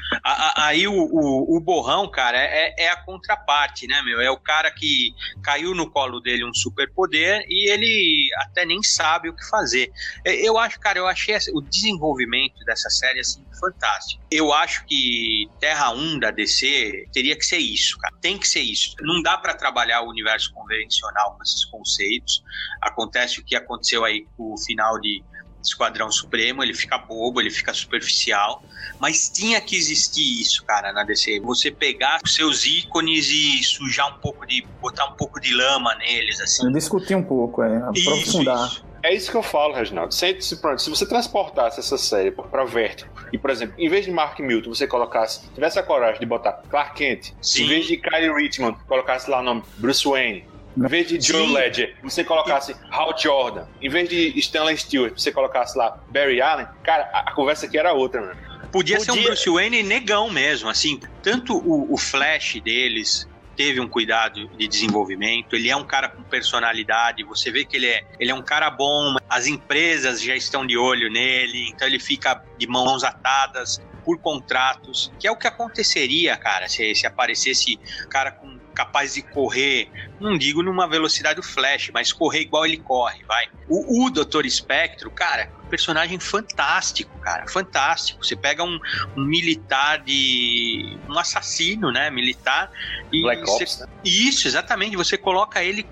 aí 0.54 0.86
o, 0.86 0.92
o, 0.92 1.56
o, 1.56 1.60
Borrão, 1.60 2.06
cara, 2.10 2.36
é, 2.36 2.74
é 2.76 2.90
a 2.90 2.96
contraparte, 2.96 3.86
né, 3.86 4.02
meu? 4.02 4.20
É 4.20 4.30
o 4.30 4.36
cara 4.36 4.70
que 4.70 5.14
caiu 5.42 5.74
no 5.74 5.90
colo 5.90 6.20
dele 6.20 6.44
um 6.44 6.52
superpoder 6.52 7.46
e 7.48 7.70
ele 7.70 8.28
até 8.42 8.66
nem 8.66 8.82
sabe 8.82 9.30
o 9.30 9.34
que 9.34 9.48
fazer. 9.48 9.90
Eu 10.26 10.58
acho, 10.58 10.78
cara, 10.78 10.98
eu 10.98 11.06
achei 11.06 11.34
o 11.54 11.62
desenvolvimento 11.62 12.62
dessa 12.66 12.90
série, 12.90 13.20
assim, 13.20 13.42
fantástico. 13.58 14.22
Eu 14.30 14.52
acho 14.52 14.84
que 14.84 15.48
Terra 15.58 15.90
1 15.92 16.18
da 16.18 16.30
DC 16.30 17.06
teria 17.12 17.34
que 17.34 17.46
ser 17.46 17.58
isso, 17.58 17.98
cara. 17.98 18.14
Tem 18.20 18.38
que 18.38 18.46
ser 18.46 18.60
isso. 18.60 18.94
Não 19.00 19.22
dá 19.22 19.38
para 19.38 19.54
trabalhar 19.54 20.02
o 20.02 20.10
universo 20.10 20.52
convencional 20.52 21.34
com 21.34 21.42
esses 21.42 21.64
conceitos. 21.64 22.42
Acontece 22.82 23.40
o 23.40 23.44
que 23.44 23.56
aconteceu 23.56 24.04
aí 24.04 24.26
com 24.36 24.52
o 24.52 24.56
final 24.66 25.00
de 25.00 25.22
Esquadrão 25.62 26.10
Supremo, 26.10 26.62
ele 26.62 26.74
fica 26.74 26.96
bobo, 26.98 27.40
ele 27.40 27.50
fica 27.50 27.74
superficial, 27.74 28.62
mas 29.00 29.28
tinha 29.28 29.60
que 29.60 29.76
existir 29.76 30.40
isso, 30.40 30.64
cara, 30.64 30.92
na 30.92 31.02
DC. 31.02 31.40
Você 31.40 31.70
pegar 31.70 32.20
os 32.24 32.34
seus 32.34 32.64
ícones 32.64 33.28
e 33.28 33.62
sujar 33.62 34.14
um 34.14 34.18
pouco 34.20 34.46
de. 34.46 34.66
botar 34.80 35.06
um 35.06 35.12
pouco 35.12 35.40
de 35.40 35.52
lama 35.52 35.94
neles, 35.96 36.40
assim. 36.40 36.70
Discutir 36.72 37.14
um 37.14 37.22
pouco, 37.22 37.62
é, 37.62 37.76
aprofundar. 37.78 38.66
Isso, 38.66 38.76
isso. 38.76 38.86
É 39.02 39.14
isso 39.14 39.30
que 39.30 39.36
eu 39.36 39.42
falo, 39.42 39.72
Reginaldo. 39.72 40.12
Se, 40.12 40.40
se, 40.40 40.56
se 40.78 40.90
você 40.90 41.06
transportasse 41.06 41.78
essa 41.78 41.96
série 41.96 42.32
para 42.32 42.64
Vértigo 42.64 43.08
e, 43.32 43.38
por 43.38 43.50
exemplo, 43.50 43.76
em 43.78 43.88
vez 43.88 44.04
de 44.04 44.10
Mark 44.10 44.38
Milton, 44.40 44.74
você 44.74 44.84
colocasse, 44.84 45.48
tivesse 45.54 45.78
a 45.78 45.82
coragem 45.82 46.18
de 46.18 46.26
botar 46.26 46.54
Clark 46.68 46.96
Kent, 46.96 47.32
Sim. 47.40 47.64
em 47.64 47.68
vez 47.68 47.86
de 47.86 47.98
Kylie 47.98 48.32
Richmond, 48.32 48.76
colocasse 48.88 49.30
lá 49.30 49.38
o 49.38 49.42
nome 49.44 49.62
Bruce 49.78 50.04
Wayne, 50.04 50.44
em 50.76 50.86
vez 50.86 51.08
de 51.08 51.20
Joe 51.20 51.52
Ledger, 51.52 51.96
você 52.02 52.22
colocasse 52.22 52.76
Hal 52.90 53.16
Jordan. 53.18 53.66
Em 53.80 53.88
vez 53.88 54.08
de 54.08 54.38
Stanley 54.38 54.76
Stewart, 54.76 55.14
você 55.18 55.32
colocasse 55.32 55.76
lá 55.76 55.98
Barry 56.10 56.40
Allen. 56.40 56.66
Cara, 56.82 57.08
a, 57.12 57.30
a 57.30 57.32
conversa 57.32 57.66
aqui 57.66 57.78
era 57.78 57.92
outra, 57.92 58.20
mano. 58.20 58.36
Podia, 58.70 58.98
Podia, 58.98 59.00
ser 59.00 59.12
um 59.12 59.22
Bruce 59.22 59.48
Wayne 59.48 59.82
negão 59.82 60.30
mesmo, 60.30 60.68
assim. 60.68 61.00
Tanto 61.22 61.56
o, 61.56 61.92
o 61.92 61.96
Flash 61.96 62.60
deles, 62.62 63.26
teve 63.56 63.80
um 63.80 63.88
cuidado 63.88 64.48
de 64.48 64.68
desenvolvimento, 64.68 65.56
ele 65.56 65.70
é 65.70 65.76
um 65.76 65.84
cara 65.84 66.10
com 66.10 66.22
personalidade, 66.22 67.24
você 67.24 67.50
vê 67.50 67.64
que 67.64 67.76
ele 67.76 67.86
é, 67.86 68.04
ele 68.20 68.30
é 68.30 68.34
um 68.34 68.42
cara 68.42 68.68
bom, 68.70 69.16
as 69.28 69.46
empresas 69.46 70.20
já 70.20 70.36
estão 70.36 70.66
de 70.66 70.76
olho 70.76 71.10
nele, 71.10 71.70
então 71.70 71.88
ele 71.88 71.98
fica 71.98 72.42
de 72.58 72.66
mãos 72.66 73.02
atadas 73.02 73.80
por 74.04 74.18
contratos, 74.18 75.10
que 75.18 75.26
é 75.26 75.30
o 75.30 75.36
que 75.36 75.48
aconteceria, 75.48 76.36
cara, 76.36 76.68
se, 76.68 76.94
se 76.94 77.06
aparecesse 77.06 77.78
cara 78.08 78.30
com 78.30 78.56
capaz 78.76 79.14
de 79.14 79.22
correr, 79.22 79.90
não 80.20 80.36
digo 80.36 80.62
numa 80.62 80.86
velocidade 80.86 81.36
do 81.36 81.42
Flash, 81.42 81.90
mas 81.94 82.12
correr 82.12 82.42
igual 82.42 82.66
ele 82.66 82.76
corre, 82.76 83.24
vai. 83.26 83.46
O, 83.66 84.04
o 84.04 84.10
Doutor 84.10 84.44
Espectro, 84.44 85.10
cara, 85.10 85.50
personagem 85.70 86.20
fantástico, 86.20 87.18
cara, 87.20 87.48
fantástico. 87.48 88.24
Você 88.24 88.36
pega 88.36 88.62
um, 88.62 88.78
um 89.16 89.24
militar 89.24 89.98
de. 90.04 90.96
um 91.08 91.18
assassino, 91.18 91.90
né? 91.90 92.10
Militar. 92.10 92.70
E 93.10 93.22
Black 93.22 93.40
você- 93.42 93.64
Ops, 93.64 93.78
né? 93.80 93.86
Isso, 94.04 94.46
exatamente. 94.46 94.94
Você 94.96 95.16
coloca 95.16 95.64
ele 95.64 95.86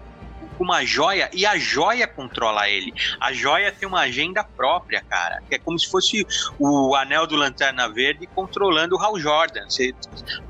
com 0.56 0.64
uma 0.64 0.84
joia 0.84 1.28
e 1.32 1.44
a 1.44 1.56
joia 1.58 2.06
controla 2.06 2.68
ele. 2.68 2.92
A 3.20 3.32
joia 3.32 3.70
tem 3.72 3.88
uma 3.88 4.00
agenda 4.00 4.42
própria, 4.44 5.02
cara. 5.08 5.42
É 5.50 5.58
como 5.58 5.78
se 5.78 5.90
fosse 5.90 6.26
o 6.58 6.94
anel 6.94 7.26
do 7.26 7.36
Lanterna 7.36 7.88
Verde 7.88 8.26
controlando 8.34 8.96
o 8.96 9.00
Hal 9.02 9.18
Jordan. 9.18 9.64
Você- 9.68 9.94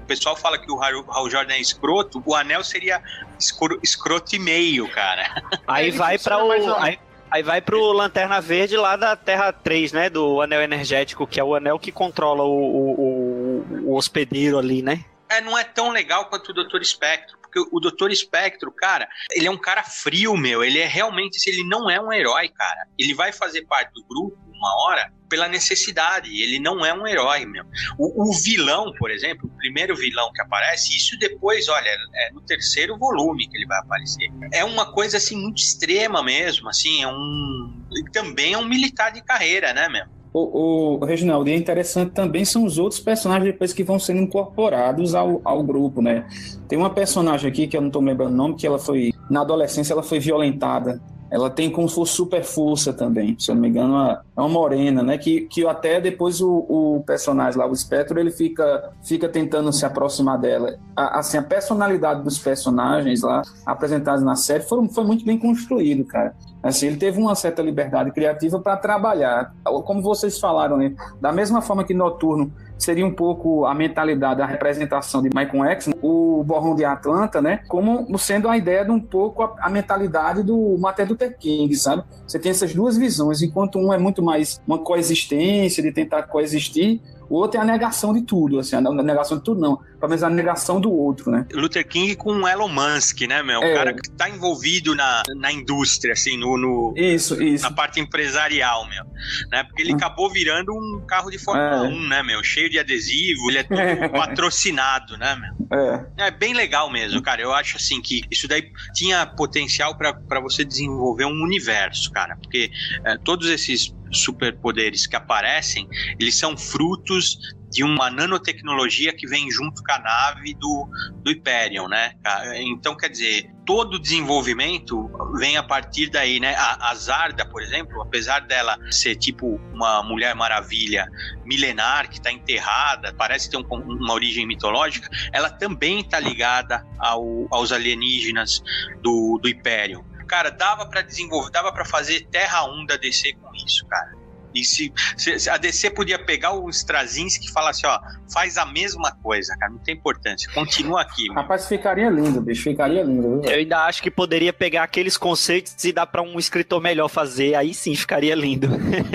o 0.02 0.06
pessoal 0.06 0.36
fala 0.36 0.58
que 0.58 0.70
o 0.70 0.80
Hal, 0.82 1.30
Jordan 1.30 1.54
é 1.54 1.60
escroto, 1.60 2.22
o 2.24 2.34
anel 2.34 2.62
seria 2.62 3.02
escro, 3.38 3.78
escroto 3.82 4.36
e 4.36 4.38
meio, 4.38 4.88
cara. 4.90 5.42
Aí 5.66 5.88
Ele 5.88 5.96
vai 5.96 6.18
para 6.18 6.44
o. 6.44 6.74
Aí, 6.76 6.98
aí 7.30 7.42
vai 7.42 7.60
pro 7.60 7.92
Lanterna 7.92 8.40
Verde 8.40 8.76
lá 8.76 8.96
da 8.96 9.16
Terra 9.16 9.52
3, 9.52 9.92
né? 9.92 10.10
Do 10.10 10.40
anel 10.42 10.60
energético, 10.62 11.26
que 11.26 11.40
é 11.40 11.44
o 11.44 11.54
anel 11.54 11.78
que 11.78 11.90
controla 11.90 12.42
o, 12.44 12.48
o, 12.48 13.00
o- 13.00 13.90
o 13.92 13.96
hospedeiro 13.96 14.58
ali, 14.58 14.82
né? 14.82 15.04
É, 15.28 15.40
não 15.40 15.56
é 15.58 15.64
tão 15.64 15.90
legal 15.90 16.26
quanto 16.26 16.50
o 16.50 16.52
Doutor 16.52 16.82
Espectro. 16.82 17.36
Porque 17.54 17.70
o 17.70 17.78
Doutor 17.78 18.10
Espectro, 18.10 18.72
cara, 18.72 19.08
ele 19.30 19.46
é 19.46 19.50
um 19.50 19.56
cara 19.56 19.84
frio, 19.84 20.36
meu. 20.36 20.64
Ele 20.64 20.80
é 20.80 20.86
realmente, 20.86 21.38
ele 21.48 21.62
não 21.68 21.88
é 21.88 22.00
um 22.00 22.12
herói, 22.12 22.48
cara. 22.48 22.88
Ele 22.98 23.14
vai 23.14 23.32
fazer 23.32 23.64
parte 23.66 23.92
do 23.94 24.04
grupo 24.04 24.36
uma 24.52 24.84
hora 24.84 25.12
pela 25.28 25.46
necessidade. 25.46 26.30
Ele 26.42 26.58
não 26.58 26.84
é 26.84 26.92
um 26.92 27.06
herói, 27.06 27.46
meu. 27.46 27.64
O, 27.96 28.28
o 28.30 28.32
vilão, 28.42 28.92
por 28.98 29.10
exemplo, 29.10 29.48
o 29.48 29.56
primeiro 29.56 29.94
vilão 29.94 30.32
que 30.32 30.42
aparece, 30.42 30.96
isso 30.96 31.16
depois, 31.18 31.68
olha, 31.68 31.96
é 32.14 32.32
no 32.32 32.40
terceiro 32.40 32.98
volume 32.98 33.48
que 33.48 33.56
ele 33.56 33.66
vai 33.66 33.78
aparecer. 33.78 34.28
É 34.52 34.64
uma 34.64 34.92
coisa 34.92 35.18
assim 35.18 35.36
muito 35.36 35.58
extrema 35.58 36.22
mesmo, 36.22 36.68
assim, 36.68 37.02
é 37.02 37.08
um 37.08 37.84
também 38.12 38.54
é 38.54 38.58
um 38.58 38.64
militar 38.64 39.12
de 39.12 39.22
carreira, 39.22 39.72
né, 39.72 39.88
meu? 39.88 40.06
O, 40.34 40.96
o 40.96 41.04
Reginaldo, 41.04 41.48
e 41.48 41.52
é 41.52 41.56
interessante 41.56 42.10
também 42.10 42.44
são 42.44 42.64
os 42.64 42.76
outros 42.76 43.00
personagens 43.00 43.52
depois 43.52 43.72
que 43.72 43.84
vão 43.84 44.00
sendo 44.00 44.20
incorporados 44.20 45.14
ao, 45.14 45.40
ao 45.44 45.62
grupo, 45.62 46.02
né? 46.02 46.26
Tem 46.66 46.76
uma 46.76 46.90
personagem 46.90 47.48
aqui 47.48 47.68
que 47.68 47.76
eu 47.76 47.80
não 47.80 47.86
estou 47.86 48.02
lembrando 48.02 48.32
o 48.32 48.36
nome, 48.36 48.56
que 48.56 48.66
ela 48.66 48.78
foi, 48.78 49.12
na 49.30 49.42
adolescência, 49.42 49.92
ela 49.92 50.02
foi 50.02 50.18
violentada. 50.18 51.00
Ela 51.30 51.48
tem 51.48 51.70
como 51.70 51.88
se 51.88 51.94
fosse 51.94 52.12
super 52.14 52.42
força 52.42 52.92
também, 52.92 53.36
se 53.38 53.50
eu 53.50 53.54
não 53.54 53.62
me 53.62 53.68
engano, 53.68 53.96
é 53.96 54.20
uma 54.36 54.48
morena, 54.48 55.04
né? 55.04 55.18
Que, 55.18 55.42
que 55.42 55.64
até 55.66 56.00
depois 56.00 56.40
o, 56.40 56.66
o 56.68 57.04
personagem 57.06 57.58
lá, 57.58 57.66
o 57.66 57.74
Spectro, 57.74 58.18
ele 58.18 58.32
fica, 58.32 58.90
fica 59.04 59.28
tentando 59.28 59.72
se 59.72 59.86
aproximar 59.86 60.38
dela. 60.38 60.76
A, 60.96 61.20
assim, 61.20 61.38
a 61.38 61.42
personalidade 61.42 62.24
dos 62.24 62.38
personagens 62.38 63.22
lá, 63.22 63.42
apresentados 63.64 64.24
na 64.24 64.34
série, 64.34 64.64
foram, 64.64 64.88
foi 64.88 65.04
muito 65.04 65.24
bem 65.24 65.38
construído, 65.38 66.04
cara. 66.04 66.34
Assim, 66.64 66.86
ele 66.86 66.96
teve 66.96 67.20
uma 67.20 67.34
certa 67.34 67.60
liberdade 67.60 68.10
criativa 68.10 68.58
para 68.58 68.76
trabalhar. 68.76 69.54
Como 69.84 70.00
vocês 70.00 70.40
falaram, 70.40 70.78
né? 70.78 70.94
Da 71.20 71.30
mesma 71.30 71.60
forma 71.60 71.84
que 71.84 71.92
Noturno 71.92 72.50
seria 72.78 73.06
um 73.06 73.12
pouco 73.12 73.64
a 73.66 73.74
mentalidade, 73.74 74.42
a 74.42 74.46
representação 74.46 75.22
de 75.22 75.28
Michael 75.34 75.64
X, 75.72 75.90
o 76.02 76.42
Borrão 76.44 76.74
de 76.74 76.84
Atlanta, 76.84 77.40
né? 77.40 77.60
Como 77.68 78.18
sendo 78.18 78.48
a 78.48 78.56
ideia 78.56 78.84
de 78.84 78.90
um 78.90 79.00
pouco 79.00 79.42
a, 79.42 79.54
a 79.60 79.70
mentalidade 79.70 80.42
do 80.42 80.76
Martin 80.78 81.02
Luther 81.02 81.36
King, 81.38 81.74
sabe? 81.76 82.02
Você 82.26 82.38
tem 82.38 82.50
essas 82.50 82.74
duas 82.74 82.96
visões, 82.96 83.40
enquanto 83.42 83.78
um 83.78 83.92
é 83.92 83.98
muito 83.98 84.22
mais 84.22 84.60
uma 84.66 84.78
coexistência, 84.78 85.82
de 85.82 85.92
tentar 85.92 86.24
coexistir, 86.24 87.00
o 87.30 87.36
outro 87.36 87.58
é 87.58 87.62
a 87.62 87.64
negação 87.64 88.12
de 88.12 88.20
tudo, 88.20 88.58
assim, 88.58 88.76
a 88.76 88.80
negação 88.82 89.38
de 89.38 89.44
tudo 89.44 89.58
não, 89.58 89.76
pelo 89.98 90.08
menos 90.10 90.22
a 90.22 90.28
negação 90.28 90.78
do 90.78 90.92
outro, 90.92 91.30
né? 91.30 91.46
Luther 91.54 91.86
King 91.88 92.14
com 92.16 92.30
o 92.32 92.46
Elon 92.46 92.68
Musk, 92.68 93.22
né, 93.22 93.42
meu? 93.42 93.60
O 93.60 93.64
É. 93.64 93.72
cara 93.74 93.94
que 93.94 94.10
tá 94.10 94.28
envolvido 94.28 94.94
na, 94.94 95.22
na 95.34 95.50
indústria, 95.50 96.12
assim, 96.12 96.36
no, 96.36 96.58
no- 96.58 96.92
Isso, 96.94 97.42
isso. 97.42 97.64
na 97.64 97.70
parte 97.72 97.98
empresarial, 97.98 98.86
meu. 98.90 99.04
Né? 99.50 99.64
Porque 99.64 99.80
ele 99.82 99.94
acabou 99.94 100.30
virando 100.30 100.72
um 100.74 101.00
carro 101.06 101.30
de 101.30 101.38
Fórmula 101.38 101.86
É. 101.86 101.88
1, 101.88 102.08
né, 102.08 102.22
meu? 102.22 102.44
Cheio 102.44 102.63
de 102.68 102.78
adesivo, 102.78 103.50
ele 103.50 103.58
é 103.58 103.62
todo 103.62 104.10
patrocinado, 104.12 105.16
né, 105.16 105.36
meu? 105.36 105.78
É. 105.78 106.26
É 106.26 106.30
bem 106.30 106.54
legal 106.54 106.90
mesmo, 106.90 107.22
cara. 107.22 107.42
Eu 107.42 107.52
acho 107.52 107.76
assim 107.76 108.00
que 108.00 108.22
isso 108.30 108.46
daí 108.48 108.70
tinha 108.94 109.26
potencial 109.26 109.96
pra 109.96 110.14
pra 110.14 110.40
você 110.40 110.64
desenvolver 110.64 111.24
um 111.24 111.42
universo, 111.42 112.10
cara. 112.12 112.36
Porque 112.36 112.70
é, 113.04 113.16
todos 113.18 113.48
esses 113.48 113.94
superpoderes 114.12 115.06
que 115.06 115.16
aparecem, 115.16 115.88
eles 116.18 116.36
são 116.36 116.56
frutos 116.56 117.36
de 117.74 117.82
uma 117.82 118.08
nanotecnologia 118.08 119.12
que 119.12 119.26
vem 119.26 119.50
junto 119.50 119.82
com 119.82 119.90
a 119.92 119.98
nave 119.98 120.54
do, 120.54 120.88
do 121.24 121.30
Hyperion, 121.32 121.88
né? 121.88 122.12
Então, 122.58 122.96
quer 122.96 123.08
dizer, 123.08 123.50
todo 123.66 123.94
o 123.94 123.98
desenvolvimento 123.98 125.10
vem 125.38 125.56
a 125.56 125.62
partir 125.62 126.08
daí, 126.08 126.38
né? 126.38 126.54
A, 126.54 126.90
a 126.90 126.94
Zarda, 126.94 127.44
por 127.44 127.60
exemplo, 127.60 128.00
apesar 128.00 128.40
dela 128.46 128.78
ser 128.92 129.16
tipo 129.16 129.56
uma 129.72 130.04
Mulher 130.04 130.36
Maravilha 130.36 131.08
milenar 131.44 132.08
que 132.08 132.18
está 132.18 132.30
enterrada, 132.30 133.12
parece 133.12 133.50
ter 133.50 133.56
um- 133.56 133.62
uma 133.68 134.12
origem 134.14 134.46
mitológica, 134.46 135.08
ela 135.32 135.50
também 135.50 135.98
está 135.98 136.20
ligada 136.20 136.86
ao- 136.96 137.48
aos 137.50 137.72
alienígenas 137.72 138.62
do, 139.02 139.36
do 139.42 139.48
Império. 139.48 140.04
Cara, 140.28 140.50
dava 140.50 140.86
para 140.86 141.02
desenvolver, 141.02 141.50
dava 141.50 141.72
para 141.72 141.84
fazer 141.84 142.20
Terra 142.30 142.64
1 142.70 142.86
da 142.86 142.96
DC 142.96 143.32
com 143.34 143.52
isso, 143.66 143.84
cara. 143.86 144.23
E 144.54 144.64
se, 144.64 144.92
se- 145.16 145.38
se 145.38 145.50
a 145.50 145.56
DC 145.56 145.90
podia 145.90 146.18
pegar 146.18 146.52
o 146.54 146.68
Straczynski 146.70 147.46
e 147.46 147.50
falar 147.52 147.70
assim, 147.70 147.86
ó, 147.86 147.98
faz 148.32 148.56
a 148.56 148.64
mesma 148.66 149.12
coisa, 149.22 149.56
cara, 149.58 149.72
não 149.72 149.78
tem 149.78 149.94
importância, 149.94 150.50
continua 150.52 151.02
aqui. 151.02 151.24
meu. 151.24 151.34
Rapaz, 151.34 151.66
ficaria 151.68 152.08
lindo, 152.08 152.40
bicho, 152.40 152.62
ficaria 152.62 153.02
lindo. 153.02 153.40
Viu? 153.42 153.50
Eu 153.50 153.58
ainda 153.58 153.84
acho 153.84 154.02
que 154.02 154.10
poderia 154.10 154.52
pegar 154.52 154.82
aqueles 154.84 155.16
conceitos 155.16 155.82
e 155.84 155.92
dar 155.92 156.06
pra 156.06 156.22
um 156.22 156.38
escritor 156.38 156.80
melhor 156.80 157.08
fazer, 157.08 157.54
aí 157.54 157.74
sim 157.74 157.94
ficaria 157.94 158.34
lindo. 158.34 158.68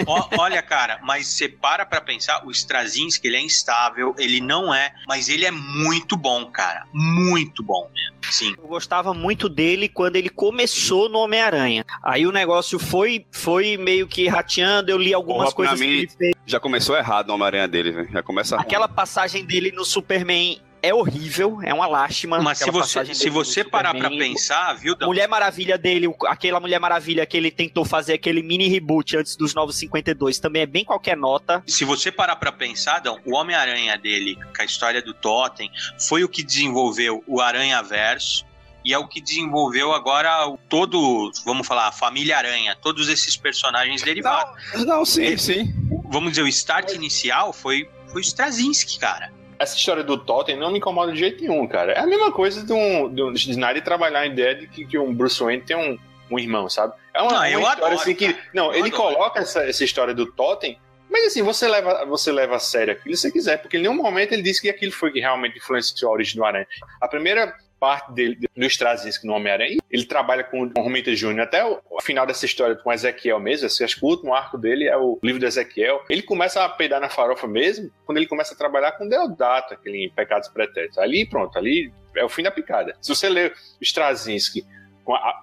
Ó, 0.06 0.28
olha, 0.40 0.62
cara, 0.62 1.00
mas 1.04 1.28
você 1.28 1.48
para 1.48 1.86
pra 1.86 2.02
pensar, 2.02 2.46
o 2.46 2.52
Straczynski, 2.52 3.28
ele 3.28 3.38
é 3.38 3.42
instável, 3.42 4.14
ele 4.18 4.40
não 4.42 4.74
é, 4.74 4.92
mas 5.08 5.30
ele 5.30 5.46
é 5.46 5.52
muito 5.52 6.16
bom, 6.18 6.46
cara, 6.52 6.86
muito 6.94 7.64
bom 7.64 7.90
mesmo, 7.94 8.18
sim. 8.32 8.54
Eu 8.58 8.68
gostava 8.68 9.14
muito 9.14 9.48
dele 9.50 9.88
quando 9.90 10.16
ele 10.16 10.30
começou 10.30 11.10
no 11.10 11.20
Homem-Aranha. 11.20 11.86
Aí 12.04 12.26
o 12.28 12.32
negócio 12.32 12.78
foi, 12.80 13.26
foi 13.32 13.78
meio 13.78 14.08
que 14.08 14.28
rateando, 14.28 14.92
eu 14.92 14.98
li 14.98 15.14
algumas 15.32 15.54
Porra, 15.54 15.70
coisas 15.70 15.80
que 15.80 15.86
mim, 15.88 15.98
ele 16.00 16.08
fez. 16.10 16.34
já 16.46 16.60
começou 16.60 16.96
errado 16.98 17.28
no 17.28 17.34
Homem-Aranha 17.36 17.68
dele, 17.68 17.92
velho. 17.92 18.12
Já 18.12 18.24
começa 18.24 18.56
ruim. 18.56 18.66
Aquela 18.66 18.88
passagem 18.88 19.46
dele 19.46 19.72
no 19.72 19.84
Superman 19.86 20.60
é 20.82 20.94
horrível, 20.94 21.60
é 21.62 21.74
uma 21.74 21.88
lástima. 21.88 22.40
Mas 22.42 22.60
se 22.60 22.72
você, 22.72 23.14
se 23.14 23.30
você 23.30 23.66
parar 23.66 23.92
pra 23.94 24.04
Superman. 24.04 24.32
pensar, 24.34 24.74
viu, 24.76 24.96
Dan? 24.96 25.08
Mulher 25.08 25.28
Maravilha 25.28 25.78
dele, 25.78 26.08
o- 26.08 26.16
aquela 26.26 26.58
Mulher 26.60 26.80
Maravilha 26.80 27.26
que 27.26 27.36
ele 27.36 27.52
tentou 27.52 27.84
fazer 27.84 28.14
aquele 28.14 28.42
mini 28.42 28.70
reboot 28.70 29.18
antes 29.18 29.36
dos 29.36 29.54
Novos 29.54 29.76
52, 29.78 30.40
também 30.40 30.62
é 30.62 30.66
bem 30.66 30.86
qualquer 30.86 31.18
nota. 31.18 31.62
Se 31.68 31.84
você 31.84 32.10
parar 32.12 32.38
pra 32.38 32.52
pensar, 32.54 33.00
Dão, 33.00 33.20
o 33.26 33.36
Homem-Aranha 33.36 33.98
dele, 33.98 34.36
com 34.56 34.62
a 34.62 34.66
história 34.66 35.02
do 35.02 35.14
Totem, 35.14 35.70
foi 36.08 36.24
o 36.24 36.30
que 36.30 36.42
desenvolveu 36.44 37.22
o 37.28 37.42
Aranha-Verso 37.42 38.46
e 38.84 38.94
é 38.94 38.98
o 38.98 39.08
que 39.08 39.20
desenvolveu 39.22 39.94
agora 39.94 40.48
o- 40.48 40.58
todo, 40.70 41.32
vamos 41.46 41.68
falar, 41.68 41.88
a 41.88 41.92
família 41.92 42.38
Aranha, 42.38 42.76
todos 42.82 43.10
esses 43.10 43.36
personagens 43.36 44.02
derivados. 44.02 44.54
Não, 44.86 45.04
sim, 45.06 45.24
Ele- 45.24 45.38
sim. 45.38 45.74
Vamos 46.12 46.32
dizer, 46.32 46.44
o 46.44 46.48
start 46.48 46.94
inicial 46.94 47.54
foi, 47.54 47.90
foi 48.08 48.22
o 48.22 48.24
Straczynski, 48.24 48.98
cara. 49.00 49.32
Essa 49.60 49.76
história 49.76 50.04
do 50.04 50.18
Totem 50.18 50.58
não 50.58 50.72
me 50.72 50.78
incomoda 50.78 51.12
de 51.12 51.20
jeito 51.20 51.42
nenhum, 51.44 51.68
cara. 51.68 51.92
É 51.92 52.00
a 52.00 52.08
mesma 52.08 52.32
coisa 52.32 52.66
de 52.66 52.72
um, 52.74 53.14
de 53.14 53.22
um 53.22 53.34
de 53.34 53.52
Snyder 53.52 53.84
trabalhar 53.84 54.22
a 54.22 54.26
ideia 54.26 54.56
de 54.56 54.68
que, 54.68 54.86
que 54.86 54.98
um 54.98 55.14
Bruce 55.14 55.44
Wayne 55.44 55.62
tem 55.64 55.76
um, 55.78 55.98
um 56.32 56.40
irmão, 56.40 56.70
sabe? 56.70 56.94
É 57.14 57.22
uma, 57.22 57.32
Não, 57.32 57.38
uma 57.40 57.50
eu 57.50 57.60
história 57.60 57.84
adoro, 57.86 57.96
assim 58.02 58.16
que. 58.16 58.34
cara. 58.34 58.46
Não, 58.54 58.66
Eu 58.74 58.80
ele 58.86 58.88
adoro. 58.88 59.14
coloca 59.16 59.40
essa, 59.42 59.62
essa 59.64 59.84
história 59.84 60.14
do 60.14 60.26
Totem, 60.32 60.80
mas 61.12 61.26
assim, 61.28 61.42
você 61.44 61.68
leva, 61.68 62.06
você 62.06 62.32
leva 62.32 62.56
a 62.56 62.60
sério 62.60 62.94
aquilo 62.94 63.16
se 63.16 63.24
você 63.24 63.32
quiser, 63.32 63.58
porque 63.58 63.78
em 63.78 63.82
nenhum 63.82 63.96
momento 63.96 64.32
ele 64.32 64.42
disse 64.42 64.62
que 64.62 64.70
aquilo 64.70 64.92
foi 64.94 65.12
que 65.12 65.20
realmente 65.20 65.58
influenciou 65.58 66.10
a 66.12 66.14
origem 66.14 66.36
do 66.38 66.46
Aranha. 66.46 66.68
A 67.02 67.08
primeira 67.08 67.54
parte 67.80 68.12
dele, 68.12 68.38
do 68.56 68.66
Straczynski 68.66 69.26
no 69.26 69.34
Homem-Aranha, 69.34 69.78
ele 69.90 70.06
trabalha 70.06 70.44
com 70.44 70.64
o 70.64 70.82
Romita 70.82 71.14
Jr. 71.16 71.40
até 71.42 71.66
o, 71.66 71.80
final 72.02 72.26
dessa 72.26 72.46
história 72.46 72.76
com 72.76 72.92
Ezequiel 72.92 73.40
mesmo, 73.40 73.68
assim, 73.68 73.84
acho 73.84 73.98
que 73.98 74.06
o 74.06 74.10
último 74.10 74.34
arco 74.34 74.58
dele 74.58 74.88
é 74.88 74.98
o 74.98 75.20
livro 75.24 75.40
do 75.40 75.46
Ezequiel. 75.46 76.04
Ele 76.10 76.22
começa 76.22 76.64
a 76.64 76.70
peidar 76.70 77.00
na 77.00 77.10
farofa 77.10 77.48
mesmo 77.48 77.92
quando 78.06 78.18
ele 78.18 78.28
começa 78.28 78.54
a 78.54 78.58
trabalhar 78.58 78.94
com 78.94 79.08
Deodato, 79.08 79.74
aquele 79.74 80.12
Pecados 80.16 80.50
Pretéritos. 80.50 80.98
Ali, 80.98 81.28
pronto, 81.28 81.58
ali 81.58 81.92
é 82.16 82.24
o 82.24 82.30
fim 82.30 82.44
da 82.44 82.52
picada. 82.52 82.96
Se 83.02 83.14
você 83.14 83.30
ler 83.30 83.54
Straczynski, 83.82 84.66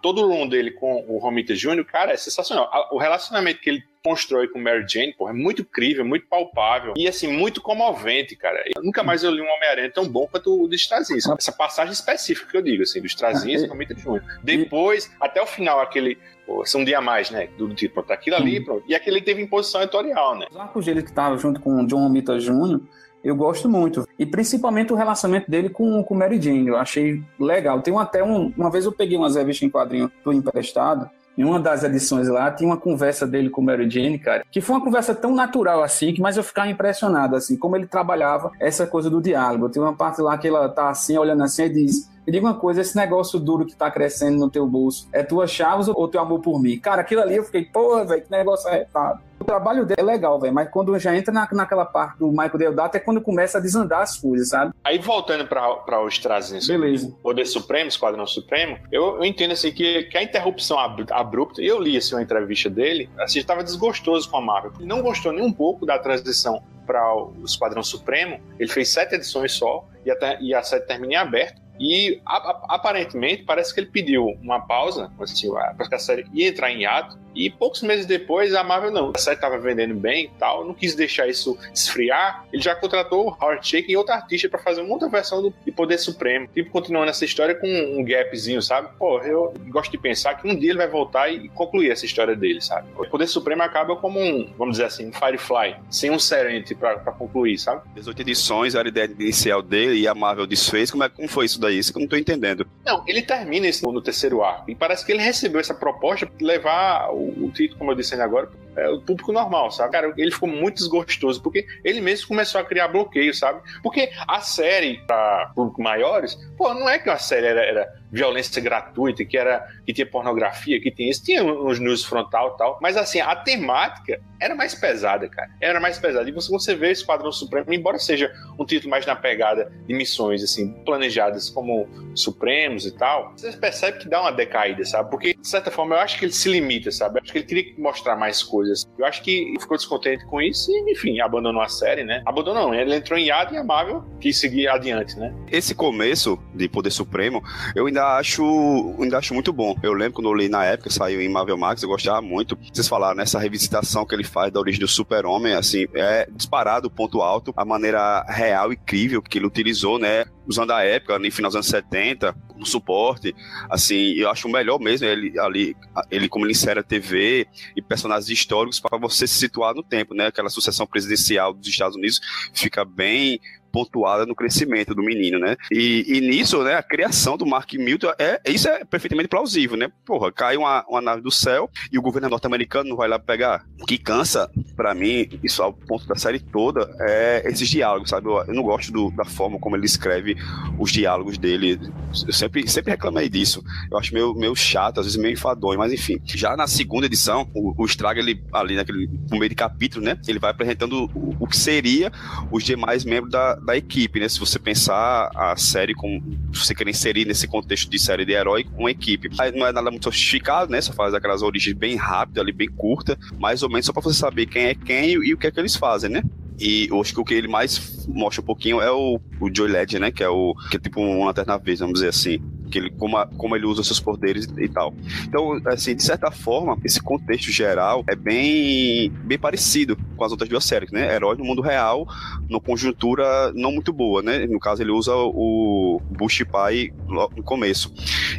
todo 0.03 0.23
o 0.23 0.29
run 0.29 0.49
dele 0.49 0.71
com 0.71 1.05
o 1.09 1.19
Romita 1.19 1.55
Jr., 1.55 1.85
cara, 1.85 2.13
é 2.13 2.17
sensacional. 2.17 2.71
O 2.93 2.99
relacionamento 2.99 3.61
que 3.61 3.71
ele 3.71 3.85
constrói 4.07 4.47
com 4.47 4.61
Mary 4.61 4.87
Jane, 4.89 5.13
porra, 5.13 5.33
é 5.33 5.35
muito 5.35 5.63
incrível, 5.63 6.05
muito 6.05 6.27
palpável 6.29 6.95
e, 6.97 7.09
assim, 7.09 7.27
muito 7.27 7.61
comovente, 7.61 8.37
cara. 8.37 8.63
Eu 8.77 8.83
nunca 8.85 9.03
mais 9.03 9.25
eu 9.25 9.31
li 9.33 9.41
um 9.41 9.51
Homem-Aranha 9.57 9.91
tão 9.91 10.07
bom 10.09 10.29
quanto 10.31 10.63
o 10.63 10.69
do 10.69 10.75
Straczynski. 10.77 11.29
Essa 11.37 11.51
passagem 11.51 11.93
específica 11.93 12.49
que 12.49 12.57
eu 12.57 12.63
digo, 12.63 12.85
assim, 12.85 13.01
do 13.01 13.07
Straczynski 13.07 13.67
e 13.67 13.69
Romita 13.69 13.95
Jr. 13.95 14.23
Depois, 14.45 15.11
até 15.21 15.43
o 15.43 15.47
final, 15.47 15.81
aquele... 15.81 16.17
pô, 16.47 16.63
Um 16.77 16.85
dia 16.85 16.99
a 16.99 17.01
mais, 17.01 17.31
né? 17.31 17.49
Do 17.59 17.75
tipo, 17.75 17.95
pronto, 17.95 18.13
aquilo 18.13 18.37
ali, 18.37 18.65
pronto. 18.65 18.85
E 18.87 18.95
aquele 18.95 19.21
teve 19.21 19.43
imposição 19.43 19.83
editorial, 19.83 20.39
né? 20.39 20.47
Os 20.51 20.57
arcos 20.57 20.85
dele 20.87 21.03
que 21.03 21.09
estavam 21.09 21.37
junto 21.37 21.61
com 21.61 21.83
o 21.83 21.87
John 21.87 22.03
Romita 22.05 22.39
Jr., 22.39 22.81
Eu 23.25 23.35
gosto 23.35 23.69
muito. 23.69 24.07
E 24.17 24.25
principalmente 24.25 24.93
o 24.93 24.97
relacionamento 24.97 25.51
dele 25.51 25.69
com, 25.69 26.01
com 26.05 26.15
Mary 26.15 26.41
Jane. 26.41 26.69
Eu 26.69 26.77
achei 26.77 27.21
legal. 27.41 27.83
Tem 27.83 27.93
até 27.99 28.23
um. 28.23 28.53
Uma 28.57 28.71
vez 28.71 28.85
eu 28.85 28.93
peguei 28.93 29.19
umas 29.19 29.35
revistas 29.35 29.67
em 29.67 29.71
quadrinho 29.71 30.13
do 30.25 30.33
emprestado. 30.33 31.11
Em 31.37 31.45
uma 31.45 31.61
das 31.61 31.85
edições 31.85 32.29
lá, 32.29 32.51
tinha 32.51 32.69
uma 32.69 32.77
conversa 32.77 33.27
dele 33.27 33.51
com 33.51 33.61
Mary 33.61 33.89
Jane, 33.91 34.19
cara, 34.19 34.45
que 34.51 34.61
foi 34.61 34.77
uma 34.77 34.85
conversa 34.85 35.15
tão 35.15 35.35
natural 35.35 35.83
assim, 35.83 36.15
que 36.15 36.21
mas 36.21 36.37
eu 36.37 36.43
ficava 36.43 36.69
impressionado, 36.69 37.37
assim, 37.37 37.57
como 37.57 37.77
ele 37.77 37.87
trabalhava 37.87 38.51
essa 38.59 38.87
coisa 38.87 39.11
do 39.11 39.21
diálogo. 39.21 39.69
Tem 39.69 39.83
uma 39.83 39.95
parte 39.95 40.21
lá 40.23 40.39
que 40.39 40.49
ela 40.49 40.69
tá 40.69 40.89
assim, 40.89 41.19
olhando 41.19 41.43
assim, 41.43 41.65
e 41.65 41.69
diz: 41.69 42.11
me 42.27 42.33
diga 42.33 42.47
uma 42.47 42.55
coisa, 42.55 42.81
esse 42.81 42.97
negócio 42.97 43.39
duro 43.39 43.65
que 43.65 43.77
tá 43.77 43.91
crescendo 43.91 44.39
no 44.39 44.51
teu 44.51 44.67
bolso, 44.67 45.09
é 45.13 45.23
tuas 45.23 45.51
chaves 45.51 45.89
ou 45.89 46.09
teu 46.09 46.21
amor 46.21 46.41
por 46.41 46.61
mim? 46.61 46.79
Cara, 46.79 47.01
aquilo 47.03 47.23
ali 47.23 47.37
eu 47.37 47.45
fiquei, 47.45 47.65
porra, 47.65 48.05
velho, 48.05 48.23
que 48.23 48.31
negócio 48.31 48.69
arretado. 48.69 49.21
O 49.39 49.45
trabalho 49.45 49.85
dele 49.87 50.01
é 50.01 50.05
legal, 50.05 50.41
velho, 50.41 50.53
mas 50.53 50.69
quando 50.71 50.99
já 50.99 51.15
entra 51.15 51.33
na, 51.33 51.47
naquela 51.53 51.85
parte 51.85 52.19
do 52.19 52.29
Michael 52.29 52.59
Deodato 52.59 52.97
é 52.97 53.01
quando 53.01 53.21
começa 53.21 53.59
a 53.59 53.61
desandar 53.61 54.01
as 54.01 54.17
coisas, 54.19 54.49
sabe? 54.49 54.73
Aí 54.83 54.99
voltando 54.99 55.47
para 55.47 56.03
os 56.03 56.19
trazinhos, 56.19 56.67
Beleza. 56.67 57.15
Poder 57.23 57.45
Supremo, 57.45 57.89
Esquadrão 57.89 58.27
Supremo, 58.27 58.77
eu, 58.91 59.17
eu 59.19 59.25
entendo 59.25 59.53
assim 59.53 59.71
que, 59.71 60.05
que 60.05 60.19
a 60.19 60.23
interrupção 60.23 60.79
ab- 60.79 61.07
abrupta, 61.13 61.63
eu 61.63 61.81
li 61.81 61.97
assim, 61.97 62.17
uma 62.17 62.23
entrevista 62.23 62.69
dele, 62.69 63.09
assim, 63.21 63.39
estava 63.39 63.63
desgostoso 63.63 64.29
com 64.29 64.39
a 64.39 64.41
Marvel. 64.41 64.73
Ele 64.79 64.89
não 64.89 65.01
gostou 65.01 65.33
nem 65.33 65.45
um 65.45 65.53
pouco 65.53 65.87
da 65.87 65.99
transição 65.99 66.61
para 66.85 67.15
o 67.15 67.33
Esquadrão 67.45 67.83
Supremo. 67.83 68.41
Ele 68.59 68.71
fez 68.71 68.89
sete 68.89 69.15
edições 69.15 69.53
só 69.53 69.85
e, 70.05 70.11
até, 70.11 70.39
e 70.41 70.55
a 70.55 70.63
série 70.63 70.83
termina 70.85 71.13
em 71.13 71.17
aberto. 71.17 71.61
E 71.79 72.21
aparentemente 72.25 73.43
parece 73.45 73.75
que 73.75 73.81
ele 73.81 73.91
pediu 73.91 74.27
uma 74.43 74.61
pausa, 74.61 75.11
assim, 75.21 75.51
para 75.51 75.89
que 75.89 75.95
a 75.95 75.99
série 75.99 76.27
ia 76.33 76.49
entrar 76.49 76.71
em 76.71 76.83
hiato. 76.83 77.19
E 77.37 77.51
poucos 77.51 77.83
meses 77.83 78.07
depois 78.07 78.55
a 78.55 78.65
Marvel 78.65 78.91
não, 78.91 79.13
a 79.15 79.19
série 79.19 79.37
estava 79.37 79.59
vendendo 79.59 79.95
bem 79.95 80.25
e 80.25 80.39
tal, 80.39 80.67
não 80.67 80.73
quis 80.73 80.95
deixar 80.95 81.29
isso 81.29 81.57
esfriar. 81.73 82.47
Ele 82.53 82.63
já 82.63 82.75
contratou 82.75 83.29
o 83.29 83.31
Howard 83.31 83.67
Shake 83.67 83.93
e 83.93 83.97
outro 83.97 84.15
artista 84.15 84.49
para 84.49 84.59
fazer 84.59 84.81
uma 84.81 84.93
outra 84.93 85.09
versão 85.09 85.43
do 85.43 85.55
de 85.65 85.73
Poder 85.73 85.99
Supremo, 85.99 86.49
tipo 86.55 86.71
continuando 86.71 87.11
essa 87.11 87.25
história 87.25 87.55
com 87.55 87.67
um 87.69 88.05
gapzinho, 88.05 88.63
sabe? 88.63 88.89
Pô, 88.99 89.21
eu 89.21 89.53
gosto 89.69 89.91
de 89.91 89.99
pensar 89.99 90.35
que 90.35 90.49
um 90.49 90.57
dia 90.57 90.71
ele 90.71 90.79
vai 90.79 90.89
voltar 90.89 91.29
e 91.29 91.49
concluir 91.51 91.91
essa 91.91 92.07
história 92.07 92.35
dele, 92.35 92.61
sabe? 92.61 92.89
O 92.97 93.07
Poder 93.07 93.27
Supremo 93.27 93.63
acaba 93.63 93.97
como 93.97 94.19
um, 94.19 94.53
vamos 94.57 94.75
dizer 94.75 94.87
assim, 94.87 95.09
um 95.09 95.13
Firefly, 95.13 95.77
sem 95.91 96.11
um 96.11 96.19
Serenity 96.19 96.75
para 96.75 96.97
concluir, 97.13 97.59
sabe? 97.59 97.83
18 97.95 98.21
edições 98.23 98.75
era 98.75 98.87
a 98.87 98.91
ideia 98.91 99.07
inicial 99.07 99.63
dele 99.63 99.99
e 99.99 100.09
a 100.09 100.15
Marvel 100.15 100.47
desfez. 100.47 100.91
Como, 100.91 101.05
é, 101.05 101.09
como 101.09 101.29
foi 101.29 101.47
isso 101.47 101.61
daí? 101.61 101.79
Isso 101.79 101.93
que 101.93 101.99
eu 101.99 102.03
não 102.03 102.09
tô 102.09 102.17
entendendo. 102.17 102.67
Não, 102.85 103.03
ele 103.07 103.23
termina 103.23 103.67
isso 103.67 103.91
no 103.91 104.01
terceiro 104.01 104.43
arco. 104.43 104.71
E 104.71 104.75
parece 104.75 105.05
que 105.05 105.13
ele 105.13 105.23
recebeu 105.23 105.61
essa 105.61 105.75
proposta 105.75 106.27
de 106.27 106.45
levar 106.45 107.11
o, 107.13 107.26
o 107.29 107.51
título, 107.51 107.79
como 107.79 107.93
eu 107.93 107.97
disse 107.97 108.15
ainda 108.15 108.25
agora, 108.25 108.49
é, 108.77 108.89
o 108.89 109.01
público 109.01 109.33
normal, 109.33 109.71
sabe? 109.71 109.93
Cara, 109.93 110.13
ele 110.17 110.31
ficou 110.31 110.49
muito 110.49 110.77
desgostoso, 110.77 111.43
porque 111.43 111.67
ele 111.85 112.01
mesmo 112.01 112.29
começou 112.29 112.61
a 112.61 112.65
criar 112.65 112.89
bloqueio, 112.89 113.35
sabe? 113.35 113.61
Porque 113.83 114.11
a 114.27 114.41
série, 114.41 114.99
para 115.07 115.53
público 115.55 115.83
maiores, 115.83 116.35
pô, 116.57 116.73
não 116.75 116.89
é 116.89 116.99
que 116.99 117.09
a 117.09 117.19
série 117.19 117.47
era, 117.47 117.63
era 117.63 117.95
violência 118.11 118.63
gratuita, 118.63 119.25
que 119.25 119.37
era 119.37 119.67
que 119.85 119.93
tinha 119.93 120.07
pornografia, 120.07 120.81
que 120.81 120.91
tinha 120.91 121.11
isso, 121.11 121.25
tinha 121.25 121.45
uns 121.45 121.79
news 121.79 122.05
frontal 122.05 122.55
e 122.55 122.59
tal, 122.59 122.79
mas 122.81 122.97
assim, 122.97 123.21
a 123.21 123.35
temática 123.35 124.21
era 124.41 124.55
mais 124.55 124.75
pesada, 124.75 125.29
cara. 125.29 125.51
Era 125.61 125.81
mais 125.81 125.99
pesada. 125.99 126.29
E 126.29 126.33
você, 126.33 126.51
você 126.51 126.75
vê 126.75 126.91
Esquadrão 126.91 127.33
Supremo, 127.33 127.73
embora 127.73 127.99
seja 127.99 128.33
um 128.59 128.65
título 128.65 128.91
mais 128.91 129.07
na 129.07 129.17
pegada 129.17 129.73
de 129.87 129.95
missões, 129.95 130.43
assim, 130.43 130.73
planejadas 130.85 131.51
como 131.51 131.89
Supremos 132.15 132.87
e 132.87 132.93
tal, 132.93 133.33
você 133.37 133.53
percebe 133.53 133.99
que 133.99 134.09
dá 134.09 134.21
uma 134.21 134.33
decaída, 134.33 134.85
sabe? 134.85 135.11
Porque, 135.11 135.35
de 135.35 135.49
certa 135.49 135.71
forma, 135.71 135.95
eu 135.95 136.01
acho 136.01 136.19
que 136.19 136.25
ele 136.25 136.33
se 136.33 136.49
limita, 136.49 136.91
sabe? 136.91 137.19
Eu 137.19 137.23
acho 137.23 137.33
que 137.33 137.39
ele 137.39 137.47
queria 137.47 137.75
mostrar 137.79 138.17
mais 138.17 138.43
coisas. 138.43 138.66
Eu 138.99 139.05
acho 139.05 139.23
que 139.23 139.55
ficou 139.61 139.77
descontente 139.77 140.25
com 140.27 140.41
isso 140.41 140.71
e, 140.71 140.93
enfim, 140.93 141.21
abandonou 141.21 141.63
a 141.63 141.69
série, 141.69 142.05
né? 142.05 142.23
Abandonou, 142.27 142.69
não. 142.69 142.75
Ele 142.75 142.95
entrou 142.95 143.19
em 143.19 143.27
hiato 143.27 143.55
e 143.55 143.57
a 143.57 143.65
Marvel 143.65 144.05
quis 144.21 144.39
seguir 144.39 144.69
adiante, 144.69 145.19
né? 145.19 145.35
Esse 145.51 145.75
começo 145.75 146.39
de 146.55 146.69
Poder 146.69 146.91
Supremo, 146.91 147.43
eu 147.75 147.87
ainda 147.87 148.17
acho, 148.17 148.95
ainda 149.01 149.19
acho 149.19 149.35
muito 149.35 149.53
bom. 149.53 149.75
Eu 149.83 149.93
lembro 149.93 150.15
quando 150.15 150.29
eu 150.29 150.35
li 150.35 150.49
na 150.49 150.65
época, 150.65 150.91
saiu 150.91 151.21
em 151.21 151.29
Marvel 151.29 151.57
Max, 151.57 151.83
eu 151.83 151.89
gostava 151.89 152.21
muito. 152.23 152.59
Vocês 152.73 152.89
falaram 152.89 153.17
nessa 153.17 153.39
revisitação 153.39 154.05
que 154.05 154.15
ele 154.15 154.25
faz 154.25 154.53
da 154.53 154.61
origem 154.61 154.81
do 154.81 154.89
Super-Homem, 154.89 155.55
assim, 155.55 155.87
é 155.95 156.29
disparado 156.31 156.89
o 156.89 156.91
ponto 156.91 157.21
alto, 157.21 157.53
a 157.57 157.65
maneira 157.65 158.25
real 158.29 158.73
e 158.73 158.77
crível 158.77 159.23
que 159.23 159.39
ele 159.39 159.47
utilizou, 159.47 159.99
né? 159.99 160.25
Usando 160.47 160.71
a 160.73 160.83
época, 160.83 161.19
no 161.19 161.31
final 161.31 161.49
dos 161.49 161.57
anos 161.57 161.67
70, 161.67 162.35
no 162.57 162.65
suporte, 162.65 163.35
assim, 163.69 164.13
eu 164.13 164.31
acho 164.31 164.49
melhor 164.49 164.79
mesmo 164.79 165.07
ele 165.07 165.39
ali, 165.39 165.77
ele 166.11 166.29
como 166.29 166.45
ele 166.45 166.53
insere 166.53 166.81
a 166.81 166.83
TV 166.83 167.47
e 167.75 167.83
personagens 167.83 168.29
históricos 168.29 168.81
para 168.81 168.99
você 168.99 169.27
se 169.27 169.35
situar 169.35 169.75
no 169.75 169.83
tempo, 169.83 170.15
né? 170.15 170.27
Aquela 170.27 170.49
sucessão 170.49 170.87
presidencial 170.87 171.53
dos 171.53 171.69
Estados 171.69 171.97
Unidos 171.97 172.21
fica 172.53 172.85
bem 172.85 173.41
pontuada 173.77 174.25
no 174.25 174.35
crescimento 174.35 174.95
do 174.95 175.03
menino, 175.03 175.39
né? 175.39 175.55
E, 175.71 176.07
e, 176.09 176.21
nisso, 176.23 176.63
né, 176.63 176.77
a 176.77 176.83
criação 176.83 177.37
do 177.37 177.45
Mark 177.45 177.71
Milton, 177.75 178.11
é, 178.19 178.41
isso 178.47 178.67
é 178.67 178.87
perfeitamente 178.87 179.29
plausível, 179.29 179.77
né? 179.77 179.93
Porra, 180.07 180.33
cai 180.33 180.57
uma, 180.57 180.83
uma 180.89 181.03
nave 181.03 181.21
do 181.21 181.31
céu 181.31 181.69
e 181.93 181.99
o 181.99 182.03
governo 182.03 182.31
norte-americano 182.31 182.89
não 182.89 182.97
vai 182.97 183.07
lá 183.07 183.19
pegar. 183.19 183.67
O 183.79 183.85
que 183.85 183.99
cansa, 183.99 184.51
para 184.75 184.95
mim, 184.95 185.29
isso 185.45 185.63
ao 185.63 185.75
ponto 185.75 186.07
da 186.07 186.15
série 186.15 186.39
toda, 186.39 186.91
é 187.01 187.43
esses 187.45 187.69
diálogos, 187.69 188.09
sabe? 188.09 188.27
Eu, 188.27 188.45
eu 188.47 188.55
não 188.55 188.63
gosto 188.63 188.91
do, 188.91 189.11
da 189.11 189.27
forma 189.27 189.59
como 189.59 189.77
ele 189.77 189.85
escreve 189.85 190.39
os 190.79 190.91
diálogos 190.91 191.37
dele. 191.37 191.79
Eu 192.27 192.33
sempre, 192.33 192.67
sempre 192.67 192.93
reclamei 192.93 193.29
disso. 193.29 193.63
Eu 193.91 193.99
acho 193.99 194.15
meio, 194.15 194.33
meio 194.33 194.57
chato, 194.57 195.01
às 195.01 195.05
vezes 195.07 195.21
meio 195.21 195.35
enfadonho, 195.35 195.79
mas 195.79 195.93
enfim. 195.93 196.19
Já 196.25 196.57
na 196.57 196.67
segunda 196.67 197.05
edição, 197.05 197.47
o, 197.53 197.75
o 197.77 197.85
Straga, 197.85 198.21
ele, 198.21 198.43
ali 198.55 198.75
naquele, 198.75 199.07
no 199.31 199.39
meio 199.39 199.51
de 199.51 199.55
capítulo, 199.55 200.03
né? 200.03 200.19
Ele 200.27 200.39
vai 200.39 200.51
apresentando 200.51 201.11
o, 201.15 201.37
o 201.41 201.47
que 201.47 201.59
seria 201.59 202.11
os 202.51 202.65
demais 202.65 203.05
membros 203.05 203.31
da, 203.31 203.66
da 203.67 203.77
equipe, 203.77 204.21
né? 204.21 204.29
Se 204.29 204.39
você 204.39 204.59
pensar 204.59 205.31
a 205.35 205.57
série 205.57 205.95
com. 205.95 206.23
Se 206.55 206.61
você 206.61 206.75
quer 206.75 206.89
inserir 206.89 207.27
nesse 207.27 207.49
contexto 207.49 207.91
de 207.91 207.99
série 207.99 208.25
de 208.25 208.33
herói, 208.33 208.65
uma 208.79 208.91
equipe. 208.91 209.29
Aí 209.39 209.51
não 209.51 209.67
é 209.67 209.73
nada 209.73 209.91
muito 209.91 210.05
sofisticado, 210.05 210.71
né? 210.71 210.81
Só 210.81 210.93
faz 210.93 211.13
aquelas 211.13 211.43
origens 211.43 211.77
bem 211.77 211.97
rápidas, 211.97 212.43
ali, 212.43 212.53
bem 212.53 212.69
curta, 212.69 213.19
mais 213.39 213.63
ou 213.63 213.69
menos 213.69 213.87
só 213.87 213.93
pra 213.93 214.01
você 214.01 214.19
saber 214.19 214.47
quem 214.47 214.67
é 214.67 214.75
quem 214.75 215.11
e, 215.11 215.35
o 215.35 215.37
que 215.37 215.49
é 215.49 215.51
que 215.51 215.59
eles 215.59 215.75
fazem, 215.75 216.09
né? 216.09 216.23
E 216.59 216.87
eu 216.89 217.01
acho 217.01 217.13
que 217.13 217.21
o 217.21 217.25
que 217.25 217.35
ele 217.35 217.49
mais 217.49 218.07
mostra 218.07 218.41
um 218.41 218.45
pouquinho 218.45 218.81
é 218.81 218.91
o, 218.91 219.21
o 219.41 219.55
Joy 219.55 219.69
Ledger, 219.69 220.01
né? 220.01 220.11
Que 220.11 220.23
é 220.23 220.29
o. 220.29 220.55
Que 220.71 220.77
é 220.77 220.81
tipo 220.81 221.01
uma 221.01 221.27
lanterna 221.27 221.59
vez, 221.59 221.81
vamos 221.81 221.95
dizer 221.95 222.09
assim. 222.09 222.41
Que 222.71 222.79
ele, 222.79 222.91
como, 222.91 223.17
a, 223.17 223.27
como 223.27 223.57
ele 223.57 223.67
usa 223.67 223.83
seus 223.83 224.01
poderes 224.01 224.49
e 224.59 224.69
tal. 224.69 224.95
Então, 225.25 225.61
assim, 225.67 225.95
de 225.95 226.03
certa 226.03 226.31
forma, 226.31 226.79
esse 226.85 227.01
contexto 227.01 227.51
geral 227.51 228.05
é 228.09 228.17
bem, 228.17 229.11
bem 229.25 229.39
parecido 229.39 229.97
com 230.17 230.25
as 230.25 230.31
outras 230.33 230.49
duas 230.49 230.65
séries, 230.65 230.91
né? 230.91 231.15
Herói 231.15 231.37
no 231.37 231.45
mundo 231.45 231.63
real, 231.63 232.07
numa 232.49 232.61
conjuntura 232.61 233.53
não 233.55 233.73
muito 233.73 233.93
boa, 233.93 234.23
né? 234.23 234.47
No 234.47 234.59
caso, 234.59 234.83
ele 234.83 234.91
usa 234.91 235.15
o 235.15 236.01
Bush 236.11 236.45
Pai 236.51 236.93
no 237.09 237.43
começo. 237.43 237.93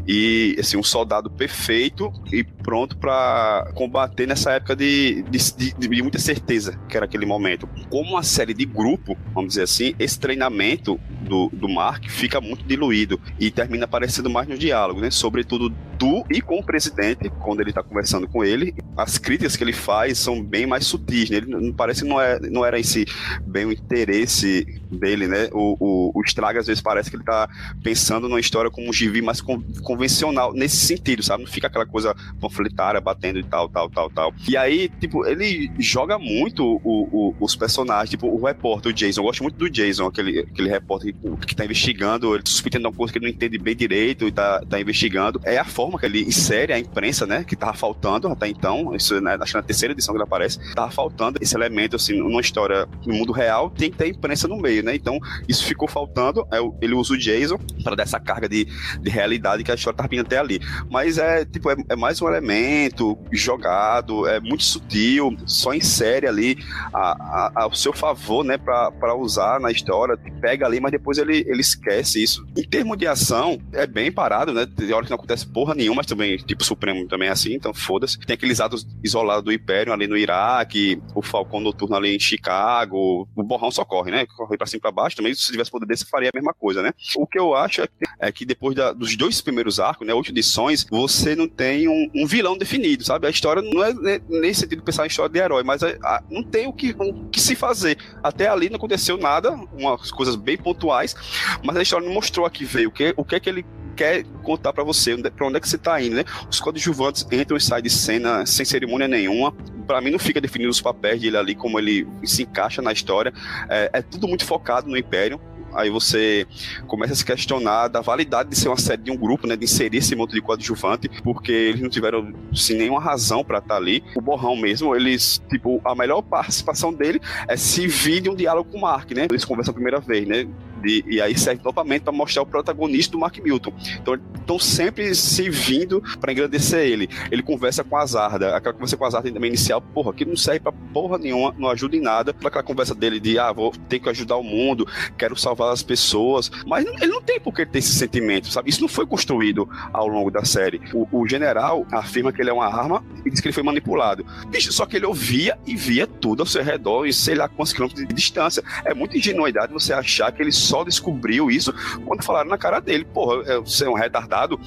E, 0.08 0.56
assim, 0.60 0.78
um 0.78 0.84
soldado 0.84 1.30
perfeito 1.30 2.12
e 2.32 2.44
pronto 2.44 2.98
para 2.98 3.72
combater 3.76 4.28
nessa 4.28 4.52
época 4.52 4.76
de, 4.76 5.24
de, 5.24 5.38
de, 5.56 5.74
de 5.74 6.02
muita 6.02 6.20
certeza, 6.20 6.80
que 6.90 6.98
era 6.98 7.06
aquele 7.06 7.26
momento. 7.26 7.68
Como 7.90 8.12
uma 8.12 8.24
série 8.24 8.54
de 8.54 8.66
grupo, 8.66 9.18
vamos 9.34 9.50
dizer 9.50 9.64
assim, 9.64 9.94
esse 10.00 10.20
treinamento 10.20 11.00
do, 11.22 11.50
do 11.54 11.70
Mark 11.70 12.10
fica 12.10 12.40
muito 12.42 12.66
diluído 12.66 13.20
e 13.40 13.52
termina 13.52 13.86
aparecendo 13.86 14.17
mais 14.30 14.48
no 14.48 14.58
diálogo, 14.58 15.02
né? 15.02 15.10
Sobretudo 15.10 15.70
do 15.98 16.24
e 16.30 16.42
com 16.42 16.60
o 16.60 16.64
presidente, 16.64 17.30
quando 17.42 17.62
ele 17.62 17.74
tá 17.74 17.82
conversando 17.82 18.28
com 18.28 18.44
ele. 18.44 18.74
As 18.96 19.18
críticas 19.18 19.56
que 19.56 19.64
ele 19.64 19.74
faz 19.74 20.18
são 20.18 20.44
bem 20.44 20.66
mais 20.66 20.86
sutis, 20.86 21.30
né? 21.30 21.38
Ele 21.38 21.48
não 21.48 21.74
parece 21.74 22.04
que 22.04 22.08
não, 22.08 22.22
é, 22.22 22.40
não 22.40 22.66
era 22.66 22.80
esse 22.80 23.06
bem 23.42 23.66
o 23.66 23.72
interesse 23.72 24.66
dele, 24.92 25.28
né? 25.28 25.50
O, 25.52 25.78
o, 25.80 26.12
o 26.16 26.22
Estraga 26.24 26.60
às 26.60 26.68
vezes 26.68 26.82
parece 26.82 27.10
que 27.10 27.16
ele 27.16 27.24
tá 27.24 27.50
pensando 27.84 28.30
numa 28.30 28.40
história 28.40 28.70
como 28.70 28.90
um 28.90 28.94
gibi 28.94 29.22
mais 29.22 29.42
con 29.42 29.62
convencional 29.82 30.54
nesse 30.54 30.78
sentido, 30.78 31.24
sabe? 31.24 31.44
Não 31.44 31.52
fica 31.52 31.68
aquela 31.68 31.86
coisa 31.86 32.16
panfletária 32.40 33.02
batendo 33.02 33.40
e 33.40 33.44
tal, 33.44 33.68
tal, 33.70 33.90
tal, 33.90 34.10
tal. 34.10 34.34
E 34.48 34.56
aí, 34.56 34.90
tipo, 35.00 35.26
ele 35.26 35.72
joga 35.80 36.20
muito 36.20 36.64
o, 36.84 37.08
o, 37.12 37.36
os 37.40 37.56
personagens, 37.56 38.10
tipo, 38.10 38.28
o 38.28 38.44
repórter, 38.46 38.92
o 38.92 38.94
Jason. 38.94 39.22
Eu 39.22 39.26
gosto 39.26 39.44
muito 39.44 39.58
do 39.58 39.70
Jason, 39.70 40.06
aquele, 40.06 40.40
aquele 40.40 40.70
repórter 40.70 41.14
que, 41.14 41.48
que 41.48 41.56
tá 41.56 41.66
investigando, 41.66 42.36
ele 42.36 42.44
suspeitando 42.46 42.88
uma 42.88 42.94
coisa 42.94 43.12
que 43.12 43.20
ele 43.20 43.26
não 43.26 43.34
entende 43.34 43.58
bem 43.58 43.76
direito 43.76 44.07
e 44.12 44.32
tá, 44.32 44.62
tá 44.68 44.80
investigando. 44.80 45.40
É 45.44 45.58
a 45.58 45.66
forma 45.66 46.00
que 46.00 46.06
ele 46.06 46.22
insere 46.24 46.74
a 46.74 46.80
imprensa, 46.80 47.26
né? 47.26 47.44
Que 47.44 47.56
tava 47.56 47.74
faltando 47.74 48.28
até 48.28 48.48
então. 48.48 48.96
Isso, 48.96 49.20
né, 49.22 49.38
acho 49.40 49.52
que 49.52 49.58
na 49.58 49.64
terceira 49.64 49.94
edição 49.94 50.14
que 50.14 50.18
ele 50.18 50.24
aparece, 50.24 50.60
tava 50.74 50.92
faltando 50.92 51.40
esse 51.42 51.56
elemento, 51.56 51.96
assim, 51.96 52.18
numa 52.18 52.42
história 52.42 52.88
no 53.06 53.14
mundo 53.14 53.32
real, 53.32 53.70
tem 53.70 53.92
que 53.92 53.98
ter 53.98 54.08
imprensa 54.08 54.48
no 54.48 54.58
meio, 54.58 54.84
né? 54.84 54.96
Então, 54.96 55.20
isso 55.48 55.66
ficou 55.66 55.88
faltando. 55.88 56.48
É, 56.52 56.58
ele 56.82 56.94
usa 56.94 57.14
o 57.14 57.18
Jason 57.18 57.58
para 57.84 57.96
dar 57.96 58.04
essa 58.04 58.20
carga 58.20 58.48
de, 58.48 58.66
de 59.00 59.10
realidade 59.10 59.64
que 59.64 59.72
a 59.72 59.76
história 59.76 59.98
tá 59.98 60.08
vindo 60.08 60.22
até 60.22 60.38
ali. 60.38 60.60
Mas 60.90 61.18
é, 61.18 61.46
tipo, 61.46 61.70
é, 61.70 61.76
é 61.90 61.96
mais 61.96 62.22
um 62.22 62.28
elemento 62.28 63.18
jogado, 63.32 64.28
é 64.28 64.40
muito 64.40 64.64
sutil, 64.64 65.36
só 65.46 65.74
insere 65.74 66.28
ali 66.28 66.58
a, 66.94 67.12
a, 67.12 67.52
ao 67.64 67.74
seu 67.74 67.94
favor, 67.94 68.44
né, 68.44 68.58
para 68.58 69.16
usar 69.16 69.60
na 69.60 69.72
história, 69.72 70.18
pega 70.42 70.66
ali, 70.66 70.80
mas 70.80 70.92
depois 70.92 71.18
ele, 71.18 71.46
ele 71.48 71.62
esquece 71.62 72.22
isso. 72.22 72.46
Em 72.56 72.64
termos 72.64 72.98
de 72.98 73.08
ação, 73.08 73.60
é 73.74 73.86
bem 73.98 74.12
parado, 74.12 74.54
né? 74.54 74.68
Tem 74.68 74.94
hora 74.94 75.04
que 75.04 75.10
não 75.10 75.16
acontece 75.16 75.48
porra 75.48 75.74
nenhuma, 75.74 75.98
mas 75.98 76.06
também, 76.06 76.38
tipo, 76.38 76.64
Supremo 76.64 77.08
também 77.08 77.30
é 77.30 77.32
assim, 77.32 77.56
então 77.56 77.74
foda-se. 77.74 78.20
Tem 78.20 78.36
aqueles 78.36 78.60
atos 78.60 78.86
isolados 79.04 79.44
do 79.44 79.52
Império 79.52 79.92
ali 79.92 80.06
no 80.06 80.16
Iraque, 80.16 81.02
o 81.16 81.22
Falcão 81.24 81.60
Noturno 81.60 81.96
ali 81.96 82.16
em 82.16 82.20
Chicago, 82.20 83.28
o 83.36 83.44
Borrão 83.44 83.72
só 83.72 83.84
corre, 83.84 84.12
né? 84.12 84.28
Corre 84.28 84.56
pra 84.56 84.68
cima 84.68 84.78
e 84.78 84.82
pra 84.82 84.92
baixo, 84.92 85.16
também 85.16 85.34
se 85.34 85.52
tivesse 85.52 85.72
poder 85.72 85.88
desse, 85.88 86.06
faria 86.06 86.30
a 86.30 86.38
mesma 86.38 86.54
coisa, 86.54 86.84
né? 86.84 86.92
O 87.16 87.26
que 87.26 87.40
eu 87.40 87.56
acho 87.56 87.82
é 87.82 87.88
que, 87.88 87.94
é 88.20 88.32
que 88.32 88.46
depois 88.46 88.76
da, 88.76 88.94
dos 88.94 89.16
dois 89.16 89.42
primeiros 89.42 89.80
arcos, 89.80 90.06
né, 90.06 90.14
oito 90.14 90.30
edições, 90.30 90.86
você 90.88 91.36
não 91.36 91.48
tem 91.48 91.88
um, 91.88 92.08
um 92.14 92.28
vilão 92.28 92.56
definido, 92.56 93.04
sabe? 93.04 93.26
A 93.26 93.32
história 93.32 93.64
não 93.64 93.84
é 93.84 94.22
nesse 94.30 94.62
sentido 94.62 94.84
pensar 94.84 95.06
em 95.06 95.08
história 95.08 95.32
de 95.32 95.40
herói, 95.40 95.64
mas 95.64 95.82
a, 95.82 95.88
a, 96.04 96.24
não 96.30 96.44
tem 96.44 96.68
o 96.68 96.74
que, 96.74 96.96
o 97.00 97.30
que 97.30 97.42
se 97.42 97.56
fazer. 97.56 97.98
Até 98.22 98.48
ali 98.48 98.70
não 98.70 98.76
aconteceu 98.76 99.18
nada, 99.18 99.52
umas 99.74 100.12
coisas 100.12 100.36
bem 100.36 100.56
pontuais, 100.56 101.16
mas 101.64 101.76
a 101.76 101.82
história 101.82 102.06
não 102.06 102.14
mostrou 102.14 102.46
aqui 102.46 102.64
veio 102.64 102.90
o 102.90 102.92
que, 102.92 103.12
o 103.18 103.26
que 103.26 103.36
é 103.36 103.40
que 103.40 103.50
ele 103.50 103.66
quer 103.98 104.24
contar 104.44 104.72
para 104.72 104.84
você, 104.84 105.16
onde, 105.16 105.30
pra 105.32 105.48
onde 105.48 105.58
é 105.58 105.60
que 105.60 105.68
você 105.68 105.78
tá 105.78 106.02
indo, 106.02 106.16
né? 106.16 106.24
Os 106.50 106.60
coadjuvantes 106.60 107.28
entram 107.32 107.58
e 107.58 107.62
saem 107.62 107.84
de 107.84 107.90
cena 107.90 108.46
sem 108.46 108.64
cerimônia 108.64 109.08
nenhuma. 109.08 109.52
Para 109.86 110.00
mim 110.02 110.12
não 110.12 110.20
fica 110.20 110.40
definido 110.40 110.70
os 110.70 110.82
papéis 110.82 111.20
dele 111.20 111.38
ali, 111.38 111.56
como 111.56 111.80
ele 111.80 112.08
se 112.24 112.44
encaixa 112.44 112.82
na 112.82 112.94
história. 112.94 113.34
É, 113.70 113.90
é 113.94 114.02
tudo 114.02 114.28
muito 114.28 114.46
focado 114.46 114.90
no 114.90 114.98
Império 114.98 115.40
aí 115.78 115.92
você 115.92 116.48
começa 116.88 117.14
a 117.14 117.16
se 117.16 117.24
questionar 117.24 117.88
da 117.88 118.02
validade 118.02 118.50
de 118.50 118.56
ser 118.56 118.68
uma 118.68 118.78
série 118.78 119.02
de 119.04 119.12
um 119.12 119.16
grupo, 119.16 119.46
né, 119.46 119.56
de 119.56 119.66
inserir 119.66 119.98
esse 119.98 120.16
monte 120.16 120.34
de 120.34 120.42
coadjuvante, 120.42 121.08
porque 121.24 121.52
eles 121.52 121.82
não 121.82 121.90
tiveram 121.90 122.34
assim, 122.52 122.76
nenhuma 122.76 123.00
razão 123.00 123.44
para 123.44 123.60
estar 123.60 123.76
tá 123.76 123.76
ali. 123.76 124.04
O 124.16 124.22
Borrão 124.22 124.56
mesmo, 124.56 124.96
eles, 124.96 125.42
tipo, 125.50 125.80
a 125.86 125.94
melhor 125.94 126.22
participação 126.24 126.92
dele 126.92 127.22
é 127.48 127.56
se 127.56 127.88
vir 127.88 128.22
de 128.22 128.30
um 128.30 128.36
diálogo 128.36 128.72
com 128.72 128.78
o 128.78 128.82
Mark, 128.82 129.12
né? 129.12 129.28
Eles 129.30 129.46
conversam 129.46 129.72
a 129.72 129.76
primeira 129.76 130.00
vez, 130.00 130.28
né? 130.28 130.48
De, 130.82 131.04
e 131.08 131.22
aí 131.22 131.38
serve 131.38 131.62
novamente 131.64 132.04
para 132.04 132.14
mostrar 132.14 132.42
o 132.42 132.46
protagonista 132.46 133.12
do 133.12 133.20
Mark 133.20 133.38
Milton. 133.40 133.74
Então, 134.00 134.18
estão 134.40 134.60
sempre 134.60 135.14
se 135.14 135.50
vindo 135.50 136.02
para 136.20 136.32
engrandecer 136.32 136.80
ele. 136.80 137.10
Ele 137.32 137.44
conversa 137.44 137.84
com 137.84 137.98
a 137.98 138.06
Zarda, 138.06 138.56
aquela 138.56 138.74
conversa 138.74 138.96
com 138.96 139.06
a 139.06 139.10
Zarda 139.10 139.32
também 139.32 139.50
inicial, 139.50 139.82
porra, 139.82 140.14
que 140.14 140.26
não 140.26 140.36
serve 140.36 140.62
para 140.62 140.72
porra 140.72 141.18
nenhuma, 141.18 141.54
não 141.58 141.70
ajuda 141.70 141.96
em 141.96 142.02
nada. 142.02 142.36
Aquela 142.44 142.64
conversa 142.64 142.96
dele 142.96 143.20
de, 143.20 143.38
ah, 143.38 143.52
vou 143.52 143.72
ter 143.90 144.00
que 144.00 144.10
ajudar 144.10 144.38
o 144.38 144.44
mundo, 144.44 144.88
quero 145.18 145.36
salvar 145.36 145.74
as 145.74 145.84
pessoas. 145.84 146.50
Mas 146.66 146.86
ele 146.86 147.12
não 147.12 147.22
tem 147.22 147.40
por 147.40 147.54
que 147.54 147.66
ter 147.66 147.80
esse 147.80 147.94
sentimento, 147.94 148.52
sabe? 148.52 148.70
Isso 148.70 148.82
não 148.82 148.88
foi 148.88 149.06
construído 149.06 149.68
ao 149.92 150.08
longo 150.08 150.32
da 150.32 150.46
série. 150.46 150.80
O, 150.94 151.08
o 151.12 151.28
general 151.28 151.86
afirma 151.92 152.32
que 152.32 152.42
ele 152.42 152.50
é 152.50 152.54
uma 152.54 152.68
arma 152.68 153.04
e 153.26 153.30
diz 153.30 153.42
que 153.42 153.48
ele 153.48 153.54
foi 153.54 153.64
manipulado. 153.64 154.26
Bicho, 154.48 154.72
só 154.72 154.86
que 154.86 154.96
ele 154.96 155.06
ouvia 155.06 155.58
e 155.66 155.76
via 155.76 156.08
tudo 156.08 156.42
ao 156.42 156.46
seu 156.46 156.64
redor 156.64 157.06
e 157.06 157.14
sei 157.14 157.36
lá 157.36 157.48
quantos 157.48 157.74
quilômetros 157.74 158.08
de 158.08 158.14
distância. 158.14 158.64
É 158.86 158.94
muita 158.94 159.18
ingenuidade 159.18 159.74
você 159.74 159.94
achar 159.94 160.32
que 160.32 160.42
ele 160.42 160.52
só 160.68 160.84
descobriu 160.84 161.50
isso 161.50 161.74
quando 162.06 162.24
falaram 162.24 162.50
na 162.50 162.58
cara 162.58 162.80
dele. 162.80 163.06
Porra, 163.06 163.62
você 163.62 163.86
é 163.86 163.90
um 163.90 163.94
retardado. 163.94 164.60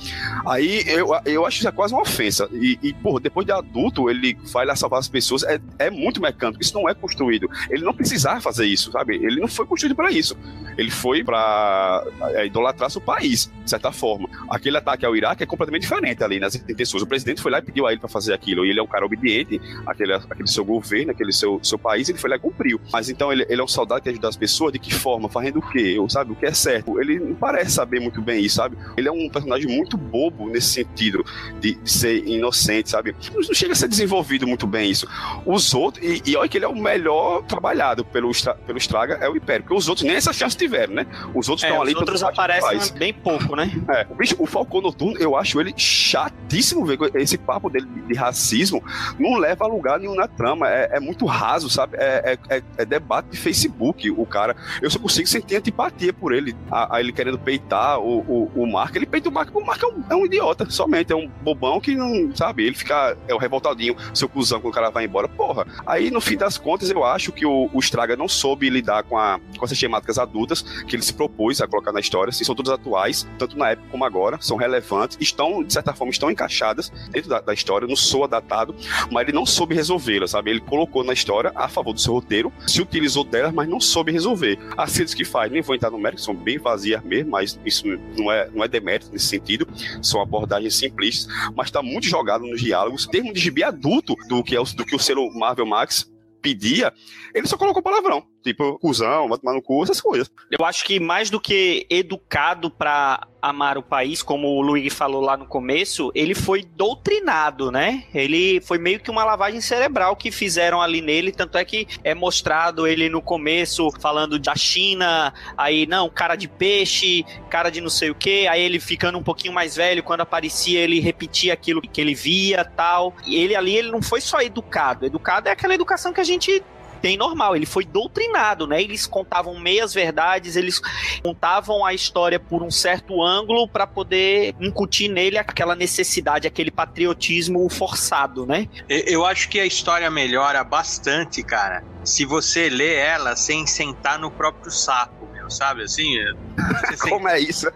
Aí 0.46 0.82
eu, 0.86 1.08
eu 1.24 1.46
acho 1.46 1.60
que 1.60 1.68
é 1.68 1.70
quase 1.70 1.92
uma 1.92 2.02
ofensa. 2.02 2.48
E, 2.52 2.78
e, 2.82 2.92
porra, 2.94 3.20
depois 3.20 3.46
de 3.46 3.52
adulto, 3.52 4.08
ele 4.08 4.36
vai 4.52 4.64
lá 4.64 4.74
salvar 4.74 4.98
as 4.98 5.08
pessoas. 5.08 5.42
É, 5.42 5.60
é 5.78 5.90
muito 5.90 6.20
mecânico. 6.20 6.62
Isso 6.62 6.74
não 6.74 6.88
é 6.88 6.94
construído. 6.94 7.48
Ele 7.68 7.84
não 7.84 7.92
precisava 7.92 8.40
fazer 8.40 8.66
isso, 8.66 8.90
sabe? 8.92 9.16
Ele 9.16 9.40
não 9.40 9.48
foi 9.48 9.66
construído 9.66 9.94
para 9.94 10.10
isso. 10.10 10.36
Ele 10.76 10.90
foi 10.90 11.22
para 11.22 12.04
é, 12.34 12.46
idolatrar 12.46 12.90
seu 12.90 13.00
país, 13.00 13.50
de 13.64 13.70
certa 13.70 13.92
forma. 13.92 14.28
Aquele 14.48 14.76
ataque 14.76 15.04
ao 15.04 15.14
Iraque 15.14 15.42
é 15.42 15.46
completamente 15.46 15.82
diferente 15.82 16.22
ali 16.24 16.40
nas 16.40 16.54
intenções. 16.54 17.02
O 17.02 17.06
presidente 17.06 17.42
foi 17.42 17.50
lá 17.50 17.58
e 17.58 17.62
pediu 17.62 17.86
a 17.86 17.92
ele 17.92 18.00
para 18.00 18.08
fazer 18.08 18.32
aquilo. 18.32 18.64
E 18.64 18.70
ele 18.70 18.80
é 18.80 18.82
um 18.82 18.86
cara 18.86 19.04
obediente 19.04 19.60
àquele, 19.86 20.14
àquele 20.14 20.48
seu 20.48 20.64
governo, 20.64 21.12
aquele 21.12 21.32
seu, 21.32 21.60
seu 21.62 21.78
país. 21.78 22.08
Ele 22.08 22.18
foi 22.18 22.30
lá 22.30 22.36
e 22.36 22.38
cumpriu. 22.38 22.80
Mas 22.92 23.08
então 23.08 23.32
ele, 23.32 23.44
ele 23.48 23.60
é 23.60 23.64
um 23.64 23.68
soldado 23.68 24.02
que 24.02 24.08
ajuda 24.08 24.28
as 24.28 24.36
pessoas. 24.36 24.72
De 24.72 24.78
que 24.78 24.92
forma? 24.92 25.28
Fazendo 25.28 25.58
o 25.58 25.62
quê? 25.62 25.89
Sabe? 26.08 26.32
O 26.32 26.36
que 26.36 26.46
é 26.46 26.52
certo? 26.52 27.00
Ele 27.00 27.18
não 27.18 27.34
parece 27.34 27.72
saber 27.72 28.00
muito 28.00 28.20
bem 28.20 28.44
isso, 28.44 28.56
sabe? 28.56 28.76
Ele 28.96 29.08
é 29.08 29.12
um 29.12 29.28
personagem 29.28 29.68
muito 29.68 29.96
bobo 29.96 30.48
nesse 30.48 30.68
sentido 30.68 31.24
de, 31.60 31.74
de 31.74 31.90
ser 31.90 32.26
inocente, 32.26 32.90
sabe? 32.90 33.14
Não, 33.32 33.40
não 33.40 33.54
chega 33.54 33.72
a 33.72 33.76
ser 33.76 33.88
desenvolvido 33.88 34.46
muito 34.46 34.66
bem 34.66 34.90
isso. 34.90 35.06
Os 35.44 35.74
outros, 35.74 36.04
e, 36.04 36.22
e 36.26 36.36
olha 36.36 36.48
que 36.48 36.58
ele 36.58 36.64
é 36.64 36.68
o 36.68 36.76
melhor 36.76 37.42
trabalhado 37.42 38.04
pelo, 38.04 38.30
pelo 38.66 38.78
Estraga, 38.78 39.14
é 39.20 39.28
o 39.28 39.36
Império, 39.36 39.64
porque 39.64 39.76
os 39.76 39.88
outros 39.88 40.06
nem 40.06 40.16
essa 40.16 40.32
chance 40.32 40.56
tiveram, 40.56 40.94
né? 40.94 41.06
Os 41.34 41.48
outros 41.48 41.64
estão 41.64 41.78
é, 41.78 41.80
ali. 41.82 41.92
Os 41.92 41.98
outros 41.98 42.22
aparecem 42.22 42.98
bem 42.98 43.12
pouco, 43.12 43.56
né? 43.56 43.70
É, 43.90 44.06
o, 44.08 44.14
bicho, 44.14 44.36
o 44.38 44.46
Falcão 44.46 44.80
Noturno, 44.80 45.18
eu 45.18 45.36
acho 45.36 45.60
ele 45.60 45.72
chatíssimo 45.76 46.84
ver 46.84 46.98
esse 47.14 47.38
papo 47.38 47.68
dele 47.68 47.86
de, 47.86 48.00
de 48.02 48.14
racismo, 48.14 48.82
não 49.18 49.36
leva 49.36 49.64
a 49.64 49.68
lugar 49.68 49.98
nenhum 49.98 50.14
na 50.14 50.28
trama, 50.28 50.68
é, 50.68 50.96
é 50.96 51.00
muito 51.00 51.26
raso, 51.26 51.68
sabe? 51.68 51.96
É, 51.98 52.38
é, 52.48 52.56
é, 52.56 52.62
é 52.78 52.84
debate 52.84 53.30
de 53.30 53.36
Facebook, 53.36 54.10
o 54.10 54.26
cara. 54.26 54.56
Eu 54.80 54.90
só 54.90 54.98
consigo 54.98 55.28
sentir 55.28 55.56
antipatia 55.56 55.79
por 56.18 56.32
ele, 56.32 56.54
a, 56.70 56.96
a 56.96 57.00
ele 57.00 57.12
querendo 57.12 57.38
peitar 57.38 57.98
o, 57.98 58.20
o, 58.20 58.62
o 58.62 58.66
Mark, 58.66 58.94
ele 58.96 59.06
peita 59.06 59.28
o 59.28 59.32
Mark, 59.32 59.54
o 59.54 59.64
Mark 59.64 59.82
é 59.82 59.86
um, 59.86 60.04
é 60.10 60.14
um 60.14 60.26
idiota, 60.26 60.68
somente, 60.70 61.12
é 61.12 61.16
um 61.16 61.28
bobão 61.42 61.80
que 61.80 61.94
não, 61.94 62.34
sabe, 62.34 62.66
ele 62.66 62.74
fica, 62.74 63.16
é 63.28 63.34
o 63.34 63.38
revoltadinho, 63.38 63.96
seu 64.12 64.28
cuzão 64.28 64.60
quando 64.60 64.72
o 64.72 64.74
cara 64.74 64.90
vai 64.90 65.04
embora, 65.04 65.28
porra. 65.28 65.66
Aí, 65.86 66.10
no 66.10 66.20
fim 66.20 66.36
das 66.36 66.58
contas, 66.58 66.90
eu 66.90 67.04
acho 67.04 67.32
que 67.32 67.46
o, 67.46 67.70
o 67.72 67.78
Straga 67.80 68.16
não 68.16 68.28
soube 68.28 68.68
lidar 68.68 69.04
com, 69.04 69.16
a, 69.16 69.40
com 69.56 69.64
essas 69.64 69.78
temáticas 69.78 70.18
adultas 70.18 70.62
que 70.62 70.96
ele 70.96 71.02
se 71.02 71.14
propôs 71.14 71.60
a 71.60 71.66
colocar 71.66 71.92
na 71.92 72.00
história, 72.00 72.30
assim, 72.30 72.44
são 72.44 72.54
todas 72.54 72.72
atuais, 72.72 73.26
tanto 73.38 73.56
na 73.56 73.70
época 73.70 73.88
como 73.90 74.04
agora, 74.04 74.38
são 74.40 74.56
relevantes, 74.56 75.16
estão, 75.20 75.62
de 75.62 75.72
certa 75.72 75.92
forma, 75.92 76.10
estão 76.10 76.30
encaixadas 76.30 76.90
dentro 77.10 77.30
da, 77.30 77.40
da 77.40 77.54
história, 77.54 77.86
não 77.86 77.96
soa 77.96 78.28
datado, 78.28 78.74
mas 79.10 79.22
ele 79.22 79.36
não 79.36 79.46
soube 79.46 79.74
resolvê-las, 79.74 80.30
sabe? 80.30 80.50
Ele 80.50 80.60
colocou 80.60 81.04
na 81.04 81.12
história 81.12 81.52
a 81.54 81.68
favor 81.68 81.92
do 81.92 82.00
seu 82.00 82.12
roteiro, 82.12 82.52
se 82.66 82.80
utilizou 82.80 83.24
delas, 83.24 83.52
mas 83.52 83.68
não 83.68 83.80
soube 83.80 84.12
resolver. 84.12 84.58
As 84.76 84.92
cenas 84.92 85.14
que 85.14 85.24
faz, 85.24 85.50
nem 85.50 85.62
vou 85.70 85.74
entrar 85.76 85.90
no 85.90 85.98
mérito, 85.98 86.22
são 86.22 86.34
bem 86.34 86.58
vazias 86.58 87.02
mesmo, 87.04 87.30
mas 87.30 87.58
isso 87.64 87.86
não 88.16 88.30
é, 88.30 88.50
não 88.52 88.64
é 88.64 88.68
demérito 88.68 89.10
nesse 89.12 89.26
sentido, 89.26 89.66
são 90.02 90.20
abordagens 90.20 90.74
simplistas, 90.74 91.32
mas 91.54 91.68
está 91.68 91.80
muito 91.80 92.06
jogado 92.06 92.44
nos 92.44 92.60
diálogos. 92.60 93.06
Em 93.06 93.10
termos 93.10 93.34
de 93.34 93.40
gibi 93.40 93.62
adulto 93.62 94.14
do 94.28 94.42
que, 94.42 94.56
é 94.56 94.60
o, 94.60 94.64
do 94.64 94.84
que 94.84 94.96
o 94.96 94.98
selo 94.98 95.32
Marvel 95.38 95.66
Max 95.66 96.10
pedia, 96.42 96.92
ele 97.34 97.46
só 97.46 97.56
colocou 97.56 97.82
palavrão. 97.82 98.24
Tipo, 98.42 98.78
cuzão, 98.78 99.28
vai 99.28 99.38
tomar 99.38 99.54
no 99.54 99.62
cu, 99.62 99.82
essas 99.82 100.00
coisas. 100.00 100.30
Eu 100.50 100.64
acho 100.64 100.84
que 100.84 100.98
mais 100.98 101.28
do 101.30 101.40
que 101.40 101.86
educado 101.90 102.70
para 102.70 103.26
amar 103.40 103.78
o 103.78 103.82
país, 103.82 104.22
como 104.22 104.48
o 104.48 104.60
Luigi 104.60 104.90
falou 104.90 105.20
lá 105.20 105.36
no 105.36 105.46
começo, 105.46 106.10
ele 106.14 106.34
foi 106.34 106.62
doutrinado, 106.62 107.70
né? 107.70 108.04
Ele 108.14 108.60
foi 108.60 108.78
meio 108.78 109.00
que 109.00 109.10
uma 109.10 109.24
lavagem 109.24 109.60
cerebral 109.60 110.14
que 110.16 110.30
fizeram 110.30 110.80
ali 110.80 111.00
nele, 111.00 111.32
tanto 111.32 111.56
é 111.56 111.64
que 111.64 111.86
é 112.04 112.14
mostrado 112.14 112.86
ele 112.86 113.08
no 113.08 113.22
começo 113.22 113.90
falando 114.00 114.38
da 114.38 114.54
China, 114.54 115.32
aí 115.56 115.86
não, 115.86 116.08
cara 116.08 116.36
de 116.36 116.48
peixe, 116.48 117.24
cara 117.48 117.70
de 117.70 117.80
não 117.80 117.90
sei 117.90 118.10
o 118.10 118.14
que, 118.14 118.46
aí 118.46 118.62
ele 118.62 118.78
ficando 118.78 119.18
um 119.18 119.22
pouquinho 119.22 119.54
mais 119.54 119.76
velho, 119.76 120.02
quando 120.02 120.20
aparecia 120.20 120.80
ele 120.80 121.00
repetia 121.00 121.52
aquilo 121.52 121.80
que 121.80 122.00
ele 122.00 122.14
via, 122.14 122.64
tal. 122.64 123.14
E 123.26 123.36
ele 123.36 123.54
ali 123.54 123.76
ele 123.76 123.90
não 123.90 124.02
foi 124.02 124.20
só 124.20 124.40
educado, 124.40 125.06
educado 125.06 125.48
é 125.48 125.52
aquela 125.52 125.74
educação 125.74 126.12
que 126.12 126.20
a 126.20 126.24
gente 126.24 126.62
tem 127.00 127.16
normal, 127.16 127.56
ele 127.56 127.66
foi 127.66 127.84
doutrinado, 127.84 128.66
né? 128.66 128.82
Eles 128.82 129.06
contavam 129.06 129.58
meias 129.58 129.94
verdades, 129.94 130.56
eles 130.56 130.80
contavam 131.22 131.84
a 131.84 131.94
história 131.94 132.38
por 132.38 132.62
um 132.62 132.70
certo 132.70 133.22
ângulo 133.22 133.66
para 133.68 133.86
poder 133.86 134.54
incutir 134.60 135.08
nele 135.08 135.38
aquela 135.38 135.74
necessidade, 135.74 136.46
aquele 136.46 136.70
patriotismo 136.70 137.68
forçado, 137.68 138.46
né? 138.46 138.68
Eu 138.88 139.24
acho 139.24 139.48
que 139.48 139.58
a 139.58 139.66
história 139.66 140.10
melhora 140.10 140.62
bastante, 140.62 141.42
cara, 141.42 141.82
se 142.04 142.24
você 142.24 142.68
lê 142.68 142.94
ela 142.94 143.36
sem 143.36 143.66
sentar 143.66 144.18
no 144.18 144.30
próprio 144.30 144.70
saco, 144.70 145.28
sabe 145.50 145.82
assim? 145.82 146.16
Como 147.08 147.28
é 147.28 147.40
isso? 147.40 147.70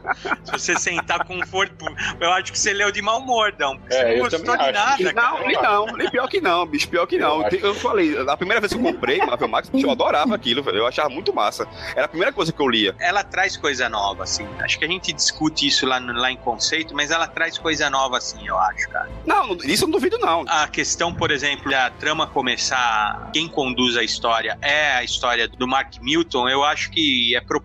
Se 0.44 0.52
você 0.52 0.78
sentar 0.78 1.24
com 1.24 1.34
conforto, 1.34 1.84
eu 2.20 2.32
acho 2.32 2.52
que 2.52 2.58
você 2.58 2.72
leu 2.72 2.90
de 2.90 3.02
mau 3.02 3.20
humor, 3.20 3.54
não. 3.58 3.78
Você 3.78 3.96
é, 3.96 4.16
não 4.16 4.22
gostou 4.24 4.56
de 4.56 4.72
nada, 4.72 4.98
não, 4.98 5.12
cara. 5.12 5.62
Não, 5.62 5.86
nem 5.86 6.10
pior 6.10 6.28
que 6.28 6.40
não, 6.40 6.66
bicho, 6.66 6.88
pior 6.88 7.06
que 7.06 7.18
não. 7.18 7.42
Eu, 7.48 7.58
eu 7.58 7.74
falei, 7.74 8.16
a 8.18 8.36
primeira 8.36 8.60
vez 8.60 8.72
que 8.72 8.78
eu 8.78 8.82
comprei 8.82 9.18
Marvel 9.18 9.48
Max, 9.48 9.70
eu 9.72 9.90
adorava 9.90 10.34
aquilo, 10.34 10.62
velho. 10.62 10.78
Eu 10.78 10.86
achava 10.86 11.08
muito 11.08 11.32
massa. 11.32 11.66
Era 11.94 12.04
a 12.04 12.08
primeira 12.08 12.32
coisa 12.32 12.52
que 12.52 12.60
eu 12.60 12.68
lia. 12.68 12.94
Ela 12.98 13.22
traz 13.22 13.56
coisa 13.56 13.88
nova, 13.88 14.24
assim. 14.24 14.46
Acho 14.60 14.78
que 14.78 14.84
a 14.84 14.88
gente 14.88 15.12
discute 15.12 15.66
isso 15.66 15.86
lá, 15.86 16.00
no, 16.00 16.12
lá 16.12 16.30
em 16.30 16.36
conceito, 16.36 16.94
mas 16.94 17.10
ela 17.10 17.26
traz 17.26 17.58
coisa 17.58 17.90
nova, 17.90 18.18
assim, 18.18 18.46
eu 18.46 18.58
acho, 18.58 18.88
cara. 18.88 19.08
Não, 19.26 19.54
isso 19.64 19.84
eu 19.84 19.88
não 19.88 19.92
duvido, 19.92 20.18
não. 20.18 20.44
A 20.48 20.68
questão, 20.68 21.14
por 21.14 21.30
exemplo, 21.30 21.70
da 21.70 21.90
trama 21.90 22.26
começar, 22.26 23.30
quem 23.32 23.48
conduz 23.48 23.96
a 23.96 24.02
história 24.02 24.58
é 24.60 24.92
a 24.92 25.04
história 25.04 25.48
do 25.48 25.66
Mark 25.66 25.94
Milton, 26.00 26.48
eu 26.48 26.64
acho 26.64 26.90
que 26.90 27.34
é 27.34 27.40
proposital 27.40 27.63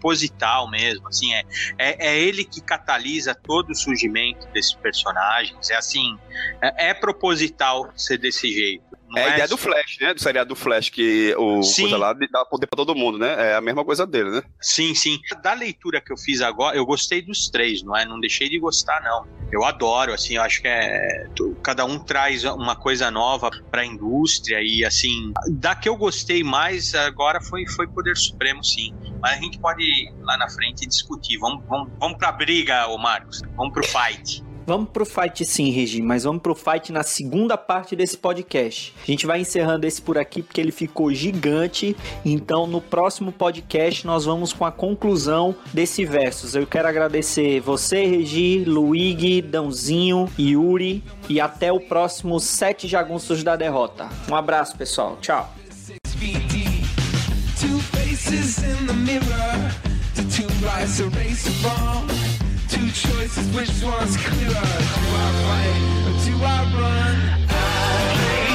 mesmo, 0.69 1.07
assim, 1.07 1.33
é, 1.33 1.43
é, 1.77 2.07
é 2.07 2.19
ele 2.19 2.43
que 2.43 2.61
catalisa 2.61 3.35
todo 3.35 3.71
o 3.71 3.75
surgimento 3.75 4.47
desses 4.47 4.73
personagens, 4.73 5.69
é 5.69 5.75
assim, 5.75 6.17
é, 6.61 6.89
é 6.89 6.93
proposital 6.93 7.91
ser 7.95 8.17
desse 8.17 8.51
jeito. 8.51 8.88
É 9.15 9.23
a 9.23 9.29
ideia 9.29 9.47
do 9.47 9.57
Flash, 9.57 9.97
né? 9.99 10.13
Do 10.13 10.21
seriado 10.21 10.49
do 10.49 10.55
Flash, 10.55 10.89
que 10.89 11.33
o 11.37 11.63
Sim. 11.63 11.83
coisa 11.83 11.97
lá 11.97 12.13
dar 12.13 12.45
poder 12.45 12.67
pra 12.67 12.77
todo 12.77 12.95
mundo, 12.95 13.17
né? 13.17 13.51
É 13.51 13.55
a 13.55 13.61
mesma 13.61 13.83
coisa 13.83 14.05
dele, 14.05 14.29
né? 14.31 14.43
Sim, 14.61 14.93
sim. 14.93 15.19
Da 15.41 15.53
leitura 15.53 16.01
que 16.01 16.11
eu 16.11 16.17
fiz 16.17 16.41
agora, 16.41 16.75
eu 16.75 16.85
gostei 16.85 17.21
dos 17.21 17.49
três, 17.49 17.81
não 17.81 17.95
é? 17.95 18.05
Não 18.05 18.19
deixei 18.19 18.49
de 18.49 18.59
gostar, 18.59 19.01
não. 19.01 19.27
Eu 19.51 19.63
adoro, 19.63 20.13
assim, 20.13 20.35
eu 20.35 20.41
acho 20.41 20.61
que 20.61 20.67
é. 20.67 21.27
Cada 21.63 21.85
um 21.85 21.97
traz 21.99 22.43
uma 22.43 22.75
coisa 22.75 23.09
nova 23.09 23.49
pra 23.71 23.83
indústria 23.83 24.61
e, 24.61 24.85
assim. 24.85 25.33
Da 25.49 25.75
que 25.75 25.89
eu 25.89 25.95
gostei 25.95 26.43
mais 26.43 26.93
agora 26.93 27.41
foi, 27.41 27.65
foi 27.67 27.87
Poder 27.87 28.15
Supremo, 28.15 28.63
sim. 28.63 28.93
Mas 29.21 29.33
a 29.33 29.41
gente 29.41 29.59
pode 29.59 29.83
ir 29.83 30.13
lá 30.21 30.37
na 30.37 30.49
frente 30.49 30.85
discutir. 30.85 31.37
Vamos, 31.37 31.65
vamos, 31.67 31.91
vamos 31.99 32.17
pra 32.17 32.31
briga, 32.31 32.87
ô 32.87 32.97
Marcos. 32.97 33.41
Vamos 33.55 33.73
pro 33.73 33.83
fight. 33.83 34.43
Vamos 34.69 34.89
pro 34.91 35.03
fight 35.03 35.43
sim, 35.45 35.71
Regi, 35.71 35.99
mas 35.99 36.25
vamos 36.25 36.43
pro 36.43 36.53
fight 36.53 36.91
na 36.91 37.01
segunda 37.01 37.57
parte 37.57 37.95
desse 37.95 38.15
podcast. 38.15 38.93
A 39.01 39.05
gente 39.07 39.25
vai 39.25 39.41
encerrando 39.41 39.87
esse 39.87 39.99
por 39.99 40.15
aqui 40.15 40.43
porque 40.43 40.61
ele 40.61 40.71
ficou 40.71 41.11
gigante. 41.11 41.97
Então, 42.23 42.67
no 42.67 42.79
próximo 42.79 43.31
podcast, 43.31 44.05
nós 44.05 44.25
vamos 44.25 44.53
com 44.53 44.63
a 44.63 44.71
conclusão 44.71 45.55
desse 45.73 46.05
versus. 46.05 46.53
Eu 46.53 46.67
quero 46.67 46.87
agradecer 46.87 47.59
você, 47.61 48.05
Regi, 48.05 48.63
Luigi, 48.63 49.41
Dãozinho, 49.41 50.29
Yuri 50.37 51.03
e 51.27 51.41
até 51.41 51.73
o 51.73 51.79
próximo 51.79 52.39
Sete 52.39 52.87
Jagunços 52.87 53.43
da 53.43 53.55
Derrota. 53.55 54.07
Um 54.29 54.35
abraço, 54.35 54.77
pessoal. 54.77 55.17
Tchau. 55.19 55.51
Faces 57.91 58.63
in 58.63 58.85
the 58.85 58.93
mirror, 58.93 59.71
two 60.29 60.47
fall. 61.63 62.28
Choices, 62.91 63.47
which 63.55 63.69
one's 63.83 64.17
clearer? 64.17 64.49
Do 64.49 64.57
I 64.57 65.29
fight 65.45 65.81
or 66.07 66.15
do 66.25 66.33
I 66.43 66.57
run? 66.73 67.15
I 67.47 68.03
play 68.15 68.49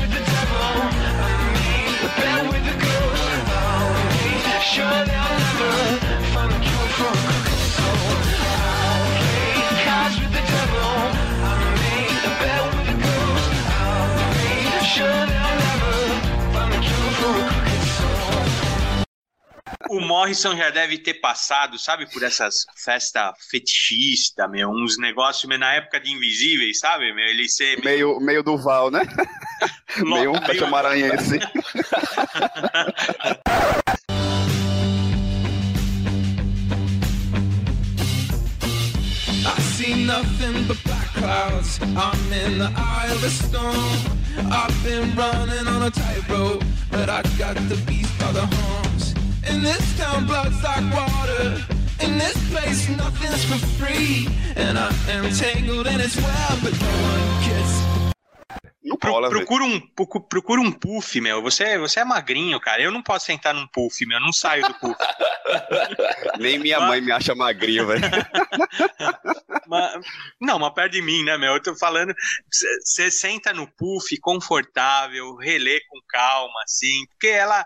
with 0.00 0.12
the 0.14 0.22
devil, 0.30 0.70
me 1.58 1.72
bet 2.16 2.42
with 2.50 2.64
the 2.70 2.76
ghost. 2.86 3.28
Me 4.22 4.54
sure 4.62 5.00
they'll 5.10 5.36
never 5.42 5.74
find 6.32 6.50
a 6.52 6.58
cure 6.64 6.88
for 6.96 7.10
a 7.10 7.18
crooked 7.26 7.60
soul. 7.74 8.14
I 9.84 10.12
with 10.22 10.32
the 10.32 10.44
devil, 10.54 10.94
me 11.82 11.94
bet 12.40 12.62
with 12.74 12.86
the 12.90 12.96
ghost. 13.04 13.50
Me 14.38 14.50
sure 14.86 15.26
O 19.90 20.00
Morrison 20.00 20.56
já 20.56 20.70
deve 20.70 20.98
ter 20.98 21.14
passado, 21.14 21.78
sabe, 21.78 22.06
por 22.10 22.22
essas 22.22 22.64
festas 22.82 23.32
fetichistas, 23.50 24.50
meu, 24.50 24.70
uns 24.70 24.98
negócios 24.98 25.44
meio 25.44 25.60
na 25.60 25.74
época 25.74 26.00
de 26.00 26.10
Invisíveis, 26.12 26.78
sabe, 26.80 27.12
meu? 27.12 27.24
Ele 27.26 27.48
ser 27.48 27.82
Meio, 27.84 28.18
meio 28.20 28.42
Duval, 28.42 28.90
né? 28.90 29.00
meio 30.04 30.32
um 30.32 30.40
meio- 30.46 30.70
Maranhense. 30.70 31.38
I 39.46 39.58
see 39.76 40.04
nothing 40.06 40.66
but 40.66 40.82
black 40.84 41.06
clouds. 41.14 41.78
I'm 41.82 42.32
in 42.32 42.58
the 42.58 42.72
eye 42.74 43.08
of 43.12 43.22
a 43.22 43.28
storm. 43.30 43.76
I've 44.50 44.82
been 44.84 45.14
running 45.14 45.66
on 45.66 45.82
a 45.82 45.90
tightrope, 45.90 46.64
but 46.90 47.08
I 47.10 47.22
got 47.38 47.56
the 47.68 47.76
beast 47.86 48.18
by 48.18 48.32
the 48.32 48.46
horns. 48.46 49.14
In 49.50 49.62
this 49.62 49.96
town, 49.98 50.26
blood's 50.26 50.62
like 50.62 50.84
water. 50.94 51.64
In 52.00 52.18
this 52.18 52.36
place, 52.50 52.88
nothing's 52.96 53.44
for 53.44 53.58
free. 53.78 54.28
And 54.56 54.78
I 54.78 54.90
am 55.10 55.30
tangled 55.32 55.86
in 55.86 56.00
its 56.00 56.16
web, 56.16 56.60
but 56.62 56.72
no 56.72 56.86
one 56.86 57.44
gets 57.44 57.84
Pro- 59.00 59.28
procura, 59.28 59.64
um, 59.64 59.80
procu- 59.94 60.20
procura 60.28 60.60
um 60.62 60.70
puff, 60.72 61.20
meu. 61.20 61.42
Você, 61.42 61.76
você 61.78 62.00
é 62.00 62.04
magrinho, 62.04 62.58
cara. 62.60 62.80
Eu 62.80 62.90
não 62.92 63.02
posso 63.02 63.26
sentar 63.26 63.52
num 63.52 63.66
puff, 63.66 64.06
meu. 64.06 64.16
Eu 64.18 64.22
não 64.24 64.32
saio 64.32 64.66
do 64.66 64.72
puff. 64.74 64.96
Nem 66.38 66.58
minha 66.58 66.80
mãe 66.80 67.00
me 67.02 67.12
acha 67.12 67.34
magrinho, 67.34 67.86
velho. 67.86 68.00
Mas- 69.66 69.94
não, 70.40 70.58
mas 70.58 70.72
perto 70.74 70.92
de 70.92 71.00
mim, 71.02 71.24
né, 71.24 71.36
meu? 71.38 71.54
Eu 71.54 71.62
tô 71.62 71.74
falando. 71.74 72.14
Você 72.82 73.10
senta 73.10 73.52
no 73.52 73.66
puff, 73.66 74.16
confortável, 74.20 75.34
relê 75.36 75.80
com 75.88 75.98
calma, 76.08 76.52
assim. 76.64 77.04
Porque 77.10 77.28
ela. 77.28 77.64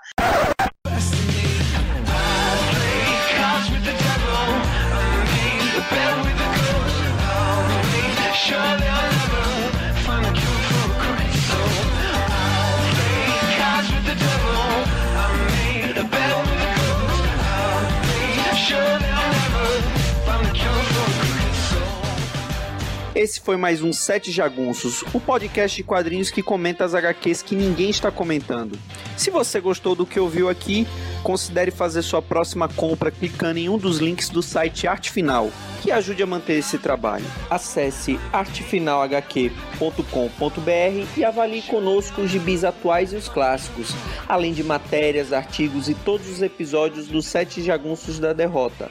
Esse 23.18 23.40
foi 23.40 23.56
mais 23.56 23.82
um 23.82 23.92
Sete 23.92 24.30
Jagunços, 24.30 25.02
o 25.12 25.18
podcast 25.18 25.76
de 25.76 25.82
quadrinhos 25.82 26.30
que 26.30 26.40
comenta 26.40 26.84
as 26.84 26.94
HQs 26.94 27.42
que 27.42 27.56
ninguém 27.56 27.90
está 27.90 28.12
comentando. 28.12 28.78
Se 29.16 29.28
você 29.28 29.58
gostou 29.58 29.96
do 29.96 30.06
que 30.06 30.20
ouviu 30.20 30.48
aqui, 30.48 30.86
considere 31.24 31.72
fazer 31.72 32.02
sua 32.02 32.22
próxima 32.22 32.68
compra 32.68 33.10
clicando 33.10 33.58
em 33.58 33.68
um 33.68 33.76
dos 33.76 33.98
links 33.98 34.28
do 34.28 34.40
site 34.40 34.86
Arte 34.86 35.10
Final, 35.10 35.50
que 35.82 35.90
ajude 35.90 36.22
a 36.22 36.28
manter 36.28 36.60
esse 36.60 36.78
trabalho. 36.78 37.24
Acesse 37.50 38.20
artefinalhq.com.br 38.32 41.06
e 41.16 41.24
avalie 41.24 41.62
conosco 41.62 42.20
os 42.20 42.30
gibis 42.30 42.62
atuais 42.62 43.12
e 43.12 43.16
os 43.16 43.28
clássicos, 43.28 43.96
além 44.28 44.52
de 44.52 44.62
matérias, 44.62 45.32
artigos 45.32 45.88
e 45.88 45.94
todos 45.96 46.28
os 46.28 46.40
episódios 46.40 47.08
dos 47.08 47.26
Sete 47.26 47.64
Jagunços 47.64 48.20
da 48.20 48.32
Derrota. 48.32 48.88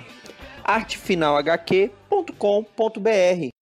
artefinalhq.com.br 0.66 3.56